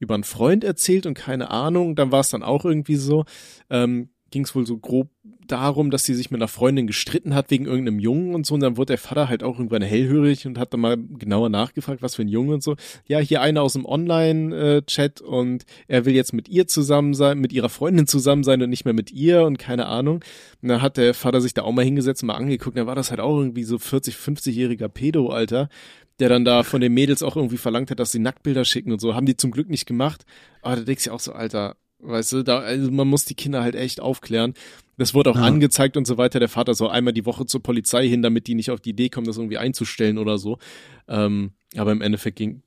über 0.04 0.14
einen 0.14 0.24
Freund 0.24 0.64
erzählt 0.64 1.06
und 1.06 1.16
keine 1.16 1.50
Ahnung. 1.52 1.96
Dann 1.96 2.12
war 2.12 2.20
es 2.20 2.30
dann 2.30 2.44
auch 2.44 2.66
irgendwie 2.66 2.96
so. 2.96 3.26
Ähm, 3.70 4.10
ging 4.34 4.44
es 4.44 4.56
wohl 4.56 4.66
so 4.66 4.78
grob 4.78 5.10
darum, 5.48 5.92
dass 5.92 6.04
sie 6.04 6.16
sich 6.16 6.32
mit 6.32 6.40
einer 6.40 6.48
Freundin 6.48 6.88
gestritten 6.88 7.36
hat 7.36 7.52
wegen 7.52 7.66
irgendeinem 7.66 8.00
Jungen 8.00 8.34
und 8.34 8.46
so. 8.46 8.56
Und 8.56 8.62
dann 8.62 8.78
wurde 8.78 8.94
der 8.94 8.98
Vater 8.98 9.30
halt 9.30 9.44
auch 9.44 9.58
irgendwann 9.58 9.84
hellhörig 9.84 10.48
und 10.48 10.58
hat 10.58 10.74
dann 10.74 10.80
mal 10.80 10.98
genauer 10.98 11.50
nachgefragt, 11.50 12.02
was 12.02 12.16
für 12.16 12.24
ein 12.24 12.28
Junge 12.28 12.56
und 12.56 12.64
so. 12.64 12.76
Ja, 13.08 13.20
hier 13.20 13.42
einer 13.42 13.62
aus 13.62 13.74
dem 13.74 13.86
Online-Chat 13.86 15.22
und 15.22 15.66
er 15.88 16.06
will 16.06 16.16
jetzt 16.16 16.34
mit 16.34 16.50
ihr 16.50 16.68
zusammen 16.68 17.14
sein, 17.14 17.38
mit 17.38 17.54
ihrer 17.54 17.70
Freundin 17.70 18.08
zusammen 18.08 18.44
sein 18.44 18.62
und 18.62 18.70
nicht 18.70 18.86
mehr 18.86 18.94
mit 18.94 19.12
ihr 19.12 19.44
und 19.44 19.60
keine 19.60 19.86
Ahnung. 19.86 20.24
Und 20.62 20.70
dann 20.70 20.82
hat 20.82 20.98
der 20.98 21.14
Vater 21.14 21.40
sich 21.40 21.54
da 21.54 21.62
auch 21.62 21.72
mal 21.72 21.86
hingesetzt 21.86 22.24
und 22.24 22.28
mal 22.28 22.36
angeguckt. 22.36 22.76
Dann 22.76 22.88
war 22.88 22.96
das 22.96 23.12
halt 23.12 23.20
auch 23.20 23.38
irgendwie 23.38 23.64
so 23.64 23.78
40, 23.78 24.16
50-jähriger 24.16 24.90
Pedo, 24.90 25.30
Alter 25.30 25.70
der 26.20 26.30
dann 26.30 26.46
da 26.46 26.62
von 26.62 26.80
den 26.80 26.94
Mädels 26.94 27.24
auch 27.24 27.36
irgendwie 27.36 27.58
verlangt 27.58 27.90
hat, 27.90 28.00
dass 28.00 28.12
sie 28.12 28.20
Nacktbilder 28.20 28.66
schicken 28.66 28.92
und 28.92 29.02
so. 29.02 29.16
Haben 29.16 29.26
die 29.26 29.36
zum 29.36 29.50
Glück 29.50 29.68
nicht 29.68 29.88
gemacht. 29.88 30.26
Aber 30.62 30.76
da 30.76 30.84
denkst 30.84 31.06
du 31.06 31.12
auch 31.12 31.20
so, 31.20 31.34
Alter, 31.34 31.76
weißt 32.04 32.34
du, 32.34 32.44
da, 32.44 32.60
also 32.60 32.92
man 32.92 33.08
muss 33.08 33.26
die 33.26 33.36
Kinder 33.36 33.62
halt 33.64 33.76
echt 33.76 34.00
aufklären. 34.00 34.54
Das 34.98 35.14
wurde 35.14 35.32
auch 35.32 35.36
Ja. 35.36 35.44
angezeigt 35.44 35.98
und 35.98 36.06
so 36.06 36.18
weiter. 36.18 36.40
Der 36.40 36.50
Vater 36.50 36.74
soll 36.76 36.90
einmal 36.90 37.14
die 37.14 37.26
Woche 37.26 37.46
zur 37.46 37.64
Polizei 37.64 38.08
hin, 38.08 38.22
damit 38.22 38.48
die 38.48 38.56
nicht 38.56 38.70
auf 38.72 38.80
die 38.80 38.92
Idee 38.92 39.10
kommen, 39.10 39.26
das 39.26 39.38
irgendwie 39.38 39.58
einzustellen 39.58 40.18
oder 40.18 40.38
so. 40.38 40.60
Ähm, 41.08 41.52
aber 41.76 41.92
im 41.92 42.02
Endeffekt 42.02 42.38
ging 42.38 42.62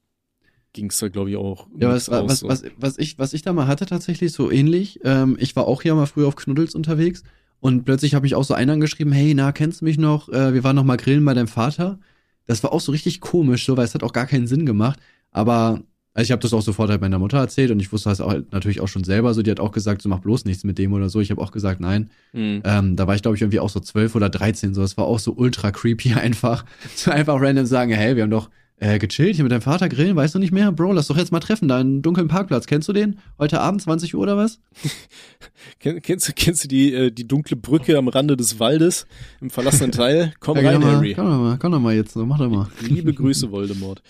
ging's 0.72 0.98
da, 0.98 1.08
glaube 1.08 1.30
ich, 1.30 1.36
auch. 1.36 1.68
Ja, 1.78 1.88
was, 1.88 2.08
aus, 2.10 2.28
was, 2.28 2.38
so. 2.40 2.48
was, 2.48 2.64
was, 2.76 2.98
ich, 2.98 3.18
was 3.18 3.32
ich 3.32 3.40
da 3.42 3.52
mal 3.54 3.66
hatte, 3.66 3.86
tatsächlich 3.86 4.32
so 4.32 4.50
ähnlich. 4.50 5.00
Ähm, 5.04 5.36
ich 5.40 5.56
war 5.56 5.66
auch 5.66 5.80
hier 5.80 5.94
mal 5.94 6.04
früher 6.06 6.28
auf 6.28 6.36
Knuddels 6.36 6.74
unterwegs 6.74 7.22
und 7.60 7.84
plötzlich 7.84 8.14
habe 8.14 8.26
ich 8.26 8.34
auch 8.34 8.44
so 8.44 8.52
einen 8.52 8.70
angeschrieben, 8.70 9.10
hey, 9.12 9.32
na, 9.32 9.52
kennst 9.52 9.80
du 9.80 9.86
mich 9.86 9.96
noch? 9.96 10.28
Äh, 10.28 10.52
wir 10.52 10.64
waren 10.64 10.76
noch 10.76 10.84
mal 10.84 10.98
grillen 10.98 11.24
bei 11.24 11.32
deinem 11.32 11.48
Vater. 11.48 11.98
Das 12.46 12.62
war 12.62 12.72
auch 12.72 12.80
so 12.82 12.92
richtig 12.92 13.20
komisch, 13.20 13.64
so, 13.64 13.76
weil 13.78 13.86
es 13.86 13.94
hat 13.94 14.02
auch 14.02 14.12
gar 14.12 14.26
keinen 14.26 14.46
Sinn 14.46 14.66
gemacht. 14.66 15.00
Aber 15.30 15.82
also 16.16 16.22
ich 16.28 16.32
habe 16.32 16.40
das 16.40 16.52
auch 16.54 16.62
sofort 16.62 16.88
halt 16.90 17.00
meiner 17.02 17.18
Mutter 17.18 17.38
erzählt 17.38 17.70
und 17.70 17.78
ich 17.80 17.92
wusste 17.92 18.08
das 18.08 18.20
auch 18.20 18.30
halt 18.30 18.50
natürlich 18.52 18.80
auch 18.80 18.88
schon 18.88 19.04
selber 19.04 19.34
so. 19.34 19.42
Die 19.42 19.50
hat 19.50 19.60
auch 19.60 19.70
gesagt, 19.72 20.00
so 20.02 20.08
mach 20.08 20.20
bloß 20.20 20.46
nichts 20.46 20.64
mit 20.64 20.78
dem 20.78 20.92
oder 20.94 21.08
so. 21.10 21.20
Ich 21.20 21.30
habe 21.30 21.40
auch 21.42 21.52
gesagt, 21.52 21.78
nein. 21.80 22.10
Hm. 22.32 22.62
Ähm, 22.64 22.96
da 22.96 23.06
war 23.06 23.14
ich, 23.14 23.22
glaube 23.22 23.36
ich, 23.36 23.42
irgendwie 23.42 23.60
auch 23.60 23.68
so 23.68 23.80
zwölf 23.80 24.14
oder 24.14 24.28
dreizehn. 24.30 24.72
So, 24.74 24.80
das 24.80 24.96
war 24.96 25.04
auch 25.04 25.18
so 25.18 25.32
ultra 25.36 25.70
creepy 25.70 26.14
einfach. 26.20 26.64
So 26.94 27.10
einfach 27.10 27.40
random 27.40 27.66
sagen, 27.66 27.92
hey, 27.92 28.16
wir 28.16 28.22
haben 28.22 28.30
doch 28.30 28.48
äh, 28.78 28.98
gechillt 28.98 29.36
hier 29.36 29.42
mit 29.44 29.52
deinem 29.52 29.62
Vater 29.62 29.88
grillen, 29.88 30.16
weißt 30.16 30.34
du 30.34 30.38
nicht 30.38 30.52
mehr? 30.52 30.70
Bro, 30.70 30.92
lass 30.92 31.06
doch 31.06 31.16
jetzt 31.16 31.32
mal 31.32 31.40
treffen, 31.40 31.66
da 31.66 31.78
einen 31.78 32.02
dunklen 32.02 32.28
Parkplatz. 32.28 32.66
Kennst 32.66 32.86
du 32.88 32.92
den? 32.92 33.18
Heute 33.38 33.60
Abend, 33.60 33.80
20 33.80 34.14
Uhr 34.14 34.20
oder 34.22 34.36
was? 34.36 34.58
Kenn, 35.80 36.00
kennst, 36.02 36.28
du- 36.28 36.32
kennst 36.34 36.64
du 36.64 36.68
die, 36.68 36.92
äh, 36.92 37.10
die 37.10 37.26
dunkle 37.26 37.56
Brücke 37.56 37.96
am 37.96 38.08
Rande 38.08 38.36
des 38.36 38.58
Waldes 38.60 39.06
im 39.40 39.50
verlassenen 39.50 39.92
Teil? 39.92 40.32
Komm 40.40 40.58
Ja, 40.58 40.70
rein, 40.70 40.74
komm, 40.80 40.82
mal, 40.84 40.96
Harry. 40.96 41.14
komm 41.14 41.26
doch 41.26 41.38
mal, 41.38 41.58
komm 41.58 41.72
doch 41.72 41.80
mal 41.80 41.94
jetzt, 41.94 42.16
mach 42.16 42.38
doch 42.38 42.50
mal. 42.50 42.68
Liebe 42.82 43.12
Grüße, 43.14 43.50
Voldemort. 43.50 44.02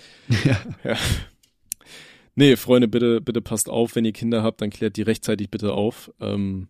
Ja. 0.44 0.56
ja. 0.84 0.96
Nee, 2.36 2.56
Freunde, 2.56 2.86
bitte, 2.86 3.20
bitte 3.20 3.40
passt 3.40 3.68
auf, 3.68 3.96
wenn 3.96 4.04
ihr 4.04 4.12
Kinder 4.12 4.42
habt, 4.42 4.60
dann 4.60 4.70
klärt 4.70 4.96
die 4.96 5.02
rechtzeitig 5.02 5.50
bitte 5.50 5.72
auf. 5.72 6.12
Ähm, 6.20 6.68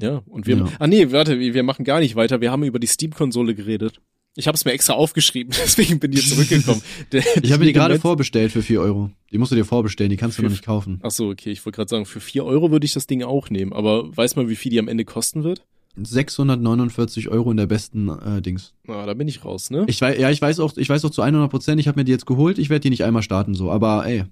ja, 0.00 0.22
und 0.26 0.46
wir. 0.46 0.56
Ja. 0.56 0.68
Ah 0.78 0.86
nee, 0.86 1.10
warte, 1.12 1.38
wir 1.38 1.52
wir 1.52 1.62
machen 1.64 1.84
gar 1.84 2.00
nicht 2.00 2.16
weiter. 2.16 2.40
Wir 2.40 2.50
haben 2.52 2.62
über 2.62 2.78
die 2.78 2.86
Steam-Konsole 2.86 3.54
geredet. 3.54 4.00
Ich 4.36 4.46
habe 4.46 4.54
es 4.54 4.64
mir 4.64 4.70
extra 4.70 4.92
aufgeschrieben, 4.94 5.52
deswegen 5.64 5.98
bin 5.98 6.12
ich 6.12 6.28
zurückgekommen. 6.30 6.80
Der- 7.12 7.24
Ich 7.42 7.52
habe 7.52 7.64
die 7.64 7.72
gerade 7.72 7.98
vorbestellt 7.98 8.52
für 8.52 8.62
4 8.62 8.80
Euro. 8.80 9.10
Die 9.32 9.38
musst 9.38 9.50
du 9.50 9.56
dir 9.56 9.64
vorbestellen, 9.64 10.08
die 10.10 10.16
kannst 10.16 10.38
du 10.38 10.42
noch 10.42 10.50
nicht 10.50 10.64
kaufen. 10.64 11.00
Ach 11.02 11.10
so, 11.10 11.28
okay, 11.28 11.50
ich 11.50 11.66
wollte 11.66 11.76
gerade 11.76 11.88
sagen, 11.90 12.06
für 12.06 12.20
vier 12.20 12.44
Euro 12.44 12.70
würde 12.70 12.86
ich 12.86 12.92
das 12.92 13.08
Ding 13.08 13.24
auch 13.24 13.50
nehmen, 13.50 13.72
aber 13.72 14.16
weiß 14.16 14.36
man, 14.36 14.48
wie 14.48 14.54
viel 14.56 14.70
die 14.70 14.78
am 14.78 14.86
Ende 14.88 15.04
kosten 15.04 15.42
wird? 15.42 15.66
649 15.96 17.28
Euro 17.28 17.50
in 17.50 17.56
der 17.56 17.66
besten 17.66 18.08
äh, 18.08 18.40
Dings. 18.40 18.72
Na, 18.84 19.04
da 19.06 19.14
bin 19.14 19.26
ich 19.28 19.44
raus, 19.44 19.70
ne? 19.70 19.84
Ich 19.88 20.00
weiß, 20.00 20.18
ja, 20.18 20.30
ich 20.30 20.40
weiß 20.40 20.60
auch, 20.60 20.76
ich 20.76 20.88
weiß 20.88 21.04
auch 21.04 21.10
zu 21.10 21.22
100 21.22 21.50
Prozent, 21.50 21.80
ich 21.80 21.88
habe 21.88 21.98
mir 21.98 22.04
die 22.04 22.12
jetzt 22.12 22.26
geholt, 22.26 22.58
ich 22.58 22.70
werde 22.70 22.80
die 22.82 22.90
nicht 22.90 23.04
einmal 23.04 23.22
starten 23.22 23.54
so, 23.54 23.70
aber 23.70 24.06
ey, 24.06 24.24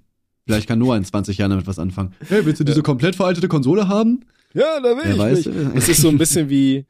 vielleicht 0.53 0.67
kann 0.67 0.79
Noah 0.79 0.97
in 0.97 1.03
20 1.05 1.37
Jahren 1.37 1.51
damit 1.51 1.67
was 1.67 1.79
anfangen. 1.79 2.13
Hey, 2.27 2.45
willst 2.45 2.59
du 2.59 2.63
diese 2.63 2.81
komplett 2.83 3.15
veraltete 3.15 3.47
Konsole 3.47 3.87
haben? 3.87 4.21
ja, 4.53 4.79
da 4.81 4.89
will 4.97 5.03
Wer 5.03 5.11
ich 5.13 5.17
weiß. 5.19 5.45
nicht. 5.45 5.57
Es 5.75 5.89
ist 5.89 6.01
so 6.01 6.09
ein 6.09 6.17
bisschen 6.17 6.49
wie, 6.49 6.85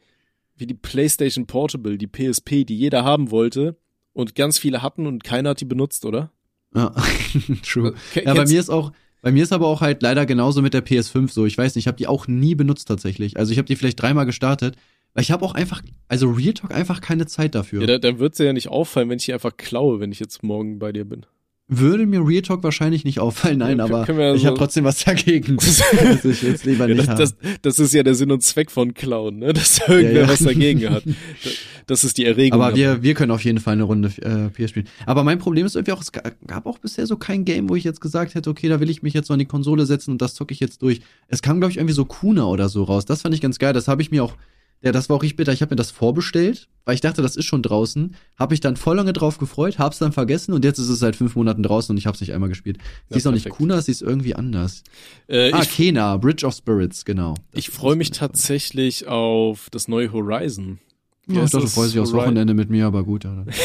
wie 0.55 0.65
die 0.67 0.73
PlayStation 0.73 1.45
Portable, 1.45 1.97
die 1.97 2.07
PSP, 2.07 2.63
die 2.65 2.77
jeder 2.77 3.03
haben 3.03 3.31
wollte 3.31 3.77
und 4.13 4.35
ganz 4.35 4.57
viele 4.57 4.81
hatten 4.81 5.05
und 5.07 5.23
keiner 5.23 5.49
hat 5.51 5.61
die 5.61 5.65
benutzt, 5.65 6.05
oder? 6.05 6.31
Ja, 6.75 6.93
true. 7.63 7.93
Ke- 8.13 8.23
Ja, 8.25 8.33
bei 8.33 8.45
mir 8.45 8.59
ist 8.59 8.69
auch, 8.69 8.91
bei 9.21 9.31
mir 9.31 9.43
ist 9.43 9.51
aber 9.53 9.67
auch 9.67 9.81
halt 9.81 10.01
leider 10.01 10.25
genauso 10.25 10.61
mit 10.61 10.73
der 10.73 10.85
PS5 10.85 11.29
so. 11.31 11.45
Ich 11.45 11.57
weiß 11.57 11.75
nicht, 11.75 11.83
ich 11.83 11.87
habe 11.87 11.97
die 11.97 12.07
auch 12.07 12.27
nie 12.27 12.55
benutzt 12.55 12.87
tatsächlich. 12.87 13.37
Also 13.37 13.51
ich 13.51 13.57
habe 13.57 13.65
die 13.67 13.75
vielleicht 13.75 14.01
dreimal 14.01 14.25
gestartet, 14.25 14.75
weil 15.13 15.23
ich 15.23 15.31
habe 15.31 15.43
auch 15.43 15.55
einfach, 15.55 15.81
also 16.07 16.29
Real 16.29 16.53
Talk 16.53 16.73
einfach 16.73 17.01
keine 17.01 17.25
Zeit 17.25 17.55
dafür. 17.55 17.81
Ja, 17.81 17.87
da, 17.87 17.97
dann 17.97 18.19
wird's 18.19 18.37
dir 18.37 18.45
ja 18.45 18.53
nicht 18.53 18.69
auffallen, 18.69 19.09
wenn 19.09 19.17
ich 19.17 19.25
die 19.25 19.33
einfach 19.33 19.57
klaue, 19.57 19.99
wenn 19.99 20.11
ich 20.11 20.19
jetzt 20.19 20.43
morgen 20.43 20.79
bei 20.79 20.91
dir 20.93 21.03
bin. 21.05 21.25
Würde 21.71 22.07
mir 22.07 22.27
Real 22.27 22.41
Talk 22.41 22.63
wahrscheinlich 22.63 23.05
nicht 23.05 23.19
auffallen, 23.19 23.59
nein, 23.59 23.77
Ja, 23.77 23.83
aber 23.85 24.11
ja 24.11 24.33
ich 24.33 24.41
so- 24.41 24.47
habe 24.47 24.57
trotzdem 24.57 24.85
was 24.85 25.03
dagegen. 25.03 25.57
dass 25.57 26.25
ich 26.25 26.41
jetzt 26.41 26.65
lieber 26.65 26.87
Ja, 26.89 26.95
nicht 26.95 27.07
das, 27.07 27.33
habe. 27.33 27.37
das, 27.43 27.61
das 27.61 27.79
ist 27.79 27.93
ja 27.93 28.01
der 28.01 28.15
Sinn 28.15 28.31
und 28.31 28.41
Zweck 28.41 28.71
von 28.71 28.95
Clown, 28.95 29.37
ne? 29.37 29.53
Dass 29.53 29.75
da 29.77 29.93
irgendwer 29.93 30.21
ja. 30.23 30.27
was 30.29 30.39
dagegen 30.39 30.89
hat. 30.89 31.03
Das, 31.05 31.53
das 31.85 32.03
ist 32.03 32.17
die 32.17 32.25
Erregung. 32.25 32.59
Aber 32.59 32.75
wir, 32.75 33.03
wir 33.03 33.13
können 33.13 33.31
auf 33.31 33.43
jeden 33.43 33.59
Fall 33.59 33.73
eine 33.73 33.83
Runde 33.83 34.11
äh, 34.21 34.49
PS 34.49 34.71
spielen. 34.71 34.87
Aber 35.05 35.23
mein 35.23 35.37
Problem 35.37 35.65
ist 35.67 35.75
irgendwie 35.75 35.91
auch, 35.91 36.01
es 36.01 36.11
ga- 36.11 36.31
gab 36.47 36.65
auch 36.65 36.79
bisher 36.79 37.05
so 37.05 37.17
kein 37.17 37.45
Game, 37.45 37.69
wo 37.69 37.75
ich 37.75 37.83
jetzt 37.83 38.01
gesagt 38.01 38.33
hätte, 38.33 38.49
okay, 38.49 38.67
da 38.67 38.79
will 38.79 38.89
ich 38.89 39.03
mich 39.03 39.13
jetzt 39.13 39.27
so 39.27 39.33
an 39.33 39.39
die 39.39 39.45
Konsole 39.45 39.85
setzen 39.85 40.11
und 40.11 40.21
das 40.23 40.33
zocke 40.33 40.53
ich 40.53 40.59
jetzt 40.59 40.81
durch. 40.81 41.01
Es 41.27 41.41
kam, 41.43 41.59
glaube 41.59 41.71
ich, 41.71 41.77
irgendwie 41.77 41.93
so 41.93 42.05
Kuna 42.05 42.45
oder 42.47 42.67
so 42.69 42.83
raus. 42.83 43.05
Das 43.05 43.21
fand 43.21 43.35
ich 43.35 43.41
ganz 43.41 43.59
geil. 43.59 43.73
Das 43.73 43.87
habe 43.87 44.01
ich 44.01 44.09
mir 44.09 44.23
auch, 44.23 44.33
ja, 44.81 44.91
das 44.91 45.09
war 45.09 45.17
auch 45.17 45.23
richtig 45.23 45.37
bitter. 45.37 45.51
Ich 45.51 45.61
habe 45.61 45.71
mir 45.71 45.75
das 45.77 45.91
vorbestellt, 45.91 46.69
weil 46.85 46.95
ich 46.95 47.01
dachte, 47.01 47.21
das 47.21 47.35
ist 47.35 47.45
schon 47.45 47.61
draußen. 47.61 48.15
Habe 48.37 48.53
ich 48.53 48.61
dann 48.61 48.77
voll 48.77 48.95
lange 48.95 49.11
drauf 49.13 49.37
gefreut, 49.37 49.77
hab's 49.77 49.99
dann 49.99 50.11
vergessen 50.13 50.53
und 50.53 50.63
jetzt 50.63 50.79
ist 50.79 50.87
es 50.89 50.99
seit 50.99 51.15
fünf 51.15 51.35
Monaten 51.35 51.63
draußen 51.63 51.93
und 51.93 51.97
ich 51.97 52.07
hab's 52.07 52.21
nicht 52.21 52.33
einmal 52.33 52.49
gespielt. 52.49 52.77
Sie 53.09 53.13
Ja, 53.13 53.17
ist 53.17 53.27
auch 53.27 53.31
nicht. 53.31 53.49
Kuna, 53.49 53.81
sie 53.81 53.91
ist 53.91 54.01
irgendwie 54.01 54.35
anders. 54.35 54.83
äh, 55.27 55.51
ah, 55.51 55.61
ich, 55.61 55.71
Kena, 55.71 56.15
Bridge 56.17 56.45
of 56.45 56.53
Spirits, 56.53 57.03
genau. 57.03 57.33
Das 57.51 57.59
ich 57.59 57.69
freue 57.69 57.95
mich 57.95 58.11
tatsächlich 58.11 59.07
auf 59.07 59.69
das 59.69 59.87
neue 59.87 60.11
Horizon. 60.13 60.79
Ja, 61.27 61.43
ich 61.43 61.51
dachte, 61.51 61.67
freust 61.67 61.93
dich 61.93 61.99
aufs 61.99 62.13
Wochenende 62.13 62.55
mit 62.55 62.69
mir, 62.69 62.87
aber 62.87 63.03
gut. 63.03 63.23
Ja. 63.23 63.45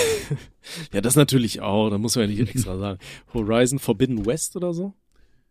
Ja, 0.94 1.03
das 1.03 1.14
natürlich 1.14 1.61
auch, 1.61 1.90
da 1.90 1.98
muss 1.98 2.16
man 2.16 2.31
ja 2.31 2.37
nicht 2.37 2.55
extra 2.55 2.79
sagen. 2.79 2.98
Horizon 3.35 3.79
Forbidden 3.79 4.24
West 4.24 4.57
oder 4.57 4.72
so? 4.72 4.94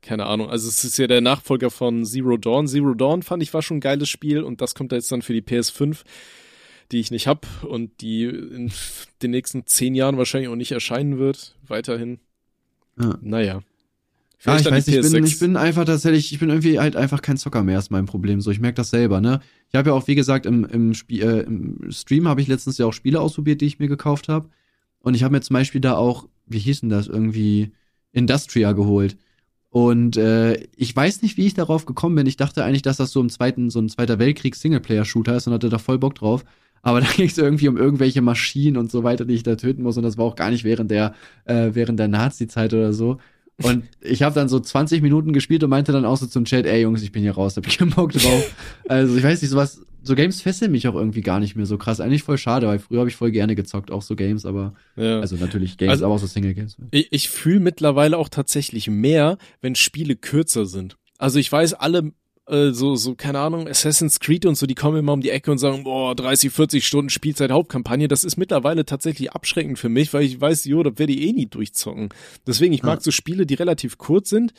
Keine 0.03 0.25
Ahnung. 0.25 0.49
Also 0.49 0.67
es 0.67 0.83
ist 0.83 0.97
ja 0.97 1.07
der 1.07 1.21
Nachfolger 1.21 1.71
von 1.71 2.05
Zero 2.05 2.35
Dawn. 2.35 2.67
Zero 2.67 2.93
Dawn 2.93 3.23
fand 3.23 3.41
ich 3.41 3.53
war 3.53 3.61
schon 3.61 3.77
ein 3.77 3.81
geiles 3.81 4.09
Spiel 4.09 4.43
und 4.43 4.59
das 4.59 4.75
kommt 4.75 4.91
jetzt 4.91 5.11
dann 5.11 5.21
für 5.21 5.33
die 5.33 5.41
PS5, 5.41 5.99
die 6.91 6.99
ich 6.99 7.09
nicht 7.09 7.25
hab 7.25 7.47
und 7.63 8.01
die 8.01 8.25
in 8.25 8.71
den 9.21 9.31
nächsten 9.31 9.65
zehn 9.65 9.95
Jahren 9.95 10.17
wahrscheinlich 10.17 10.49
auch 10.49 10.57
nicht 10.57 10.73
erscheinen 10.73 11.19
wird. 11.19 11.55
Weiterhin. 11.65 12.19
Ja. 12.99 13.17
Naja. 13.21 13.61
Ja, 14.45 14.57
ich 14.57 14.63
dann 14.63 14.73
weiß 14.73 14.89
ich 14.89 14.95
bin, 14.95 15.23
PS6. 15.23 15.25
ich 15.25 15.39
bin 15.39 15.55
einfach 15.55 15.85
tatsächlich, 15.85 16.33
ich 16.33 16.39
bin 16.39 16.49
irgendwie 16.49 16.78
halt 16.78 16.97
einfach 16.97 17.21
kein 17.21 17.38
Zocker 17.38 17.63
mehr, 17.63 17.80
ist 17.80 17.91
mein 17.91 18.05
Problem. 18.05 18.41
So, 18.41 18.51
ich 18.51 18.59
merke 18.59 18.75
das 18.75 18.89
selber, 18.89 19.21
ne? 19.21 19.39
Ich 19.69 19.75
habe 19.75 19.91
ja 19.91 19.95
auch, 19.95 20.05
wie 20.07 20.15
gesagt, 20.15 20.45
im, 20.45 20.65
im, 20.65 20.93
Spie 20.93 21.21
äh, 21.21 21.43
im 21.43 21.80
Stream 21.91 22.28
habe 22.28 22.41
ich 22.41 22.47
letztens 22.47 22.78
ja 22.78 22.86
auch 22.86 22.91
Spiele 22.91 23.21
ausprobiert, 23.21 23.61
die 23.61 23.67
ich 23.67 23.80
mir 23.80 23.88
gekauft 23.88 24.28
habe. 24.28 24.49
Und 24.99 25.15
ich 25.15 25.23
habe 25.23 25.32
mir 25.32 25.39
zum 25.39 25.53
Beispiel 25.53 25.80
da 25.80 25.95
auch, 25.95 26.28
wie 26.45 26.59
hieß 26.59 26.82
denn 26.82 26.89
das, 26.89 27.07
irgendwie 27.07 27.71
Industria 28.11 28.73
geholt. 28.73 29.15
Und 29.74 30.17
äh, 30.17 30.67
ich 30.76 30.95
weiß 30.95 31.24
nicht, 31.24 31.36
wie 31.38 31.47
ich 31.47 31.55
darauf 31.55 31.88
gekommen 31.88 32.13
bin. 32.13 32.28
Ich 32.28 32.38
dachte 32.38 32.63
eigentlich, 32.63 32.84
dass 32.84 32.97
das 32.97 33.09
so 33.09 33.19
im 33.19 33.30
zweiten, 33.30 33.71
so 33.71 33.80
ein 33.80 33.89
Zweiter 33.89 34.19
Weltkrieg 34.19 34.55
Singleplayer-Shooter 34.55 35.36
ist 35.36 35.47
und 35.47 35.53
hatte 35.53 35.69
da 35.69 35.80
voll 35.80 35.97
Bock 35.97 36.13
drauf. 36.13 36.45
Aber 36.84 37.01
da 37.01 37.07
ging 37.07 37.26
es 37.26 37.39
irgendwie 37.39 37.67
um 37.67 37.76
irgendwelche 37.76 38.21
Maschinen 38.21 38.78
und 38.78 38.91
so 38.91 39.03
weiter, 39.03 39.26
die 39.26 39.34
ich 39.34 39.41
da 39.41 39.55
töten 39.55 39.82
muss. 39.82 39.97
Und 39.97 40.03
das 40.03 40.15
war 40.15 40.26
auch 40.26 40.36
gar 40.36 40.51
nicht 40.51 40.63
während 40.63 40.91
der, 40.91 41.15
äh, 41.45 41.71
während 41.74 41.99
der 41.99 42.07
Nazi-Zeit 42.07 42.71
oder 42.76 42.93
so. 42.93 43.17
Und 43.62 43.84
ich 44.01 44.24
habe 44.24 44.34
dann 44.34 44.49
so 44.49 44.60
20 44.60 45.01
Minuten 45.01 45.32
gespielt 45.32 45.64
und 45.64 45.70
meinte 45.70 45.91
dann 45.91 46.06
auch 46.06 46.18
so 46.18 46.26
zum 46.26 46.45
Chat, 46.45 46.66
ey 46.66 46.82
Jungs, 46.82 47.04
ich 47.04 47.12
bin 47.12 47.22
hier 47.22 47.34
raus, 47.34 47.56
hab 47.56 47.68
ich 47.68 47.78
keinen 47.78 47.91
Bock 47.91 48.12
drauf. 48.12 48.56
also 48.89 49.16
ich 49.16 49.24
weiß 49.24 49.41
nicht, 49.41 49.51
sowas, 49.51 49.82
so 50.01 50.16
Games 50.16 50.41
fesseln 50.41 50.72
mich 50.72 50.88
auch 50.88 50.95
irgendwie 50.95 51.22
gar 51.22 51.39
nicht 51.39 51.56
mehr 51.56 51.66
so 51.66 51.78
krass. 51.78 51.99
Eigentlich 51.99 52.24
voll 52.24 52.38
schade, 52.38 52.68
weil 52.68 52.80
früher 52.80 52.99
habe 52.99 53.10
ich 53.10 53.16
voll 53.16 53.32
gerne 53.32 53.56
gezockt, 53.56 53.91
auch 53.91 54.01
so 54.01 54.16
Games, 54.16 54.45
aber 54.45 54.74
ja. 54.95 55.20
also 55.20 55.36
natürlich 55.36 55.78
Games, 55.78 55.91
also, 55.91 56.06
aber 56.06 56.16
auch 56.16 56.20
so 56.20 56.28
Single 56.28 56.54
Games. 56.54 56.78
Ich, 56.91 57.08
ich 57.12 57.30
fühle 57.30 57.60
mittlerweile 57.60 58.18
auch 58.18 58.30
tatsächlich 58.30 58.89
mehr, 58.89 59.38
wenn 59.62 59.76
Spiele 59.76 60.16
kürzer 60.16 60.66
sind. 60.66 60.97
Also 61.18 61.39
ich 61.39 61.51
weiß, 61.51 61.76
alle 61.76 62.12
äh, 62.47 62.71
so, 62.71 62.95
so, 62.95 63.15
keine 63.15 63.39
Ahnung, 63.39 63.67
Assassin's 63.67 64.19
Creed 64.19 64.45
und 64.45 64.55
so, 64.55 64.65
die 64.65 64.75
kommen 64.75 64.97
immer 64.97 65.13
um 65.13 65.21
die 65.21 65.29
Ecke 65.29 65.51
und 65.51 65.57
sagen, 65.57 65.83
boah, 65.83 66.15
30, 66.15 66.51
40 66.51 66.85
Stunden 66.85 67.09
Spielzeit 67.09 67.51
Hauptkampagne. 67.51 68.07
Das 68.07 68.23
ist 68.23 68.37
mittlerweile 68.37 68.85
tatsächlich 68.85 69.31
abschreckend 69.31 69.79
für 69.79 69.89
mich, 69.89 70.13
weil 70.13 70.23
ich 70.23 70.39
weiß, 70.39 70.65
jo, 70.65 70.83
da 70.83 70.97
werde 70.97 71.13
ich 71.13 71.21
eh 71.21 71.33
nie 71.33 71.45
durchzocken. 71.45 72.09
Deswegen, 72.45 72.73
ich 72.73 72.83
mag 72.83 73.01
so 73.01 73.11
Spiele, 73.11 73.45
die 73.45 73.53
relativ 73.53 73.97
kurz 73.97 74.29
sind, 74.29 74.53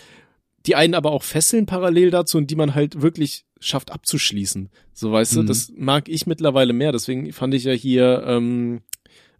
die 0.67 0.77
einen 0.77 0.95
aber 0.95 1.13
auch 1.13 1.23
fesseln 1.23 1.67
parallel 1.67 2.11
dazu 2.11 2.39
und 2.39 2.51
die 2.51 2.57
man 2.57 2.75
halt 2.75 3.03
wirklich 3.03 3.45
schafft 3.61 3.93
abzuschließen. 3.93 4.71
So, 4.95 5.13
weißt 5.13 5.35
mhm. 5.35 5.41
du, 5.41 5.47
das 5.47 5.73
mag 5.77 6.09
ich 6.09 6.27
mittlerweile 6.27 6.73
mehr. 6.73 6.93
Deswegen 6.93 7.33
fand 7.33 7.53
ich 7.53 7.65
ja 7.65 7.73
hier, 7.73 8.25
ähm, 8.27 8.81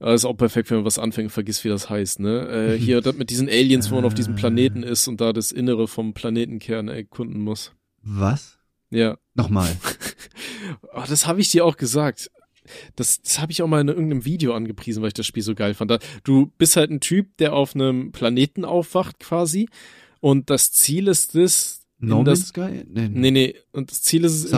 das 0.01 0.23
ist 0.23 0.25
auch 0.27 0.37
perfekt, 0.37 0.71
wenn 0.71 0.79
man 0.79 0.87
was 0.87 0.99
anfängt 0.99 1.33
vergisst, 1.33 1.65
wie 1.65 1.71
das 1.71 1.89
heißt, 1.89 2.21
ne? 2.21 2.75
Äh, 2.75 2.79
hier 2.79 3.01
das 3.01 3.17
mit 3.17 3.31
diesen 3.31 3.49
Aliens, 3.49 3.91
wo 3.91 3.95
man 3.95 4.05
auf 4.05 4.13
diesem 4.13 4.35
Planeten 4.35 4.83
ist 4.83 5.09
und 5.09 5.23
da 5.23 5.33
das 5.33 5.51
Innere 5.51 5.89
vom 5.89 6.13
Planetenkern 6.13 6.89
erkunden 6.89 7.41
muss. 7.41 7.73
Was? 8.05 8.59
Ja. 8.91 9.19
Nochmal. 9.35 9.75
oh, 10.95 11.03
das 11.09 11.27
habe 11.27 11.41
ich 11.41 11.51
dir 11.51 11.65
auch 11.65 11.77
gesagt. 11.77 12.31
Das, 12.97 13.21
das 13.21 13.41
habe 13.41 13.53
ich 13.53 13.61
auch 13.63 13.67
mal 13.67 13.81
in 13.81 13.89
irgendeinem 13.89 14.25
Video 14.25 14.55
angepriesen, 14.55 15.03
weil 15.03 15.09
ich 15.09 15.15
das 15.15 15.27
Spiel 15.27 15.43
so 15.43 15.55
geil 15.55 15.75
fand. 15.75 15.99
Du 16.23 16.47
bist 16.57 16.77
halt 16.77 16.91
ein 16.91 17.01
Typ, 17.01 17.37
der 17.37 17.53
auf 17.53 17.75
einem 17.75 18.11
Planeten 18.13 18.65
aufwacht 18.65 19.19
quasi 19.19 19.69
und 20.21 20.49
das 20.49 20.73
Ziel 20.73 21.09
ist 21.09 21.35
es, 21.35 21.85
No 21.99 22.23
Man's 22.23 22.49
Sky? 22.49 22.85
Nee, 22.89 23.09
nee, 23.09 23.31
nee. 23.31 23.55
Und 23.73 23.91
das 23.91 24.03
Ziel 24.03 24.25
ist 24.25 24.45
es, 24.45 24.53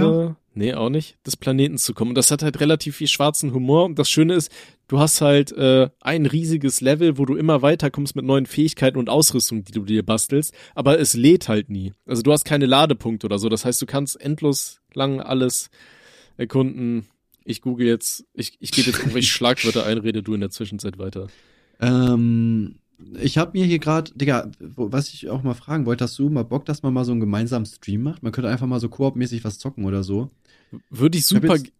Innere, 0.00 0.36
nee, 0.54 0.74
auch 0.74 0.90
nicht, 0.90 1.16
des 1.26 1.36
Planeten 1.36 1.78
zu 1.78 1.94
kommen. 1.94 2.10
Und 2.10 2.14
das 2.16 2.30
hat 2.30 2.42
halt 2.42 2.60
relativ 2.60 2.96
viel 2.96 3.08
schwarzen 3.08 3.52
Humor. 3.52 3.84
Und 3.84 3.98
das 3.98 4.10
Schöne 4.10 4.34
ist, 4.34 4.50
du 4.88 4.98
hast 4.98 5.20
halt 5.20 5.52
äh, 5.52 5.88
ein 6.00 6.26
riesiges 6.26 6.80
Level, 6.80 7.18
wo 7.18 7.24
du 7.24 7.34
immer 7.36 7.62
weiterkommst 7.62 8.16
mit 8.16 8.24
neuen 8.24 8.46
Fähigkeiten 8.46 8.98
und 8.98 9.08
Ausrüstung, 9.08 9.64
die 9.64 9.72
du 9.72 9.84
dir 9.84 10.04
bastelst. 10.04 10.54
Aber 10.74 10.98
es 10.98 11.14
lädt 11.14 11.48
halt 11.48 11.70
nie. 11.70 11.92
Also 12.06 12.22
du 12.22 12.32
hast 12.32 12.44
keine 12.44 12.66
Ladepunkte 12.66 13.26
oder 13.26 13.38
so. 13.38 13.48
Das 13.48 13.64
heißt, 13.64 13.80
du 13.80 13.86
kannst 13.86 14.20
endlos 14.20 14.80
lang 14.94 15.20
alles 15.20 15.70
erkunden. 16.36 17.06
Ich 17.44 17.62
google 17.62 17.86
jetzt, 17.86 18.24
ich, 18.34 18.56
ich 18.60 18.72
gebe 18.72 18.90
jetzt 18.90 19.00
irgendwelche 19.00 19.28
Schlagwörter 19.32 19.86
ein, 19.86 19.98
rede 19.98 20.22
du 20.22 20.34
in 20.34 20.40
der 20.40 20.50
Zwischenzeit 20.50 20.98
weiter. 20.98 21.28
Ähm, 21.80 22.76
ich 23.20 23.38
habe 23.38 23.58
mir 23.58 23.66
hier 23.66 23.78
gerade, 23.78 24.12
Digga, 24.14 24.50
was 24.58 25.12
ich 25.12 25.28
auch 25.28 25.42
mal 25.42 25.54
fragen 25.54 25.86
wollte, 25.86 26.04
hast 26.04 26.18
du 26.18 26.28
mal 26.28 26.44
Bock, 26.44 26.64
dass 26.64 26.82
man 26.82 26.94
mal 26.94 27.04
so 27.04 27.12
einen 27.12 27.20
gemeinsamen 27.20 27.66
Stream 27.66 28.02
macht? 28.02 28.22
Man 28.22 28.32
könnte 28.32 28.50
einfach 28.50 28.66
mal 28.66 28.80
so 28.80 28.88
koop-mäßig 28.88 29.44
was 29.44 29.58
zocken 29.58 29.84
oder 29.84 30.02
so. 30.02 30.30
Würde 30.90 31.18
ich 31.18 31.26
super, 31.26 31.56
ich 31.56 31.72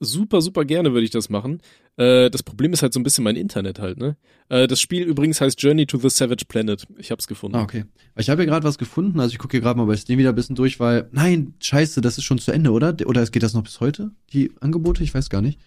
super, 0.00 0.40
super 0.40 0.64
gerne 0.64 0.92
würde 0.92 1.04
ich 1.04 1.10
das 1.10 1.28
machen. 1.28 1.60
Äh, 1.96 2.30
das 2.30 2.42
Problem 2.42 2.72
ist 2.72 2.82
halt 2.82 2.92
so 2.92 3.00
ein 3.00 3.02
bisschen 3.02 3.24
mein 3.24 3.36
Internet 3.36 3.78
halt, 3.78 3.98
ne? 3.98 4.16
Äh, 4.48 4.66
das 4.66 4.80
Spiel 4.80 5.04
übrigens 5.04 5.40
heißt 5.40 5.60
Journey 5.62 5.86
to 5.86 5.98
the 5.98 6.10
Savage 6.10 6.44
Planet. 6.48 6.86
Ich 6.98 7.10
hab's 7.10 7.26
gefunden. 7.26 7.56
Ah, 7.56 7.62
okay. 7.62 7.84
Ich 8.16 8.30
habe 8.30 8.42
hier 8.42 8.50
gerade 8.50 8.64
was 8.64 8.78
gefunden, 8.78 9.20
also 9.20 9.32
ich 9.32 9.38
gucke 9.38 9.52
hier 9.52 9.60
gerade 9.60 9.78
mal 9.78 9.86
bei 9.86 9.96
Steam 9.96 10.18
wieder 10.18 10.30
ein 10.30 10.34
bisschen 10.34 10.56
durch, 10.56 10.80
weil, 10.80 11.08
nein, 11.12 11.54
scheiße, 11.60 12.00
das 12.00 12.18
ist 12.18 12.24
schon 12.24 12.38
zu 12.38 12.52
Ende, 12.52 12.72
oder? 12.72 12.96
Oder 13.06 13.24
geht 13.26 13.42
das 13.42 13.54
noch 13.54 13.62
bis 13.62 13.80
heute? 13.80 14.10
Die 14.32 14.52
Angebote? 14.60 15.02
Ich 15.02 15.14
weiß 15.14 15.30
gar 15.30 15.42
nicht. 15.42 15.60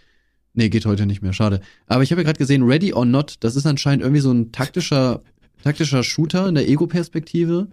Nee, 0.54 0.70
geht 0.70 0.86
heute 0.86 1.06
nicht 1.06 1.22
mehr, 1.22 1.34
schade. 1.34 1.62
Aber 1.88 2.04
ich 2.04 2.12
habe 2.12 2.22
ja 2.22 2.26
gerade 2.26 2.38
gesehen, 2.38 2.64
Ready 2.64 2.94
or 2.94 3.06
Not, 3.06 3.38
das 3.40 3.56
ist 3.56 3.66
anscheinend 3.66 4.04
irgendwie 4.04 4.22
so 4.22 4.32
ein 4.32 4.52
taktischer, 4.52 5.24
taktischer 5.64 6.04
Shooter 6.04 6.48
in 6.48 6.56
der 6.56 6.70
Ego-Perspektive. 6.70 7.70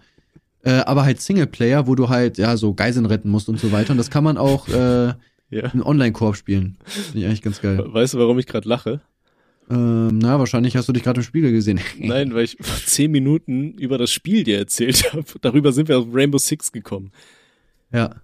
Äh, 0.63 0.71
aber 0.71 1.03
halt 1.05 1.21
Singleplayer, 1.21 1.87
wo 1.87 1.95
du 1.95 2.09
halt, 2.09 2.37
ja, 2.37 2.55
so 2.55 2.73
Geiseln 2.73 3.05
retten 3.05 3.29
musst 3.29 3.49
und 3.49 3.59
so 3.59 3.71
weiter. 3.71 3.91
Und 3.91 3.97
das 3.97 4.11
kann 4.11 4.23
man 4.23 4.37
auch 4.37 4.67
äh, 4.67 5.13
ja. 5.49 5.67
in 5.73 5.81
Online-Koop 5.81 6.35
spielen. 6.35 6.77
Finde 6.85 7.19
ich 7.19 7.25
eigentlich 7.25 7.41
ganz 7.41 7.61
geil. 7.61 7.83
Weißt 7.85 8.13
du, 8.13 8.19
warum 8.19 8.37
ich 8.37 8.45
gerade 8.45 8.69
lache? 8.69 9.01
Ähm, 9.71 10.17
na, 10.17 10.37
wahrscheinlich 10.37 10.75
hast 10.75 10.89
du 10.89 10.93
dich 10.93 11.03
gerade 11.03 11.21
im 11.21 11.23
Spiegel 11.23 11.51
gesehen. 11.51 11.79
Nein, 11.97 12.33
weil 12.33 12.43
ich 12.43 12.57
vor 12.59 12.77
zehn 12.85 13.09
Minuten 13.09 13.73
über 13.73 13.97
das 13.97 14.11
Spiel 14.11 14.43
dir 14.43 14.57
erzählt 14.57 15.13
habe. 15.13 15.25
Darüber 15.41 15.71
sind 15.71 15.87
wir 15.87 15.97
auf 15.97 16.07
Rainbow 16.11 16.37
Six 16.37 16.71
gekommen. 16.71 17.11
Ja. 17.91 18.15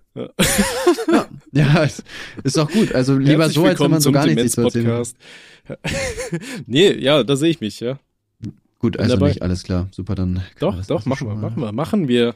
Ja, 1.52 1.84
ist, 1.84 2.04
ist 2.44 2.58
auch 2.58 2.70
gut. 2.70 2.94
Also 2.94 3.18
lieber 3.18 3.44
Herzlich 3.44 3.56
so, 3.56 3.66
als 3.66 3.80
wenn 3.80 3.92
man 3.92 4.02
so 4.02 4.12
gar 4.12 4.26
nichts 4.26 4.54
zu 4.54 4.62
erzählen 4.62 5.06
nee, 6.66 6.92
ja, 6.94 7.24
da 7.24 7.36
sehe 7.36 7.50
ich 7.50 7.60
mich, 7.60 7.80
ja. 7.82 8.00
Gut, 8.80 8.98
also 8.98 9.18
nicht, 9.18 9.42
alles 9.42 9.64
klar. 9.64 9.88
Super, 9.92 10.16
dann. 10.16 10.42
Doch, 10.60 10.86
doch, 10.86 11.06
machen 11.06 11.28
wir, 11.28 11.36
machen 11.36 11.62
wir, 11.62 11.72
machen 11.72 12.08
wir. 12.08 12.36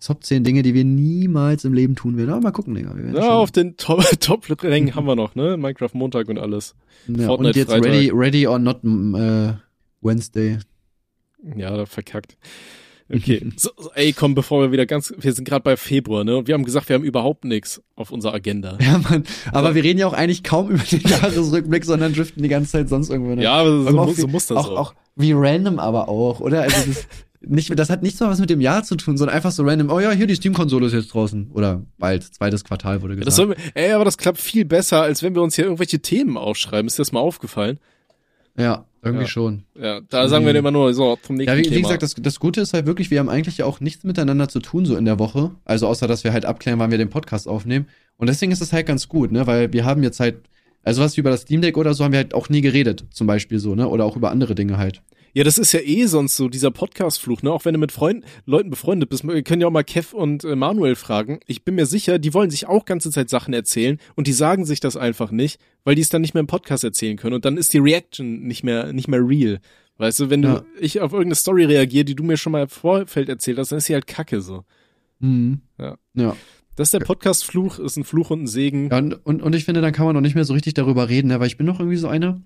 Top 0.00 0.22
10 0.22 0.44
Dinge, 0.44 0.62
die 0.62 0.74
wir 0.74 0.84
niemals 0.84 1.64
im 1.64 1.72
Leben 1.72 1.96
tun 1.96 2.16
werden. 2.16 2.30
Aber 2.30 2.40
mal 2.40 2.50
gucken, 2.52 2.74
Digga. 2.74 2.94
ja, 3.14 3.30
auf 3.30 3.50
den 3.50 3.76
Top-Rängen 3.76 4.94
haben 4.94 5.06
wir 5.06 5.16
noch, 5.16 5.34
ne? 5.34 5.56
Minecraft 5.56 5.90
Montag 5.92 6.28
und 6.28 6.38
alles. 6.38 6.74
Ja, 7.08 7.26
Fortnite 7.26 7.48
und 7.48 7.56
jetzt 7.56 7.70
Freitag. 7.70 7.90
ready, 7.90 8.10
ready 8.12 8.46
or 8.46 8.58
not 8.58 8.84
äh, 8.84 9.54
Wednesday. 10.00 10.58
Ja, 11.56 11.84
verkackt. 11.86 12.36
Okay, 13.12 13.46
so, 13.56 13.70
so, 13.76 13.90
ey, 13.94 14.12
komm, 14.12 14.34
bevor 14.34 14.62
wir 14.62 14.72
wieder 14.72 14.86
ganz, 14.86 15.12
wir 15.16 15.32
sind 15.32 15.46
gerade 15.46 15.62
bei 15.62 15.76
Februar, 15.76 16.24
ne? 16.24 16.36
Und 16.36 16.46
wir 16.46 16.54
haben 16.54 16.64
gesagt, 16.64 16.88
wir 16.88 16.94
haben 16.94 17.04
überhaupt 17.04 17.44
nichts 17.44 17.82
auf 17.96 18.10
unserer 18.10 18.34
Agenda. 18.34 18.76
Ja, 18.80 18.98
Mann, 18.98 19.24
aber 19.52 19.68
so. 19.68 19.74
wir 19.76 19.84
reden 19.84 19.98
ja 19.98 20.06
auch 20.06 20.12
eigentlich 20.12 20.42
kaum 20.42 20.70
über 20.70 20.82
den 20.82 21.00
Jahresrückblick, 21.08 21.84
sondern 21.84 22.12
driften 22.12 22.42
die 22.42 22.48
ganze 22.48 22.72
Zeit 22.72 22.88
sonst 22.88 23.10
irgendwo. 23.10 23.34
Ne? 23.34 23.42
Ja, 23.42 23.64
so, 23.64 23.82
so, 23.82 24.12
so 24.12 24.26
muss 24.28 24.46
das 24.46 24.58
auch, 24.58 24.70
auch. 24.70 24.78
Auch 24.78 24.94
wie 25.16 25.32
random 25.32 25.78
aber 25.78 26.08
auch, 26.08 26.40
oder? 26.40 26.62
Also 26.62 26.76
das, 26.86 27.06
nicht, 27.40 27.78
das 27.78 27.90
hat 27.90 28.02
nichts 28.02 28.20
mal 28.20 28.28
was 28.28 28.40
mit 28.40 28.50
dem 28.50 28.60
Jahr 28.60 28.84
zu 28.84 28.96
tun, 28.96 29.16
sondern 29.16 29.34
einfach 29.34 29.52
so 29.52 29.64
random, 29.64 29.90
oh 29.90 30.00
ja, 30.00 30.10
hier 30.10 30.26
die 30.26 30.34
Steam-Konsole 30.34 30.86
ist 30.86 30.92
jetzt 30.92 31.14
draußen. 31.14 31.50
Oder 31.52 31.82
bald, 31.98 32.22
zweites 32.22 32.64
Quartal 32.64 33.02
wurde 33.02 33.16
gesagt. 33.16 33.38
Ja, 33.38 33.48
wir, 33.48 33.56
ey, 33.74 33.92
aber 33.92 34.04
das 34.04 34.18
klappt 34.18 34.40
viel 34.40 34.64
besser, 34.64 35.02
als 35.02 35.22
wenn 35.22 35.34
wir 35.34 35.42
uns 35.42 35.56
hier 35.56 35.64
irgendwelche 35.64 36.00
Themen 36.00 36.36
aufschreiben. 36.36 36.86
Ist 36.86 36.98
dir 36.98 37.02
das 37.02 37.12
mal 37.12 37.20
aufgefallen? 37.20 37.78
Ja, 38.58 38.87
irgendwie 39.02 39.24
ja. 39.24 39.28
schon. 39.28 39.62
Ja, 39.80 40.00
da 40.08 40.28
sagen 40.28 40.44
wir 40.44 40.54
immer 40.54 40.70
nur 40.70 40.92
so 40.94 41.16
zum 41.22 41.36
nächsten 41.36 41.52
Ja, 41.52 41.58
wie, 41.58 41.62
Thema. 41.62 41.76
wie 41.76 41.82
gesagt, 41.82 42.02
das, 42.02 42.14
das 42.14 42.40
Gute 42.40 42.60
ist 42.60 42.74
halt 42.74 42.86
wirklich, 42.86 43.10
wir 43.10 43.20
haben 43.20 43.28
eigentlich 43.28 43.58
ja 43.58 43.66
auch 43.66 43.80
nichts 43.80 44.04
miteinander 44.04 44.48
zu 44.48 44.60
tun 44.60 44.86
so 44.86 44.96
in 44.96 45.04
der 45.04 45.18
Woche. 45.18 45.52
Also 45.64 45.86
außer, 45.86 46.06
dass 46.06 46.24
wir 46.24 46.32
halt 46.32 46.44
abklären, 46.44 46.78
wann 46.78 46.90
wir 46.90 46.98
den 46.98 47.10
Podcast 47.10 47.48
aufnehmen. 47.48 47.86
Und 48.16 48.28
deswegen 48.28 48.52
ist 48.52 48.60
es 48.60 48.72
halt 48.72 48.86
ganz 48.86 49.08
gut, 49.08 49.30
ne, 49.32 49.46
weil 49.46 49.72
wir 49.72 49.84
haben 49.84 50.02
jetzt 50.02 50.20
halt, 50.20 50.36
also 50.82 51.02
was 51.02 51.16
über 51.16 51.30
das 51.30 51.42
Steam 51.42 51.60
Deck 51.60 51.76
oder 51.76 51.94
so 51.94 52.04
haben 52.04 52.12
wir 52.12 52.18
halt 52.18 52.34
auch 52.34 52.48
nie 52.48 52.60
geredet, 52.60 53.04
zum 53.10 53.26
Beispiel 53.26 53.58
so, 53.58 53.74
ne, 53.74 53.88
oder 53.88 54.04
auch 54.04 54.16
über 54.16 54.30
andere 54.30 54.54
Dinge 54.54 54.78
halt. 54.78 55.02
Ja, 55.38 55.44
das 55.44 55.56
ist 55.56 55.70
ja 55.70 55.78
eh 55.78 56.06
sonst 56.06 56.36
so, 56.36 56.48
dieser 56.48 56.72
Podcast-Fluch, 56.72 57.42
ne? 57.42 57.52
Auch 57.52 57.64
wenn 57.64 57.72
du 57.72 57.78
mit 57.78 57.92
Freunden, 57.92 58.24
Leuten 58.44 58.70
befreundet 58.70 59.08
bist. 59.08 59.22
Wir 59.22 59.40
können 59.44 59.60
ja 59.60 59.68
auch 59.68 59.72
mal 59.72 59.84
Kev 59.84 60.12
und 60.12 60.42
äh, 60.42 60.56
Manuel 60.56 60.96
fragen. 60.96 61.38
Ich 61.46 61.62
bin 61.62 61.76
mir 61.76 61.86
sicher, 61.86 62.18
die 62.18 62.34
wollen 62.34 62.50
sich 62.50 62.66
auch 62.66 62.84
ganze 62.84 63.12
Zeit 63.12 63.30
Sachen 63.30 63.54
erzählen 63.54 64.00
und 64.16 64.26
die 64.26 64.32
sagen 64.32 64.64
sich 64.64 64.80
das 64.80 64.96
einfach 64.96 65.30
nicht, 65.30 65.60
weil 65.84 65.94
die 65.94 66.00
es 66.02 66.08
dann 66.08 66.22
nicht 66.22 66.34
mehr 66.34 66.40
im 66.40 66.48
Podcast 66.48 66.82
erzählen 66.82 67.16
können. 67.16 67.36
Und 67.36 67.44
dann 67.44 67.56
ist 67.56 67.72
die 67.72 67.78
Reaction 67.78 68.48
nicht 68.48 68.64
mehr, 68.64 68.92
nicht 68.92 69.06
mehr 69.06 69.20
real. 69.20 69.60
Weißt 69.98 70.18
du, 70.18 70.28
wenn 70.28 70.42
du, 70.42 70.48
ja. 70.48 70.64
ich 70.80 71.00
auf 71.00 71.12
irgendeine 71.12 71.36
Story 71.36 71.66
reagiere, 71.66 72.04
die 72.04 72.16
du 72.16 72.24
mir 72.24 72.36
schon 72.36 72.50
mal 72.50 72.62
im 72.62 72.68
Vorfeld 72.68 73.28
erzählt 73.28 73.58
hast, 73.58 73.70
dann 73.70 73.78
ist 73.78 73.84
sie 73.84 73.94
halt 73.94 74.08
kacke 74.08 74.40
so. 74.40 74.64
Mhm. 75.20 75.60
Ja. 75.78 75.98
Ja. 76.14 76.36
Das 76.74 76.88
ist 76.88 76.94
der 76.94 77.06
Podcast-Fluch, 77.06 77.78
ist 77.78 77.96
ein 77.96 78.02
Fluch 78.02 78.30
und 78.30 78.42
ein 78.42 78.46
Segen. 78.48 78.90
Ja, 78.90 78.98
und, 78.98 79.14
und, 79.24 79.40
und 79.40 79.54
ich 79.54 79.64
finde, 79.64 79.82
dann 79.82 79.92
kann 79.92 80.04
man 80.04 80.16
noch 80.16 80.20
nicht 80.20 80.34
mehr 80.34 80.44
so 80.44 80.54
richtig 80.54 80.74
darüber 80.74 81.08
reden, 81.08 81.28
ne? 81.28 81.38
weil 81.38 81.46
ich 81.46 81.56
bin 81.56 81.66
noch 81.66 81.78
irgendwie 81.78 81.96
so 81.96 82.08
einer, 82.08 82.40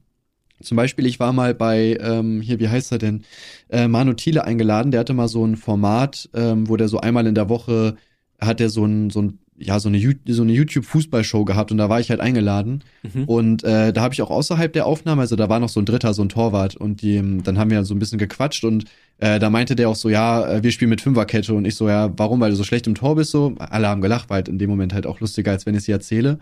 zum 0.62 0.76
Beispiel, 0.76 1.06
ich 1.06 1.20
war 1.20 1.32
mal 1.32 1.54
bei, 1.54 1.98
ähm, 2.00 2.40
hier, 2.40 2.60
wie 2.60 2.68
heißt 2.68 2.92
er 2.92 2.98
denn, 2.98 3.22
äh, 3.68 3.88
Manu 3.88 4.14
Thiele 4.14 4.44
eingeladen, 4.44 4.90
der 4.90 5.00
hatte 5.00 5.14
mal 5.14 5.28
so 5.28 5.44
ein 5.44 5.56
Format, 5.56 6.28
ähm, 6.34 6.68
wo 6.68 6.76
der 6.76 6.88
so 6.88 6.98
einmal 6.98 7.26
in 7.26 7.34
der 7.34 7.48
Woche 7.48 7.96
hat 8.40 8.60
er 8.60 8.70
so 8.70 8.84
ein, 8.84 9.10
so 9.10 9.22
ein 9.22 9.38
ja, 9.58 9.78
so 9.78 9.88
eine, 9.88 10.00
so 10.26 10.42
eine 10.42 10.52
YouTube-Fußballshow 10.52 11.44
gehabt 11.44 11.70
und 11.70 11.78
da 11.78 11.88
war 11.88 12.00
ich 12.00 12.10
halt 12.10 12.20
eingeladen. 12.20 12.82
Mhm. 13.02 13.24
Und 13.24 13.64
äh, 13.64 13.92
da 13.92 14.00
habe 14.00 14.12
ich 14.12 14.22
auch 14.22 14.30
außerhalb 14.30 14.72
der 14.72 14.86
Aufnahme, 14.86 15.20
also 15.20 15.36
da 15.36 15.48
war 15.48 15.60
noch 15.60 15.68
so 15.68 15.80
ein 15.80 15.86
Dritter, 15.86 16.14
so 16.14 16.22
ein 16.22 16.28
Torwart 16.28 16.74
und 16.74 17.02
die, 17.02 17.22
dann 17.44 17.58
haben 17.58 17.70
wir 17.70 17.84
so 17.84 17.94
ein 17.94 17.98
bisschen 17.98 18.18
gequatscht 18.18 18.64
und 18.64 18.86
äh, 19.18 19.38
da 19.38 19.50
meinte 19.50 19.76
der 19.76 19.88
auch 19.88 19.94
so, 19.94 20.08
ja, 20.08 20.48
äh, 20.48 20.62
wir 20.62 20.72
spielen 20.72 20.88
mit 20.88 21.00
Fünferkette 21.00 21.54
und 21.54 21.64
ich 21.64 21.76
so, 21.76 21.88
ja, 21.88 22.10
warum, 22.16 22.40
weil 22.40 22.50
du 22.50 22.56
so 22.56 22.64
schlecht 22.64 22.86
im 22.86 22.94
Tor 22.94 23.14
bist, 23.14 23.30
so. 23.30 23.54
Alle 23.58 23.88
haben 23.88 24.00
gelacht, 24.00 24.30
weil 24.30 24.36
halt 24.36 24.48
in 24.48 24.58
dem 24.58 24.68
Moment 24.68 24.94
halt 24.94 25.06
auch 25.06 25.20
lustiger, 25.20 25.52
als 25.52 25.64
wenn 25.64 25.76
ich 25.76 25.84
sie 25.84 25.92
erzähle. 25.92 26.38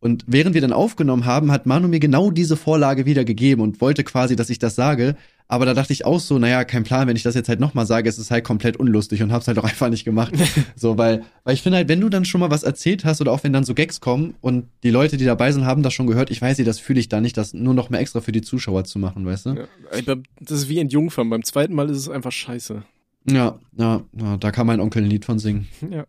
Und 0.00 0.24
während 0.26 0.54
wir 0.54 0.60
dann 0.60 0.72
aufgenommen 0.72 1.24
haben, 1.24 1.50
hat 1.50 1.66
Manu 1.66 1.88
mir 1.88 1.98
genau 1.98 2.30
diese 2.30 2.56
Vorlage 2.56 3.04
wieder 3.04 3.24
gegeben 3.24 3.62
und 3.62 3.80
wollte 3.80 4.04
quasi, 4.04 4.36
dass 4.36 4.48
ich 4.50 4.58
das 4.58 4.76
sage. 4.76 5.16
Aber 5.50 5.64
da 5.64 5.72
dachte 5.72 5.94
ich 5.94 6.04
auch 6.04 6.20
so, 6.20 6.38
naja, 6.38 6.62
kein 6.64 6.84
Plan, 6.84 7.08
wenn 7.08 7.16
ich 7.16 7.22
das 7.22 7.34
jetzt 7.34 7.48
halt 7.48 7.58
nochmal 7.58 7.86
sage, 7.86 8.08
es 8.08 8.18
ist 8.18 8.30
halt 8.30 8.44
komplett 8.44 8.76
unlustig 8.76 9.22
und 9.22 9.32
hab's 9.32 9.48
halt 9.48 9.58
auch 9.58 9.64
einfach 9.68 9.88
nicht 9.88 10.04
gemacht. 10.04 10.34
so, 10.76 10.98
weil, 10.98 11.24
weil 11.42 11.54
ich 11.54 11.62
finde 11.62 11.78
halt, 11.78 11.88
wenn 11.88 12.00
du 12.00 12.10
dann 12.10 12.26
schon 12.26 12.40
mal 12.40 12.50
was 12.50 12.62
erzählt 12.62 13.04
hast 13.04 13.20
oder 13.20 13.32
auch 13.32 13.42
wenn 13.42 13.52
dann 13.52 13.64
so 13.64 13.74
Gags 13.74 14.00
kommen 14.00 14.34
und 14.40 14.66
die 14.82 14.90
Leute, 14.90 15.16
die 15.16 15.24
dabei 15.24 15.50
sind, 15.50 15.64
haben 15.64 15.82
das 15.82 15.94
schon 15.94 16.06
gehört, 16.06 16.30
ich 16.30 16.42
weiß 16.42 16.58
nicht, 16.58 16.68
das 16.68 16.78
fühle 16.78 17.00
ich 17.00 17.08
da 17.08 17.20
nicht, 17.20 17.36
das 17.36 17.54
nur 17.54 17.74
noch 17.74 17.88
mehr 17.88 18.00
extra 18.00 18.20
für 18.20 18.32
die 18.32 18.42
Zuschauer 18.42 18.84
zu 18.84 18.98
machen, 18.98 19.24
weißt 19.24 19.46
du? 19.46 19.50
Ja, 19.54 20.16
das 20.40 20.60
ist 20.60 20.68
wie 20.68 20.80
ein 20.80 20.88
Jungfern. 20.88 21.30
Beim 21.30 21.42
zweiten 21.42 21.74
Mal 21.74 21.88
ist 21.88 21.96
es 21.96 22.08
einfach 22.10 22.32
scheiße. 22.32 22.82
Ja, 23.30 23.58
ja, 23.76 24.02
ja, 24.12 24.36
da 24.36 24.50
kann 24.52 24.66
mein 24.66 24.80
Onkel 24.80 25.02
ein 25.02 25.10
Lied 25.10 25.24
von 25.24 25.38
singen. 25.38 25.66
Ja. 25.90 26.04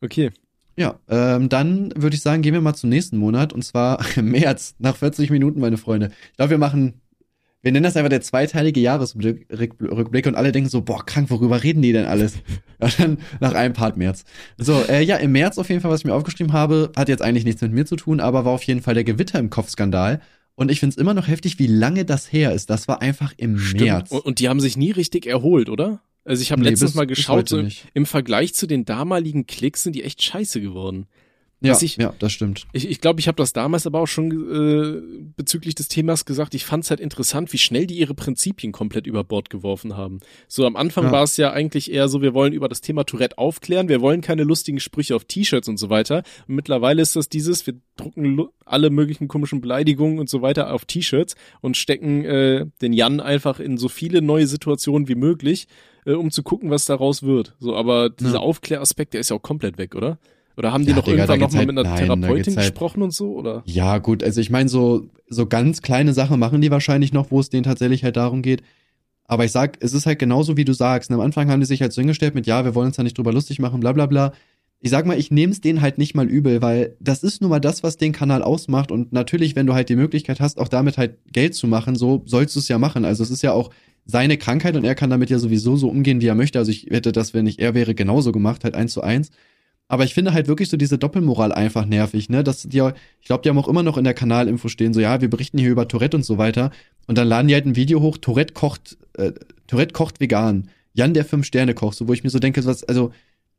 okay. 0.00 0.30
Ja, 0.78 1.00
ähm, 1.08 1.48
dann 1.48 1.92
würde 1.96 2.14
ich 2.14 2.22
sagen, 2.22 2.40
gehen 2.40 2.54
wir 2.54 2.60
mal 2.60 2.74
zum 2.74 2.88
nächsten 2.88 3.18
Monat 3.18 3.52
und 3.52 3.64
zwar 3.64 3.98
im 4.16 4.30
März, 4.30 4.76
nach 4.78 4.94
40 4.94 5.28
Minuten, 5.28 5.58
meine 5.58 5.76
Freunde. 5.76 6.12
Ich 6.30 6.36
glaube, 6.36 6.50
wir 6.50 6.58
machen, 6.58 7.00
wir 7.62 7.72
nennen 7.72 7.82
das 7.82 7.96
einfach 7.96 8.10
der 8.10 8.20
zweiteilige 8.20 8.78
Jahresrückblick 8.78 10.26
und 10.26 10.36
alle 10.36 10.52
denken 10.52 10.70
so, 10.70 10.82
boah, 10.82 11.04
krank, 11.04 11.30
worüber 11.30 11.64
reden 11.64 11.82
die 11.82 11.92
denn 11.92 12.06
alles? 12.06 12.34
Ja, 12.80 12.88
dann 12.96 13.18
nach 13.40 13.54
einem 13.54 13.74
Part 13.74 13.96
März. 13.96 14.22
So, 14.56 14.80
äh, 14.88 15.02
ja, 15.02 15.16
im 15.16 15.32
März 15.32 15.58
auf 15.58 15.68
jeden 15.68 15.80
Fall, 15.80 15.90
was 15.90 16.02
ich 16.02 16.06
mir 16.06 16.14
aufgeschrieben 16.14 16.52
habe, 16.52 16.92
hat 16.94 17.08
jetzt 17.08 17.22
eigentlich 17.22 17.44
nichts 17.44 17.60
mit 17.60 17.72
mir 17.72 17.86
zu 17.86 17.96
tun, 17.96 18.20
aber 18.20 18.44
war 18.44 18.52
auf 18.52 18.62
jeden 18.62 18.82
Fall 18.82 18.94
der 18.94 19.02
Gewitter 19.02 19.40
im 19.40 19.50
Kopfskandal. 19.50 20.20
Und 20.54 20.70
ich 20.70 20.78
finde 20.78 20.94
es 20.94 20.96
immer 20.96 21.12
noch 21.12 21.26
heftig, 21.26 21.58
wie 21.58 21.66
lange 21.66 22.04
das 22.04 22.32
her 22.32 22.52
ist. 22.52 22.70
Das 22.70 22.86
war 22.86 23.02
einfach 23.02 23.34
im 23.36 23.58
Stimmt. 23.58 23.82
März. 23.82 24.10
Und, 24.12 24.24
und 24.24 24.38
die 24.38 24.48
haben 24.48 24.60
sich 24.60 24.76
nie 24.76 24.92
richtig 24.92 25.26
erholt, 25.26 25.68
oder? 25.70 26.02
Also 26.24 26.42
ich 26.42 26.52
habe 26.52 26.62
Nee, 26.62 26.70
letztens 26.70 26.94
mal 26.94 27.06
geschaut, 27.06 27.48
so 27.48 27.62
nicht. 27.62 27.86
im 27.94 28.04
Vergleich 28.06 28.54
zu 28.54 28.66
den 28.66 28.84
damaligen 28.84 29.46
Klicks 29.46 29.82
sind 29.82 29.94
die 29.96 30.02
echt 30.04 30.22
scheiße 30.22 30.60
geworden. 30.60 31.06
Ja, 31.60 31.76
ich- 31.80 31.96
ja, 31.96 32.14
das 32.20 32.30
stimmt. 32.32 32.66
Ich 32.72 32.82
glaube, 32.82 32.92
ich, 32.92 33.00
glaub, 33.00 33.18
ich 33.18 33.26
habe 33.26 33.36
das 33.36 33.52
damals 33.52 33.84
aber 33.86 34.00
auch 34.00 34.06
schon 34.06 34.30
äh, 34.30 35.26
bezüglich 35.36 35.74
des 35.74 35.88
Themas 35.88 36.24
gesagt. 36.24 36.54
Ich 36.54 36.64
fand 36.64 36.84
es 36.84 36.90
halt 36.90 37.00
interessant, 37.00 37.52
wie 37.52 37.58
schnell 37.58 37.86
die 37.86 37.98
ihre 37.98 38.14
Prinzipien 38.14 38.70
komplett 38.70 39.08
über 39.08 39.24
Bord 39.24 39.50
geworfen 39.50 39.96
haben. 39.96 40.20
So 40.46 40.66
am 40.66 40.76
Anfang 40.76 41.06
Ja. 41.06 41.12
war 41.12 41.24
es 41.24 41.36
ja 41.36 41.50
eigentlich 41.52 41.90
eher 41.92 42.08
so, 42.08 42.22
wir 42.22 42.32
wollen 42.32 42.52
über 42.52 42.68
das 42.68 42.80
Thema 42.80 43.02
Tourette 43.04 43.38
aufklären, 43.38 43.88
wir 43.88 44.00
wollen 44.00 44.20
keine 44.20 44.44
lustigen 44.44 44.78
Sprüche 44.78 45.16
auf 45.16 45.24
T-Shirts 45.24 45.68
und 45.68 45.78
so 45.78 45.90
weiter. 45.90 46.22
Und 46.46 46.54
mittlerweile 46.54 47.02
ist 47.02 47.16
das 47.16 47.28
dieses, 47.28 47.66
wir 47.66 47.74
drucken 47.96 48.46
alle 48.64 48.90
möglichen 48.90 49.26
komischen 49.26 49.60
Beleidigungen 49.60 50.20
und 50.20 50.30
so 50.30 50.42
weiter 50.42 50.72
auf 50.72 50.84
T-Shirts 50.84 51.34
und 51.60 51.76
stecken 51.76 52.24
äh, 52.24 52.66
den 52.82 52.92
Jan 52.92 53.18
einfach 53.18 53.58
in 53.58 53.78
so 53.78 53.88
viele 53.88 54.22
neue 54.22 54.46
Situationen 54.46 55.08
wie 55.08 55.16
möglich, 55.16 55.66
äh, 56.06 56.12
um 56.12 56.30
zu 56.30 56.44
gucken, 56.44 56.70
was 56.70 56.84
daraus 56.84 57.24
wird. 57.24 57.56
So, 57.58 57.74
aber 57.74 58.10
dieser 58.10 58.34
Ja. 58.34 58.38
Aufkläraspekt, 58.38 59.14
der 59.14 59.20
ist 59.22 59.30
ja 59.30 59.36
auch 59.36 59.42
komplett 59.42 59.76
weg, 59.76 59.96
oder? 59.96 60.18
Oder 60.58 60.72
haben 60.72 60.84
die 60.84 60.90
Ja, 60.90 60.96
noch 60.96 61.04
Digga, 61.04 61.18
irgendwann 61.18 61.38
noch 61.38 61.46
geht's 61.46 61.54
mal 61.54 61.58
halt- 61.60 61.68
mit 61.68 61.78
einer 61.78 61.88
nein, 61.88 61.98
Therapeutin 62.20 62.56
halt- 62.56 62.66
gesprochen 62.72 63.02
und 63.02 63.12
so, 63.14 63.32
oder? 63.36 63.62
Ja, 63.64 63.98
gut, 63.98 64.24
also 64.24 64.40
ich 64.40 64.50
meine, 64.50 64.68
so, 64.68 65.06
so 65.28 65.46
ganz 65.46 65.82
kleine 65.82 66.12
Sachen 66.12 66.40
machen 66.40 66.60
die 66.60 66.70
wahrscheinlich 66.72 67.12
noch, 67.12 67.30
wo 67.30 67.38
es 67.38 67.48
denen 67.48 67.62
tatsächlich 67.62 68.02
halt 68.02 68.16
darum 68.16 68.42
geht. 68.42 68.62
Aber 69.24 69.44
ich 69.44 69.52
sag, 69.52 69.76
es 69.80 69.92
ist 69.94 70.06
halt 70.06 70.18
genauso, 70.18 70.56
wie 70.56 70.64
du 70.64 70.72
sagst. 70.72 71.10
Und 71.10 71.14
am 71.14 71.20
Anfang 71.20 71.48
haben 71.50 71.60
die 71.60 71.66
sich 71.66 71.80
halt 71.80 71.92
so 71.92 72.00
hingestellt 72.00 72.34
mit, 72.34 72.46
ja, 72.46 72.64
wir 72.64 72.74
wollen 72.74 72.88
uns 72.88 72.96
da 72.96 73.02
nicht 73.04 73.16
drüber 73.16 73.32
lustig 73.32 73.58
machen, 73.60 73.78
bla 73.78 73.92
bla 73.92 74.06
bla. 74.06 74.32
Ich 74.80 74.90
sag 74.90 75.06
mal, 75.06 75.18
ich 75.18 75.30
nehme 75.30 75.52
es 75.52 75.60
denen 75.60 75.80
halt 75.80 75.98
nicht 75.98 76.14
mal 76.14 76.26
übel, 76.26 76.60
weil 76.62 76.96
das 76.98 77.22
ist 77.22 77.40
nun 77.40 77.50
mal 77.50 77.60
das, 77.60 77.82
was 77.82 77.96
den 77.96 78.12
Kanal 78.12 78.42
ausmacht. 78.42 78.90
Und 78.90 79.12
natürlich, 79.12 79.54
wenn 79.54 79.66
du 79.66 79.74
halt 79.74 79.88
die 79.90 79.96
Möglichkeit 79.96 80.40
hast, 80.40 80.58
auch 80.58 80.68
damit 80.68 80.98
halt 80.98 81.18
Geld 81.32 81.54
zu 81.54 81.66
machen, 81.68 81.94
so 81.94 82.22
sollst 82.26 82.56
du 82.56 82.60
es 82.60 82.68
ja 82.68 82.78
machen. 82.78 83.04
Also 83.04 83.22
es 83.22 83.30
ist 83.30 83.42
ja 83.42 83.52
auch 83.52 83.70
seine 84.06 84.38
Krankheit 84.38 84.76
und 84.76 84.84
er 84.84 84.94
kann 84.94 85.10
damit 85.10 85.30
ja 85.30 85.38
sowieso 85.38 85.76
so 85.76 85.88
umgehen, 85.88 86.20
wie 86.20 86.26
er 86.26 86.34
möchte. 86.34 86.58
Also 86.58 86.70
ich 86.72 86.86
hätte 86.90 87.12
das, 87.12 87.34
wenn 87.34 87.46
ich 87.46 87.58
er 87.60 87.74
wäre, 87.74 87.94
genauso 87.94 88.32
gemacht, 88.32 88.64
halt 88.64 88.74
eins 88.74 88.92
zu 88.92 89.02
eins. 89.02 89.30
Aber 89.88 90.04
ich 90.04 90.12
finde 90.12 90.34
halt 90.34 90.48
wirklich 90.48 90.68
so 90.68 90.76
diese 90.76 90.98
Doppelmoral 90.98 91.50
einfach 91.50 91.86
nervig, 91.86 92.28
ne? 92.28 92.44
Dass 92.44 92.62
die, 92.62 92.78
ich 93.20 93.26
glaube, 93.26 93.42
die 93.42 93.48
haben 93.48 93.58
auch 93.58 93.68
immer 93.68 93.82
noch 93.82 93.96
in 93.96 94.04
der 94.04 94.14
Kanalinfo 94.14 94.68
stehen, 94.68 94.92
so, 94.92 95.00
ja, 95.00 95.20
wir 95.22 95.30
berichten 95.30 95.58
hier 95.58 95.70
über 95.70 95.88
Tourette 95.88 96.16
und 96.18 96.24
so 96.24 96.36
weiter. 96.36 96.70
Und 97.06 97.16
dann 97.16 97.26
laden 97.26 97.48
die 97.48 97.54
halt 97.54 97.64
ein 97.64 97.74
Video 97.74 98.02
hoch, 98.02 98.18
Tourette 98.18 98.52
kocht, 98.52 98.98
äh, 99.14 99.32
Tourette 99.66 99.94
kocht 99.94 100.20
vegan. 100.20 100.68
Jan 100.92 101.14
der 101.14 101.24
Fünf-Sterne-Koch, 101.24 101.94
so, 101.94 102.06
wo 102.06 102.12
ich 102.12 102.22
mir 102.22 102.30
so 102.30 102.38
denke, 102.38 102.64
was, 102.66 102.84
also, 102.84 103.12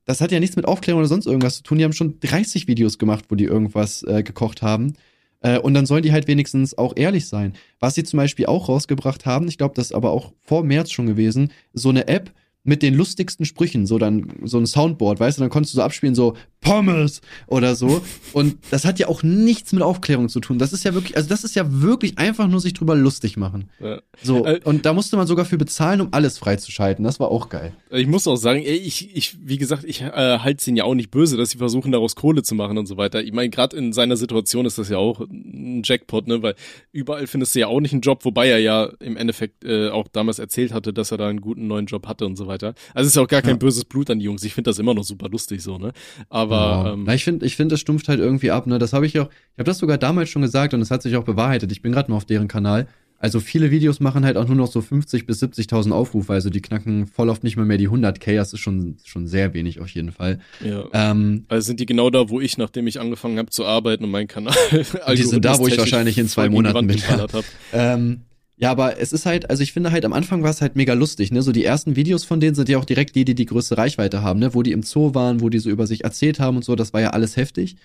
das 0.06 0.22
hat 0.22 0.32
ja 0.32 0.40
nichts 0.40 0.56
mit 0.56 0.66
Aufklärung 0.66 1.00
oder 1.00 1.08
sonst 1.08 1.26
irgendwas 1.26 1.58
zu 1.58 1.64
tun. 1.64 1.78
Die 1.78 1.84
haben 1.84 1.94
schon 1.94 2.20
30 2.20 2.68
Videos 2.68 2.98
gemacht, 2.98 3.26
wo 3.30 3.36
die 3.36 3.46
irgendwas 3.46 4.04
äh, 4.04 4.24
gekocht 4.24 4.62
haben. 4.62 4.94
Äh, 5.42 5.60
und 5.60 5.74
dann 5.74 5.86
sollen 5.86 6.04
die 6.04 6.12
halt 6.12 6.28
wenigstens 6.28 6.78
auch 6.78 6.94
ehrlich 6.96 7.28
sein. 7.28 7.54
Was 7.80 7.96
sie 7.96 8.04
zum 8.04 8.18
Beispiel 8.18 8.46
auch 8.46 8.70
rausgebracht 8.70 9.26
haben, 9.26 9.48
ich 9.48 9.58
glaube, 9.58 9.76
das 9.76 9.88
ist 9.88 9.94
aber 9.94 10.12
auch 10.12 10.34
vor 10.42 10.64
März 10.64 10.92
schon 10.92 11.08
gewesen, 11.08 11.52
so 11.74 11.90
eine 11.90 12.08
App 12.08 12.32
mit 12.64 12.84
den 12.84 12.94
lustigsten 12.94 13.46
Sprüchen, 13.46 13.86
so 13.86 13.98
dann 13.98 14.28
so 14.44 14.58
ein 14.58 14.68
Soundboard, 14.68 15.20
weißt 15.20 15.38
du, 15.38 15.42
dann 15.42 15.50
konntest 15.50 15.74
du 15.74 15.78
so 15.78 15.82
abspielen, 15.82 16.14
so 16.14 16.36
Pommes 16.62 17.22
oder 17.48 17.74
so. 17.76 18.02
Und 18.34 18.58
das 18.70 18.84
hat 18.84 19.00
ja 19.00 19.08
auch 19.08 19.24
nichts 19.24 19.72
mit 19.72 19.82
Aufklärung 19.82 20.28
zu 20.28 20.42
tun. 20.42 20.60
Das 20.60 20.74
ist 20.74 20.84
ja 20.84 20.94
wirklich, 20.94 21.16
also 21.16 21.30
das 21.30 21.46
ist 21.46 21.56
ja 21.56 21.82
wirklich 21.82 22.18
einfach 22.18 22.50
nur 22.50 22.60
sich 22.60 22.74
drüber 22.74 22.96
lustig 22.96 23.38
machen. 23.38 23.70
Ja. 23.80 24.02
So, 24.22 24.46
Äh, 24.46 24.60
und 24.66 24.86
da 24.86 24.94
musste 24.94 25.16
man 25.16 25.26
sogar 25.26 25.46
für 25.46 25.58
bezahlen, 25.58 26.02
um 26.02 26.10
alles 26.12 26.38
freizuschalten. 26.38 27.06
Das 27.06 27.20
war 27.20 27.30
auch 27.32 27.48
geil. 27.48 27.72
Ich 27.92 28.08
muss 28.08 28.28
auch 28.28 28.36
sagen, 28.36 28.62
ey, 28.62 28.76
ich, 28.76 29.16
ich, 29.16 29.38
wie 29.42 29.58
gesagt, 29.58 29.86
ich 29.86 30.02
äh, 30.02 30.40
halte 30.40 30.70
ihn 30.70 30.76
ja 30.76 30.84
auch 30.84 30.96
nicht 30.96 31.12
böse, 31.12 31.38
dass 31.38 31.52
sie 31.52 31.58
versuchen, 31.58 31.94
daraus 31.94 32.16
Kohle 32.16 32.44
zu 32.44 32.56
machen 32.56 32.78
und 32.78 32.88
so 32.88 32.98
weiter. 32.98 33.24
Ich 33.24 33.32
meine, 33.32 33.50
gerade 33.50 33.78
in 33.78 33.94
seiner 33.94 34.18
Situation 34.18 34.66
ist 34.66 34.78
das 34.78 34.90
ja 34.90 34.98
auch 34.98 35.22
ein 35.22 35.82
Jackpot, 35.86 36.28
ne? 36.28 36.44
Weil 36.44 36.56
überall 36.92 37.26
findest 37.28 37.56
du 37.56 37.60
ja 37.60 37.68
auch 37.68 37.80
nicht 37.80 37.94
einen 37.94 38.02
Job, 38.02 38.26
wobei 38.26 38.50
er 38.50 38.60
ja 38.60 38.90
im 39.00 39.16
Endeffekt 39.16 39.64
äh, 39.64 39.90
auch 39.90 40.10
damals 40.10 40.40
erzählt 40.40 40.74
hatte, 40.74 40.92
dass 40.92 41.12
er 41.12 41.18
da 41.18 41.30
einen 41.30 41.40
guten 41.40 41.68
neuen 41.68 41.86
Job 41.86 42.06
hatte 42.06 42.26
und 42.26 42.36
so 42.36 42.49
weiter. 42.50 42.74
Also 42.94 43.06
es 43.06 43.14
ist 43.14 43.16
ja 43.16 43.22
auch 43.22 43.28
gar 43.30 43.42
kein 43.42 43.52
Ja. 43.52 43.58
böses 43.58 43.86
Blut 43.86 44.10
an 44.10 44.20
die 44.20 44.26
Jungs. 44.26 44.44
Ich 44.44 44.54
finde 44.54 44.70
das 44.70 44.78
immer 44.80 44.94
noch 44.94 45.06
super 45.06 45.30
lustig 45.30 45.62
so, 45.64 45.78
ne? 45.78 45.94
Aber 46.30 46.56
Ja. 46.86 46.94
ähm, 46.94 47.04
Na, 47.08 47.14
ich 47.16 47.24
finde, 47.24 47.46
ich 47.46 47.56
finde, 47.56 47.74
das 47.74 47.80
stumpft 47.80 48.10
halt 48.10 48.20
irgendwie 48.20 48.52
ab. 48.52 48.68
Ne, 48.68 48.78
das 48.80 48.92
habe 48.92 49.06
ich 49.06 49.18
auch. 49.18 49.30
Ich 49.30 49.60
habe 49.60 49.64
das 49.64 49.78
sogar 49.78 49.98
damals 49.98 50.30
schon 50.30 50.42
gesagt 50.42 50.74
und 50.74 50.82
es 50.82 50.92
hat 50.92 51.02
sich 51.02 51.16
auch 51.16 51.24
bewahrheitet. 51.24 51.72
Ich 51.72 51.82
bin 51.82 51.94
gerade 51.94 52.12
mal 52.12 52.18
auf 52.18 52.26
deren 52.26 52.50
Kanal. 52.50 52.88
Also 53.22 53.42
viele 53.42 53.70
Videos 53.70 54.00
machen 54.00 54.24
halt 54.24 54.38
auch 54.38 54.48
nur 54.48 54.56
noch 54.56 54.72
so 54.72 54.80
50 54.80 55.26
bis 55.26 55.44
70.000 55.44 55.92
Aufrufe. 55.92 56.32
Also 56.32 56.50
die 56.50 56.62
knacken 56.62 57.06
voll 57.06 57.28
oft 57.28 57.44
nicht 57.44 57.58
mal 57.58 57.66
mehr 57.66 57.78
die 57.78 57.90
100k. 57.90 58.36
Das 58.38 58.54
ist 58.54 58.62
schon 58.62 58.96
schon 59.04 59.28
sehr 59.28 59.54
wenig 59.54 59.82
auf 59.82 59.90
jeden 59.90 60.14
Fall. 60.14 60.40
ja. 60.64 60.86
Ähm, 60.94 61.44
Also 61.50 61.68
sind 61.68 61.82
die 61.82 61.86
genau 61.86 62.10
da, 62.12 62.30
wo 62.30 62.40
ich, 62.40 62.58
nachdem 62.58 62.88
ich 62.88 62.98
angefangen 63.02 63.38
habe 63.38 63.50
zu 63.50 63.66
arbeiten 63.66 64.06
und 64.06 64.12
meinen 64.12 64.28
Kanal. 64.30 64.56
die 64.72 65.24
sind 65.24 65.44
da, 65.44 65.60
wo 65.60 65.68
ich 65.68 65.78
wahrscheinlich 65.78 66.18
in 66.18 66.30
zwei 66.30 66.48
Monaten 66.48 66.88
bin. 66.88 67.02
Ähm, 67.74 68.22
ja, 68.62 68.72
aber 68.72 69.00
es 69.00 69.14
ist 69.14 69.26
halt, 69.26 69.50
also 69.50 69.64
ich 69.64 69.72
finde 69.72 69.92
halt 69.92 70.04
am 70.04 70.12
Anfang 70.14 70.44
war 70.44 70.50
es 70.50 70.62
halt 70.62 70.76
mega 70.76 70.94
lustig, 70.94 71.32
ne? 71.32 71.42
So 71.42 71.52
die 71.54 71.64
ersten 71.64 71.96
Videos 71.96 72.26
von 72.26 72.40
denen 72.42 72.56
sind 72.56 72.68
ja 72.68 72.78
auch 72.78 72.84
direkt 72.86 73.16
die, 73.16 73.24
die 73.24 73.34
die 73.36 73.46
größte 73.46 73.78
Reichweite 73.78 74.22
haben, 74.22 74.40
ne? 74.40 74.54
Wo 74.54 74.64
die 74.64 74.74
im 74.74 74.84
Zoo 74.84 75.16
waren, 75.16 75.40
wo 75.40 75.48
die 75.50 75.60
so 75.60 75.70
über 75.70 75.88
sich 75.88 76.04
erzählt 76.04 76.40
haben 76.40 76.58
und 76.58 76.66
so, 76.66 76.76
das 76.76 76.92
war 76.94 77.00
ja 77.02 77.12
alles 77.12 77.38
heftig. 77.38 77.78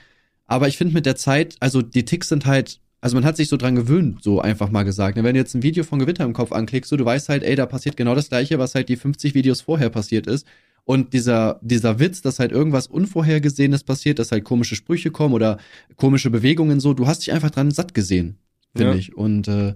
Aber 0.46 0.66
ich 0.68 0.76
finde 0.76 0.92
mit 0.94 1.06
der 1.06 1.16
Zeit, 1.16 1.56
also 1.60 1.80
die 1.80 2.04
Ticks 2.04 2.28
sind 2.28 2.44
halt, 2.44 2.80
also 3.00 3.16
man 3.16 3.24
hat 3.24 3.36
sich 3.36 3.48
so 3.48 3.56
dran 3.56 3.76
gewöhnt, 3.76 4.22
so 4.22 4.40
einfach 4.40 4.70
mal 4.70 4.82
gesagt. 4.82 5.16
Ne? 5.16 5.22
Wenn 5.22 5.34
du 5.34 5.40
jetzt 5.40 5.54
ein 5.54 5.62
Video 5.62 5.84
von 5.84 6.00
Gewitter 6.00 6.24
im 6.24 6.32
Kopf 6.32 6.50
anklickst, 6.52 6.90
so, 6.90 6.96
du 6.96 7.04
weißt 7.04 7.28
halt, 7.28 7.44
ey, 7.44 7.54
da 7.54 7.66
passiert 7.66 7.96
genau 7.96 8.14
das 8.16 8.28
gleiche, 8.28 8.58
was 8.58 8.74
halt 8.74 8.88
die 8.88 8.96
50 8.96 9.34
Videos 9.34 9.60
vorher 9.60 9.90
passiert 9.90 10.26
ist. 10.26 10.44
Und 10.86 11.12
dieser, 11.14 11.60
dieser 11.62 11.98
Witz, 12.00 12.20
dass 12.20 12.38
halt 12.40 12.50
irgendwas 12.52 12.88
Unvorhergesehenes 12.88 13.84
passiert, 13.84 14.18
dass 14.18 14.32
halt 14.32 14.44
komische 14.44 14.74
Sprüche 14.74 15.10
kommen 15.10 15.32
oder 15.34 15.58
komische 15.96 16.30
Bewegungen 16.30 16.80
so, 16.80 16.92
du 16.94 17.06
hast 17.06 17.20
dich 17.20 17.32
einfach 17.32 17.50
dran 17.50 17.70
satt 17.70 17.94
gesehen, 17.94 18.36
finde 18.74 18.92
Ja. 18.92 18.98
ich. 18.98 19.16
Und 19.16 19.48
äh, 19.48 19.74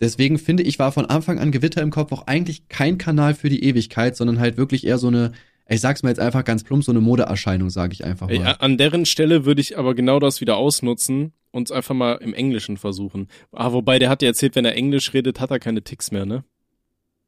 deswegen 0.00 0.38
finde 0.38 0.62
ich, 0.62 0.78
war 0.78 0.92
von 0.92 1.06
Anfang 1.06 1.38
an 1.38 1.50
Gewitter 1.52 1.82
im 1.82 1.90
Kopf 1.90 2.12
auch 2.12 2.26
eigentlich 2.26 2.68
kein 2.68 2.98
Kanal 2.98 3.34
für 3.34 3.48
die 3.48 3.62
Ewigkeit, 3.64 4.16
sondern 4.16 4.40
halt 4.40 4.56
wirklich 4.56 4.86
eher 4.86 4.98
so 4.98 5.08
eine, 5.08 5.32
ich 5.68 5.80
sag's 5.80 6.02
mal 6.02 6.08
jetzt 6.10 6.20
einfach 6.20 6.44
ganz 6.44 6.64
plump, 6.64 6.84
so 6.84 6.92
eine 6.92 7.00
Modeerscheinung, 7.00 7.70
sage 7.70 7.92
ich 7.92 8.04
einfach 8.04 8.26
mal. 8.28 8.32
Ey, 8.34 8.42
an 8.58 8.78
deren 8.78 9.06
Stelle 9.06 9.44
würde 9.44 9.60
ich 9.60 9.76
aber 9.78 9.94
genau 9.94 10.18
das 10.18 10.40
wieder 10.40 10.56
ausnutzen 10.56 11.32
und 11.50 11.72
einfach 11.72 11.94
mal 11.94 12.14
im 12.16 12.34
Englischen 12.34 12.76
versuchen. 12.76 13.28
Ah, 13.52 13.72
wobei 13.72 13.98
der 13.98 14.10
hat 14.10 14.22
ja 14.22 14.28
erzählt, 14.28 14.54
wenn 14.56 14.64
er 14.64 14.74
Englisch 14.76 15.12
redet, 15.14 15.40
hat 15.40 15.50
er 15.50 15.58
keine 15.58 15.82
Ticks 15.82 16.10
mehr, 16.10 16.26
ne? 16.26 16.44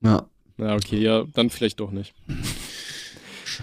ja. 0.02 0.26
Na, 0.56 0.74
okay, 0.74 0.98
ja, 0.98 1.24
dann 1.32 1.48
vielleicht 1.48 1.80
doch 1.80 1.90
nicht. 1.90 2.12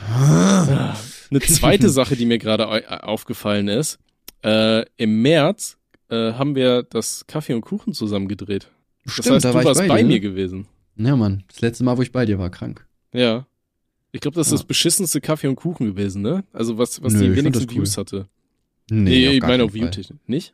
Ah, 0.10 0.96
Eine 1.30 1.40
zweite 1.42 1.90
Sache, 1.90 2.16
die 2.16 2.26
mir 2.26 2.38
gerade 2.40 2.68
au- 2.68 2.98
aufgefallen 3.04 3.68
ist, 3.68 4.00
äh, 4.44 4.86
im 4.98 5.22
März 5.22 5.78
äh, 6.10 6.34
haben 6.34 6.56
wir 6.56 6.84
das 6.84 7.26
Kaffee 7.28 7.54
und 7.54 7.62
Kuchen 7.62 7.94
zusammen 7.94 8.28
gedreht. 8.28 8.72
Das 9.08 9.14
Stimmt, 9.16 9.36
heißt, 9.36 9.46
da 9.46 9.50
du 9.50 9.56
war 9.56 9.62
ich 9.62 9.68
warst 9.68 9.80
bei 9.82 9.88
bei, 9.88 9.98
dir, 10.02 10.08
mir 10.08 10.14
ne? 10.14 10.20
gewesen. 10.20 10.68
Ja, 10.98 11.16
Mann. 11.16 11.44
Das 11.48 11.62
letzte 11.62 11.84
Mal, 11.84 11.98
wo 11.98 12.02
ich 12.02 12.12
bei 12.12 12.26
dir 12.26 12.38
war, 12.40 12.50
krank. 12.50 12.86
Ja. 13.14 13.48
Ich 14.12 14.22
glaube, 14.22 14.36
das 14.36 14.48
ist 14.48 14.52
Ja. 14.52 14.58
das 14.58 14.66
beschissenste 14.66 15.22
Kaffee 15.22 15.48
und 15.48 15.56
Kuchen 15.56 15.86
gewesen, 15.88 16.22
ne? 16.22 16.44
Also 16.54 16.78
was, 16.78 17.02
was 17.02 17.14
Nö, 17.14 17.20
die 17.20 17.36
wenigsten 17.36 17.66
das 17.66 17.76
cool. 17.76 17.82
Views 17.84 17.98
hatte. 17.98 18.28
Nee, 18.90 19.10
Nee, 19.10 19.28
ich 19.38 19.42
meine 19.42 19.64
auf. 19.64 19.76
YouTube. 19.76 20.18
Nicht? 20.28 20.54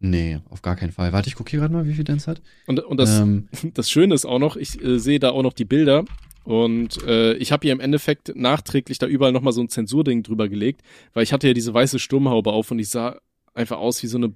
Nee, 0.00 0.40
auf 0.50 0.60
gar 0.60 0.76
keinen 0.76 0.92
Fall. 0.92 1.12
Warte, 1.12 1.28
ich 1.28 1.34
gucke 1.34 1.50
hier 1.50 1.60
gerade 1.60 1.72
mal, 1.72 1.86
wie 1.86 1.94
viel 1.94 2.04
Dance 2.04 2.30
hat. 2.30 2.42
Und, 2.66 2.80
und 2.80 2.98
das, 2.98 3.18
ähm, 3.20 3.48
das 3.74 3.90
Schöne 3.90 4.14
ist 4.14 4.26
auch 4.26 4.38
noch, 4.38 4.56
ich 4.56 4.82
äh, 4.82 4.98
sehe 4.98 5.18
da 5.18 5.30
auch 5.30 5.42
noch 5.42 5.54
die 5.54 5.64
Bilder 5.64 6.04
und 6.44 7.02
äh, 7.06 7.34
ich 7.34 7.52
habe 7.52 7.62
hier 7.66 7.72
im 7.72 7.80
Endeffekt 7.80 8.36
nachträglich 8.36 8.98
da 8.98 9.06
überall 9.06 9.32
nochmal 9.32 9.54
so 9.54 9.62
ein 9.62 9.68
Zensurding 9.70 10.22
drüber 10.22 10.48
gelegt, 10.50 10.82
weil 11.14 11.22
ich 11.22 11.32
hatte 11.32 11.46
ja 11.48 11.54
diese 11.54 11.72
weiße 11.72 11.98
Sturmhaube 11.98 12.52
auf 12.52 12.70
und 12.70 12.78
ich 12.80 12.90
sah 12.90 13.18
einfach 13.54 13.78
aus 13.78 14.02
wie 14.02 14.08
so 14.08 14.18
eine, 14.18 14.34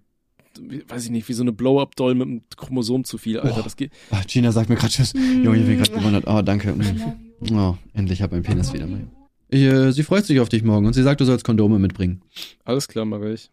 weiß 0.89 1.05
ich 1.05 1.11
nicht, 1.11 1.29
wie 1.29 1.33
so 1.33 1.43
eine 1.43 1.53
Blow-Up-Doll 1.53 2.15
mit 2.15 2.27
einem 2.29 2.41
Chromosom 2.57 3.05
zu 3.05 3.19
viel, 3.19 3.39
Alter. 3.41 3.57
Boah. 3.57 3.63
Das 3.63 3.77
geht. 3.77 3.93
ah, 4.11 4.21
Gina 4.27 4.53
sagt 4.53 4.69
mir 4.69 4.77
gerade 4.77 4.93
Tschüss. 4.93 5.13
Junge, 5.15 5.59
ich 5.59 5.67
bin 5.67 5.77
gerade 5.79 5.91
gewundert. 5.93 6.25
Oh, 6.27 6.43
danke. 6.43 6.73
Mm. 6.73 7.55
Oh, 7.55 7.77
endlich 7.95 8.21
hab 8.23 8.33
mein 8.33 8.43
Penis 8.43 8.73
wieder 8.73 8.87
mal. 8.87 9.01
Äh, 9.51 9.93
sie 9.93 10.03
freut 10.03 10.27
sich 10.27 10.41
auf 10.41 10.49
dich 10.49 10.63
morgen 10.63 10.87
und 10.87 10.93
sie 10.93 11.03
sagt, 11.03 11.21
du 11.21 11.25
sollst 11.25 11.45
Kondome 11.45 11.79
mitbringen. 11.79 12.21
Alles 12.65 12.89
klar, 12.89 13.05
mache 13.05 13.33
ich. 13.33 13.51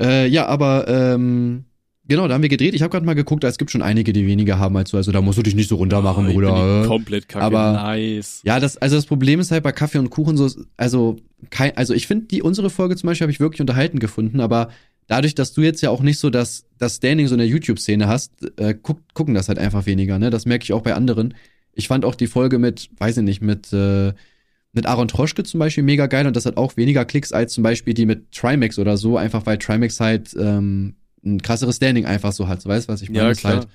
Äh, 0.00 0.26
ja, 0.28 0.46
aber 0.46 0.88
ähm, 0.88 1.64
genau, 2.08 2.26
da 2.26 2.34
haben 2.34 2.42
wir 2.42 2.48
gedreht. 2.48 2.74
Ich 2.74 2.82
habe 2.82 2.90
gerade 2.90 3.06
mal 3.06 3.14
geguckt, 3.14 3.44
es 3.44 3.58
gibt 3.58 3.70
schon 3.70 3.82
einige, 3.82 4.12
die 4.12 4.26
weniger 4.26 4.58
haben 4.58 4.76
als 4.76 4.90
du. 4.90 4.96
Also 4.96 5.12
da 5.12 5.20
musst 5.20 5.38
du 5.38 5.42
dich 5.42 5.54
nicht 5.54 5.68
so 5.68 5.76
runter 5.76 6.00
machen, 6.00 6.24
Oh, 6.24 6.28
ich 6.28 6.34
bin 6.34 6.44
Bruder. 6.46 6.84
komplett 6.86 7.28
kacke. 7.28 7.44
Aber- 7.44 7.72
nice. 7.74 8.40
Ja, 8.44 8.58
das, 8.58 8.78
also 8.78 8.96
das 8.96 9.06
Problem 9.06 9.38
ist 9.38 9.50
halt 9.52 9.62
bei 9.62 9.70
Kaffee 9.72 9.98
und 9.98 10.10
Kuchen 10.10 10.36
so, 10.36 10.50
also 10.76 11.16
kein, 11.50 11.76
also 11.76 11.92
ich 11.94 12.06
finde 12.08 12.26
die 12.26 12.42
unsere 12.42 12.70
Folge 12.70 12.96
zum 12.96 13.06
Beispiel 13.08 13.26
habe 13.26 13.32
ich 13.32 13.38
wirklich 13.40 13.60
unterhalten 13.60 13.98
gefunden, 14.00 14.40
aber 14.40 14.70
dadurch, 15.12 15.34
dass 15.34 15.52
du 15.52 15.60
jetzt 15.60 15.82
ja 15.82 15.90
auch 15.90 16.00
nicht 16.00 16.18
so 16.18 16.30
das, 16.30 16.64
das 16.78 16.96
Standing 16.96 17.26
so 17.26 17.34
in 17.34 17.38
der 17.38 17.46
YouTube-Szene 17.46 18.08
hast, 18.08 18.32
äh, 18.58 18.74
guck, 18.80 18.98
gucken 19.12 19.34
das 19.34 19.48
halt 19.48 19.58
einfach 19.58 19.84
weniger, 19.84 20.18
ne? 20.18 20.30
Das 20.30 20.46
merke 20.46 20.64
ich 20.64 20.72
auch 20.72 20.80
bei 20.80 20.94
anderen. 20.94 21.34
Ich 21.74 21.86
fand 21.86 22.06
auch 22.06 22.14
die 22.14 22.26
Folge 22.26 22.58
mit, 22.58 22.88
weiß 22.96 23.18
ich 23.18 23.22
nicht, 23.22 23.42
mit, 23.42 23.70
äh, 23.74 24.14
mit 24.72 24.86
Aaron 24.86 25.08
Troschke 25.08 25.42
zum 25.42 25.60
Beispiel 25.60 25.84
mega 25.84 26.06
geil 26.06 26.26
und 26.26 26.34
das 26.34 26.46
hat 26.46 26.56
auch 26.56 26.78
weniger 26.78 27.04
Klicks 27.04 27.30
als 27.30 27.52
zum 27.52 27.62
Beispiel 27.62 27.92
die 27.92 28.06
mit 28.06 28.32
Trimax 28.32 28.78
oder 28.78 28.96
so, 28.96 29.18
einfach 29.18 29.44
weil 29.44 29.58
Trimax 29.58 30.00
halt 30.00 30.34
ähm, 30.34 30.94
ein 31.22 31.42
krasseres 31.42 31.76
Standing 31.76 32.06
einfach 32.06 32.32
so 32.32 32.48
hat. 32.48 32.62
So 32.62 32.70
weißt 32.70 32.88
du, 32.88 32.92
was 32.94 33.02
ich 33.02 33.10
meine? 33.10 33.28
Ja, 33.28 33.34
klar. 33.34 33.56
Halt, 33.56 33.68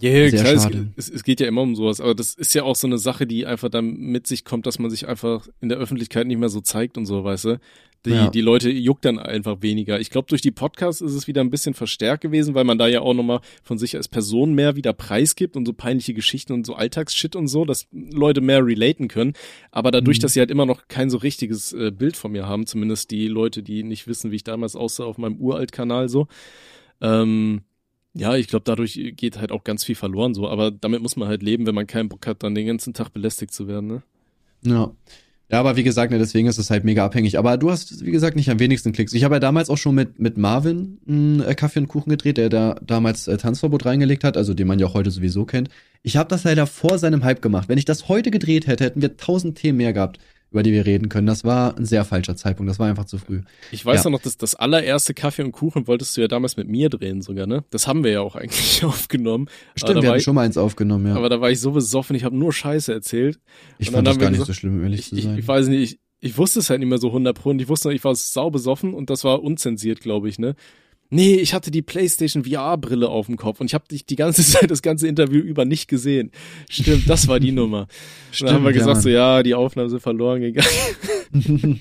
Ja, 0.00 0.10
ja, 0.12 0.30
Sehr 0.30 0.44
klar, 0.44 0.62
schade. 0.62 0.92
es, 0.96 1.10
es 1.10 1.24
geht 1.24 1.40
ja 1.40 1.46
immer 1.46 1.60
um 1.60 1.76
sowas, 1.76 2.00
aber 2.00 2.14
das 2.14 2.32
ist 2.32 2.54
ja 2.54 2.62
auch 2.62 2.76
so 2.76 2.86
eine 2.86 2.96
Sache, 2.96 3.26
die 3.26 3.44
einfach 3.44 3.68
dann 3.68 3.98
mit 3.98 4.26
sich 4.26 4.46
kommt, 4.46 4.64
dass 4.64 4.78
man 4.78 4.90
sich 4.90 5.06
einfach 5.06 5.46
in 5.60 5.68
der 5.68 5.76
Öffentlichkeit 5.76 6.26
nicht 6.26 6.38
mehr 6.38 6.48
so 6.48 6.62
zeigt 6.62 6.96
und 6.96 7.04
so, 7.04 7.22
weißt 7.22 7.44
du. 7.44 7.60
Die, 8.06 8.10
Ja. 8.10 8.28
die 8.28 8.42
Leute 8.42 8.70
juckt 8.70 9.04
dann 9.06 9.18
einfach 9.18 9.62
weniger. 9.62 9.98
Ich 9.98 10.10
glaube, 10.10 10.28
durch 10.28 10.42
die 10.42 10.50
Podcasts 10.50 11.00
ist 11.00 11.14
es 11.14 11.26
wieder 11.26 11.40
ein 11.40 11.48
bisschen 11.50 11.72
verstärkt 11.72 12.20
gewesen, 12.22 12.54
weil 12.54 12.64
man 12.64 12.76
da 12.76 12.86
ja 12.86 13.00
auch 13.00 13.14
nochmal 13.14 13.40
von 13.62 13.78
sich 13.78 13.96
als 13.96 14.08
Person 14.08 14.52
mehr 14.54 14.76
wieder 14.76 14.92
preisgibt 14.92 15.56
und 15.56 15.64
so 15.64 15.72
peinliche 15.72 16.12
Geschichten 16.12 16.52
und 16.52 16.66
so 16.66 16.74
Alltagsshit 16.74 17.34
und 17.34 17.48
so, 17.48 17.64
dass 17.64 17.86
Leute 17.92 18.42
mehr 18.42 18.64
relaten 18.64 19.08
können. 19.08 19.32
Aber 19.70 19.90
dadurch, 19.90 20.18
Mhm. 20.18 20.22
dass 20.22 20.34
sie 20.34 20.40
halt 20.40 20.50
immer 20.50 20.66
noch 20.66 20.86
kein 20.88 21.08
so 21.08 21.16
richtiges 21.16 21.72
äh, 21.72 21.90
Bild 21.90 22.16
von 22.16 22.32
mir 22.32 22.46
haben, 22.46 22.66
zumindest 22.66 23.10
die 23.10 23.26
Leute, 23.26 23.62
die 23.62 23.82
nicht 23.82 24.06
wissen, 24.06 24.30
wie 24.30 24.36
ich 24.36 24.44
damals 24.44 24.76
aussah 24.76 25.04
auf 25.04 25.16
meinem 25.16 25.36
Uralt-Kanal 25.38 26.08
so, 26.10 26.28
ähm, 27.00 27.62
ja, 28.14 28.36
ich 28.36 28.46
glaube, 28.48 28.64
dadurch 28.64 29.00
geht 29.16 29.38
halt 29.38 29.50
auch 29.50 29.64
ganz 29.64 29.82
viel 29.82 29.94
verloren 29.96 30.34
so, 30.34 30.48
aber 30.48 30.70
damit 30.70 31.02
muss 31.02 31.16
man 31.16 31.26
halt 31.28 31.42
leben, 31.42 31.66
wenn 31.66 31.74
man 31.74 31.86
keinen 31.86 32.08
Bock 32.08 32.26
hat, 32.26 32.42
dann 32.42 32.54
den 32.54 32.66
ganzen 32.66 32.94
Tag 32.94 33.08
belästigt 33.12 33.52
zu 33.52 33.66
werden, 33.66 33.86
ne? 33.88 34.02
Ja. 34.62 34.92
Ja, 35.50 35.60
aber 35.60 35.76
wie 35.76 35.82
gesagt, 35.82 36.10
ne, 36.10 36.18
deswegen 36.18 36.48
ist 36.48 36.58
es 36.58 36.70
halt 36.70 36.84
mega 36.84 37.04
abhängig. 37.04 37.38
Aber 37.38 37.58
du 37.58 37.70
hast, 37.70 38.04
wie 38.04 38.10
gesagt, 38.10 38.34
nicht 38.34 38.50
am 38.50 38.58
wenigsten 38.58 38.92
Klicks. 38.92 39.12
Ich 39.12 39.24
habe 39.24 39.34
ja 39.36 39.40
damals 39.40 39.68
auch 39.68 39.76
schon 39.76 39.94
mit, 39.94 40.18
mit 40.18 40.38
Marvin 40.38 40.98
einen 41.06 41.40
äh, 41.40 41.54
Kaffee 41.54 41.80
und 41.80 41.88
Kuchen 41.88 42.10
gedreht, 42.10 42.38
der 42.38 42.48
da 42.48 42.76
damals 42.84 43.28
äh, 43.28 43.36
Tanzverbot 43.36 43.84
reingelegt 43.84 44.24
hat, 44.24 44.36
also 44.38 44.54
den 44.54 44.66
man 44.66 44.78
ja 44.78 44.86
auch 44.86 44.94
heute 44.94 45.10
sowieso 45.10 45.44
kennt. 45.44 45.68
Ich 46.02 46.16
habe 46.16 46.30
das 46.30 46.44
leider 46.44 46.66
vor 46.66 46.98
seinem 46.98 47.24
Hype 47.24 47.42
gemacht. 47.42 47.68
Wenn 47.68 47.78
ich 47.78 47.84
das 47.84 48.08
heute 48.08 48.30
gedreht 48.30 48.66
hätte, 48.66 48.84
hätten 48.84 49.02
wir 49.02 49.16
tausend 49.16 49.58
Themen 49.58 49.78
mehr 49.78 49.92
gehabt, 49.92 50.18
über 50.54 50.62
die 50.62 50.70
wir 50.72 50.86
reden 50.86 51.08
können. 51.08 51.26
Das 51.26 51.42
war 51.42 51.76
ein 51.76 51.84
sehr 51.84 52.04
falscher 52.04 52.36
Zeitpunkt. 52.36 52.70
Das 52.70 52.78
war 52.78 52.88
einfach 52.88 53.06
zu 53.06 53.18
früh. 53.18 53.40
Ich 53.72 53.84
weiß 53.84 54.04
Ja. 54.04 54.10
noch, 54.10 54.20
dass 54.22 54.36
das 54.36 54.54
allererste 54.54 55.12
Kaffee 55.12 55.42
und 55.42 55.50
Kuchen 55.50 55.88
wolltest 55.88 56.16
du 56.16 56.20
ja 56.20 56.28
damals 56.28 56.56
mit 56.56 56.68
mir 56.68 56.88
drehen 56.88 57.22
sogar, 57.22 57.46
ne? 57.48 57.64
Das 57.70 57.88
haben 57.88 58.04
wir 58.04 58.12
ja 58.12 58.20
auch 58.20 58.36
eigentlich 58.36 58.84
aufgenommen. 58.84 59.48
Stimmt, 59.74 60.02
wir 60.02 60.14
ich, 60.14 60.22
schon 60.22 60.36
mal 60.36 60.42
eins 60.42 60.56
aufgenommen, 60.56 61.08
ja. 61.08 61.16
aber 61.16 61.28
da 61.28 61.40
war 61.40 61.50
ich 61.50 61.58
so 61.60 61.72
besoffen, 61.72 62.14
ich 62.14 62.22
habe 62.22 62.36
nur 62.36 62.52
Scheiße 62.52 62.92
erzählt. 62.92 63.40
ich 63.78 63.88
und 63.88 63.94
fand 63.94 64.06
das 64.06 64.14
haben 64.14 64.20
gar 64.20 64.30
nicht 64.30 64.38
gesagt- 64.38 64.46
so 64.46 64.60
schlimm, 64.60 64.80
ehrlich 64.82 65.00
Ich, 65.00 65.08
zu 65.08 65.16
ich, 65.16 65.24
sein. 65.24 65.38
ich 65.38 65.48
weiß 65.48 65.66
nicht, 65.66 65.92
ich, 65.94 65.98
ich 66.20 66.38
wusste 66.38 66.60
es 66.60 66.70
halt 66.70 66.78
nicht 66.78 66.88
mehr 66.88 66.98
so 66.98 67.08
100 67.08 67.36
Pro 67.36 67.50
und 67.50 67.60
ich 67.60 67.68
wusste 67.68 67.88
noch, 67.88 67.94
ich 67.94 68.04
war 68.04 68.14
sau 68.14 68.48
besoffen 68.50 68.94
und 68.94 69.10
das 69.10 69.24
war 69.24 69.42
unzensiert, 69.42 70.00
glaube 70.00 70.28
ich, 70.28 70.38
ne? 70.38 70.54
Nee, 71.14 71.36
ich 71.36 71.54
hatte 71.54 71.70
die 71.70 71.80
PlayStation 71.80 72.42
VR-Brille 72.42 73.08
auf 73.08 73.26
dem 73.26 73.36
Kopf 73.36 73.60
und 73.60 73.66
ich 73.66 73.74
habe 73.74 73.86
dich 73.86 74.04
die 74.04 74.16
ganze 74.16 74.42
Zeit, 74.46 74.68
das 74.68 74.82
ganze 74.82 75.06
Interview 75.06 75.40
über 75.40 75.64
nicht 75.64 75.86
gesehen. 75.86 76.32
Stimmt, 76.68 77.08
das 77.08 77.28
war 77.28 77.38
die 77.38 77.52
Nummer. 77.52 77.86
Stimmt, 78.32 78.50
dann 78.50 78.56
haben 78.56 78.64
wir 78.64 78.72
ja, 78.72 78.78
gesagt, 78.78 78.94
Mann. 78.94 79.02
so 79.02 79.08
ja, 79.10 79.44
die 79.44 79.54
Aufnahmen 79.54 79.90
sind 79.90 80.00
verloren 80.00 80.40
gegangen. 80.40 80.68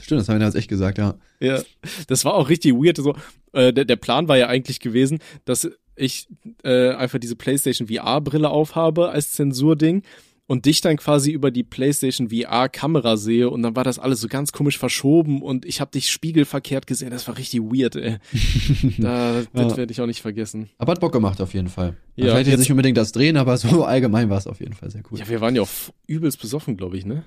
Stimmt, 0.00 0.20
das 0.20 0.28
haben 0.28 0.36
wir 0.36 0.38
damals 0.38 0.54
echt 0.54 0.68
gesagt, 0.68 0.98
ja. 0.98 1.16
Ja, 1.40 1.60
das 2.06 2.24
war 2.24 2.34
auch 2.34 2.48
richtig 2.48 2.74
weird. 2.74 2.96
So, 2.98 3.16
äh, 3.54 3.72
der, 3.72 3.86
der 3.86 3.96
Plan 3.96 4.28
war 4.28 4.38
ja 4.38 4.46
eigentlich 4.46 4.78
gewesen, 4.78 5.18
dass 5.44 5.68
ich 5.96 6.28
äh, 6.62 6.90
einfach 6.90 7.18
diese 7.18 7.34
PlayStation 7.34 7.88
VR-Brille 7.88 8.48
aufhabe 8.48 9.10
als 9.10 9.32
Zensurding 9.32 10.04
und 10.46 10.66
dich 10.66 10.80
dann 10.82 10.96
quasi 10.98 11.30
über 11.30 11.50
die 11.50 11.62
PlayStation 11.62 12.28
VR-Kamera 12.28 13.16
sehe 13.16 13.48
und 13.48 13.62
dann 13.62 13.74
war 13.76 13.84
das 13.84 13.98
alles 13.98 14.20
so 14.20 14.28
ganz 14.28 14.52
komisch 14.52 14.76
verschoben 14.78 15.40
und 15.40 15.64
ich 15.64 15.80
habe 15.80 15.90
dich 15.90 16.10
spiegelverkehrt 16.10 16.86
gesehen. 16.86 17.10
Das 17.10 17.26
war 17.28 17.38
richtig 17.38 17.60
weird, 17.62 17.96
ey. 17.96 18.16
Da, 18.98 19.42
das 19.52 19.72
Ja. 19.72 19.76
werde 19.78 19.92
ich 19.92 20.00
auch 20.00 20.06
nicht 20.06 20.20
vergessen. 20.22 20.68
Aber 20.78 20.92
hat 20.92 21.00
Bock 21.00 21.12
gemacht 21.12 21.40
auf 21.40 21.54
jeden 21.54 21.68
Fall. 21.68 21.96
Ja, 22.16 22.26
Vielleicht 22.26 22.38
jetzt 22.40 22.46
jetzt- 22.48 22.58
nicht 22.60 22.70
unbedingt 22.70 22.96
das 22.98 23.12
Drehen, 23.12 23.36
aber 23.36 23.56
so 23.56 23.84
allgemein 23.84 24.28
war 24.30 24.38
es 24.38 24.46
auf 24.46 24.60
jeden 24.60 24.74
Fall 24.74 24.90
sehr 24.90 25.02
cool. 25.10 25.18
Ja, 25.18 25.28
wir 25.28 25.40
waren 25.40 25.56
ja 25.56 25.62
auch 25.62 25.68
übelst 26.06 26.40
besoffen, 26.40 26.76
glaube 26.76 26.96
ich, 26.98 27.06
ne? 27.06 27.24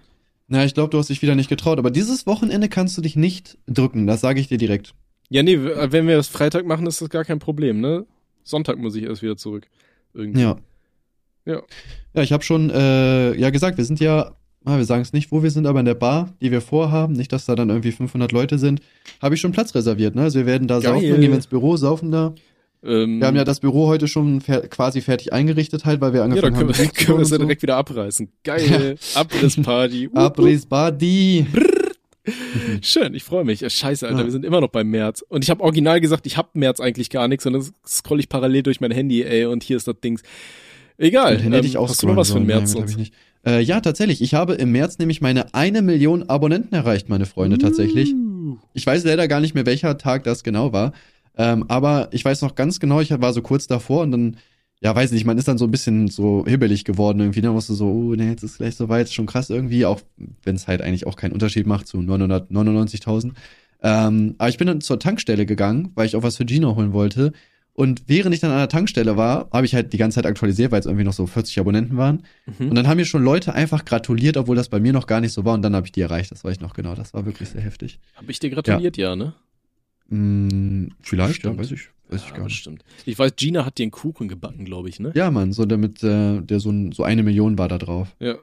Na, 0.47 0.63
ich 0.63 0.73
glaube, 0.73 0.91
du 0.91 0.97
hast 0.97 1.09
dich 1.09 1.21
wieder 1.21 1.35
nicht 1.35 1.49
getraut. 1.49 1.77
Aber 1.79 1.91
dieses 1.91 2.25
Wochenende 2.25 2.69
kannst 2.69 2.97
du 2.97 3.01
dich 3.01 3.15
nicht 3.17 3.57
drücken. 3.67 4.07
Das 4.07 4.21
sage 4.21 4.39
ich 4.39 4.47
dir 4.47 4.57
direkt. 4.57 4.93
Ja, 5.29 5.43
nee, 5.43 5.59
wenn 5.59 6.07
wir 6.07 6.15
das 6.15 6.29
Freitag 6.29 6.65
machen, 6.65 6.87
ist 6.87 7.01
das 7.01 7.09
gar 7.09 7.25
kein 7.25 7.39
Problem, 7.39 7.81
ne? 7.81 8.05
Sonntag 8.43 8.77
muss 8.77 8.95
ich 8.95 9.03
erst 9.03 9.21
wieder 9.21 9.35
zurück. 9.35 9.67
Irgendwie. 10.13 10.39
Ja. 10.41 10.55
Ja. 11.47 11.61
Ja, 12.13 12.23
ich 12.23 12.31
habe 12.31 12.43
schon 12.43 12.69
äh, 12.69 13.33
ja 13.35 13.49
gesagt, 13.51 13.77
wir 13.77 13.85
sind 13.85 13.99
ja, 13.99 14.33
ah, 14.65 14.77
wir 14.77 14.85
sagen 14.85 15.01
es 15.03 15.13
nicht, 15.13 15.31
wo 15.31 15.43
wir 15.43 15.51
sind, 15.51 15.65
aber 15.67 15.79
in 15.79 15.85
der 15.85 15.93
Bar, 15.95 16.33
die 16.41 16.51
wir 16.51 16.61
vorhaben, 16.61 17.13
nicht, 17.13 17.31
dass 17.31 17.45
da 17.45 17.55
dann 17.55 17.69
irgendwie 17.69 17.91
500 17.91 18.31
Leute 18.31 18.57
sind, 18.59 18.81
habe 19.21 19.35
ich 19.35 19.41
schon 19.41 19.51
Platz 19.51 19.73
reserviert. 19.75 20.15
Ne? 20.15 20.23
Also 20.23 20.39
wir 20.39 20.45
werden 20.45 20.67
da 20.67 20.79
Geil. 20.79 20.93
saufen, 20.93 21.09
dann 21.11 21.21
gehen 21.21 21.29
wir 21.31 21.35
ins 21.37 21.47
Büro, 21.47 21.77
saufen 21.77 22.11
da. 22.11 22.33
Ähm, 22.83 23.19
Wir 23.19 23.27
haben 23.27 23.35
ja 23.35 23.43
das 23.43 23.59
Büro 23.59 23.87
heute 23.87 24.07
schon 24.07 24.39
fer 24.41 24.67
quasi 24.67 25.01
fertig 25.01 25.33
eingerichtet 25.33 25.85
halt, 25.85 25.99
weil 26.01 26.13
wir 26.13 26.19
Ja, 26.19 26.27
dann 26.27 26.31
angefangen 26.31 26.55
können 26.55 26.69
wir, 26.69 26.85
haben. 26.85 26.93
können 26.93 27.17
wir 27.17 27.23
es 27.23 27.29
so. 27.29 27.37
direkt 27.37 27.61
wieder 27.63 27.75
abreißen. 27.77 28.29
Geil. 28.43 28.97
Abrissparty. 29.15 30.09
Uh, 30.13 30.17
Abriss-Body. 30.19 31.45
uh. 31.55 32.31
Schön, 32.81 33.13
ich 33.15 33.23
freue 33.23 33.45
mich. 33.45 33.59
Scheiße, 33.67 34.05
Alter, 34.05 34.19
Ja. 34.19 34.25
wir 34.25 34.31
sind 34.31 34.43
immer 34.45 34.59
noch 34.61 34.67
beim 34.69 34.89
März. 34.89 35.23
Und 35.27 35.43
ich 35.43 35.49
habe 35.49 35.63
original 35.63 36.01
gesagt, 36.01 36.25
ich 36.27 36.35
habe 36.37 36.49
März 36.53 36.79
eigentlich 36.79 37.09
gar 37.09 37.27
nichts, 37.27 37.43
sondern 37.45 37.65
scroll 37.85 38.19
ich 38.19 38.27
parallel 38.29 38.63
durch 38.63 38.81
mein 38.81 38.91
Handy, 38.91 39.23
ey, 39.23 39.45
und 39.45 39.63
hier 39.63 39.77
ist 39.77 39.87
das 39.87 39.99
Dings. 40.03 40.21
Egal. 40.97 41.37
Dann 41.37 41.53
hätte 41.53 41.67
ich 41.67 41.77
auch 41.77 41.89
hast 41.89 42.01
du 42.01 42.07
noch 42.07 42.15
was 42.15 42.31
für 42.31 42.37
ein 42.37 42.45
März. 42.45 42.73
Nein, 42.73 42.87
sonst? 42.87 43.11
Äh, 43.45 43.61
ja, 43.61 43.79
tatsächlich. 43.81 44.21
Ich 44.21 44.33
habe 44.33 44.55
im 44.55 44.71
März 44.71 44.97
nämlich 44.97 45.21
meine 45.21 45.53
eine 45.53 45.81
Million 45.81 46.23
Abonnenten 46.23 46.73
erreicht, 46.73 47.07
meine 47.07 47.25
Freunde, 47.25 47.57
tatsächlich. 47.57 48.13
Uh. 48.13 48.57
Ich 48.73 48.85
weiß 48.85 49.03
leider 49.03 49.27
gar 49.27 49.39
nicht 49.39 49.53
mehr, 49.53 49.65
welcher 49.65 49.97
Tag 49.97 50.23
das 50.23 50.43
genau 50.43 50.73
war. 50.73 50.93
Ähm, 51.37 51.65
aber 51.67 52.09
ich 52.11 52.25
weiß 52.25 52.41
noch 52.41 52.55
ganz 52.55 52.79
genau, 52.79 52.99
ich 52.99 53.11
war 53.11 53.31
so 53.31 53.41
kurz 53.41 53.67
davor 53.67 54.01
und 54.01 54.11
dann, 54.11 54.37
ja, 54.81 54.95
weiß 54.95 55.11
nicht, 55.11 55.25
man 55.25 55.37
ist 55.37 55.47
dann 55.47 55.57
so 55.57 55.65
ein 55.65 55.71
bisschen 55.71 56.07
so 56.07 56.45
hibbelig 56.47 56.83
geworden 56.83 57.19
irgendwie. 57.19 57.41
Dann 57.41 57.53
musst 57.53 57.69
du 57.69 57.75
so, 57.75 57.87
oh, 57.87 58.15
nee, 58.15 58.29
jetzt 58.29 58.43
ist 58.43 58.57
gleich 58.57 58.75
so 58.75 58.89
weit, 58.89 59.05
ist 59.05 59.13
schon 59.13 59.27
krass 59.27 59.49
irgendwie, 59.49 59.85
auch 59.85 60.01
wenn 60.43 60.55
es 60.55 60.67
halt 60.67 60.81
eigentlich 60.81 61.05
auch 61.05 61.15
keinen 61.15 61.33
Unterschied 61.33 61.67
macht 61.67 61.87
zu 61.87 61.99
999.000. 61.99 63.31
Ähm, 63.83 64.35
aber 64.39 64.49
ich 64.49 64.57
bin 64.57 64.67
dann 64.67 64.81
zur 64.81 64.99
Tankstelle 64.99 65.45
gegangen, 65.45 65.91
weil 65.93 66.07
ich 66.07 66.15
auch 66.15 66.23
was 66.23 66.37
für 66.37 66.45
Gino 66.45 66.75
holen 66.75 66.93
wollte. 66.93 67.33
Und 67.79 68.01
während 68.07 68.33
ich 68.33 68.41
dann 68.41 68.49
an 68.49 68.57
der 68.57 68.69
Tankstelle 68.69 69.17
war, 69.17 69.49
habe 69.51 69.67
ich 69.67 69.75
halt 69.75 69.93
die 69.93 69.97
ganze 69.97 70.15
Zeit 70.15 70.25
aktualisiert, 70.25 70.71
weil 70.71 70.79
es 70.79 70.87
irgendwie 70.87 71.03
noch 71.03 71.13
so 71.13 71.27
40 71.27 71.59
Abonnenten 71.59 71.95
waren. 71.95 72.23
Mhm. 72.57 72.69
Und 72.69 72.75
dann 72.75 72.87
haben 72.87 72.97
mir 72.97 73.05
schon 73.05 73.23
Leute 73.23 73.53
einfach 73.53 73.85
gratuliert, 73.85 74.35
obwohl 74.35 74.55
das 74.55 74.67
bei 74.67 74.79
mir 74.79 74.93
noch 74.93 75.05
gar 75.05 75.21
nicht 75.21 75.31
so 75.31 75.45
war. 75.45 75.53
Und 75.53 75.61
dann 75.61 75.75
habe 75.75 75.85
ich 75.85 75.91
die 75.91 76.01
erreicht. 76.01 76.31
Das 76.31 76.43
weiß 76.43 76.53
ich 76.55 76.59
noch 76.59 76.73
genau. 76.73 76.95
Das 76.95 77.13
war 77.13 77.27
wirklich 77.27 77.49
sehr 77.49 77.61
heftig. 77.61 77.99
Hab 78.15 78.27
ich 78.27 78.39
dir 78.39 78.49
gratuliert, 78.49 78.97
ja, 78.97 79.15
ne? 79.15 79.35
Hm, 80.09 80.89
vielleicht, 81.01 81.35
Stimmt. 81.35 81.55
ja, 81.57 81.61
weiß 81.61 81.71
ich, 81.71 81.89
weiß 82.09 82.21
ich 82.23 82.29
Ja, 82.29 82.35
gar 82.35 82.43
nicht. 82.45 82.53
bestimmt. 82.55 82.83
Ich 83.05 83.19
weiß, 83.19 83.33
Gina 83.35 83.63
hat 83.63 83.77
dir 83.77 83.83
einen 83.83 83.91
Kuchen 83.91 84.27
gebacken, 84.27 84.65
glaube 84.65 84.89
ich, 84.89 84.99
ne? 84.99 85.11
Ja, 85.13 85.29
Mann, 85.29 85.53
so 85.53 85.65
damit, 85.65 86.01
äh, 86.03 86.41
der 86.41 86.59
so, 86.59 86.71
ein, 86.71 86.91
so 86.93 87.03
eine 87.03 87.21
Million 87.21 87.57
war 87.59 87.67
da 87.67 87.77
drauf. 87.77 88.15
Ja. 88.19 88.35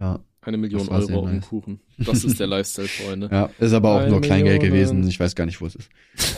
Ja, 0.00 0.18
Eine 0.42 0.56
Million 0.58 0.86
Euro 0.88 1.20
auf 1.20 1.30
nice. 1.30 1.48
Kuchen. 1.48 1.80
Das 2.04 2.24
ist 2.24 2.40
der 2.40 2.46
Lifestyle, 2.46 2.88
Freunde. 2.88 3.28
ja, 3.30 3.50
ist 3.58 3.72
aber 3.72 3.94
auch 3.94 4.00
Eine 4.00 4.10
nur 4.10 4.20
Kleingeld 4.20 4.62
Million, 4.62 4.76
gewesen. 4.76 5.08
Ich 5.08 5.18
weiß 5.20 5.34
gar 5.34 5.46
nicht, 5.46 5.60
wo 5.60 5.66
es 5.66 5.74
ist. 5.76 5.88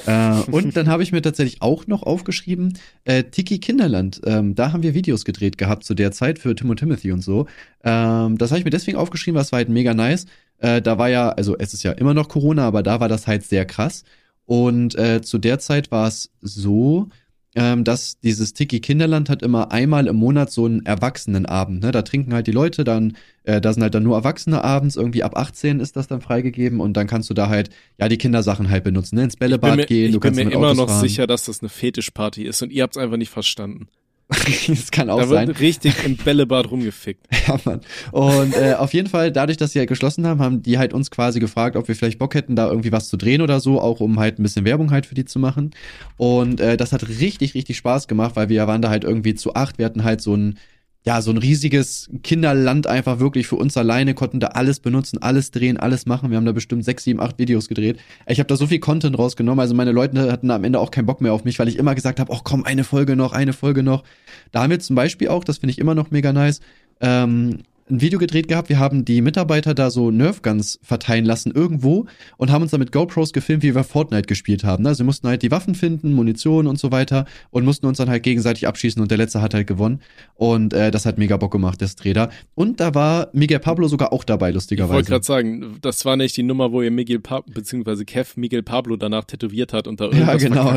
äh, 0.07 0.51
und 0.51 0.77
dann 0.77 0.89
habe 0.89 1.03
ich 1.03 1.13
mir 1.13 1.23
tatsächlich 1.23 1.63
auch 1.63 1.87
noch 1.87 2.03
aufgeschrieben, 2.03 2.79
äh, 3.05 3.25
Tiki 3.25 3.59
Kinderland. 3.59 4.21
Ähm, 4.25 4.55
da 4.55 4.73
haben 4.73 4.83
wir 4.83 4.95
Videos 4.95 5.25
gedreht 5.25 5.59
gehabt 5.59 5.85
zu 5.85 5.95
der 5.95 6.13
Zeit 6.13 6.39
für 6.39 6.55
Tim 6.55 6.71
und 6.71 6.79
Timothy 6.79 7.13
und 7.13 7.23
so. 7.23 7.47
Ähm, 7.83 8.39
das 8.39 8.51
habe 8.51 8.59
ich 8.59 8.65
mir 8.65 8.71
deswegen 8.71 8.97
aufgeschrieben, 8.97 9.37
weil 9.37 9.43
es 9.45 9.53
war 9.53 9.59
halt 9.59 9.69
mega 9.69 9.95
nice. 9.95 10.27
Äh, 10.59 10.81
da 10.81 10.99
war 10.99 11.09
ja, 11.09 11.31
also 11.31 11.57
es 11.59 11.75
ist 11.75 11.83
ja 11.83 11.93
immer 11.93 12.15
noch 12.15 12.29
Corona, 12.29 12.67
aber 12.67 12.83
da 12.83 13.01
war 13.01 13.09
das 13.09 13.27
halt 13.27 13.45
sehr 13.45 13.65
krass. 13.65 14.05
Und 14.47 14.95
äh, 14.97 15.23
zu 15.23 15.39
der 15.39 15.59
Zeit 15.59 15.91
war 15.91 16.07
es 16.07 16.31
so, 16.41 17.09
ähm, 17.55 17.85
dass 17.85 18.19
dieses 18.21 18.53
Tiki 18.53 18.81
Kinderland 18.81 19.31
hat 19.31 19.43
immer 19.43 19.71
einmal 19.73 20.07
im 20.07 20.17
Monat 20.17 20.51
so 20.51 20.65
einen 20.65 20.85
Erwachsenenabend. 20.85 21.83
Ne? 21.83 21.93
Da 21.93 22.03
trinken 22.03 22.35
halt 22.35 22.47
die 22.47 22.53
Leute, 22.53 22.85
dann, 22.85 23.17
äh, 23.45 23.61
da 23.61 23.73
sind 23.73 23.83
halt 23.83 23.95
dann 23.95 24.03
nur 24.03 24.17
Erwachsene 24.17 24.63
abends, 24.65 24.97
irgendwie 24.97 25.23
ab 25.23 25.37
18 25.37 25.81
ist 25.81 25.97
das 25.97 26.09
dann 26.09 26.21
freigegeben 26.21 26.81
und 26.81 26.97
dann 26.97 27.07
kannst 27.07 27.31
du 27.31 27.35
da 27.35 27.49
halt, 27.49 27.71
ja, 27.99 28.09
die 28.09 28.19
Kindersachen 28.19 28.71
halt 28.71 28.85
benutzen, 28.85 29.17
ne? 29.17 29.25
ins 29.25 29.39
Ich 29.39 29.39
bin 29.39 29.49
Bällebad 29.51 29.77
mir, 29.77 29.87
gehen, 29.87 30.07
ich 30.07 30.13
du 30.13 30.21
bin 30.21 30.35
kannst 30.35 30.45
mir 30.45 30.51
immer 30.51 30.69
Autos 30.69 30.77
noch 30.77 30.89
fahren. 30.89 31.01
sicher, 31.01 31.27
dass 31.27 31.45
das 31.45 31.61
eine 31.61 31.69
Fetischparty 31.69 32.45
ist 32.45 32.63
und 32.63 32.73
ihr 32.73 32.83
habt 32.83 32.97
es 32.97 33.03
einfach 33.03 33.17
nicht 33.17 33.31
verstanden. 33.31 33.89
das 34.69 34.91
kann 34.91 35.11
auch 35.11 35.21
Da 35.21 35.27
sein. 35.27 35.49
wird 35.49 35.61
richtig 35.61 36.05
im 36.05 36.17
Bällebad 36.25 36.71
rumgefickt. 36.71 37.27
Ja, 37.47 37.59
Mann. 37.65 37.81
Und 38.11 38.55
äh, 38.57 38.75
auf 38.75 38.95
jeden 38.95 39.09
Fall, 39.09 39.31
dadurch, 39.31 39.59
dass 39.59 39.73
sie 39.73 39.79
halt 39.79 39.89
geschlossen 39.89 40.27
haben, 40.27 40.41
haben 40.41 40.63
die 40.63 40.79
halt 40.79 40.95
uns 40.95 41.11
quasi 41.11 41.41
gefragt, 41.41 41.77
ob 41.77 41.89
wir 41.89 41.95
vielleicht 41.95 42.19
Bock 42.19 42.35
hätten, 42.35 42.57
da 42.57 42.69
irgendwie 42.69 42.91
was 42.93 43.09
zu 43.09 43.17
drehen 43.17 43.43
oder 43.43 43.61
so, 43.61 43.81
auch 43.81 44.01
um 44.01 44.19
halt 44.19 44.39
ein 44.39 44.43
bisschen 44.43 44.65
Werbung 44.65 44.91
halt 44.91 45.07
für 45.07 45.15
die 45.15 45.25
zu 45.27 45.39
machen. 45.39 45.73
Und 46.17 46.61
äh, 46.61 46.77
das 46.77 46.93
hat 46.93 47.07
richtig, 47.09 47.55
richtig 47.55 47.77
Spaß 47.77 48.09
gemacht, 48.09 48.35
weil 48.37 48.49
wir 48.49 48.67
waren 48.67 48.83
da 48.83 48.89
halt 48.89 49.05
irgendwie 49.05 49.35
zu 49.35 49.55
acht. 49.55 49.79
Wir 49.79 49.85
hatten 49.85 50.05
halt 50.05 50.21
so 50.23 50.35
ein, 50.35 50.59
ja, 51.07 51.21
so 51.21 51.31
ein 51.31 51.37
riesiges 51.37 52.09
Kinderland 52.23 52.87
einfach 52.87 53.19
wirklich 53.19 53.47
für 53.47 53.57
uns 53.57 53.77
alleine, 53.77 54.15
konnten 54.15 54.41
da 54.41 54.49
alles 54.49 54.81
benutzen, 54.81 55.21
alles 55.21 55.51
drehen, 55.51 55.77
alles 55.77 56.07
machen. 56.07 56.31
Wir 56.31 56.39
haben 56.39 56.47
da 56.47 56.53
bestimmt 56.53 56.83
sechs, 56.83 57.05
sieben, 57.05 57.21
acht 57.21 57.39
Videos 57.39 57.69
gedreht. 57.69 57.99
Ich 58.27 58.39
habe 58.39 58.47
da 58.47 58.57
so 58.57 58.67
viel 58.67 58.79
Content 58.79 59.19
rausgenommen. 59.19 59.61
Also 59.61 59.75
meine 59.75 59.93
Leute 59.93 60.33
hatten 60.33 60.51
am 60.51 60.65
Ende 60.65 60.81
auch 60.81 60.91
keinen 60.91 61.05
Bock 61.05 61.21
mehr 61.21 61.35
auf 61.35 61.45
mich, 61.45 61.59
weil 61.59 61.69
ich 61.69 61.77
immer 61.77 61.95
gesagt 61.95 62.21
habe, 62.21 62.33
ach 62.35 62.41
komm, 62.43 62.65
eine 62.65 62.85
Folge 62.85 63.17
noch, 63.17 63.33
eine 63.33 63.53
Folge 63.53 63.83
noch. 63.83 64.03
Da 64.51 64.63
haben 64.63 64.71
wir 64.71 64.81
zum 64.81 64.97
Beispiel 64.97 65.29
auch, 65.29 65.45
das 65.45 65.59
finde 65.59 65.73
ich 65.73 65.79
immer 65.79 65.95
noch 65.95 66.11
mega 66.11 66.33
nice, 66.33 66.61
ähm, 67.01 67.59
ein 67.91 68.01
Video 68.01 68.19
gedreht 68.19 68.49
gehabt. 68.49 68.69
Wir 68.69 68.79
haben 68.79 69.05
die 69.05 69.21
Mitarbeiter 69.21 69.75
da 69.75 69.91
so 69.91 70.11
Nerfguns 70.11 70.79
verteilen 70.83 71.25
lassen 71.25 71.51
irgendwo 71.51 72.07
und 72.39 72.51
haben 72.51 72.63
uns 72.63 72.71
dann 72.71 72.81
mit 72.81 72.93
GoPros 72.93 73.33
gefilmt, 73.33 73.63
wie 73.63 73.75
wir 73.75 73.85
Fortnite 73.85 74.27
gespielt 74.27 74.65
haben. 74.65 74.87
Also 74.87 75.01
wir 75.01 75.07
mussten 75.07 75.29
halt 75.29 75.43
die 75.43 75.51
Waffen 75.51 75.75
finden, 75.75 76.15
Munition 76.15 76.67
und 76.67 76.79
so 76.79 76.93
weiter 76.93 77.27
und 77.51 77.65
mussten 77.65 77.87
uns 77.87 77.99
dann 77.99 78.09
halt 78.09 78.23
gegenseitig 78.23 78.67
abschießen 78.67 79.03
und 79.03 79.11
der 79.11 79.19
letzte 79.19 79.43
hat 79.43 79.53
halt 79.53 79.67
gewonnen. 79.67 80.01
Und 80.35 80.73
äh, 80.73 80.91
das 80.91 81.05
hat 81.05 81.19
mega 81.19 81.37
Bock 81.37 81.53
gemacht, 81.53 81.83
das 81.83 81.97
Dreh 81.97 82.15
da. 82.15 82.31
Und 82.55 82.81
da 82.81 82.95
war 82.95 83.29
Miguel 83.33 83.59
Pablo 83.59 83.89
sogar 83.89 84.13
auch 84.13 84.25
dabei, 84.25 84.51
lustigerweise. 84.51 84.93
Ich 84.93 84.95
wollte 84.95 85.11
gerade 85.11 85.25
sagen, 85.25 85.79
das 85.83 86.05
war 86.05 86.17
nicht 86.17 86.37
die 86.37 86.43
Nummer, 86.43 86.73
wo 86.73 86.81
ihr 86.81 86.91
Miguel 86.91 87.21
Pablo, 87.21 87.53
beziehungsweise 87.53 88.05
Kev 88.05 88.33
Miguel 88.37 88.63
Pablo 88.63 88.97
danach 88.97 89.25
tätowiert 89.25 89.73
hat 89.73 89.89
und 89.89 90.01
da 90.01 90.07
irgendwas 90.07 90.43
Ja, 90.43 90.49
genau. 90.49 90.75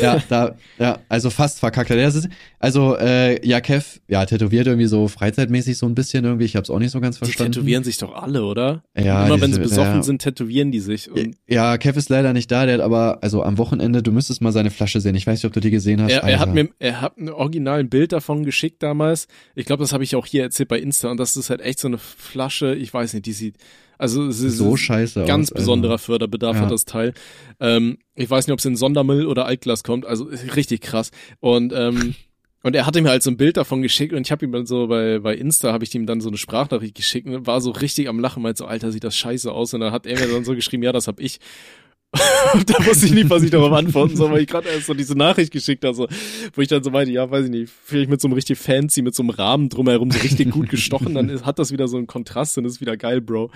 ja, 0.00 0.22
da, 0.28 0.56
ja, 0.78 0.98
also 1.08 1.30
fast 1.30 1.58
verkackt. 1.58 1.90
Also, 2.58 2.96
äh, 2.96 3.46
ja, 3.46 3.60
Kev, 3.60 4.00
ja, 4.08 4.24
tätowiert 4.24 4.66
irgendwie 4.66 4.86
so 4.86 5.06
freizeitmäßig 5.08 5.76
so 5.76 5.86
ein 5.86 5.94
bisschen 5.94 6.13
irgendwie. 6.22 6.44
Ich 6.44 6.54
hab's 6.54 6.70
auch 6.70 6.78
nicht 6.78 6.92
so 6.92 7.00
ganz 7.00 7.18
verstanden. 7.18 7.52
Die 7.52 7.58
tätowieren 7.58 7.82
sich 7.82 7.98
doch 7.98 8.14
alle, 8.14 8.44
oder? 8.44 8.84
Ja. 8.96 9.26
Immer 9.26 9.40
wenn 9.40 9.52
sie 9.52 9.60
besoffen 9.60 9.96
ja. 9.96 10.02
sind, 10.02 10.22
tätowieren 10.22 10.70
die 10.70 10.80
sich. 10.80 11.10
ja, 11.48 11.76
Kev 11.78 11.98
ist 11.98 12.10
leider 12.10 12.32
nicht 12.32 12.50
da, 12.52 12.66
der 12.66 12.74
hat 12.74 12.80
aber, 12.82 13.18
also 13.22 13.42
am 13.42 13.58
Wochenende, 13.58 14.02
du 14.02 14.12
müsstest 14.12 14.42
mal 14.42 14.52
seine 14.52 14.70
Flasche 14.70 15.00
sehen. 15.00 15.14
Ich 15.14 15.26
weiß 15.26 15.38
nicht, 15.38 15.46
ob 15.46 15.52
du 15.52 15.60
die 15.60 15.70
gesehen 15.70 16.02
hast. 16.02 16.12
Er, 16.12 16.22
er 16.22 16.38
hat 16.38 16.54
mir, 16.54 16.68
er 16.78 17.00
hat 17.00 17.18
ein 17.18 17.30
original 17.30 17.82
Bild 17.84 18.12
davon 18.12 18.44
geschickt 18.44 18.82
damals. 18.82 19.26
Ich 19.54 19.66
glaube, 19.66 19.82
das 19.82 19.92
habe 19.92 20.04
ich 20.04 20.14
auch 20.14 20.26
hier 20.26 20.42
erzählt 20.42 20.68
bei 20.68 20.78
Insta 20.78 21.10
und 21.10 21.18
das 21.18 21.36
ist 21.36 21.50
halt 21.50 21.62
echt 21.62 21.80
so 21.80 21.88
eine 21.88 21.98
Flasche, 21.98 22.74
ich 22.74 22.92
weiß 22.92 23.14
nicht, 23.14 23.26
die 23.26 23.32
sieht, 23.32 23.56
also 23.98 24.26
es 24.26 24.40
ist 24.40 24.58
so 24.58 24.76
scheiße 24.76 25.24
ganz 25.24 25.52
aus, 25.52 25.56
besonderer 25.56 25.92
also. 25.92 26.04
Förderbedarf 26.04 26.56
ja. 26.56 26.62
hat 26.62 26.70
das 26.70 26.84
Teil. 26.84 27.14
Ähm, 27.60 27.98
ich 28.14 28.28
weiß 28.28 28.46
nicht, 28.46 28.52
ob 28.52 28.58
es 28.58 28.64
in 28.64 28.76
Sondermüll 28.76 29.26
oder 29.26 29.46
Altglas 29.46 29.82
kommt, 29.82 30.06
also 30.06 30.24
richtig 30.56 30.80
krass. 30.80 31.10
Und 31.40 31.72
ähm, 31.74 32.14
und 32.64 32.74
er 32.74 32.86
hatte 32.86 33.02
mir 33.02 33.10
halt 33.10 33.22
so 33.22 33.30
ein 33.30 33.36
Bild 33.36 33.58
davon 33.58 33.82
geschickt 33.82 34.14
und 34.14 34.22
ich 34.22 34.32
habe 34.32 34.42
ihm 34.46 34.50
dann 34.50 34.64
so 34.64 34.86
bei, 34.86 35.18
bei 35.18 35.34
Insta 35.34 35.70
habe 35.74 35.84
ich 35.84 35.94
ihm 35.94 36.06
dann 36.06 36.22
so 36.22 36.28
eine 36.28 36.38
Sprachnachricht 36.38 36.94
geschickt 36.94 37.28
und 37.28 37.46
war 37.46 37.60
so 37.60 37.70
richtig 37.70 38.08
am 38.08 38.18
Lachen, 38.18 38.42
meinte 38.42 38.60
so, 38.60 38.64
Alter, 38.64 38.90
sieht 38.90 39.04
das 39.04 39.14
scheiße 39.14 39.52
aus. 39.52 39.74
Und 39.74 39.80
dann 39.80 39.92
hat 39.92 40.06
er 40.06 40.18
mir 40.18 40.32
dann 40.32 40.46
so 40.46 40.54
geschrieben, 40.54 40.82
ja, 40.82 40.90
das 40.90 41.06
hab 41.06 41.20
ich. 41.20 41.40
da 42.66 42.86
wusste 42.86 43.06
ich 43.06 43.14
nicht, 43.14 43.30
was 43.30 43.42
ich 43.42 43.50
darauf 43.50 43.72
antworten 43.72 44.16
soll, 44.16 44.30
weil 44.30 44.42
ich 44.42 44.46
gerade 44.46 44.68
erst 44.68 44.86
so 44.86 44.94
diese 44.94 45.16
Nachricht 45.16 45.52
geschickt 45.52 45.84
habe, 45.84 45.94
so, 45.94 46.08
wo 46.54 46.60
ich 46.60 46.68
dann 46.68 46.82
so 46.82 46.90
meinte, 46.90 47.12
ja, 47.12 47.30
weiß 47.30 47.46
ich 47.46 47.50
nicht, 47.50 47.72
vielleicht 47.84 48.10
mit 48.10 48.20
so 48.20 48.28
einem 48.28 48.34
richtig 48.34 48.58
fancy, 48.58 49.02
mit 49.02 49.14
so 49.14 49.22
einem 49.22 49.30
Rahmen 49.30 49.68
drumherum 49.68 50.10
so 50.10 50.18
richtig 50.20 50.50
gut 50.50 50.68
gestochen, 50.68 51.14
dann 51.14 51.28
ist, 51.28 51.44
hat 51.44 51.58
das 51.58 51.72
wieder 51.72 51.88
so 51.88 51.96
einen 51.96 52.06
Kontrast 52.06 52.56
und 52.58 52.64
ist 52.64 52.80
wieder 52.80 52.96
geil, 52.96 53.20
Bro. 53.20 53.50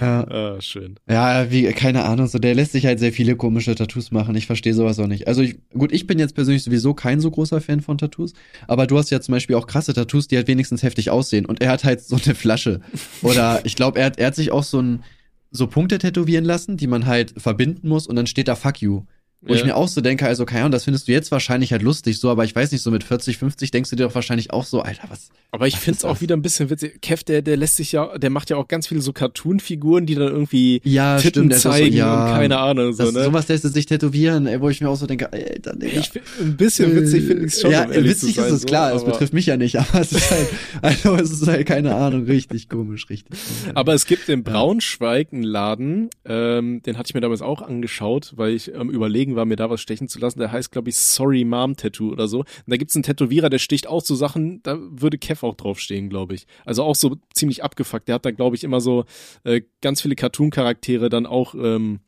Ja. 0.00 0.26
Ah, 0.28 0.60
schön. 0.60 0.96
Ja, 1.08 1.50
wie, 1.50 1.64
keine 1.72 2.04
Ahnung, 2.04 2.26
so, 2.26 2.38
der 2.38 2.54
lässt 2.54 2.72
sich 2.72 2.86
halt 2.86 2.98
sehr 2.98 3.12
viele 3.12 3.36
komische 3.36 3.74
Tattoos 3.74 4.10
machen. 4.10 4.34
Ich 4.34 4.46
verstehe 4.46 4.74
sowas 4.74 4.98
auch 4.98 5.06
nicht. 5.06 5.28
Also 5.28 5.42
ich, 5.42 5.56
gut, 5.76 5.92
ich 5.92 6.06
bin 6.06 6.18
jetzt 6.18 6.34
persönlich 6.34 6.62
sowieso 6.62 6.94
kein 6.94 7.20
so 7.20 7.30
großer 7.30 7.60
Fan 7.60 7.80
von 7.80 7.98
Tattoos, 7.98 8.32
aber 8.66 8.86
du 8.86 8.98
hast 8.98 9.10
ja 9.10 9.20
zum 9.20 9.32
Beispiel 9.32 9.56
auch 9.56 9.66
krasse 9.66 9.92
Tattoos, 9.92 10.28
die 10.28 10.36
halt 10.36 10.48
wenigstens 10.48 10.82
heftig 10.82 11.10
aussehen 11.10 11.46
und 11.46 11.60
er 11.60 11.70
hat 11.70 11.84
halt 11.84 12.00
so 12.00 12.16
eine 12.24 12.34
Flasche. 12.34 12.80
Oder 13.22 13.60
ich 13.64 13.76
glaube, 13.76 13.98
er 13.98 14.06
hat, 14.06 14.18
er 14.18 14.28
hat 14.28 14.34
sich 14.34 14.50
auch 14.50 14.62
so 14.64 14.80
ein, 14.80 15.02
so 15.50 15.66
Punkte 15.66 15.98
tätowieren 15.98 16.44
lassen, 16.44 16.76
die 16.76 16.86
man 16.86 17.06
halt 17.06 17.34
verbinden 17.40 17.88
muss 17.88 18.06
und 18.06 18.16
dann 18.16 18.26
steht 18.26 18.48
da 18.48 18.56
Fuck 18.56 18.82
you. 18.82 19.02
Wo 19.40 19.52
ja. 19.52 19.60
ich 19.60 19.64
mir 19.64 19.76
auch 19.76 19.86
so 19.86 20.00
denke, 20.00 20.26
also 20.26 20.44
keine 20.44 20.62
Ahnung, 20.62 20.72
das 20.72 20.82
findest 20.82 21.06
du 21.06 21.12
jetzt 21.12 21.30
wahrscheinlich 21.30 21.70
halt 21.70 21.82
lustig 21.82 22.18
so, 22.18 22.28
aber 22.28 22.44
ich 22.44 22.56
weiß 22.56 22.72
nicht, 22.72 22.82
so 22.82 22.90
mit 22.90 23.04
40, 23.04 23.38
50 23.38 23.70
denkst 23.70 23.88
du 23.88 23.94
dir 23.94 24.04
doch 24.04 24.14
wahrscheinlich 24.16 24.52
auch 24.52 24.64
so, 24.64 24.80
Alter, 24.80 25.04
was. 25.10 25.28
Aber 25.52 25.68
ich 25.68 25.76
find's 25.76 26.04
auch 26.04 26.20
wieder 26.20 26.36
ein 26.36 26.42
bisschen 26.42 26.70
witzig. 26.70 27.00
Kev, 27.00 27.22
der, 27.22 27.40
der 27.40 27.56
lässt 27.56 27.76
sich 27.76 27.92
ja, 27.92 28.18
der 28.18 28.30
macht 28.30 28.50
ja 28.50 28.56
auch 28.56 28.66
ganz 28.66 28.88
viele 28.88 29.00
so 29.00 29.12
Cartoon-Figuren, 29.12 30.06
die 30.06 30.16
dann 30.16 30.26
irgendwie 30.26 30.80
ja, 30.82 31.18
Titten 31.18 31.44
stimmt, 31.44 31.54
zeigen 31.54 31.92
so, 31.92 31.98
ja, 31.98 32.26
und 32.26 32.32
keine 32.32 32.58
Ahnung, 32.58 32.92
so, 32.92 33.04
das, 33.04 33.14
ne? 33.14 33.24
Sowas 33.24 33.46
lässt 33.46 33.62
er 33.64 33.70
sich 33.70 33.86
tätowieren, 33.86 34.48
ey, 34.48 34.60
wo 34.60 34.68
ich 34.70 34.80
mir 34.80 34.88
auch 34.88 34.96
so 34.96 35.06
denke, 35.06 35.32
Alter, 35.32 35.76
Digga. 35.76 36.00
Ich, 36.00 36.10
ein 36.40 36.56
bisschen 36.56 36.96
witzig 36.96 37.24
finde 37.24 37.46
ich's 37.46 37.60
schon. 37.60 37.70
Ja, 37.70 37.88
witzig 37.88 38.36
ist 38.38 38.50
es 38.50 38.66
klar, 38.66 38.92
es 38.92 39.04
betrifft 39.04 39.32
mich 39.32 39.46
ja 39.46 39.56
nicht, 39.56 39.76
aber 39.78 40.00
es 40.00 40.10
ist 40.10 40.30
halt, 40.32 40.48
also 40.82 41.14
es 41.14 41.30
ist 41.30 41.46
halt, 41.46 41.64
keine 41.64 41.94
Ahnung, 41.94 42.24
richtig 42.24 42.68
komisch, 42.68 43.08
richtig. 43.08 43.38
Aber 43.74 43.94
es 43.94 44.04
gibt 44.04 44.28
in 44.28 44.42
Braunschweig 44.42 45.32
einen 45.32 45.44
Laden, 45.44 46.10
ähm, 46.24 46.82
den 46.82 46.98
hatte 46.98 47.10
ich 47.10 47.14
mir 47.14 47.20
damals 47.20 47.40
auch 47.40 47.62
angeschaut, 47.62 48.32
weil 48.34 48.52
ich 48.52 48.74
am 48.74 48.88
ähm, 48.88 48.94
überlegen 48.94 49.27
war, 49.36 49.44
mir 49.44 49.56
da 49.56 49.70
was 49.70 49.80
stechen 49.80 50.08
zu 50.08 50.18
lassen. 50.18 50.38
Der 50.38 50.52
heißt, 50.52 50.70
glaube 50.70 50.90
ich, 50.90 50.96
Sorry 50.96 51.44
Mom 51.44 51.76
Tattoo 51.76 52.10
oder 52.10 52.28
so. 52.28 52.40
Und 52.40 52.46
da 52.66 52.76
gibt's 52.76 52.94
einen 52.94 53.02
Tätowierer, 53.02 53.50
der 53.50 53.58
sticht 53.58 53.86
auch 53.86 54.02
so 54.02 54.14
Sachen, 54.14 54.62
da 54.62 54.78
würde 54.78 55.18
Kev 55.18 55.46
auch 55.46 55.54
draufstehen, 55.54 56.08
glaube 56.08 56.34
ich. 56.34 56.46
Also 56.64 56.82
auch 56.82 56.94
so 56.94 57.16
ziemlich 57.32 57.64
abgefuckt. 57.64 58.08
Der 58.08 58.16
hat 58.16 58.24
da, 58.24 58.30
glaube 58.30 58.56
ich, 58.56 58.64
immer 58.64 58.80
so 58.80 59.04
äh, 59.44 59.62
ganz 59.80 60.02
viele 60.02 60.14
Cartoon-Charaktere 60.14 61.08
dann 61.08 61.26
auch 61.26 61.54
ähm, 61.54 62.00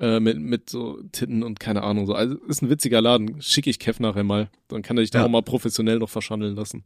äh, 0.00 0.20
mit, 0.20 0.38
mit 0.38 0.70
so 0.70 1.02
Titten 1.12 1.42
und 1.42 1.60
keine 1.60 1.82
Ahnung 1.82 2.06
so. 2.06 2.14
Also 2.14 2.36
ist 2.46 2.62
ein 2.62 2.70
witziger 2.70 3.00
Laden. 3.00 3.40
Schicke 3.42 3.70
ich 3.70 3.78
Kev 3.78 4.02
nachher 4.02 4.24
mal. 4.24 4.50
Dann 4.68 4.82
kann 4.82 4.96
er 4.96 5.02
sich 5.02 5.10
da 5.10 5.24
auch 5.24 5.28
mal 5.28 5.42
professionell 5.42 5.98
noch 5.98 6.10
verschandeln 6.10 6.54
lassen. 6.54 6.84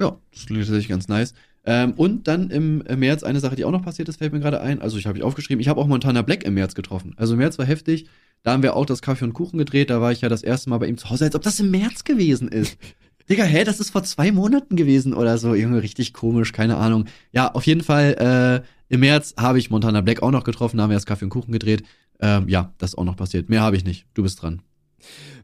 Ja, 0.00 0.18
das 0.32 0.46
klingt 0.46 0.62
tatsächlich 0.62 0.88
ganz 0.88 1.08
nice. 1.08 1.34
Ähm, 1.64 1.92
und 1.92 2.26
dann 2.26 2.50
im 2.50 2.82
März 2.98 3.22
eine 3.22 3.38
Sache, 3.38 3.54
die 3.54 3.64
auch 3.64 3.70
noch 3.70 3.84
passiert 3.84 4.08
ist, 4.08 4.16
fällt 4.18 4.32
mir 4.32 4.40
gerade 4.40 4.60
ein. 4.60 4.80
Also 4.82 4.98
ich 4.98 5.06
habe 5.06 5.16
ich 5.16 5.24
aufgeschrieben, 5.24 5.60
ich 5.60 5.68
habe 5.68 5.80
auch 5.80 5.86
Montana 5.86 6.22
Black 6.22 6.44
im 6.44 6.54
März 6.54 6.74
getroffen. 6.74 7.14
Also 7.16 7.36
März 7.36 7.58
war 7.58 7.66
heftig. 7.66 8.06
Da 8.42 8.52
haben 8.52 8.62
wir 8.62 8.74
auch 8.76 8.86
das 8.86 9.02
Kaffee 9.02 9.24
und 9.24 9.34
Kuchen 9.34 9.58
gedreht. 9.58 9.90
Da 9.90 10.00
war 10.00 10.12
ich 10.12 10.20
ja 10.20 10.28
das 10.28 10.42
erste 10.42 10.70
Mal 10.70 10.78
bei 10.78 10.86
ihm 10.86 10.98
zu 10.98 11.10
Hause, 11.10 11.24
als 11.24 11.34
ob 11.34 11.42
das 11.42 11.60
im 11.60 11.70
März 11.70 12.04
gewesen 12.04 12.48
ist. 12.48 12.76
Digga, 13.28 13.44
hä, 13.44 13.62
das 13.64 13.78
ist 13.78 13.90
vor 13.90 14.02
zwei 14.02 14.32
Monaten 14.32 14.74
gewesen 14.74 15.14
oder 15.14 15.38
so. 15.38 15.54
Irgendwie 15.54 15.78
richtig 15.78 16.12
komisch, 16.12 16.52
keine 16.52 16.76
Ahnung. 16.76 17.06
Ja, 17.30 17.52
auf 17.52 17.66
jeden 17.66 17.82
Fall, 17.82 18.64
äh, 18.68 18.92
im 18.92 19.00
März 19.00 19.34
habe 19.38 19.58
ich 19.58 19.70
Montana 19.70 20.00
Black 20.00 20.22
auch 20.22 20.32
noch 20.32 20.44
getroffen, 20.44 20.76
da 20.76 20.82
haben 20.82 20.90
wir 20.90 20.96
das 20.96 21.06
Kaffee 21.06 21.24
und 21.24 21.30
Kuchen 21.30 21.52
gedreht. 21.52 21.84
Ähm, 22.20 22.48
ja, 22.48 22.74
das 22.78 22.90
ist 22.90 22.98
auch 22.98 23.04
noch 23.04 23.16
passiert. 23.16 23.48
Mehr 23.48 23.62
habe 23.62 23.76
ich 23.76 23.84
nicht. 23.84 24.06
Du 24.14 24.22
bist 24.22 24.42
dran. 24.42 24.62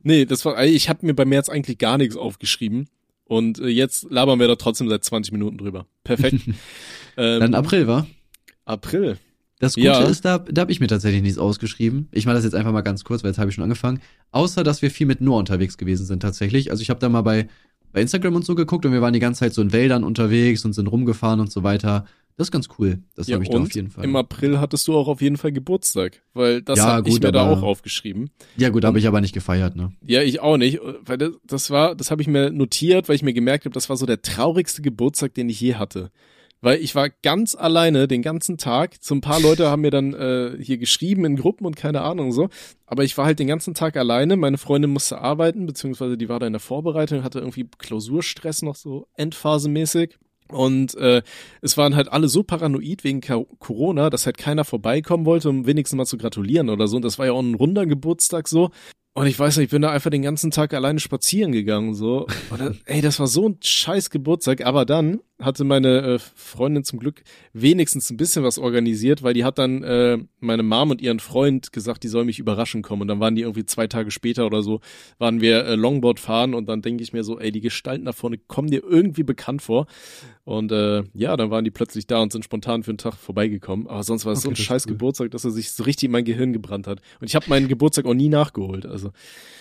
Nee, 0.03 0.27
das 0.27 0.45
war, 0.45 0.63
ich 0.65 0.89
habe 0.89 1.07
mir 1.07 1.15
bei 1.15 1.25
März 1.25 1.49
eigentlich 1.49 1.79
gar 1.79 1.99
nichts 1.99 2.17
aufgeschrieben. 2.17 2.89
Und 3.25 3.59
äh, 3.59 3.69
jetzt 3.69 4.11
labern 4.11 4.41
wir 4.41 4.49
da 4.49 4.57
trotzdem 4.57 4.89
seit 4.89 5.05
20 5.05 5.33
Minuten 5.33 5.59
drüber. 5.59 5.87
Perfekt. 6.03 6.41
ähm, 7.17 7.41
Dann 7.41 7.55
April, 7.55 7.87
war? 7.87 8.07
April. 8.65 9.19
Das 9.61 9.75
Gute 9.75 9.87
ja. 9.87 10.03
ist, 10.05 10.25
da, 10.25 10.39
da 10.39 10.61
habe 10.61 10.73
ich 10.73 10.81
mir 10.81 10.87
tatsächlich 10.87 11.23
nichts 11.23 11.39
ausgeschrieben. 11.39 12.09
Ich 12.13 12.27
mache 12.27 12.37
das 12.37 12.45
jetzt 12.45 12.55
einfach 12.55 12.73
mal 12.73 12.83
ganz 12.83 13.05
kurz, 13.05 13.25
weil 13.25 13.31
jetzt 13.31 13.39
habe 13.39 13.49
ich 13.51 13.55
schon 13.55 13.65
angefangen. 13.65 14.01
Außer, 14.31 14.63
dass 14.63 14.83
wir 14.83 14.91
viel 14.91 15.07
mit 15.07 15.21
Noah 15.21 15.39
unterwegs 15.39 15.79
gewesen 15.79 16.07
sind 16.07 16.21
tatsächlich. 16.21 16.71
Also 16.71 16.83
ich 16.83 16.91
habe 16.91 17.01
da 17.01 17.09
mal 17.09 17.23
bei, 17.23 17.49
bei 17.93 18.01
Instagram 18.01 18.37
und 18.37 18.45
so 18.45 18.55
geguckt 18.55 18.87
und 18.87 18.93
wir 18.93 19.01
waren 19.01 19.13
die 19.13 19.21
ganze 19.21 19.41
Zeit 19.41 19.55
so 19.55 19.63
in 19.63 19.73
Wäldern 19.73 20.05
unterwegs 20.05 20.65
und 20.65 20.75
sind 20.75 20.87
rumgefahren 20.87 21.41
und 21.41 21.51
so 21.51 21.65
weiter. 21.65 22.07
Das 22.37 22.47
ist 22.47 22.53
ganz 22.53 22.69
cool. 22.79 23.01
Das 23.17 23.27
ja, 23.27 23.35
habe 23.35 23.43
ich 23.43 23.51
da 23.51 23.59
auf 23.59 23.75
jeden 23.75 23.91
Fall. 23.91 24.05
Im 24.05 24.15
April 24.15 24.61
hattest 24.61 24.87
du 24.87 24.97
auch 24.97 25.09
auf 25.09 25.21
jeden 25.21 25.37
Fall 25.37 25.51
Geburtstag, 25.51 26.23
weil 26.35 26.63
das 26.63 26.79
ja, 26.79 26.85
habe 26.85 27.09
ich 27.09 27.21
mir 27.21 27.33
da 27.33 27.51
auch 27.51 27.63
aufgeschrieben. 27.63 28.31
Ja, 28.57 28.69
gut, 28.69 28.85
habe 28.85 29.01
ich 29.01 29.09
aber 29.09 29.21
nicht 29.21 29.35
gefeiert, 29.35 29.75
ne? 29.75 29.91
Ja, 30.07 30.23
ich 30.23 30.39
auch 30.39 30.57
nicht, 30.57 30.79
weil 31.05 31.19
das, 31.19 31.33
das 31.45 31.71
war, 31.71 31.97
das 31.97 32.13
habe 32.13 32.23
ich 32.23 32.29
mir 32.29 32.53
notiert, 32.53 33.09
weil 33.09 33.17
ich 33.17 33.25
mir 33.25 33.33
gemerkt 33.33 33.65
habe, 33.65 33.75
das 33.75 33.89
war 33.89 33.97
so 33.97 34.07
der 34.07 34.23
traurigste 34.23 34.83
Geburtstag, 34.83 35.35
den 35.35 35.49
ich 35.49 35.61
je 35.61 35.75
hatte 35.75 36.13
weil 36.61 36.81
ich 36.81 36.95
war 36.95 37.09
ganz 37.23 37.55
alleine 37.55 38.09
den 38.09 38.23
ganzen 38.23 38.59
Tag. 38.59 38.97
So 39.01 39.15
ein 39.15 39.21
paar 39.21 39.41
Leute 39.41 39.71
haben 39.71 39.83
mir 39.83 39.91
dann 39.91 40.15
äh, 40.15 40.57
hier 40.61 40.79
geschrieben 40.79 41.25
in 41.25 41.37
Gruppen 41.37 41.67
und 41.67 41.77
keine 41.77 42.03
Ahnung 42.03 42.33
so. 42.33 42.49
Aber 42.87 43.05
ich 43.05 43.17
war 43.17 43.27
halt 43.27 43.39
den 43.39 43.49
ganzen 43.49 43.75
Tag 43.75 43.97
alleine. 43.97 44.37
Meine 44.37 44.59
Freundin 44.59 44.91
musste 44.91 45.19
arbeiten, 45.19 45.67
beziehungsweise 45.67 46.17
die 46.17 46.29
war 46.29 46.41
da 46.41 46.47
in 46.47 46.53
der 46.53 46.61
Vorbereitung, 46.61 47.23
hatte 47.23 47.41
irgendwie 47.41 47.69
Klausurstress 47.79 48.63
noch 48.63 48.77
so 48.77 49.07
endphasemäßig. 49.15 50.19
Und 50.51 50.97
äh, 50.97 51.23
es 51.61 51.77
waren 51.77 51.95
halt 51.95 52.11
alle 52.11 52.29
so 52.29 52.43
paranoid 52.43 53.05
wegen 53.05 53.21
Corona, 53.21 54.09
dass 54.09 54.25
halt 54.25 54.39
keiner 54.39 54.65
vorbeikommen 54.65 55.27
wollte, 55.27 55.51
um 55.51 55.67
wenigstens 55.67 55.97
mal 55.97 56.07
zu 56.07 56.17
gratulieren 56.17 56.71
oder 56.71 56.89
so. 56.89 56.97
Und 56.97 57.05
das 57.05 57.19
war 57.19 57.27
ja 57.27 57.33
auch 57.33 57.41
ein 57.41 57.55
runder 57.55 57.87
Geburtstag 57.87 58.49
so. 58.49 58.71
Und 59.15 59.27
ich 59.27 59.39
weiß 59.39 59.57
nicht, 59.57 59.65
ich 59.65 59.71
bin 59.71 59.83
da 59.83 59.91
einfach 59.91 60.11
den 60.11 60.23
ganzen 60.23 60.51
Tag 60.51 60.73
alleine 60.73 61.01
spazieren 61.01 61.53
gegangen, 61.53 61.95
so. 61.95 62.27
Und 62.51 62.81
ey, 62.87 63.01
das 63.01 63.19
war 63.21 63.27
so 63.27 63.49
ein 63.49 63.59
scheiß 63.61 64.11
Geburtstag. 64.11 64.65
Aber 64.65 64.87
dann 64.87 65.21
hatte 65.41 65.63
meine 65.63 66.01
äh, 66.01 66.19
Freundin 66.19 66.83
zum 66.83 66.99
Glück 66.99 67.23
wenigstens 67.53 68.11
ein 68.11 68.17
bisschen 68.17 68.43
was 68.43 68.59
organisiert, 68.59 69.23
weil 69.23 69.35
die 69.35 69.45
hat 69.45 69.59
dann 69.59 69.85
äh, 69.85 70.19
meine 70.41 70.65
Mom 70.65 70.91
und 70.91 71.01
ihren 71.01 71.21
Freund 71.21 71.73
gesagt, 71.73 72.03
die 72.03 72.09
soll 72.09 72.25
mich 72.25 72.41
überraschen 72.41 72.83
kommen. 72.83 73.03
Und 73.03 73.09
dann 73.09 73.21
waren 73.21 73.37
die 73.37 73.43
irgendwie 73.43 73.65
zwei 73.65 73.87
Tage 73.87 74.11
später 74.11 74.47
oder 74.47 74.63
so, 74.63 74.81
waren 75.19 75.41
wir 75.41 75.65
äh, 75.65 75.77
Longboard 75.77 76.19
fahren 76.19 76.55
und 76.55 76.69
dann 76.69 76.83
denke 76.83 77.05
ich 77.05 77.13
mir 77.13 77.23
so, 77.23 77.39
ey, 77.39 77.53
die 77.53 77.61
Gestalten 77.61 78.05
da 78.05 78.13
vorne 78.13 78.39
kommen 78.39 78.69
dir 78.69 78.83
irgendwie 78.83 79.23
bekannt 79.23 79.63
vor. 79.63 79.87
Und 80.43 80.73
äh, 80.73 81.05
ja, 81.15 81.37
dann 81.37 81.51
waren 81.51 81.65
die 81.65 81.71
plötzlich 81.71 82.07
da 82.07 82.21
und 82.21 82.33
sind 82.33 82.45
spontan 82.45 82.83
für 82.83 82.91
einen 82.91 82.99
Tag 82.99 83.15
vorbeigekommen. 83.15 83.87
Aber 83.87 84.03
sonst 84.03 84.25
war 84.25 84.33
es 84.33 84.41
okay, 84.41 84.45
so 84.45 84.51
ein 84.51 84.57
scheiß 84.57 84.87
cool. 84.87 84.93
Geburtstag, 84.93 85.31
dass 85.31 85.45
er 85.45 85.53
sich 85.53 85.71
so 85.71 85.85
richtig 85.85 86.07
in 86.07 86.13
mein 86.13 86.25
Gehirn 86.25 86.53
gebrannt 86.53 86.87
hat. 86.89 87.01
Und 87.21 87.29
ich 87.29 87.37
habe 87.37 87.47
meinen 87.49 87.69
Geburtstag 87.69 88.07
auch 88.07 88.15
nie 88.15 88.29
nachgeholt. 88.29 88.87
Also 88.87 89.13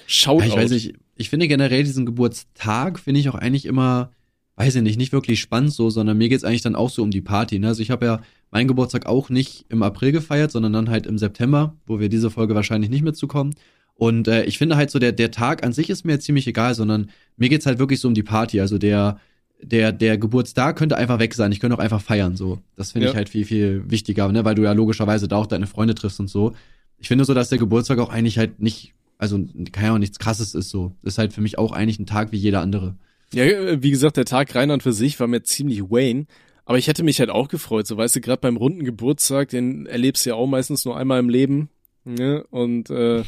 schaut 0.08 0.42
ja, 0.42 0.48
Ich 0.48 0.56
weiß 0.56 0.72
nicht, 0.72 0.96
ich 1.18 1.30
finde 1.30 1.48
generell 1.48 1.84
diesen 1.84 2.06
Geburtstag, 2.06 3.00
finde 3.00 3.20
ich 3.20 3.30
auch 3.30 3.36
eigentlich 3.36 3.66
immer 3.66 4.12
weiß 4.58 4.76
ich 4.76 4.82
nicht, 4.82 4.98
nicht 4.98 5.14
wirklich 5.14 5.40
spannend 5.40 5.72
so, 5.72 5.90
sondern 5.90 6.18
mir 6.18 6.30
geht's 6.30 6.44
eigentlich 6.44 6.64
dann 6.64 6.76
auch 6.76 6.90
so 6.90 7.04
um 7.04 7.12
die 7.12 7.22
Party. 7.22 7.60
Ne? 7.60 7.68
Also 7.68 7.82
ich 7.82 7.92
habe 7.92 8.06
ja 8.06 8.22
meinen 8.50 8.68
Geburtstag 8.68 9.06
auch 9.06 9.30
nicht 9.30 9.66
im 9.70 9.84
April 9.84 10.12
gefeiert, 10.12 10.52
sondern 10.52 10.74
dann 10.74 10.90
halt 10.90 11.06
im 11.06 11.20
September, 11.20 11.76
wo 11.86 12.00
wir 12.00 12.10
diese 12.10 12.32
Folge 12.32 12.56
wahrscheinlich 12.56 12.90
nicht 12.90 13.04
mitzukommen. 13.04 13.54
Und 13.94 14.28
äh, 14.28 14.46
ich 14.46 14.58
finde 14.58 14.76
halt 14.76 14.90
so, 14.90 14.98
der, 14.98 15.12
der 15.12 15.30
Tag 15.30 15.64
an 15.64 15.74
sich 15.74 15.92
ist 15.92 16.06
mir 16.06 16.20
ziemlich 16.20 16.48
egal, 16.48 16.74
sondern 16.74 17.10
mir 17.38 17.50
geht's 17.50 17.68
halt 17.68 17.78
wirklich 17.78 18.00
so 18.00 18.08
um 18.08 18.16
die 18.16 18.24
Party. 18.24 18.60
Also 18.60 18.80
der, 18.80 19.20
der, 19.62 19.92
der 19.92 20.18
Geburtstag 20.18 20.76
könnte 20.76 20.98
einfach 20.98 21.20
weg 21.20 21.36
sein. 21.36 21.52
Ich 21.52 21.60
könnte 21.60 21.76
auch 21.76 21.82
einfach 21.82 22.02
feiern. 22.02 22.36
So, 22.36 22.60
das 22.76 22.94
finde 22.94 23.08
ja. 23.08 23.12
ich 23.12 23.18
halt 23.18 23.30
viel, 23.30 23.46
viel 23.46 23.84
wichtiger, 23.90 24.32
ne? 24.32 24.44
weil 24.44 24.56
du 24.56 24.64
ja 24.64 24.72
logischerweise 24.72 25.28
da 25.28 25.36
auch 25.36 25.48
deine 25.48 25.68
Freunde 25.68 25.94
triffst 25.94 26.20
und 26.20 26.30
so. 26.30 26.54
Ich 26.98 27.08
finde 27.08 27.26
so, 27.26 27.36
dass 27.36 27.50
der 27.50 27.60
Geburtstag 27.60 28.00
auch 28.00 28.10
eigentlich 28.10 28.40
halt 28.40 28.60
nicht, 28.60 28.96
also 29.20 29.40
ja 29.80 29.94
auch 29.94 30.00
nichts 30.00 30.18
krasses 30.18 30.56
ist 30.56 30.70
so. 30.70 30.96
ist 31.04 31.20
halt 31.20 31.32
für 31.32 31.42
mich 31.42 31.60
auch 31.60 31.74
eigentlich 31.74 32.00
ein 32.00 32.08
Tag 32.08 32.32
wie 32.32 32.38
jeder 32.38 32.62
andere. 32.62 32.96
Ja, 33.34 33.82
wie 33.82 33.92
gesagt, 33.92 34.18
der 34.18 34.26
Tag 34.26 34.56
rein 34.56 34.72
an 34.72 34.82
für 34.82 34.94
sich 34.94 35.20
war 35.20 35.28
mir 35.28 35.44
ziemlich 35.44 35.84
Wayne. 35.84 36.26
Aber 36.66 36.78
ich 36.78 36.88
hätte 36.88 37.04
mich 37.04 37.20
halt 37.20 37.30
auch 37.30 37.48
gefreut, 37.48 37.88
so 37.88 37.96
weißt 37.96 38.18
du, 38.18 38.22
gerade 38.22 38.42
beim 38.42 38.58
runden 38.58 38.84
Geburtstag, 38.84 39.50
den 39.50 39.86
erlebst 39.86 40.26
du 40.26 40.32
ja 40.32 40.36
auch 40.36 40.48
meistens 40.48 40.84
nur 40.84 40.98
einmal 40.98 41.20
im 41.20 41.30
Leben. 41.30 41.70
Ne? 42.04 42.46
Und 42.50 42.90
äh, 42.90 43.24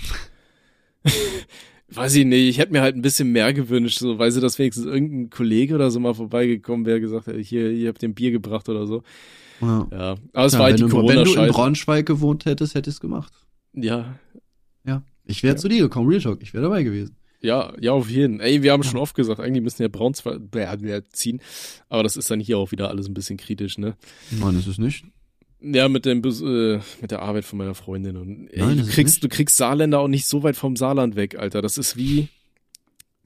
weiß 1.89 2.15
ich 2.15 2.25
nicht, 2.25 2.49
ich 2.49 2.57
hätte 2.57 2.73
mir 2.73 2.81
halt 2.81 2.97
ein 2.97 3.01
bisschen 3.01 3.31
mehr 3.31 3.53
gewünscht, 3.53 3.99
so 3.99 4.19
weiß 4.19 4.35
ich, 4.35 4.41
dass 4.41 4.59
wenigstens 4.59 4.85
irgendein 4.85 5.29
Kollege 5.29 5.75
oder 5.75 5.89
so 5.89 6.01
mal 6.01 6.13
vorbeigekommen 6.13 6.85
wäre, 6.85 6.99
gesagt 6.99 7.27
hätte, 7.27 7.39
hier, 7.39 7.71
ihr 7.71 7.87
habt 7.87 8.01
den 8.01 8.13
Bier 8.13 8.31
gebracht 8.31 8.67
oder 8.67 8.85
so. 8.85 9.03
Ja, 9.61 9.87
ja. 9.91 10.15
aber 10.33 10.45
es 10.45 10.53
ja, 10.53 10.59
war 10.59 10.65
halt 10.65 10.79
die 10.79 10.83
corona 10.83 11.15
Wenn 11.15 11.23
du 11.23 11.41
in 11.41 11.49
Braunschweig 11.49 12.05
gewohnt 12.05 12.43
hättest, 12.43 12.75
hättest 12.75 12.97
du 12.97 12.97
es 12.97 12.99
gemacht. 12.99 13.33
Ja. 13.73 14.15
Ja. 14.85 15.03
Ich 15.25 15.43
wäre 15.43 15.55
ja. 15.55 15.57
zu 15.61 15.69
dir 15.69 15.79
gekommen, 15.79 16.09
Real 16.09 16.21
Talk, 16.21 16.41
ich 16.41 16.53
wäre 16.53 16.63
dabei 16.63 16.83
gewesen. 16.83 17.15
Ja, 17.41 17.73
ja, 17.79 17.93
auf 17.93 18.09
jeden. 18.09 18.41
Ey, 18.41 18.63
wir 18.63 18.73
haben 18.73 18.83
schon 18.83 18.99
oft 18.99 19.15
gesagt, 19.15 19.39
eigentlich 19.39 19.63
müssen 19.63 19.81
ja 19.81 19.87
Browns 19.87 20.23
ziehen. 21.13 21.41
Aber 21.87 22.03
das 22.03 22.17
ist 22.17 22.29
dann 22.29 22.39
hier 22.39 22.57
auch 22.57 22.71
wieder 22.71 22.89
alles 22.89 23.07
ein 23.07 23.13
bisschen 23.13 23.37
kritisch, 23.37 23.77
ne? 23.77 23.95
Nein, 24.31 24.59
ist 24.59 24.67
es 24.67 24.77
nicht. 24.77 25.05
Ja, 25.61 25.89
mit 25.89 26.05
dem 26.05 26.21
äh, 26.23 26.79
mit 27.01 27.11
der 27.11 27.21
Arbeit 27.21 27.45
von 27.45 27.57
meiner 27.57 27.75
Freundin 27.75 28.15
und 28.15 28.47
ey, 28.47 28.59
Nein, 28.59 28.77
du 28.77 28.85
kriegst 28.85 29.23
du 29.23 29.27
kriegst 29.27 29.57
Saarländer 29.57 29.99
auch 29.99 30.07
nicht 30.07 30.25
so 30.25 30.43
weit 30.43 30.55
vom 30.55 30.77
Saarland 30.77 31.15
weg, 31.15 31.37
Alter. 31.37 31.61
Das 31.61 31.77
ist 31.77 31.97
wie 31.97 32.29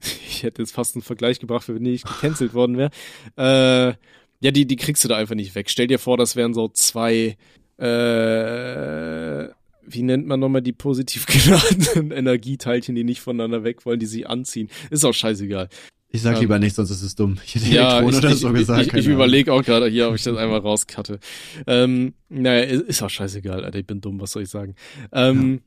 ich 0.00 0.42
hätte 0.42 0.62
jetzt 0.62 0.72
fast 0.72 0.96
einen 0.96 1.02
Vergleich 1.02 1.38
gebracht, 1.38 1.68
wenn 1.68 1.86
ich 1.86 2.02
gecancelt 2.02 2.52
worden 2.54 2.76
wäre. 2.76 2.90
Äh, 3.36 3.94
ja, 4.40 4.50
die 4.50 4.66
die 4.66 4.76
kriegst 4.76 5.04
du 5.04 5.08
da 5.08 5.16
einfach 5.16 5.36
nicht 5.36 5.54
weg. 5.54 5.70
Stell 5.70 5.86
dir 5.86 5.98
vor, 6.00 6.16
das 6.16 6.34
wären 6.34 6.54
so 6.54 6.68
zwei 6.68 7.36
äh, 7.78 9.48
wie 9.86 10.02
nennt 10.02 10.26
man 10.26 10.40
nochmal 10.40 10.62
die 10.62 10.72
positiv 10.72 11.26
geladenen 11.26 12.10
Energieteilchen, 12.10 12.94
die 12.94 13.04
nicht 13.04 13.20
voneinander 13.20 13.64
weg 13.64 13.84
wollen, 13.86 14.00
die 14.00 14.06
sich 14.06 14.28
anziehen. 14.28 14.68
Ist 14.90 15.04
auch 15.04 15.14
scheißegal. 15.14 15.68
Ich 16.14 16.22
sag 16.22 16.36
ähm, 16.36 16.42
lieber 16.42 16.60
nicht, 16.60 16.76
sonst 16.76 16.90
ist 16.90 17.02
es 17.02 17.16
dumm. 17.16 17.38
Ich 17.44 17.56
hätte 17.56 17.66
ja, 17.66 18.00
ich, 18.00 18.06
oder 18.06 18.36
so 18.36 18.52
gesagt. 18.52 18.82
Ich, 18.82 18.88
ich, 18.88 18.94
ich 19.00 19.06
überlege 19.08 19.52
auch 19.52 19.64
gerade 19.64 19.88
hier, 19.88 20.08
ob 20.08 20.14
ich 20.14 20.22
das 20.22 20.36
einmal 20.36 20.60
rauscutte. 20.60 21.18
Ähm, 21.66 22.14
naja, 22.28 22.62
ist 22.62 23.02
auch 23.02 23.10
scheißegal, 23.10 23.64
Alter. 23.64 23.80
Ich 23.80 23.86
bin 23.86 24.00
dumm, 24.00 24.20
was 24.20 24.30
soll 24.30 24.44
ich 24.44 24.48
sagen? 24.48 24.76
Ähm, 25.10 25.54
ja. 25.54 25.60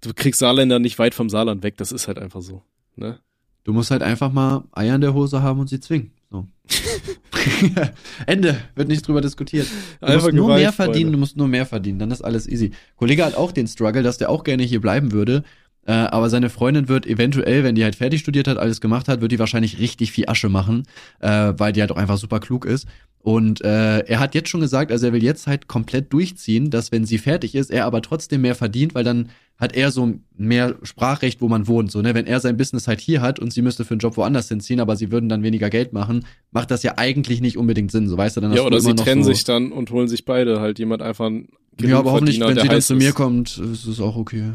Du 0.00 0.12
kriegst 0.12 0.40
Saarländer 0.40 0.80
nicht 0.80 0.98
weit 0.98 1.14
vom 1.14 1.28
Saarland 1.28 1.62
weg, 1.62 1.76
das 1.76 1.92
ist 1.92 2.08
halt 2.08 2.18
einfach 2.18 2.42
so. 2.42 2.62
Ne? 2.96 3.20
Du 3.62 3.72
musst 3.72 3.92
halt 3.92 4.02
einfach 4.02 4.32
mal 4.32 4.64
Eier 4.72 4.96
in 4.96 5.00
der 5.00 5.14
Hose 5.14 5.40
haben 5.40 5.60
und 5.60 5.68
sie 5.68 5.78
zwingen. 5.78 6.10
So. 6.32 6.48
Ende, 8.26 8.56
wird 8.74 8.88
nicht 8.88 9.06
drüber 9.06 9.20
diskutiert. 9.20 9.66
Du 10.00 10.06
Einfach 10.06 10.22
musst 10.24 10.34
nur 10.34 10.46
Gewalt, 10.46 10.62
mehr 10.62 10.72
verdienen, 10.72 10.94
Freunde. 10.94 11.12
du 11.12 11.18
musst 11.18 11.36
nur 11.36 11.48
mehr 11.48 11.66
verdienen, 11.66 11.98
dann 11.98 12.10
ist 12.10 12.22
alles 12.22 12.48
easy. 12.48 12.72
Kollege 12.96 13.24
hat 13.24 13.34
auch 13.34 13.52
den 13.52 13.66
Struggle, 13.66 14.02
dass 14.02 14.18
der 14.18 14.30
auch 14.30 14.44
gerne 14.44 14.62
hier 14.62 14.80
bleiben 14.80 15.12
würde, 15.12 15.44
äh, 15.84 15.92
aber 15.92 16.30
seine 16.30 16.48
Freundin 16.48 16.88
wird 16.88 17.06
eventuell, 17.06 17.64
wenn 17.64 17.74
die 17.74 17.82
halt 17.82 17.96
fertig 17.96 18.20
studiert 18.20 18.46
hat, 18.46 18.56
alles 18.56 18.80
gemacht 18.80 19.08
hat, 19.08 19.20
wird 19.20 19.32
die 19.32 19.38
wahrscheinlich 19.38 19.78
richtig 19.80 20.12
viel 20.12 20.28
Asche 20.28 20.48
machen, 20.48 20.84
äh, 21.20 21.52
weil 21.56 21.72
die 21.72 21.80
halt 21.80 21.90
auch 21.90 21.96
einfach 21.96 22.18
super 22.18 22.38
klug 22.38 22.64
ist. 22.64 22.86
Und 23.22 23.62
äh, 23.62 24.00
er 24.00 24.18
hat 24.18 24.34
jetzt 24.34 24.48
schon 24.48 24.60
gesagt, 24.60 24.90
also 24.90 25.06
er 25.06 25.12
will 25.12 25.22
jetzt 25.22 25.46
halt 25.46 25.68
komplett 25.68 26.12
durchziehen, 26.12 26.70
dass 26.70 26.90
wenn 26.90 27.04
sie 27.04 27.18
fertig 27.18 27.54
ist, 27.54 27.70
er 27.70 27.86
aber 27.86 28.02
trotzdem 28.02 28.40
mehr 28.40 28.56
verdient, 28.56 28.96
weil 28.96 29.04
dann 29.04 29.30
hat 29.58 29.76
er 29.76 29.92
so 29.92 30.14
mehr 30.36 30.74
Sprachrecht, 30.82 31.40
wo 31.40 31.46
man 31.46 31.68
wohnt. 31.68 31.92
So, 31.92 32.02
ne? 32.02 32.14
Wenn 32.14 32.26
er 32.26 32.40
sein 32.40 32.56
Business 32.56 32.88
halt 32.88 33.00
hier 33.00 33.22
hat 33.22 33.38
und 33.38 33.52
sie 33.52 33.62
müsste 33.62 33.84
für 33.84 33.94
einen 33.94 34.00
Job 34.00 34.16
woanders 34.16 34.48
hinziehen, 34.48 34.80
aber 34.80 34.96
sie 34.96 35.12
würden 35.12 35.28
dann 35.28 35.44
weniger 35.44 35.70
Geld 35.70 35.92
machen, 35.92 36.26
macht 36.50 36.72
das 36.72 36.82
ja 36.82 36.98
eigentlich 36.98 37.40
nicht 37.40 37.56
unbedingt 37.56 37.92
Sinn. 37.92 38.08
So 38.08 38.16
weißt 38.16 38.36
du 38.36 38.40
dann. 38.40 38.52
Ja, 38.54 38.62
oder 38.62 38.80
sie 38.80 38.94
trennen 38.96 39.22
so 39.22 39.32
sich 39.32 39.44
dann 39.44 39.70
und 39.70 39.92
holen 39.92 40.08
sich 40.08 40.24
beide 40.24 40.60
halt 40.60 40.80
jemand 40.80 41.00
einfach. 41.00 41.26
Einen 41.26 41.48
ja, 41.80 42.00
aber 42.00 42.10
hoffentlich, 42.10 42.40
wenn 42.40 42.58
sie 42.58 42.66
dann 42.66 42.82
zu 42.82 42.96
mir 42.96 43.12
kommt, 43.12 43.56
ist 43.56 43.86
es 43.86 44.00
auch 44.00 44.16
okay. 44.16 44.54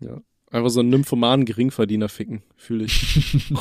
Ja. 0.00 0.20
Einfach 0.50 0.70
so 0.70 0.80
einen 0.80 0.88
nymphomanen 0.88 1.44
Geringverdiener 1.44 2.08
ficken, 2.08 2.42
fühle 2.56 2.84
ich. 2.84 3.50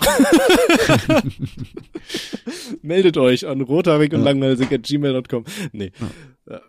Meldet 2.82 3.18
euch 3.18 3.46
an 3.46 3.60
rothaarig 3.62 4.14
und 4.14 4.24
ja. 4.24 4.32
at 4.32 4.84
gmail.com. 4.84 5.44
Nee. 5.74 5.92
Ja. 6.50 6.62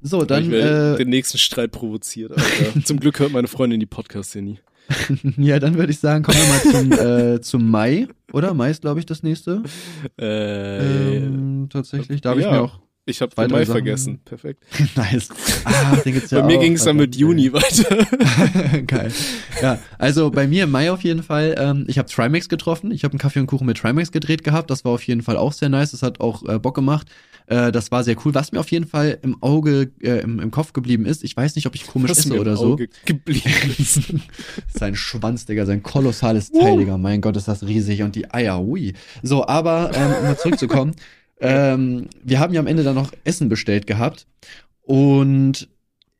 So, 0.00 0.24
dann. 0.24 0.44
Ich 0.44 0.52
äh, 0.52 0.96
den 0.96 1.08
nächsten 1.08 1.38
Streit 1.38 1.72
provoziert. 1.72 2.32
Alter. 2.32 2.84
zum 2.84 3.00
Glück 3.00 3.18
hört 3.18 3.32
meine 3.32 3.48
Freundin 3.48 3.80
die 3.80 3.86
Podcasts 3.86 4.32
hier 4.32 4.42
nie. 4.42 4.58
ja, 5.36 5.58
dann 5.58 5.76
würde 5.76 5.92
ich 5.92 5.98
sagen, 5.98 6.22
kommen 6.22 6.38
wir 6.38 6.48
mal 6.48 6.62
zum, 6.62 6.92
äh, 6.92 7.40
zum 7.40 7.70
Mai, 7.70 8.08
oder? 8.32 8.54
Mai 8.54 8.70
ist, 8.70 8.82
glaube 8.82 9.00
ich, 9.00 9.06
das 9.06 9.22
nächste. 9.22 9.62
Äh, 10.20 11.16
ähm, 11.16 11.68
tatsächlich. 11.70 12.20
Da 12.20 12.30
habe 12.30 12.42
ja. 12.42 12.46
ich 12.46 12.52
mir 12.52 12.62
auch 12.62 12.80
ich 13.04 13.20
habe 13.20 13.34
den 13.34 13.50
Mai 13.50 13.66
vergessen. 13.66 14.20
Perfekt. 14.24 14.62
nice. 14.96 15.28
Ah, 15.64 15.96
den 15.96 16.14
gibt's 16.14 16.30
ja 16.30 16.40
bei 16.40 16.46
mir 16.46 16.58
ging 16.58 16.74
es 16.74 16.84
dann 16.84 16.96
mit 16.96 17.16
Juni 17.16 17.52
weiter. 17.52 18.06
Geil. 18.86 19.12
Ja, 19.60 19.78
also 19.98 20.30
bei 20.30 20.46
mir 20.46 20.64
im 20.64 20.70
Mai 20.70 20.92
auf 20.92 21.02
jeden 21.02 21.24
Fall. 21.24 21.56
Ähm, 21.58 21.84
ich 21.88 21.98
habe 21.98 22.08
Trimax 22.08 22.48
getroffen. 22.48 22.92
Ich 22.92 23.02
habe 23.02 23.12
einen 23.12 23.18
Kaffee 23.18 23.40
und 23.40 23.46
Kuchen 23.46 23.66
mit 23.66 23.78
Trimax 23.78 24.12
gedreht 24.12 24.44
gehabt. 24.44 24.70
Das 24.70 24.84
war 24.84 24.92
auf 24.92 25.02
jeden 25.02 25.22
Fall 25.22 25.36
auch 25.36 25.52
sehr 25.52 25.68
nice. 25.68 25.90
Das 25.90 26.02
hat 26.02 26.20
auch 26.20 26.48
äh, 26.48 26.60
Bock 26.60 26.76
gemacht. 26.76 27.08
Äh, 27.46 27.72
das 27.72 27.90
war 27.90 28.04
sehr 28.04 28.16
cool. 28.24 28.34
Was 28.34 28.52
mir 28.52 28.60
auf 28.60 28.70
jeden 28.70 28.86
Fall 28.86 29.18
im 29.22 29.42
Auge, 29.42 29.90
äh, 30.00 30.20
im, 30.20 30.38
im 30.38 30.52
Kopf 30.52 30.72
geblieben 30.72 31.04
ist, 31.04 31.24
ich 31.24 31.36
weiß 31.36 31.56
nicht, 31.56 31.66
ob 31.66 31.74
ich 31.74 31.88
komisch 31.88 32.12
Was 32.12 32.18
esse 32.20 32.38
oder 32.38 32.56
so. 32.56 32.78
Geblieben 33.04 33.74
ist. 33.78 34.00
sein 34.68 34.94
Schwanz, 34.94 35.44
Digga, 35.46 35.66
sein 35.66 35.82
kolossales 35.82 36.52
Teil. 36.52 36.78
Digga. 36.78 36.98
Mein 36.98 37.20
Gott, 37.20 37.36
ist 37.36 37.48
das 37.48 37.66
riesig 37.66 38.02
und 38.02 38.14
die 38.14 38.32
Eier, 38.32 38.62
ui. 38.62 38.94
So, 39.24 39.44
aber 39.46 39.90
ähm, 39.92 40.12
um 40.20 40.24
mal 40.24 40.38
zurückzukommen. 40.38 40.94
Ähm, 41.42 42.08
wir 42.22 42.38
haben 42.38 42.54
ja 42.54 42.60
am 42.60 42.66
Ende 42.66 42.84
dann 42.84 42.94
noch 42.94 43.12
Essen 43.24 43.48
bestellt 43.48 43.86
gehabt 43.86 44.26
und 44.82 45.68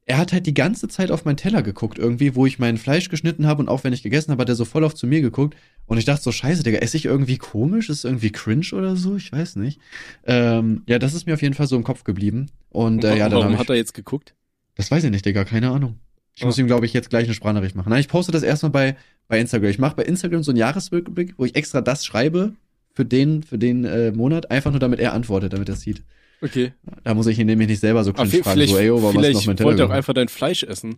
er 0.05 0.19
hat 0.19 0.33
halt 0.33 0.47
die 0.47 0.55
ganze 0.55 0.89
Zeit 0.89 1.11
auf 1.11 1.25
meinen 1.25 1.37
Teller 1.37 1.63
geguckt, 1.63 1.99
irgendwie, 1.99 2.35
wo 2.35 2.45
ich 2.45 2.59
mein 2.59 2.77
Fleisch 2.77 3.09
geschnitten 3.09 3.47
habe 3.47 3.63
und 3.63 3.69
auch 3.69 3.85
wenn 3.85 3.93
ich 3.93 4.03
gegessen 4.03 4.33
habe, 4.33 4.43
hat 4.43 4.49
er 4.49 4.57
so 4.57 4.65
voll 4.65 4.85
auf 4.85 4.95
zu 4.95 5.07
mir 5.07 5.21
geguckt. 5.21 5.57
Und 5.87 5.99
ich 5.99 6.05
dachte 6.05 6.23
so, 6.23 6.33
scheiße, 6.33 6.63
Digga, 6.63 6.79
esse 6.79 6.97
ich 6.97 7.05
irgendwie 7.05 7.39
komisch? 7.39 7.89
Ist 7.89 8.05
irgendwie 8.05 8.31
cringe 8.31 8.67
oder 8.73 8.97
so? 8.97 9.17
Ich 9.17 9.31
weiß 9.33 9.57
nicht. 9.57 9.81
Ähm, 10.25 10.83
ja, 10.87 10.99
das 10.99 11.15
ist 11.15 11.27
mir 11.27 11.35
auf 11.35 11.43
jeden 11.43 11.55
Fall 11.55 11.67
so 11.67 11.77
im 11.77 11.85
Kopf 11.85 12.05
geblieben. 12.05 12.51
Und, 12.71 13.05
äh, 13.05 13.17
ja, 13.17 13.29
dann 13.29 13.41
Warum 13.41 13.55
ich, 13.55 13.59
hat 13.59 13.71
er 13.71 13.77
jetzt 13.77 13.95
geguckt? 13.95 14.35
Das 14.75 14.91
weiß 14.91 15.05
ich 15.05 15.11
nicht, 15.11 15.25
Digga, 15.25 15.45
keine 15.45 15.71
Ahnung. 15.71 15.99
Ich 16.35 16.43
oh. 16.43 16.47
muss 16.47 16.59
ihm, 16.59 16.67
glaube 16.67 16.87
ich, 16.87 16.93
jetzt 16.93 17.11
gleich 17.11 17.25
eine 17.25 17.35
Sprachnachricht 17.35 17.77
machen. 17.77 17.91
Nein, 17.91 18.01
ich 18.01 18.09
poste 18.09 18.33
das 18.33 18.43
erstmal 18.43 18.71
bei, 18.71 18.97
bei 19.29 19.39
Instagram. 19.39 19.71
Ich 19.71 19.79
mache 19.79 19.97
bei 19.97 20.05
Instagram 20.05 20.43
so 20.43 20.51
einen 20.51 20.59
Jahresrückblick, 20.59 21.35
wo 21.37 21.45
ich 21.45 21.55
extra 21.55 21.81
das 21.81 22.05
schreibe, 22.05 22.55
für 22.93 23.05
den, 23.05 23.43
für 23.43 23.59
den 23.59 23.85
äh, 23.85 24.13
Monat, 24.13 24.51
einfach 24.51 24.71
nur 24.71 24.81
damit 24.81 25.01
er 25.01 25.13
antwortet, 25.13 25.53
damit 25.53 25.69
er 25.69 25.77
sieht. 25.77 26.03
Okay. 26.43 26.73
Da 27.05 27.15
muss 27.15 27.27
ich 27.27 27.39
ihn 27.39 27.47
nämlich 27.47 27.69
nicht 27.69 27.81
selber 27.81 28.03
so 28.03 28.13
cringe 28.13 28.43
fragen, 28.43 28.67
so, 28.67 28.77
ey, 28.77 28.91
oh, 28.91 29.03
was 29.03 29.15
noch 29.15 29.47
mein 29.47 29.59
wollte 29.61 29.87
auch 29.87 29.91
einfach 29.91 30.13
dein 30.13 30.29
Fleisch 30.29 30.65
essen, 30.65 30.97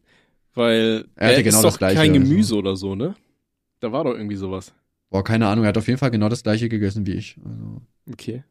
weil 0.54 1.04
er, 1.16 1.34
er 1.34 1.42
genau 1.42 1.58
ist 1.58 1.64
doch 1.64 1.78
kein 1.78 2.12
Gemüse 2.14 2.48
so. 2.48 2.58
oder 2.58 2.76
so, 2.76 2.94
ne? 2.94 3.14
Da 3.80 3.92
war 3.92 4.04
doch 4.04 4.14
irgendwie 4.14 4.36
sowas. 4.36 4.72
Boah, 5.10 5.22
keine 5.22 5.46
Ahnung, 5.46 5.64
er 5.64 5.68
hat 5.68 5.78
auf 5.78 5.86
jeden 5.86 5.98
Fall 5.98 6.10
genau 6.10 6.28
das 6.28 6.42
gleiche 6.42 6.68
gegessen 6.68 7.06
wie 7.06 7.12
ich. 7.12 7.36
Also, 7.44 7.82
okay. 8.10 8.42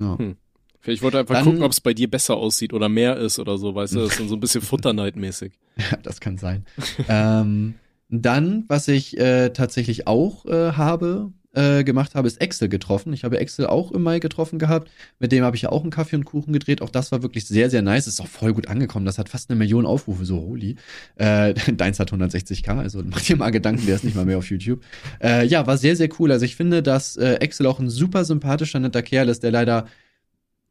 Ja. 0.00 0.16
Hm. 0.18 0.36
Vielleicht 0.80 1.02
wollte 1.02 1.16
er 1.16 1.20
einfach 1.22 1.34
Dann, 1.34 1.44
gucken, 1.44 1.62
ob 1.62 1.72
es 1.72 1.80
bei 1.80 1.94
dir 1.94 2.08
besser 2.08 2.36
aussieht 2.36 2.72
oder 2.72 2.88
mehr 2.88 3.16
ist 3.16 3.40
oder 3.40 3.58
so, 3.58 3.74
weißt 3.74 3.96
du, 3.96 4.00
das 4.00 4.20
ist 4.20 4.28
so 4.28 4.36
ein 4.36 4.40
bisschen 4.40 4.62
Futterneidmäßig. 4.62 5.52
ja, 5.76 5.98
das 6.00 6.20
kann 6.20 6.38
sein. 6.38 6.64
ähm, 7.08 7.74
dann, 8.08 8.64
was 8.68 8.86
ich 8.86 9.18
äh, 9.18 9.50
tatsächlich 9.50 10.06
auch 10.06 10.46
äh, 10.46 10.72
habe, 10.72 11.32
äh, 11.56 11.84
gemacht 11.84 12.14
habe, 12.14 12.28
ist 12.28 12.40
Excel 12.40 12.68
getroffen. 12.68 13.12
Ich 13.12 13.24
habe 13.24 13.38
Excel 13.38 13.66
auch 13.66 13.90
im 13.90 14.02
Mai 14.02 14.18
getroffen 14.18 14.58
gehabt. 14.58 14.90
Mit 15.18 15.32
dem 15.32 15.42
habe 15.42 15.56
ich 15.56 15.62
ja 15.62 15.70
auch 15.70 15.82
einen 15.82 15.90
Kaffee 15.90 16.16
und 16.16 16.24
Kuchen 16.24 16.52
gedreht. 16.52 16.82
Auch 16.82 16.90
das 16.90 17.10
war 17.12 17.22
wirklich 17.22 17.46
sehr, 17.46 17.70
sehr 17.70 17.82
nice. 17.82 18.06
Ist 18.06 18.20
auch 18.20 18.28
voll 18.28 18.52
gut 18.52 18.68
angekommen. 18.68 19.06
Das 19.06 19.18
hat 19.18 19.28
fast 19.28 19.50
eine 19.50 19.58
Million 19.58 19.86
Aufrufe, 19.86 20.24
so 20.24 20.36
holy. 20.36 20.76
Äh, 21.16 21.54
deins 21.72 21.98
hat 21.98 22.12
160k, 22.12 22.78
also 22.78 23.02
mach 23.04 23.22
dir 23.22 23.36
mal 23.36 23.50
Gedanken, 23.50 23.86
der 23.86 23.96
ist 23.96 24.04
nicht 24.04 24.14
mal 24.14 24.26
mehr 24.26 24.38
auf 24.38 24.50
YouTube. 24.50 24.82
Äh, 25.22 25.46
ja, 25.46 25.66
war 25.66 25.78
sehr, 25.78 25.96
sehr 25.96 26.10
cool. 26.18 26.30
Also 26.30 26.44
ich 26.44 26.56
finde, 26.56 26.82
dass 26.82 27.16
äh, 27.16 27.34
Excel 27.36 27.66
auch 27.66 27.78
ein 27.78 27.88
super 27.88 28.24
sympathischer, 28.24 28.78
netter 28.78 29.02
Kerl 29.02 29.28
ist, 29.30 29.42
der 29.42 29.50
leider 29.50 29.86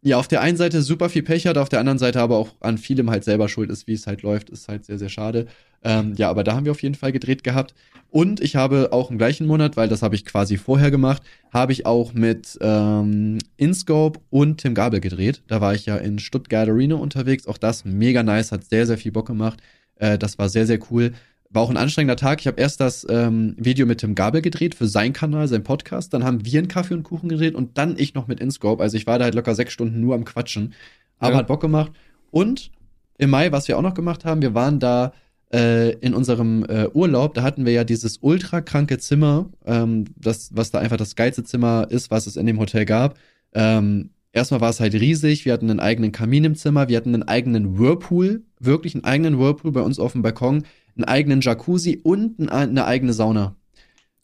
ja, 0.06 0.20
auf 0.20 0.28
der 0.28 0.42
einen 0.42 0.56
Seite 0.56 0.84
super 0.84 1.10
viel 1.10 1.24
Pech 1.24 1.48
hat, 1.48 1.58
auf 1.58 1.68
der 1.68 1.80
anderen 1.80 1.98
Seite 1.98 2.22
aber 2.22 2.38
auch 2.38 2.50
an 2.60 2.78
vielem 2.78 3.10
halt 3.10 3.24
selber 3.24 3.50
schuld 3.50 3.72
ist, 3.72 3.88
wie 3.88 3.94
es 3.94 4.06
halt 4.06 4.22
läuft, 4.22 4.52
ist 4.52 4.68
halt 4.68 4.86
sehr, 4.86 5.00
sehr 5.00 5.10
schade. 5.10 5.48
Ähm, 5.84 6.14
ja, 6.16 6.30
aber 6.30 6.44
da 6.44 6.54
haben 6.54 6.64
wir 6.64 6.72
auf 6.74 6.84
jeden 6.84 6.94
Fall 6.94 7.12
gedreht 7.12 7.44
gehabt. 7.44 7.74
Und 8.12 8.40
ich 8.40 8.56
habe 8.56 8.90
auch 8.92 9.10
im 9.10 9.18
gleichen 9.18 9.48
Monat, 9.48 9.78
weil 9.78 9.90
das 9.90 10.04
habe 10.04 10.14
ich 10.14 10.24
quasi 10.24 10.58
vorher 10.58 10.92
gemacht, 10.92 11.24
habe 11.52 11.72
ich 11.72 11.88
auch 11.88 12.14
mit 12.14 12.56
ähm, 12.62 13.40
InScope 13.58 14.20
und 14.30 14.62
Tim 14.62 14.76
Gabel 14.76 15.00
gedreht. 15.00 15.42
Da 15.48 15.60
war 15.60 15.74
ich 15.74 15.88
ja 15.88 15.98
in 15.98 16.20
Stuttgart 16.20 16.70
Arena 16.70 16.96
unterwegs. 16.96 17.48
Auch 17.48 17.58
das 17.58 17.84
mega 17.84 18.22
nice, 18.22 18.52
hat 18.52 18.64
sehr, 18.64 18.86
sehr 18.86 19.00
viel 19.00 19.12
Bock 19.12 19.26
gemacht. 19.26 19.60
Äh, 19.96 20.20
das 20.20 20.38
war 20.38 20.50
sehr, 20.50 20.68
sehr 20.68 20.80
cool. 20.92 21.14
War 21.56 21.62
auch 21.62 21.70
ein 21.70 21.78
anstrengender 21.78 22.18
Tag. 22.18 22.42
Ich 22.42 22.48
habe 22.48 22.60
erst 22.60 22.82
das 22.82 23.08
ähm, 23.10 23.56
Video 23.58 23.86
mit 23.86 24.00
Tim 24.00 24.14
Gabel 24.14 24.42
gedreht 24.42 24.76
für 24.76 24.88
seinen 24.88 25.14
Kanal, 25.14 25.48
sein 25.48 25.64
Podcast. 25.64 26.14
Dann 26.14 26.26
haben 26.26 26.44
wir 26.44 26.60
einen 26.60 26.68
Kaffee 26.68 26.94
und 26.94 27.04
Kuchen 27.04 27.30
gedreht 27.30 27.56
und 27.56 27.78
dann 27.78 27.96
ich 27.98 28.14
noch 28.14 28.28
mit 28.28 28.42
InScope. 28.42 28.84
Also 28.84 28.98
ich 28.98 29.08
war 29.08 29.20
da 29.20 29.24
halt 29.24 29.36
locker 29.36 29.56
sechs 29.56 29.72
Stunden 29.72 30.02
nur 30.02 30.16
am 30.16 30.26
Quatschen. 30.26 30.74
Aber 31.18 31.32
ja. 31.32 31.38
hat 31.38 31.48
Bock 31.48 31.62
gemacht. 31.62 31.94
Und 32.30 32.72
im 33.18 33.30
Mai, 33.30 33.54
was 33.54 33.70
wir 33.70 33.78
auch 33.78 33.82
noch 33.82 33.94
gemacht 33.94 34.26
haben, 34.26 34.42
wir 34.42 34.54
waren 34.54 34.82
da 34.82 35.14
äh, 35.54 35.94
in 36.00 36.14
unserem 36.14 36.66
äh, 36.66 36.90
Urlaub, 36.94 37.36
da 37.36 37.44
hatten 37.44 37.66
wir 37.66 37.72
ja 37.72 37.86
dieses 37.86 38.18
ultra 38.18 38.60
kranke 38.60 38.98
Zimmer, 38.98 39.50
ähm, 39.66 40.04
das, 40.18 40.50
was 40.54 40.72
da 40.72 40.80
einfach 40.80 40.98
das 40.98 41.16
geilste 41.16 41.46
Zimmer 41.46 41.88
ist, 41.90 42.12
was 42.12 42.28
es 42.28 42.36
in 42.36 42.48
dem 42.48 42.60
Hotel 42.60 42.84
gab. 42.84 43.18
Ähm, 43.54 44.10
erstmal 44.34 44.60
war 44.60 44.72
es 44.72 44.82
halt 44.82 44.94
riesig, 44.94 45.46
wir 45.46 45.54
hatten 45.54 45.70
einen 45.70 45.80
eigenen 45.80 46.12
Kamin 46.12 46.44
im 46.44 46.56
Zimmer, 46.56 46.90
wir 46.90 46.98
hatten 46.98 47.14
einen 47.14 47.24
eigenen 47.24 47.80
Whirlpool, 47.80 48.44
wirklich 48.60 48.94
einen 48.94 49.06
eigenen 49.06 49.40
Whirlpool 49.40 49.72
bei 49.72 49.82
uns 49.82 50.00
auf 50.00 50.12
dem 50.12 50.22
Balkon 50.22 50.66
einen 50.96 51.06
eigenen 51.06 51.42
Jacuzzi 51.42 52.00
und 52.02 52.50
eine 52.50 52.86
eigene 52.86 53.14
Sauna. 53.14 53.56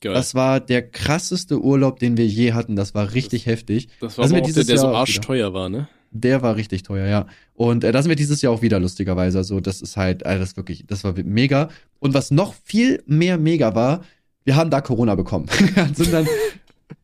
Geil. 0.02 0.14
Das 0.14 0.34
war 0.34 0.60
der 0.60 0.90
krasseste 0.90 1.62
Urlaub, 1.62 2.00
den 2.00 2.18
wir 2.18 2.26
je 2.26 2.54
hatten. 2.54 2.76
Das 2.76 2.96
war 2.96 3.14
richtig 3.14 3.44
das, 3.44 3.54
heftig. 3.54 3.90
Das 4.00 4.18
war 4.18 4.24
also 4.24 4.36
auch 4.36 4.52
der, 4.52 4.64
der 4.64 4.78
so 4.78 4.88
arschteuer 4.88 5.54
war, 5.54 5.70
ne? 5.70 5.88
Der 6.10 6.42
war 6.42 6.56
richtig 6.56 6.84
teuer, 6.84 7.08
ja. 7.08 7.28
Und 7.54 7.84
äh, 7.84 7.92
da 7.92 8.02
sind 8.02 8.10
wir 8.10 8.16
dieses 8.16 8.42
Jahr 8.42 8.52
auch 8.52 8.64
wieder, 8.64 8.80
lustigerweise. 8.80 9.38
Also, 9.38 9.60
das 9.60 9.82
ist 9.82 9.98
halt, 9.98 10.24
äh, 10.24 10.40
das 10.40 10.58
wirklich, 10.58 10.86
das 10.88 11.04
war 11.04 11.14
mega. 11.24 11.70
Und 12.00 12.16
was 12.16 12.32
noch 12.32 12.56
viel 12.66 13.04
mehr 13.06 13.38
mega 13.38 13.76
war, 13.76 14.04
wir 14.44 14.56
haben 14.56 14.72
da 14.72 14.82
Corona 14.82 15.14
bekommen. 15.16 15.48
sind 15.94 16.12
dann 16.12 16.28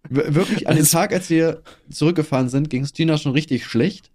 wirklich 0.09 0.67
an 0.67 0.75
dem 0.75 0.85
Tag, 0.85 1.13
als 1.13 1.29
wir 1.29 1.61
zurückgefahren 1.91 2.49
sind, 2.49 2.69
ging 2.69 2.83
es 2.83 2.93
Tina 2.93 3.17
schon 3.17 3.31
richtig 3.31 3.65
schlecht. 3.65 4.09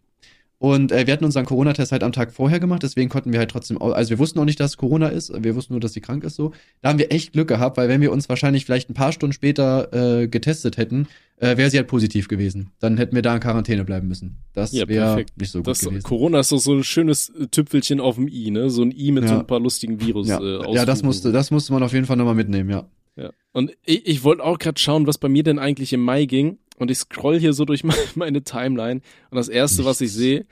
Und 0.62 0.92
äh, 0.92 1.08
wir 1.08 1.12
hatten 1.12 1.24
unseren 1.24 1.44
Corona-Test 1.44 1.90
halt 1.90 2.04
am 2.04 2.12
Tag 2.12 2.32
vorher 2.32 2.60
gemacht, 2.60 2.84
deswegen 2.84 3.08
konnten 3.08 3.32
wir 3.32 3.40
halt 3.40 3.50
trotzdem, 3.50 3.82
also 3.82 4.10
wir 4.10 4.20
wussten 4.20 4.38
auch 4.38 4.44
nicht, 4.44 4.60
dass 4.60 4.76
Corona 4.76 5.08
ist, 5.08 5.32
wir 5.42 5.56
wussten 5.56 5.72
nur, 5.72 5.80
dass 5.80 5.92
sie 5.92 6.00
krank 6.00 6.22
ist 6.22 6.36
so. 6.36 6.52
Da 6.82 6.90
haben 6.90 7.00
wir 7.00 7.10
echt 7.10 7.32
Glück 7.32 7.48
gehabt, 7.48 7.76
weil 7.78 7.88
wenn 7.88 8.00
wir 8.00 8.12
uns 8.12 8.28
wahrscheinlich 8.28 8.64
vielleicht 8.64 8.88
ein 8.88 8.94
paar 8.94 9.10
Stunden 9.10 9.32
später 9.32 10.20
äh, 10.20 10.28
getestet 10.28 10.76
hätten, 10.76 11.08
äh, 11.38 11.56
wäre 11.56 11.68
sie 11.68 11.78
halt 11.78 11.88
positiv 11.88 12.28
gewesen. 12.28 12.70
Dann 12.78 12.96
hätten 12.96 13.16
wir 13.16 13.22
da 13.22 13.34
in 13.34 13.40
Quarantäne 13.40 13.84
bleiben 13.84 14.06
müssen. 14.06 14.36
Das 14.52 14.70
ja, 14.70 14.86
wäre 14.86 15.24
nicht 15.36 15.50
so 15.50 15.58
gut 15.58 15.66
das, 15.66 15.80
gewesen. 15.80 16.04
Corona 16.04 16.38
ist 16.38 16.52
doch 16.52 16.58
so 16.58 16.74
ein 16.74 16.84
schönes 16.84 17.32
Tüpfelchen 17.50 17.98
auf 17.98 18.14
dem 18.14 18.28
I, 18.28 18.52
ne? 18.52 18.70
So 18.70 18.82
ein 18.82 18.92
I 18.92 19.10
mit 19.10 19.24
ja. 19.24 19.30
so 19.30 19.34
ein 19.40 19.46
paar 19.48 19.58
lustigen 19.58 20.00
Virus. 20.00 20.28
Ja, 20.28 20.40
äh, 20.40 20.74
ja 20.74 20.84
das 20.84 21.02
musste, 21.02 21.32
das 21.32 21.50
musste 21.50 21.72
man 21.72 21.82
auf 21.82 21.92
jeden 21.92 22.06
Fall 22.06 22.16
nochmal 22.16 22.36
mitnehmen, 22.36 22.70
ja. 22.70 22.86
Ja. 23.16 23.30
Und 23.50 23.72
ich, 23.84 24.06
ich 24.06 24.22
wollte 24.22 24.44
auch 24.44 24.60
gerade 24.60 24.80
schauen, 24.80 25.08
was 25.08 25.18
bei 25.18 25.28
mir 25.28 25.42
denn 25.42 25.58
eigentlich 25.58 25.92
im 25.92 26.02
Mai 26.02 26.24
ging. 26.24 26.58
Und 26.82 26.90
ich 26.90 26.98
scroll 26.98 27.38
hier 27.38 27.52
so 27.52 27.64
durch 27.64 27.84
meine 28.14 28.42
Timeline. 28.42 29.00
Und 29.30 29.36
das 29.36 29.48
erste, 29.48 29.84
was 29.84 30.00
ich 30.00 30.12
sehe, 30.12 30.46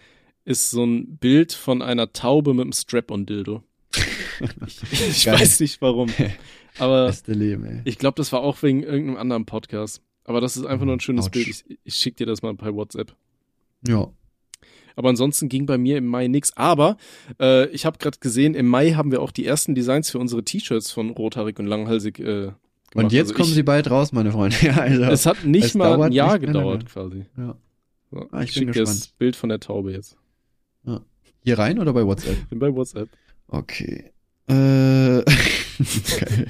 ist 0.45 0.71
so 0.71 0.85
ein 0.85 1.17
Bild 1.19 1.53
von 1.53 1.83
einer 1.83 2.13
Taube 2.13 2.55
mit 2.55 2.63
einem 2.63 2.73
Strap-on-Dildo. 2.73 3.63
ich, 4.67 4.93
ich 5.09 5.27
weiß 5.27 5.61
nicht 5.61 5.83
warum. 5.83 6.09
Aber 6.79 7.13
Leben, 7.27 7.83
ich 7.85 7.99
glaube, 7.99 8.15
das 8.17 8.33
war 8.33 8.41
auch 8.41 8.63
wegen 8.63 8.83
irgendeinem 8.83 9.19
anderen 9.19 9.45
Podcast. 9.45 10.03
Aber 10.25 10.41
das 10.41 10.57
ist 10.57 10.65
einfach 10.65 10.87
nur 10.87 10.97
ein 10.97 11.01
schönes 11.01 11.27
Ouch. 11.27 11.31
Bild. 11.33 11.49
Ich, 11.49 11.79
ich 11.83 11.95
schicke 11.95 12.19
dir 12.19 12.27
das 12.27 12.43
mal 12.43 12.55
per 12.55 12.75
WhatsApp. 12.75 13.15
Ja. 13.87 14.09
Aber 14.97 15.09
ansonsten 15.09 15.49
ging 15.49 15.67
bei 15.67 15.79
mir 15.79 15.99
im 15.99 16.07
Mai 16.07 16.29
nichts. 16.29 16.57
Aber 16.57 16.97
äh, 17.41 17.67
ich 17.71 17.87
habe 17.87 17.99
gerade 17.99 18.19
gesehen, 18.21 18.55
im 18.55 18.69
Mai 18.69 18.93
haben 18.93 19.11
wir 19.11 19.23
auch 19.23 19.33
die 19.33 19.47
ersten 19.47 19.75
Designs 19.75 20.11
für 20.11 20.19
unsere 20.19 20.45
T-Shirts 20.45 20.93
von 20.93 21.11
Rothaarig 21.11 21.59
und 21.59 21.67
Langhalsig 21.67 22.21
äh, 22.21 22.53
gemacht. 22.91 23.05
Und 23.05 23.13
jetzt 23.13 23.29
also 23.29 23.35
kommen 23.35 23.49
ich, 23.49 23.55
sie 23.55 23.63
bald 23.63 23.91
raus, 23.91 24.13
meine 24.13 24.33
Freunde. 24.33 24.57
Ja, 24.63 24.77
also, 24.79 25.03
es 25.05 25.27
hat 25.27 25.45
nicht 25.45 25.67
es 25.67 25.75
mal 25.75 26.01
ein 26.03 26.13
Jahr 26.13 26.39
gedauert, 26.39 26.87
quasi. 26.87 27.25
Ja. 27.37 27.57
So, 28.11 28.27
ah, 28.33 28.43
ich 28.43 28.51
ich 28.51 28.55
schicke 28.55 28.73
das 28.73 29.09
Bild 29.09 29.37
von 29.37 29.49
der 29.49 29.61
Taube 29.61 29.93
jetzt. 29.93 30.17
Ja. 30.85 31.01
Hier 31.45 31.59
rein 31.59 31.79
oder 31.79 31.93
bei 31.93 32.05
WhatsApp? 32.05 32.49
Bin 32.51 32.59
bei 32.59 32.75
WhatsApp. 32.75 33.09
Okay. 33.49 34.11
Äh, 34.49 34.53
geil. 35.23 36.47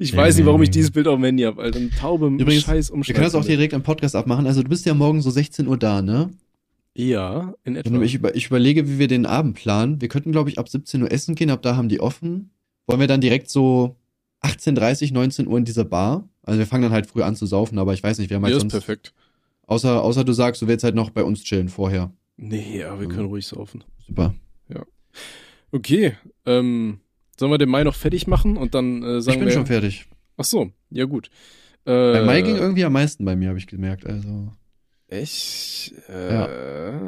Ich 0.00 0.16
weiß 0.16 0.36
nicht, 0.36 0.46
warum 0.46 0.62
ich 0.62 0.70
dieses 0.70 0.90
Bild 0.90 1.08
auf 1.08 1.16
dem 1.16 1.24
Handy 1.24 1.42
habe, 1.42 1.60
Alter. 1.60 1.78
Eine 1.78 1.90
Taube 1.90 2.26
im 2.26 2.38
Übrigens, 2.38 2.64
Scheiß 2.64 2.90
umschreiben. 2.90 3.08
Wir 3.08 3.14
können 3.14 3.32
das 3.32 3.34
auch 3.34 3.44
direkt 3.44 3.74
am 3.74 3.82
Podcast 3.82 4.14
abmachen. 4.14 4.46
Also 4.46 4.62
du 4.62 4.68
bist 4.68 4.86
ja 4.86 4.94
morgen 4.94 5.20
so 5.20 5.30
16 5.30 5.66
Uhr 5.66 5.76
da, 5.76 6.02
ne? 6.02 6.30
Ja, 6.94 7.54
in 7.64 7.76
etwa. 7.76 8.00
Ich, 8.02 8.14
über, 8.14 8.34
ich 8.34 8.46
überlege, 8.46 8.88
wie 8.88 8.98
wir 8.98 9.08
den 9.08 9.26
Abend 9.26 9.56
planen. 9.56 10.00
Wir 10.00 10.08
könnten, 10.08 10.32
glaube 10.32 10.50
ich, 10.50 10.58
ab 10.58 10.68
17 10.68 11.02
Uhr 11.02 11.10
essen 11.10 11.34
gehen, 11.34 11.50
ab 11.50 11.62
da 11.62 11.76
haben 11.76 11.88
die 11.88 12.00
offen. 12.00 12.50
Wollen 12.86 13.00
wir 13.00 13.06
dann 13.06 13.20
direkt 13.20 13.48
so 13.50 13.96
18.30, 14.42 15.12
19 15.12 15.46
Uhr 15.46 15.58
in 15.58 15.64
dieser 15.64 15.84
Bar? 15.84 16.28
Also 16.42 16.58
wir 16.58 16.66
fangen 16.66 16.82
dann 16.82 16.92
halt 16.92 17.06
früh 17.06 17.22
an 17.22 17.36
zu 17.36 17.46
saufen, 17.46 17.78
aber 17.78 17.94
ich 17.94 18.02
weiß 18.02 18.18
nicht, 18.18 18.30
wir 18.30 18.36
haben 18.36 18.44
halt 18.44 18.54
ja, 18.54 18.60
sonst... 18.60 18.74
ist 18.74 18.84
perfekt. 18.84 19.14
Außer, 19.66 20.02
außer 20.02 20.24
du 20.24 20.32
sagst, 20.32 20.60
du 20.60 20.66
willst 20.66 20.84
halt 20.84 20.94
noch 20.94 21.10
bei 21.10 21.22
uns 21.22 21.44
chillen 21.44 21.68
vorher. 21.68 22.12
Nee, 22.36 22.78
ja, 22.78 22.98
wir 23.00 23.08
können 23.08 23.26
ruhig 23.26 23.46
saufen. 23.46 23.84
Super. 24.06 24.34
Ja. 24.68 24.84
Okay, 25.70 26.16
ähm, 26.44 27.00
sollen 27.38 27.52
wir 27.52 27.58
den 27.58 27.68
Mai 27.68 27.84
noch 27.84 27.94
fertig 27.94 28.26
machen 28.26 28.56
und 28.56 28.74
dann 28.74 29.02
äh, 29.02 29.20
sagen 29.20 29.34
Ich 29.34 29.38
bin 29.38 29.48
wir, 29.48 29.54
schon 29.54 29.66
fertig. 29.66 30.06
Ach 30.36 30.44
so, 30.44 30.70
ja 30.90 31.04
gut. 31.04 31.30
Äh, 31.84 32.12
bei 32.12 32.22
Mai 32.24 32.42
ging 32.42 32.56
irgendwie 32.56 32.84
am 32.84 32.92
meisten 32.92 33.24
bei 33.24 33.36
mir, 33.36 33.48
habe 33.48 33.58
ich 33.58 33.66
gemerkt. 33.66 34.06
Also. 34.06 34.52
Echt? 35.08 35.94
Äh, 36.08 36.34
ja. 36.34 37.00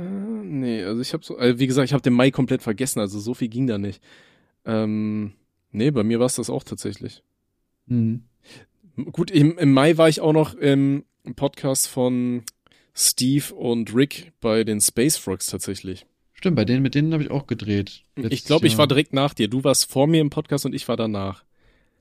Nee, 0.44 0.84
also 0.84 1.00
ich 1.00 1.12
habe 1.12 1.24
so, 1.24 1.36
also 1.36 1.58
wie 1.58 1.66
gesagt, 1.66 1.86
ich 1.86 1.92
habe 1.92 2.02
den 2.02 2.12
Mai 2.12 2.30
komplett 2.30 2.62
vergessen, 2.62 3.00
also 3.00 3.18
so 3.18 3.34
viel 3.34 3.48
ging 3.48 3.66
da 3.66 3.78
nicht. 3.78 4.02
Ähm, 4.64 5.32
nee, 5.74 5.90
bei 5.90 6.02
mir 6.02 6.18
war 6.18 6.26
es 6.26 6.36
das 6.36 6.50
auch 6.50 6.64
tatsächlich. 6.64 7.22
Mhm. 7.86 8.24
Gut, 9.12 9.30
im, 9.30 9.58
im 9.58 9.72
Mai 9.72 9.96
war 9.98 10.08
ich 10.08 10.20
auch 10.20 10.32
noch 10.32 10.54
im 10.54 11.04
Podcast 11.36 11.88
von 11.88 12.42
Steve 12.94 13.54
und 13.54 13.94
Rick 13.94 14.32
bei 14.40 14.64
den 14.64 14.80
Space 14.80 15.16
Frogs 15.16 15.46
tatsächlich. 15.46 16.06
Stimmt, 16.32 16.56
bei 16.56 16.64
denen, 16.64 16.82
mit 16.82 16.94
denen 16.94 17.12
habe 17.12 17.22
ich 17.22 17.30
auch 17.30 17.46
gedreht. 17.46 18.02
Ich 18.16 18.44
glaube, 18.44 18.66
ich 18.66 18.78
war 18.78 18.86
direkt 18.86 19.12
nach 19.12 19.34
dir. 19.34 19.48
Du 19.48 19.64
warst 19.64 19.90
vor 19.90 20.06
mir 20.06 20.20
im 20.20 20.30
Podcast 20.30 20.66
und 20.66 20.74
ich 20.74 20.86
war 20.88 20.96
danach. 20.96 21.44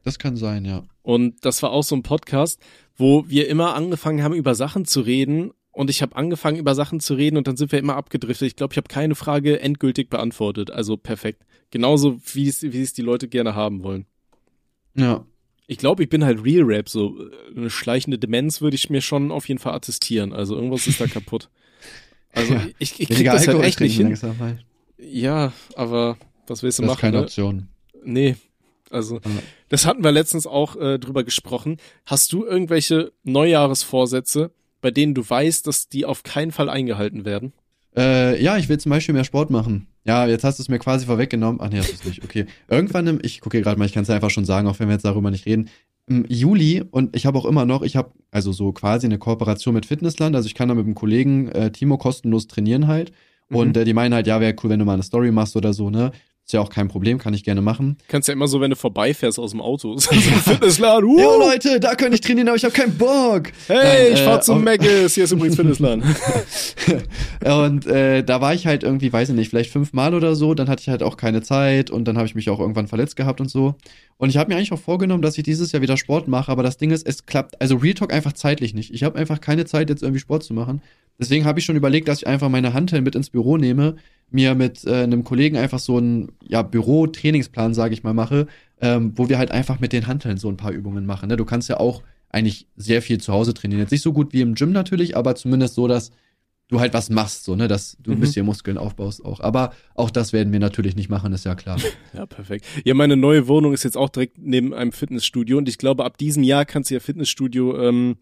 Das 0.03 0.19
kann 0.19 0.35
sein, 0.35 0.65
ja. 0.65 0.83
Und 1.01 1.45
das 1.45 1.63
war 1.63 1.71
auch 1.71 1.83
so 1.83 1.95
ein 1.95 2.03
Podcast, 2.03 2.59
wo 2.95 3.27
wir 3.27 3.47
immer 3.47 3.73
angefangen 3.75 4.21
haben, 4.21 4.33
über 4.33 4.53
Sachen 4.53 4.85
zu 4.85 5.01
reden 5.01 5.51
und 5.73 5.89
ich 5.89 6.01
habe 6.01 6.15
angefangen, 6.15 6.57
über 6.57 6.75
Sachen 6.75 6.99
zu 6.99 7.15
reden 7.15 7.35
und 7.35 7.47
dann 7.47 7.57
sind 7.57 7.71
wir 7.71 7.79
immer 7.79 7.95
abgedriftet. 7.95 8.47
Ich 8.47 8.55
glaube, 8.55 8.73
ich 8.73 8.77
habe 8.77 8.87
keine 8.87 9.15
Frage 9.15 9.59
endgültig 9.59 10.09
beantwortet. 10.09 10.71
Also 10.71 10.97
perfekt. 10.97 11.43
Genauso, 11.71 12.21
wie 12.33 12.47
es, 12.47 12.61
wie 12.61 12.81
es 12.81 12.93
die 12.93 13.01
Leute 13.01 13.27
gerne 13.27 13.55
haben 13.55 13.83
wollen. 13.83 14.05
Ja. 14.95 15.25
Ich 15.65 15.77
glaube, 15.77 16.03
ich 16.03 16.09
bin 16.09 16.23
halt 16.23 16.43
Real 16.43 16.63
Rap. 16.63 16.89
So 16.89 17.19
äh, 17.19 17.57
eine 17.57 17.71
schleichende 17.71 18.19
Demenz 18.19 18.61
würde 18.61 18.75
ich 18.75 18.91
mir 18.91 19.01
schon 19.01 19.31
auf 19.31 19.47
jeden 19.47 19.59
Fall 19.59 19.73
attestieren. 19.73 20.31
Also 20.31 20.55
irgendwas 20.55 20.85
ist 20.85 21.01
da 21.01 21.07
kaputt. 21.07 21.49
Also 22.31 22.53
ja. 22.53 22.67
ich, 22.77 22.99
ich 22.99 23.09
krieg 23.09 23.25
das 23.25 23.47
halt 23.47 23.63
echt 23.63 23.79
nicht 23.79 23.97
hin. 23.97 24.15
Halt. 24.39 24.63
Ja, 24.99 25.53
aber 25.75 26.17
was 26.45 26.61
willst 26.61 26.77
du 26.77 26.83
das 26.83 26.89
machen? 26.91 26.97
Ist 26.97 27.01
keine 27.01 27.17
ne? 27.17 27.23
Option. 27.23 27.67
Nee, 28.05 28.35
also, 28.93 29.19
das 29.69 29.87
hatten 29.87 30.03
wir 30.03 30.11
letztens 30.11 30.45
auch 30.45 30.75
äh, 30.75 30.99
drüber 30.99 31.23
gesprochen. 31.23 31.77
Hast 32.05 32.31
du 32.31 32.45
irgendwelche 32.45 33.11
Neujahresvorsätze, 33.23 34.51
bei 34.83 34.91
denen 34.91 35.15
du 35.15 35.27
weißt, 35.27 35.65
dass 35.65 35.89
die 35.89 36.05
auf 36.05 36.21
keinen 36.21 36.51
Fall 36.51 36.69
eingehalten 36.69 37.25
werden? 37.25 37.53
Äh, 37.95 38.41
ja, 38.43 38.57
ich 38.57 38.69
will 38.69 38.79
zum 38.79 38.89
Beispiel 38.89 39.13
mehr 39.13 39.23
Sport 39.23 39.49
machen. 39.49 39.87
Ja, 40.03 40.27
jetzt 40.27 40.43
hast 40.43 40.59
du 40.59 40.63
es 40.63 40.69
mir 40.69 40.77
quasi 40.77 41.05
vorweggenommen. 41.05 41.61
Ach 41.63 41.69
nee, 41.69 41.79
hast 41.79 41.89
du 41.89 41.93
es 41.93 42.05
nicht. 42.05 42.23
Okay. 42.23 42.45
Irgendwann 42.67 43.07
im, 43.07 43.19
ich 43.23 43.39
gucke 43.39 43.61
gerade 43.61 43.79
mal, 43.79 43.85
ich 43.85 43.93
kann 43.93 44.03
es 44.03 44.09
einfach 44.09 44.29
schon 44.29 44.45
sagen, 44.45 44.67
auch 44.67 44.79
wenn 44.79 44.89
wir 44.89 44.93
jetzt 44.93 45.05
darüber 45.05 45.31
nicht 45.31 45.45
reden. 45.45 45.69
Im 46.05 46.25
Juli 46.27 46.83
und 46.91 47.15
ich 47.15 47.25
habe 47.25 47.39
auch 47.39 47.45
immer 47.45 47.65
noch, 47.65 47.81
ich 47.81 47.95
habe 47.95 48.11
also 48.29 48.51
so 48.51 48.73
quasi 48.73 49.07
eine 49.07 49.19
Kooperation 49.19 49.73
mit 49.73 49.85
Fitnessland. 49.85 50.35
Also 50.35 50.47
ich 50.47 50.53
kann 50.53 50.67
da 50.67 50.75
mit 50.75 50.85
einem 50.85 50.95
Kollegen 50.95 51.47
äh, 51.49 51.71
Timo 51.71 51.97
kostenlos 51.97 52.47
trainieren 52.47 52.87
halt. 52.87 53.13
Und 53.49 53.77
mhm. 53.77 53.81
äh, 53.81 53.85
die 53.85 53.93
meinen 53.93 54.13
halt, 54.13 54.27
ja, 54.27 54.41
wäre 54.41 54.55
cool, 54.61 54.69
wenn 54.69 54.79
du 54.79 54.85
mal 54.85 54.93
eine 54.93 55.03
Story 55.03 55.31
machst 55.31 55.55
oder 55.55 55.73
so, 55.73 55.89
ne? 55.89 56.11
Ist 56.45 56.51
ja 56.51 56.59
auch 56.59 56.69
kein 56.69 56.89
Problem, 56.89 57.19
kann 57.19 57.33
ich 57.33 57.45
gerne 57.45 57.61
machen. 57.61 57.97
Kannst 58.09 58.27
ja 58.27 58.33
immer 58.33 58.47
so, 58.47 58.59
wenn 58.59 58.69
du 58.69 58.75
vorbeifährst 58.75 59.39
aus 59.39 59.51
dem 59.51 59.61
Auto. 59.61 59.97
So. 60.03 60.11
Fitnessladen. 60.11 61.09
Uh. 61.09 61.19
Ja, 61.19 61.35
Leute, 61.37 61.79
da 61.79 61.95
könnte 61.95 62.15
ich 62.15 62.21
trainieren, 62.21 62.49
aber 62.49 62.57
ich 62.57 62.65
habe 62.65 62.73
keinen 62.73 62.97
Bock. 62.97 63.51
Hey, 63.67 64.09
Nein, 64.09 64.13
ich 64.13 64.21
fahr 64.21 64.39
äh, 64.39 64.41
zum 64.41 64.63
Maggis. 64.63 65.15
Hier 65.15 65.23
ist 65.23 65.31
übrigens 65.31 65.55
Fitnessladen. 65.55 66.03
und 67.45 67.85
äh, 67.85 68.23
da 68.23 68.41
war 68.41 68.53
ich 68.53 68.67
halt 68.67 68.83
irgendwie, 68.83 69.13
weiß 69.13 69.29
ich 69.29 69.35
nicht, 69.35 69.49
vielleicht 69.49 69.71
fünfmal 69.71 70.13
oder 70.13 70.35
so. 70.35 70.53
Dann 70.53 70.67
hatte 70.67 70.81
ich 70.81 70.89
halt 70.89 71.03
auch 71.03 71.15
keine 71.15 71.41
Zeit 71.41 71.89
und 71.89 72.05
dann 72.05 72.17
habe 72.17 72.27
ich 72.27 72.35
mich 72.35 72.49
auch 72.49 72.59
irgendwann 72.59 72.87
verletzt 72.87 73.15
gehabt 73.15 73.39
und 73.39 73.49
so. 73.49 73.75
Und 74.17 74.29
ich 74.29 74.37
habe 74.37 74.49
mir 74.49 74.57
eigentlich 74.57 74.73
auch 74.73 74.79
vorgenommen, 74.79 75.21
dass 75.21 75.37
ich 75.37 75.43
dieses 75.43 75.71
Jahr 75.71 75.81
wieder 75.81 75.95
Sport 75.95 76.27
mache, 76.27 76.51
aber 76.51 76.63
das 76.63 76.77
Ding 76.77 76.91
ist, 76.91 77.07
es 77.07 77.25
klappt, 77.25 77.59
also 77.61 77.77
Real 77.77 77.93
Talk 77.93 78.11
einfach 78.13 78.33
zeitlich 78.33 78.73
nicht. 78.73 78.93
Ich 78.93 79.03
habe 79.03 79.17
einfach 79.17 79.39
keine 79.39 79.65
Zeit, 79.65 79.89
jetzt 79.89 80.03
irgendwie 80.03 80.19
Sport 80.19 80.43
zu 80.43 80.53
machen. 80.53 80.81
Deswegen 81.19 81.45
habe 81.45 81.59
ich 81.59 81.65
schon 81.65 81.75
überlegt, 81.75 82.07
dass 82.07 82.19
ich 82.19 82.27
einfach 82.27 82.49
meine 82.49 82.73
Handel 82.73 83.01
mit 83.01 83.15
ins 83.15 83.29
Büro 83.29 83.57
nehme, 83.57 83.95
mir 84.33 84.55
mit 84.55 84.85
äh, 84.85 85.03
einem 85.03 85.23
Kollegen 85.23 85.57
einfach 85.57 85.79
so 85.79 85.97
einen 85.97 86.31
ja, 86.41 86.61
Büro-Trainingsplan, 86.61 87.73
sage 87.73 87.93
ich 87.93 88.03
mal, 88.03 88.13
mache, 88.13 88.47
ähm, 88.81 89.13
wo 89.15 89.29
wir 89.29 89.37
halt 89.37 89.51
einfach 89.51 89.79
mit 89.79 89.93
den 89.93 90.07
Hanteln 90.07 90.37
so 90.37 90.49
ein 90.49 90.57
paar 90.57 90.71
Übungen 90.71 91.05
machen. 91.05 91.29
Ne? 91.29 91.37
Du 91.37 91.45
kannst 91.45 91.69
ja 91.69 91.79
auch 91.79 92.03
eigentlich 92.29 92.67
sehr 92.75 93.01
viel 93.01 93.19
zu 93.19 93.31
Hause 93.31 93.53
trainieren. 93.53 93.81
Jetzt 93.81 93.91
nicht 93.91 94.01
so 94.01 94.11
gut 94.11 94.33
wie 94.33 94.41
im 94.41 94.55
Gym 94.55 94.71
natürlich, 94.71 95.15
aber 95.15 95.35
zumindest 95.35 95.75
so, 95.75 95.87
dass 95.87 96.11
du 96.67 96.79
halt 96.79 96.93
was 96.93 97.09
machst, 97.09 97.43
so, 97.43 97.55
ne, 97.55 97.67
dass 97.67 97.97
du 98.01 98.11
ein 98.11 98.17
mhm. 98.17 98.21
bisschen 98.21 98.45
Muskeln 98.45 98.77
aufbaust 98.77 99.23
auch. 99.23 99.39
Aber 99.39 99.73
auch 99.95 100.09
das 100.09 100.33
werden 100.33 100.51
wir 100.51 100.59
natürlich 100.59 100.95
nicht 100.95 101.09
machen, 101.09 101.31
ist 101.33 101.45
ja 101.45 101.55
klar. 101.55 101.77
Ja, 102.13 102.25
perfekt. 102.25 102.65
Ja, 102.83 102.93
meine 102.93 103.17
neue 103.17 103.47
Wohnung 103.47 103.73
ist 103.73 103.83
jetzt 103.83 103.97
auch 103.97 104.09
direkt 104.09 104.37
neben 104.37 104.73
einem 104.73 104.91
Fitnessstudio 104.91 105.57
und 105.57 105.67
ich 105.67 105.77
glaube, 105.77 106.05
ab 106.05 106.17
diesem 106.17 106.43
Jahr 106.43 106.65
kannst 106.65 106.89
du 106.89 106.95
ja 106.95 106.99
Fitnessstudio 106.99 107.81
ähm, 107.81 108.17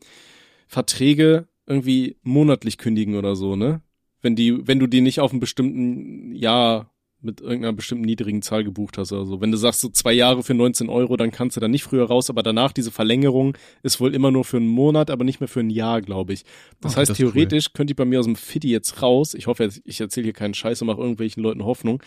Verträge 0.67 1.47
irgendwie 1.65 2.17
monatlich 2.23 2.77
kündigen 2.77 3.15
oder 3.15 3.35
so, 3.35 3.55
ne? 3.55 3.81
Wenn 4.21 4.35
die, 4.35 4.67
wenn 4.67 4.79
du 4.79 4.87
die 4.87 5.01
nicht 5.01 5.19
auf 5.19 5.31
einem 5.31 5.39
bestimmten 5.39 6.33
Jahr 6.33 6.91
mit 7.21 7.39
irgendeiner 7.39 7.73
bestimmten 7.73 8.05
niedrigen 8.05 8.41
Zahl 8.41 8.63
gebucht 8.63 8.97
hast 8.97 9.11
oder 9.11 9.25
so. 9.25 9.41
Wenn 9.41 9.51
du 9.51 9.57
sagst 9.57 9.81
so 9.81 9.89
zwei 9.89 10.11
Jahre 10.11 10.43
für 10.43 10.53
19 10.53 10.89
Euro, 10.89 11.17
dann 11.17 11.31
kannst 11.31 11.55
du 11.55 11.61
da 11.61 11.67
nicht 11.67 11.83
früher 11.83 12.05
raus, 12.05 12.29
aber 12.29 12.41
danach 12.43 12.71
diese 12.71 12.91
Verlängerung 12.91 13.55
ist 13.83 13.99
wohl 13.99 14.15
immer 14.15 14.31
nur 14.31 14.43
für 14.43 14.57
einen 14.57 14.67
Monat, 14.67 15.09
aber 15.11 15.23
nicht 15.23 15.39
mehr 15.39 15.47
für 15.47 15.59
ein 15.59 15.69
Jahr, 15.69 16.01
glaube 16.01 16.33
ich. 16.33 16.43
Das 16.81 16.93
Ach, 16.93 16.97
heißt, 16.97 17.11
das 17.11 17.17
theoretisch 17.17 17.67
cool. 17.67 17.73
könnte 17.73 17.91
ich 17.91 17.97
bei 17.97 18.05
mir 18.05 18.19
aus 18.19 18.25
dem 18.25 18.35
Fitti 18.35 18.69
jetzt 18.69 19.01
raus. 19.01 19.33
Ich 19.35 19.47
hoffe, 19.47 19.69
ich 19.83 20.01
erzähle 20.01 20.25
hier 20.25 20.33
keinen 20.33 20.53
Scheiß 20.53 20.81
und 20.81 20.87
mache 20.87 20.99
irgendwelchen 20.99 21.43
Leuten 21.43 21.63
Hoffnung. 21.63 22.01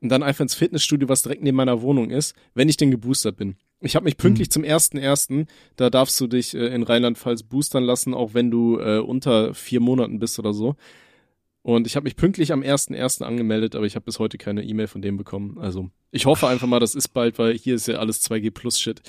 Und 0.00 0.08
dann 0.08 0.22
einfach 0.22 0.42
ins 0.42 0.54
Fitnessstudio, 0.54 1.08
was 1.08 1.22
direkt 1.22 1.42
neben 1.42 1.56
meiner 1.56 1.82
Wohnung 1.82 2.10
ist, 2.10 2.34
wenn 2.54 2.68
ich 2.68 2.76
denn 2.76 2.90
geboostert 2.90 3.36
bin. 3.36 3.56
Ich 3.80 3.96
habe 3.96 4.04
mich 4.04 4.16
pünktlich 4.16 4.46
hm. 4.46 4.52
zum 4.52 4.64
ersten 4.64 4.96
ersten. 4.96 5.46
Da 5.76 5.90
darfst 5.90 6.20
du 6.20 6.28
dich 6.28 6.54
äh, 6.54 6.74
in 6.74 6.84
Rheinland-Pfalz 6.84 7.42
boostern 7.44 7.82
lassen, 7.82 8.14
auch 8.14 8.34
wenn 8.34 8.50
du 8.50 8.78
äh, 8.78 8.98
unter 8.98 9.54
vier 9.54 9.80
Monaten 9.80 10.20
bist 10.20 10.38
oder 10.38 10.52
so. 10.52 10.76
Und 11.62 11.86
ich 11.86 11.94
habe 11.94 12.04
mich 12.04 12.16
pünktlich 12.16 12.52
am 12.52 12.62
ersten 12.62 12.92
ersten 12.92 13.22
angemeldet, 13.22 13.76
aber 13.76 13.86
ich 13.86 13.94
habe 13.94 14.04
bis 14.04 14.18
heute 14.18 14.36
keine 14.36 14.64
E-Mail 14.64 14.88
von 14.88 15.00
dem 15.00 15.16
bekommen. 15.16 15.58
Also 15.58 15.90
ich 16.10 16.26
hoffe 16.26 16.48
einfach 16.48 16.66
mal, 16.66 16.80
das 16.80 16.96
ist 16.96 17.08
bald, 17.08 17.38
weil 17.38 17.56
hier 17.56 17.76
ist 17.76 17.86
ja 17.86 17.96
alles 17.96 18.20
2G 18.28 18.50
Plus 18.50 18.80
Shit. 18.80 19.00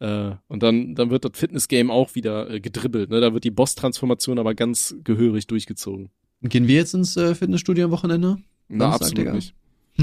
Äh, 0.00 0.32
und 0.48 0.62
dann, 0.64 0.96
dann 0.96 1.10
wird 1.10 1.24
das 1.24 1.32
Fitness-Game 1.34 1.90
auch 1.90 2.16
wieder 2.16 2.50
äh, 2.50 2.60
gedribbelt. 2.60 3.10
Ne? 3.10 3.20
Da 3.20 3.32
wird 3.32 3.44
die 3.44 3.52
Boss-Transformation 3.52 4.40
aber 4.40 4.54
ganz 4.54 4.96
gehörig 5.04 5.46
durchgezogen. 5.46 6.10
Gehen 6.42 6.66
wir 6.66 6.76
jetzt 6.76 6.94
ins 6.94 7.16
äh, 7.16 7.34
Fitnessstudio 7.34 7.84
am 7.84 7.90
Wochenende? 7.92 8.38
Na, 8.68 8.86
Samstag, 8.86 8.94
absolut 9.02 9.18
Digga. 9.18 9.32
nicht. 9.34 9.54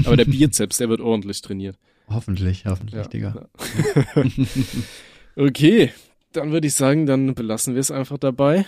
Aber 0.06 0.16
der 0.16 0.24
Bizeps, 0.24 0.78
der 0.78 0.88
wird 0.88 1.00
ordentlich 1.00 1.42
trainiert. 1.42 1.76
Hoffentlich, 2.08 2.64
hoffentlich, 2.64 2.94
Ja, 2.94 3.08
Digga. 3.08 3.48
ja. 4.14 4.24
okay, 5.36 5.92
dann 6.32 6.52
würde 6.52 6.66
ich 6.68 6.74
sagen, 6.74 7.04
dann 7.06 7.34
belassen 7.34 7.74
wir 7.74 7.80
es 7.80 7.90
einfach 7.90 8.18
dabei. 8.18 8.64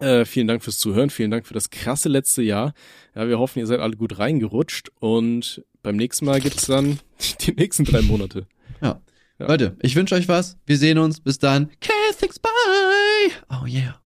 Äh, 0.00 0.24
vielen 0.24 0.48
Dank 0.48 0.62
fürs 0.64 0.78
Zuhören, 0.78 1.10
vielen 1.10 1.30
Dank 1.30 1.46
für 1.46 1.54
das 1.54 1.70
krasse 1.70 2.08
letzte 2.08 2.42
Jahr. 2.42 2.72
Ja, 3.14 3.28
wir 3.28 3.38
hoffen, 3.38 3.58
ihr 3.58 3.66
seid 3.66 3.80
alle 3.80 3.96
gut 3.96 4.18
reingerutscht 4.18 4.90
und 4.98 5.62
beim 5.82 5.96
nächsten 5.96 6.24
Mal 6.24 6.40
gibt's 6.40 6.66
dann 6.66 6.98
die 7.40 7.52
nächsten 7.52 7.84
drei 7.84 8.02
Monate. 8.02 8.46
Ja. 8.82 9.00
Ja. 9.38 9.46
Leute, 9.46 9.76
ich 9.80 9.96
wünsche 9.96 10.14
euch 10.14 10.28
was. 10.28 10.58
Wir 10.66 10.76
sehen 10.76 10.98
uns. 10.98 11.20
Bis 11.20 11.38
dann. 11.38 11.70
Thanks, 12.20 12.38
bye. 12.38 12.50
Oh 13.50 13.66
yeah. 13.66 13.98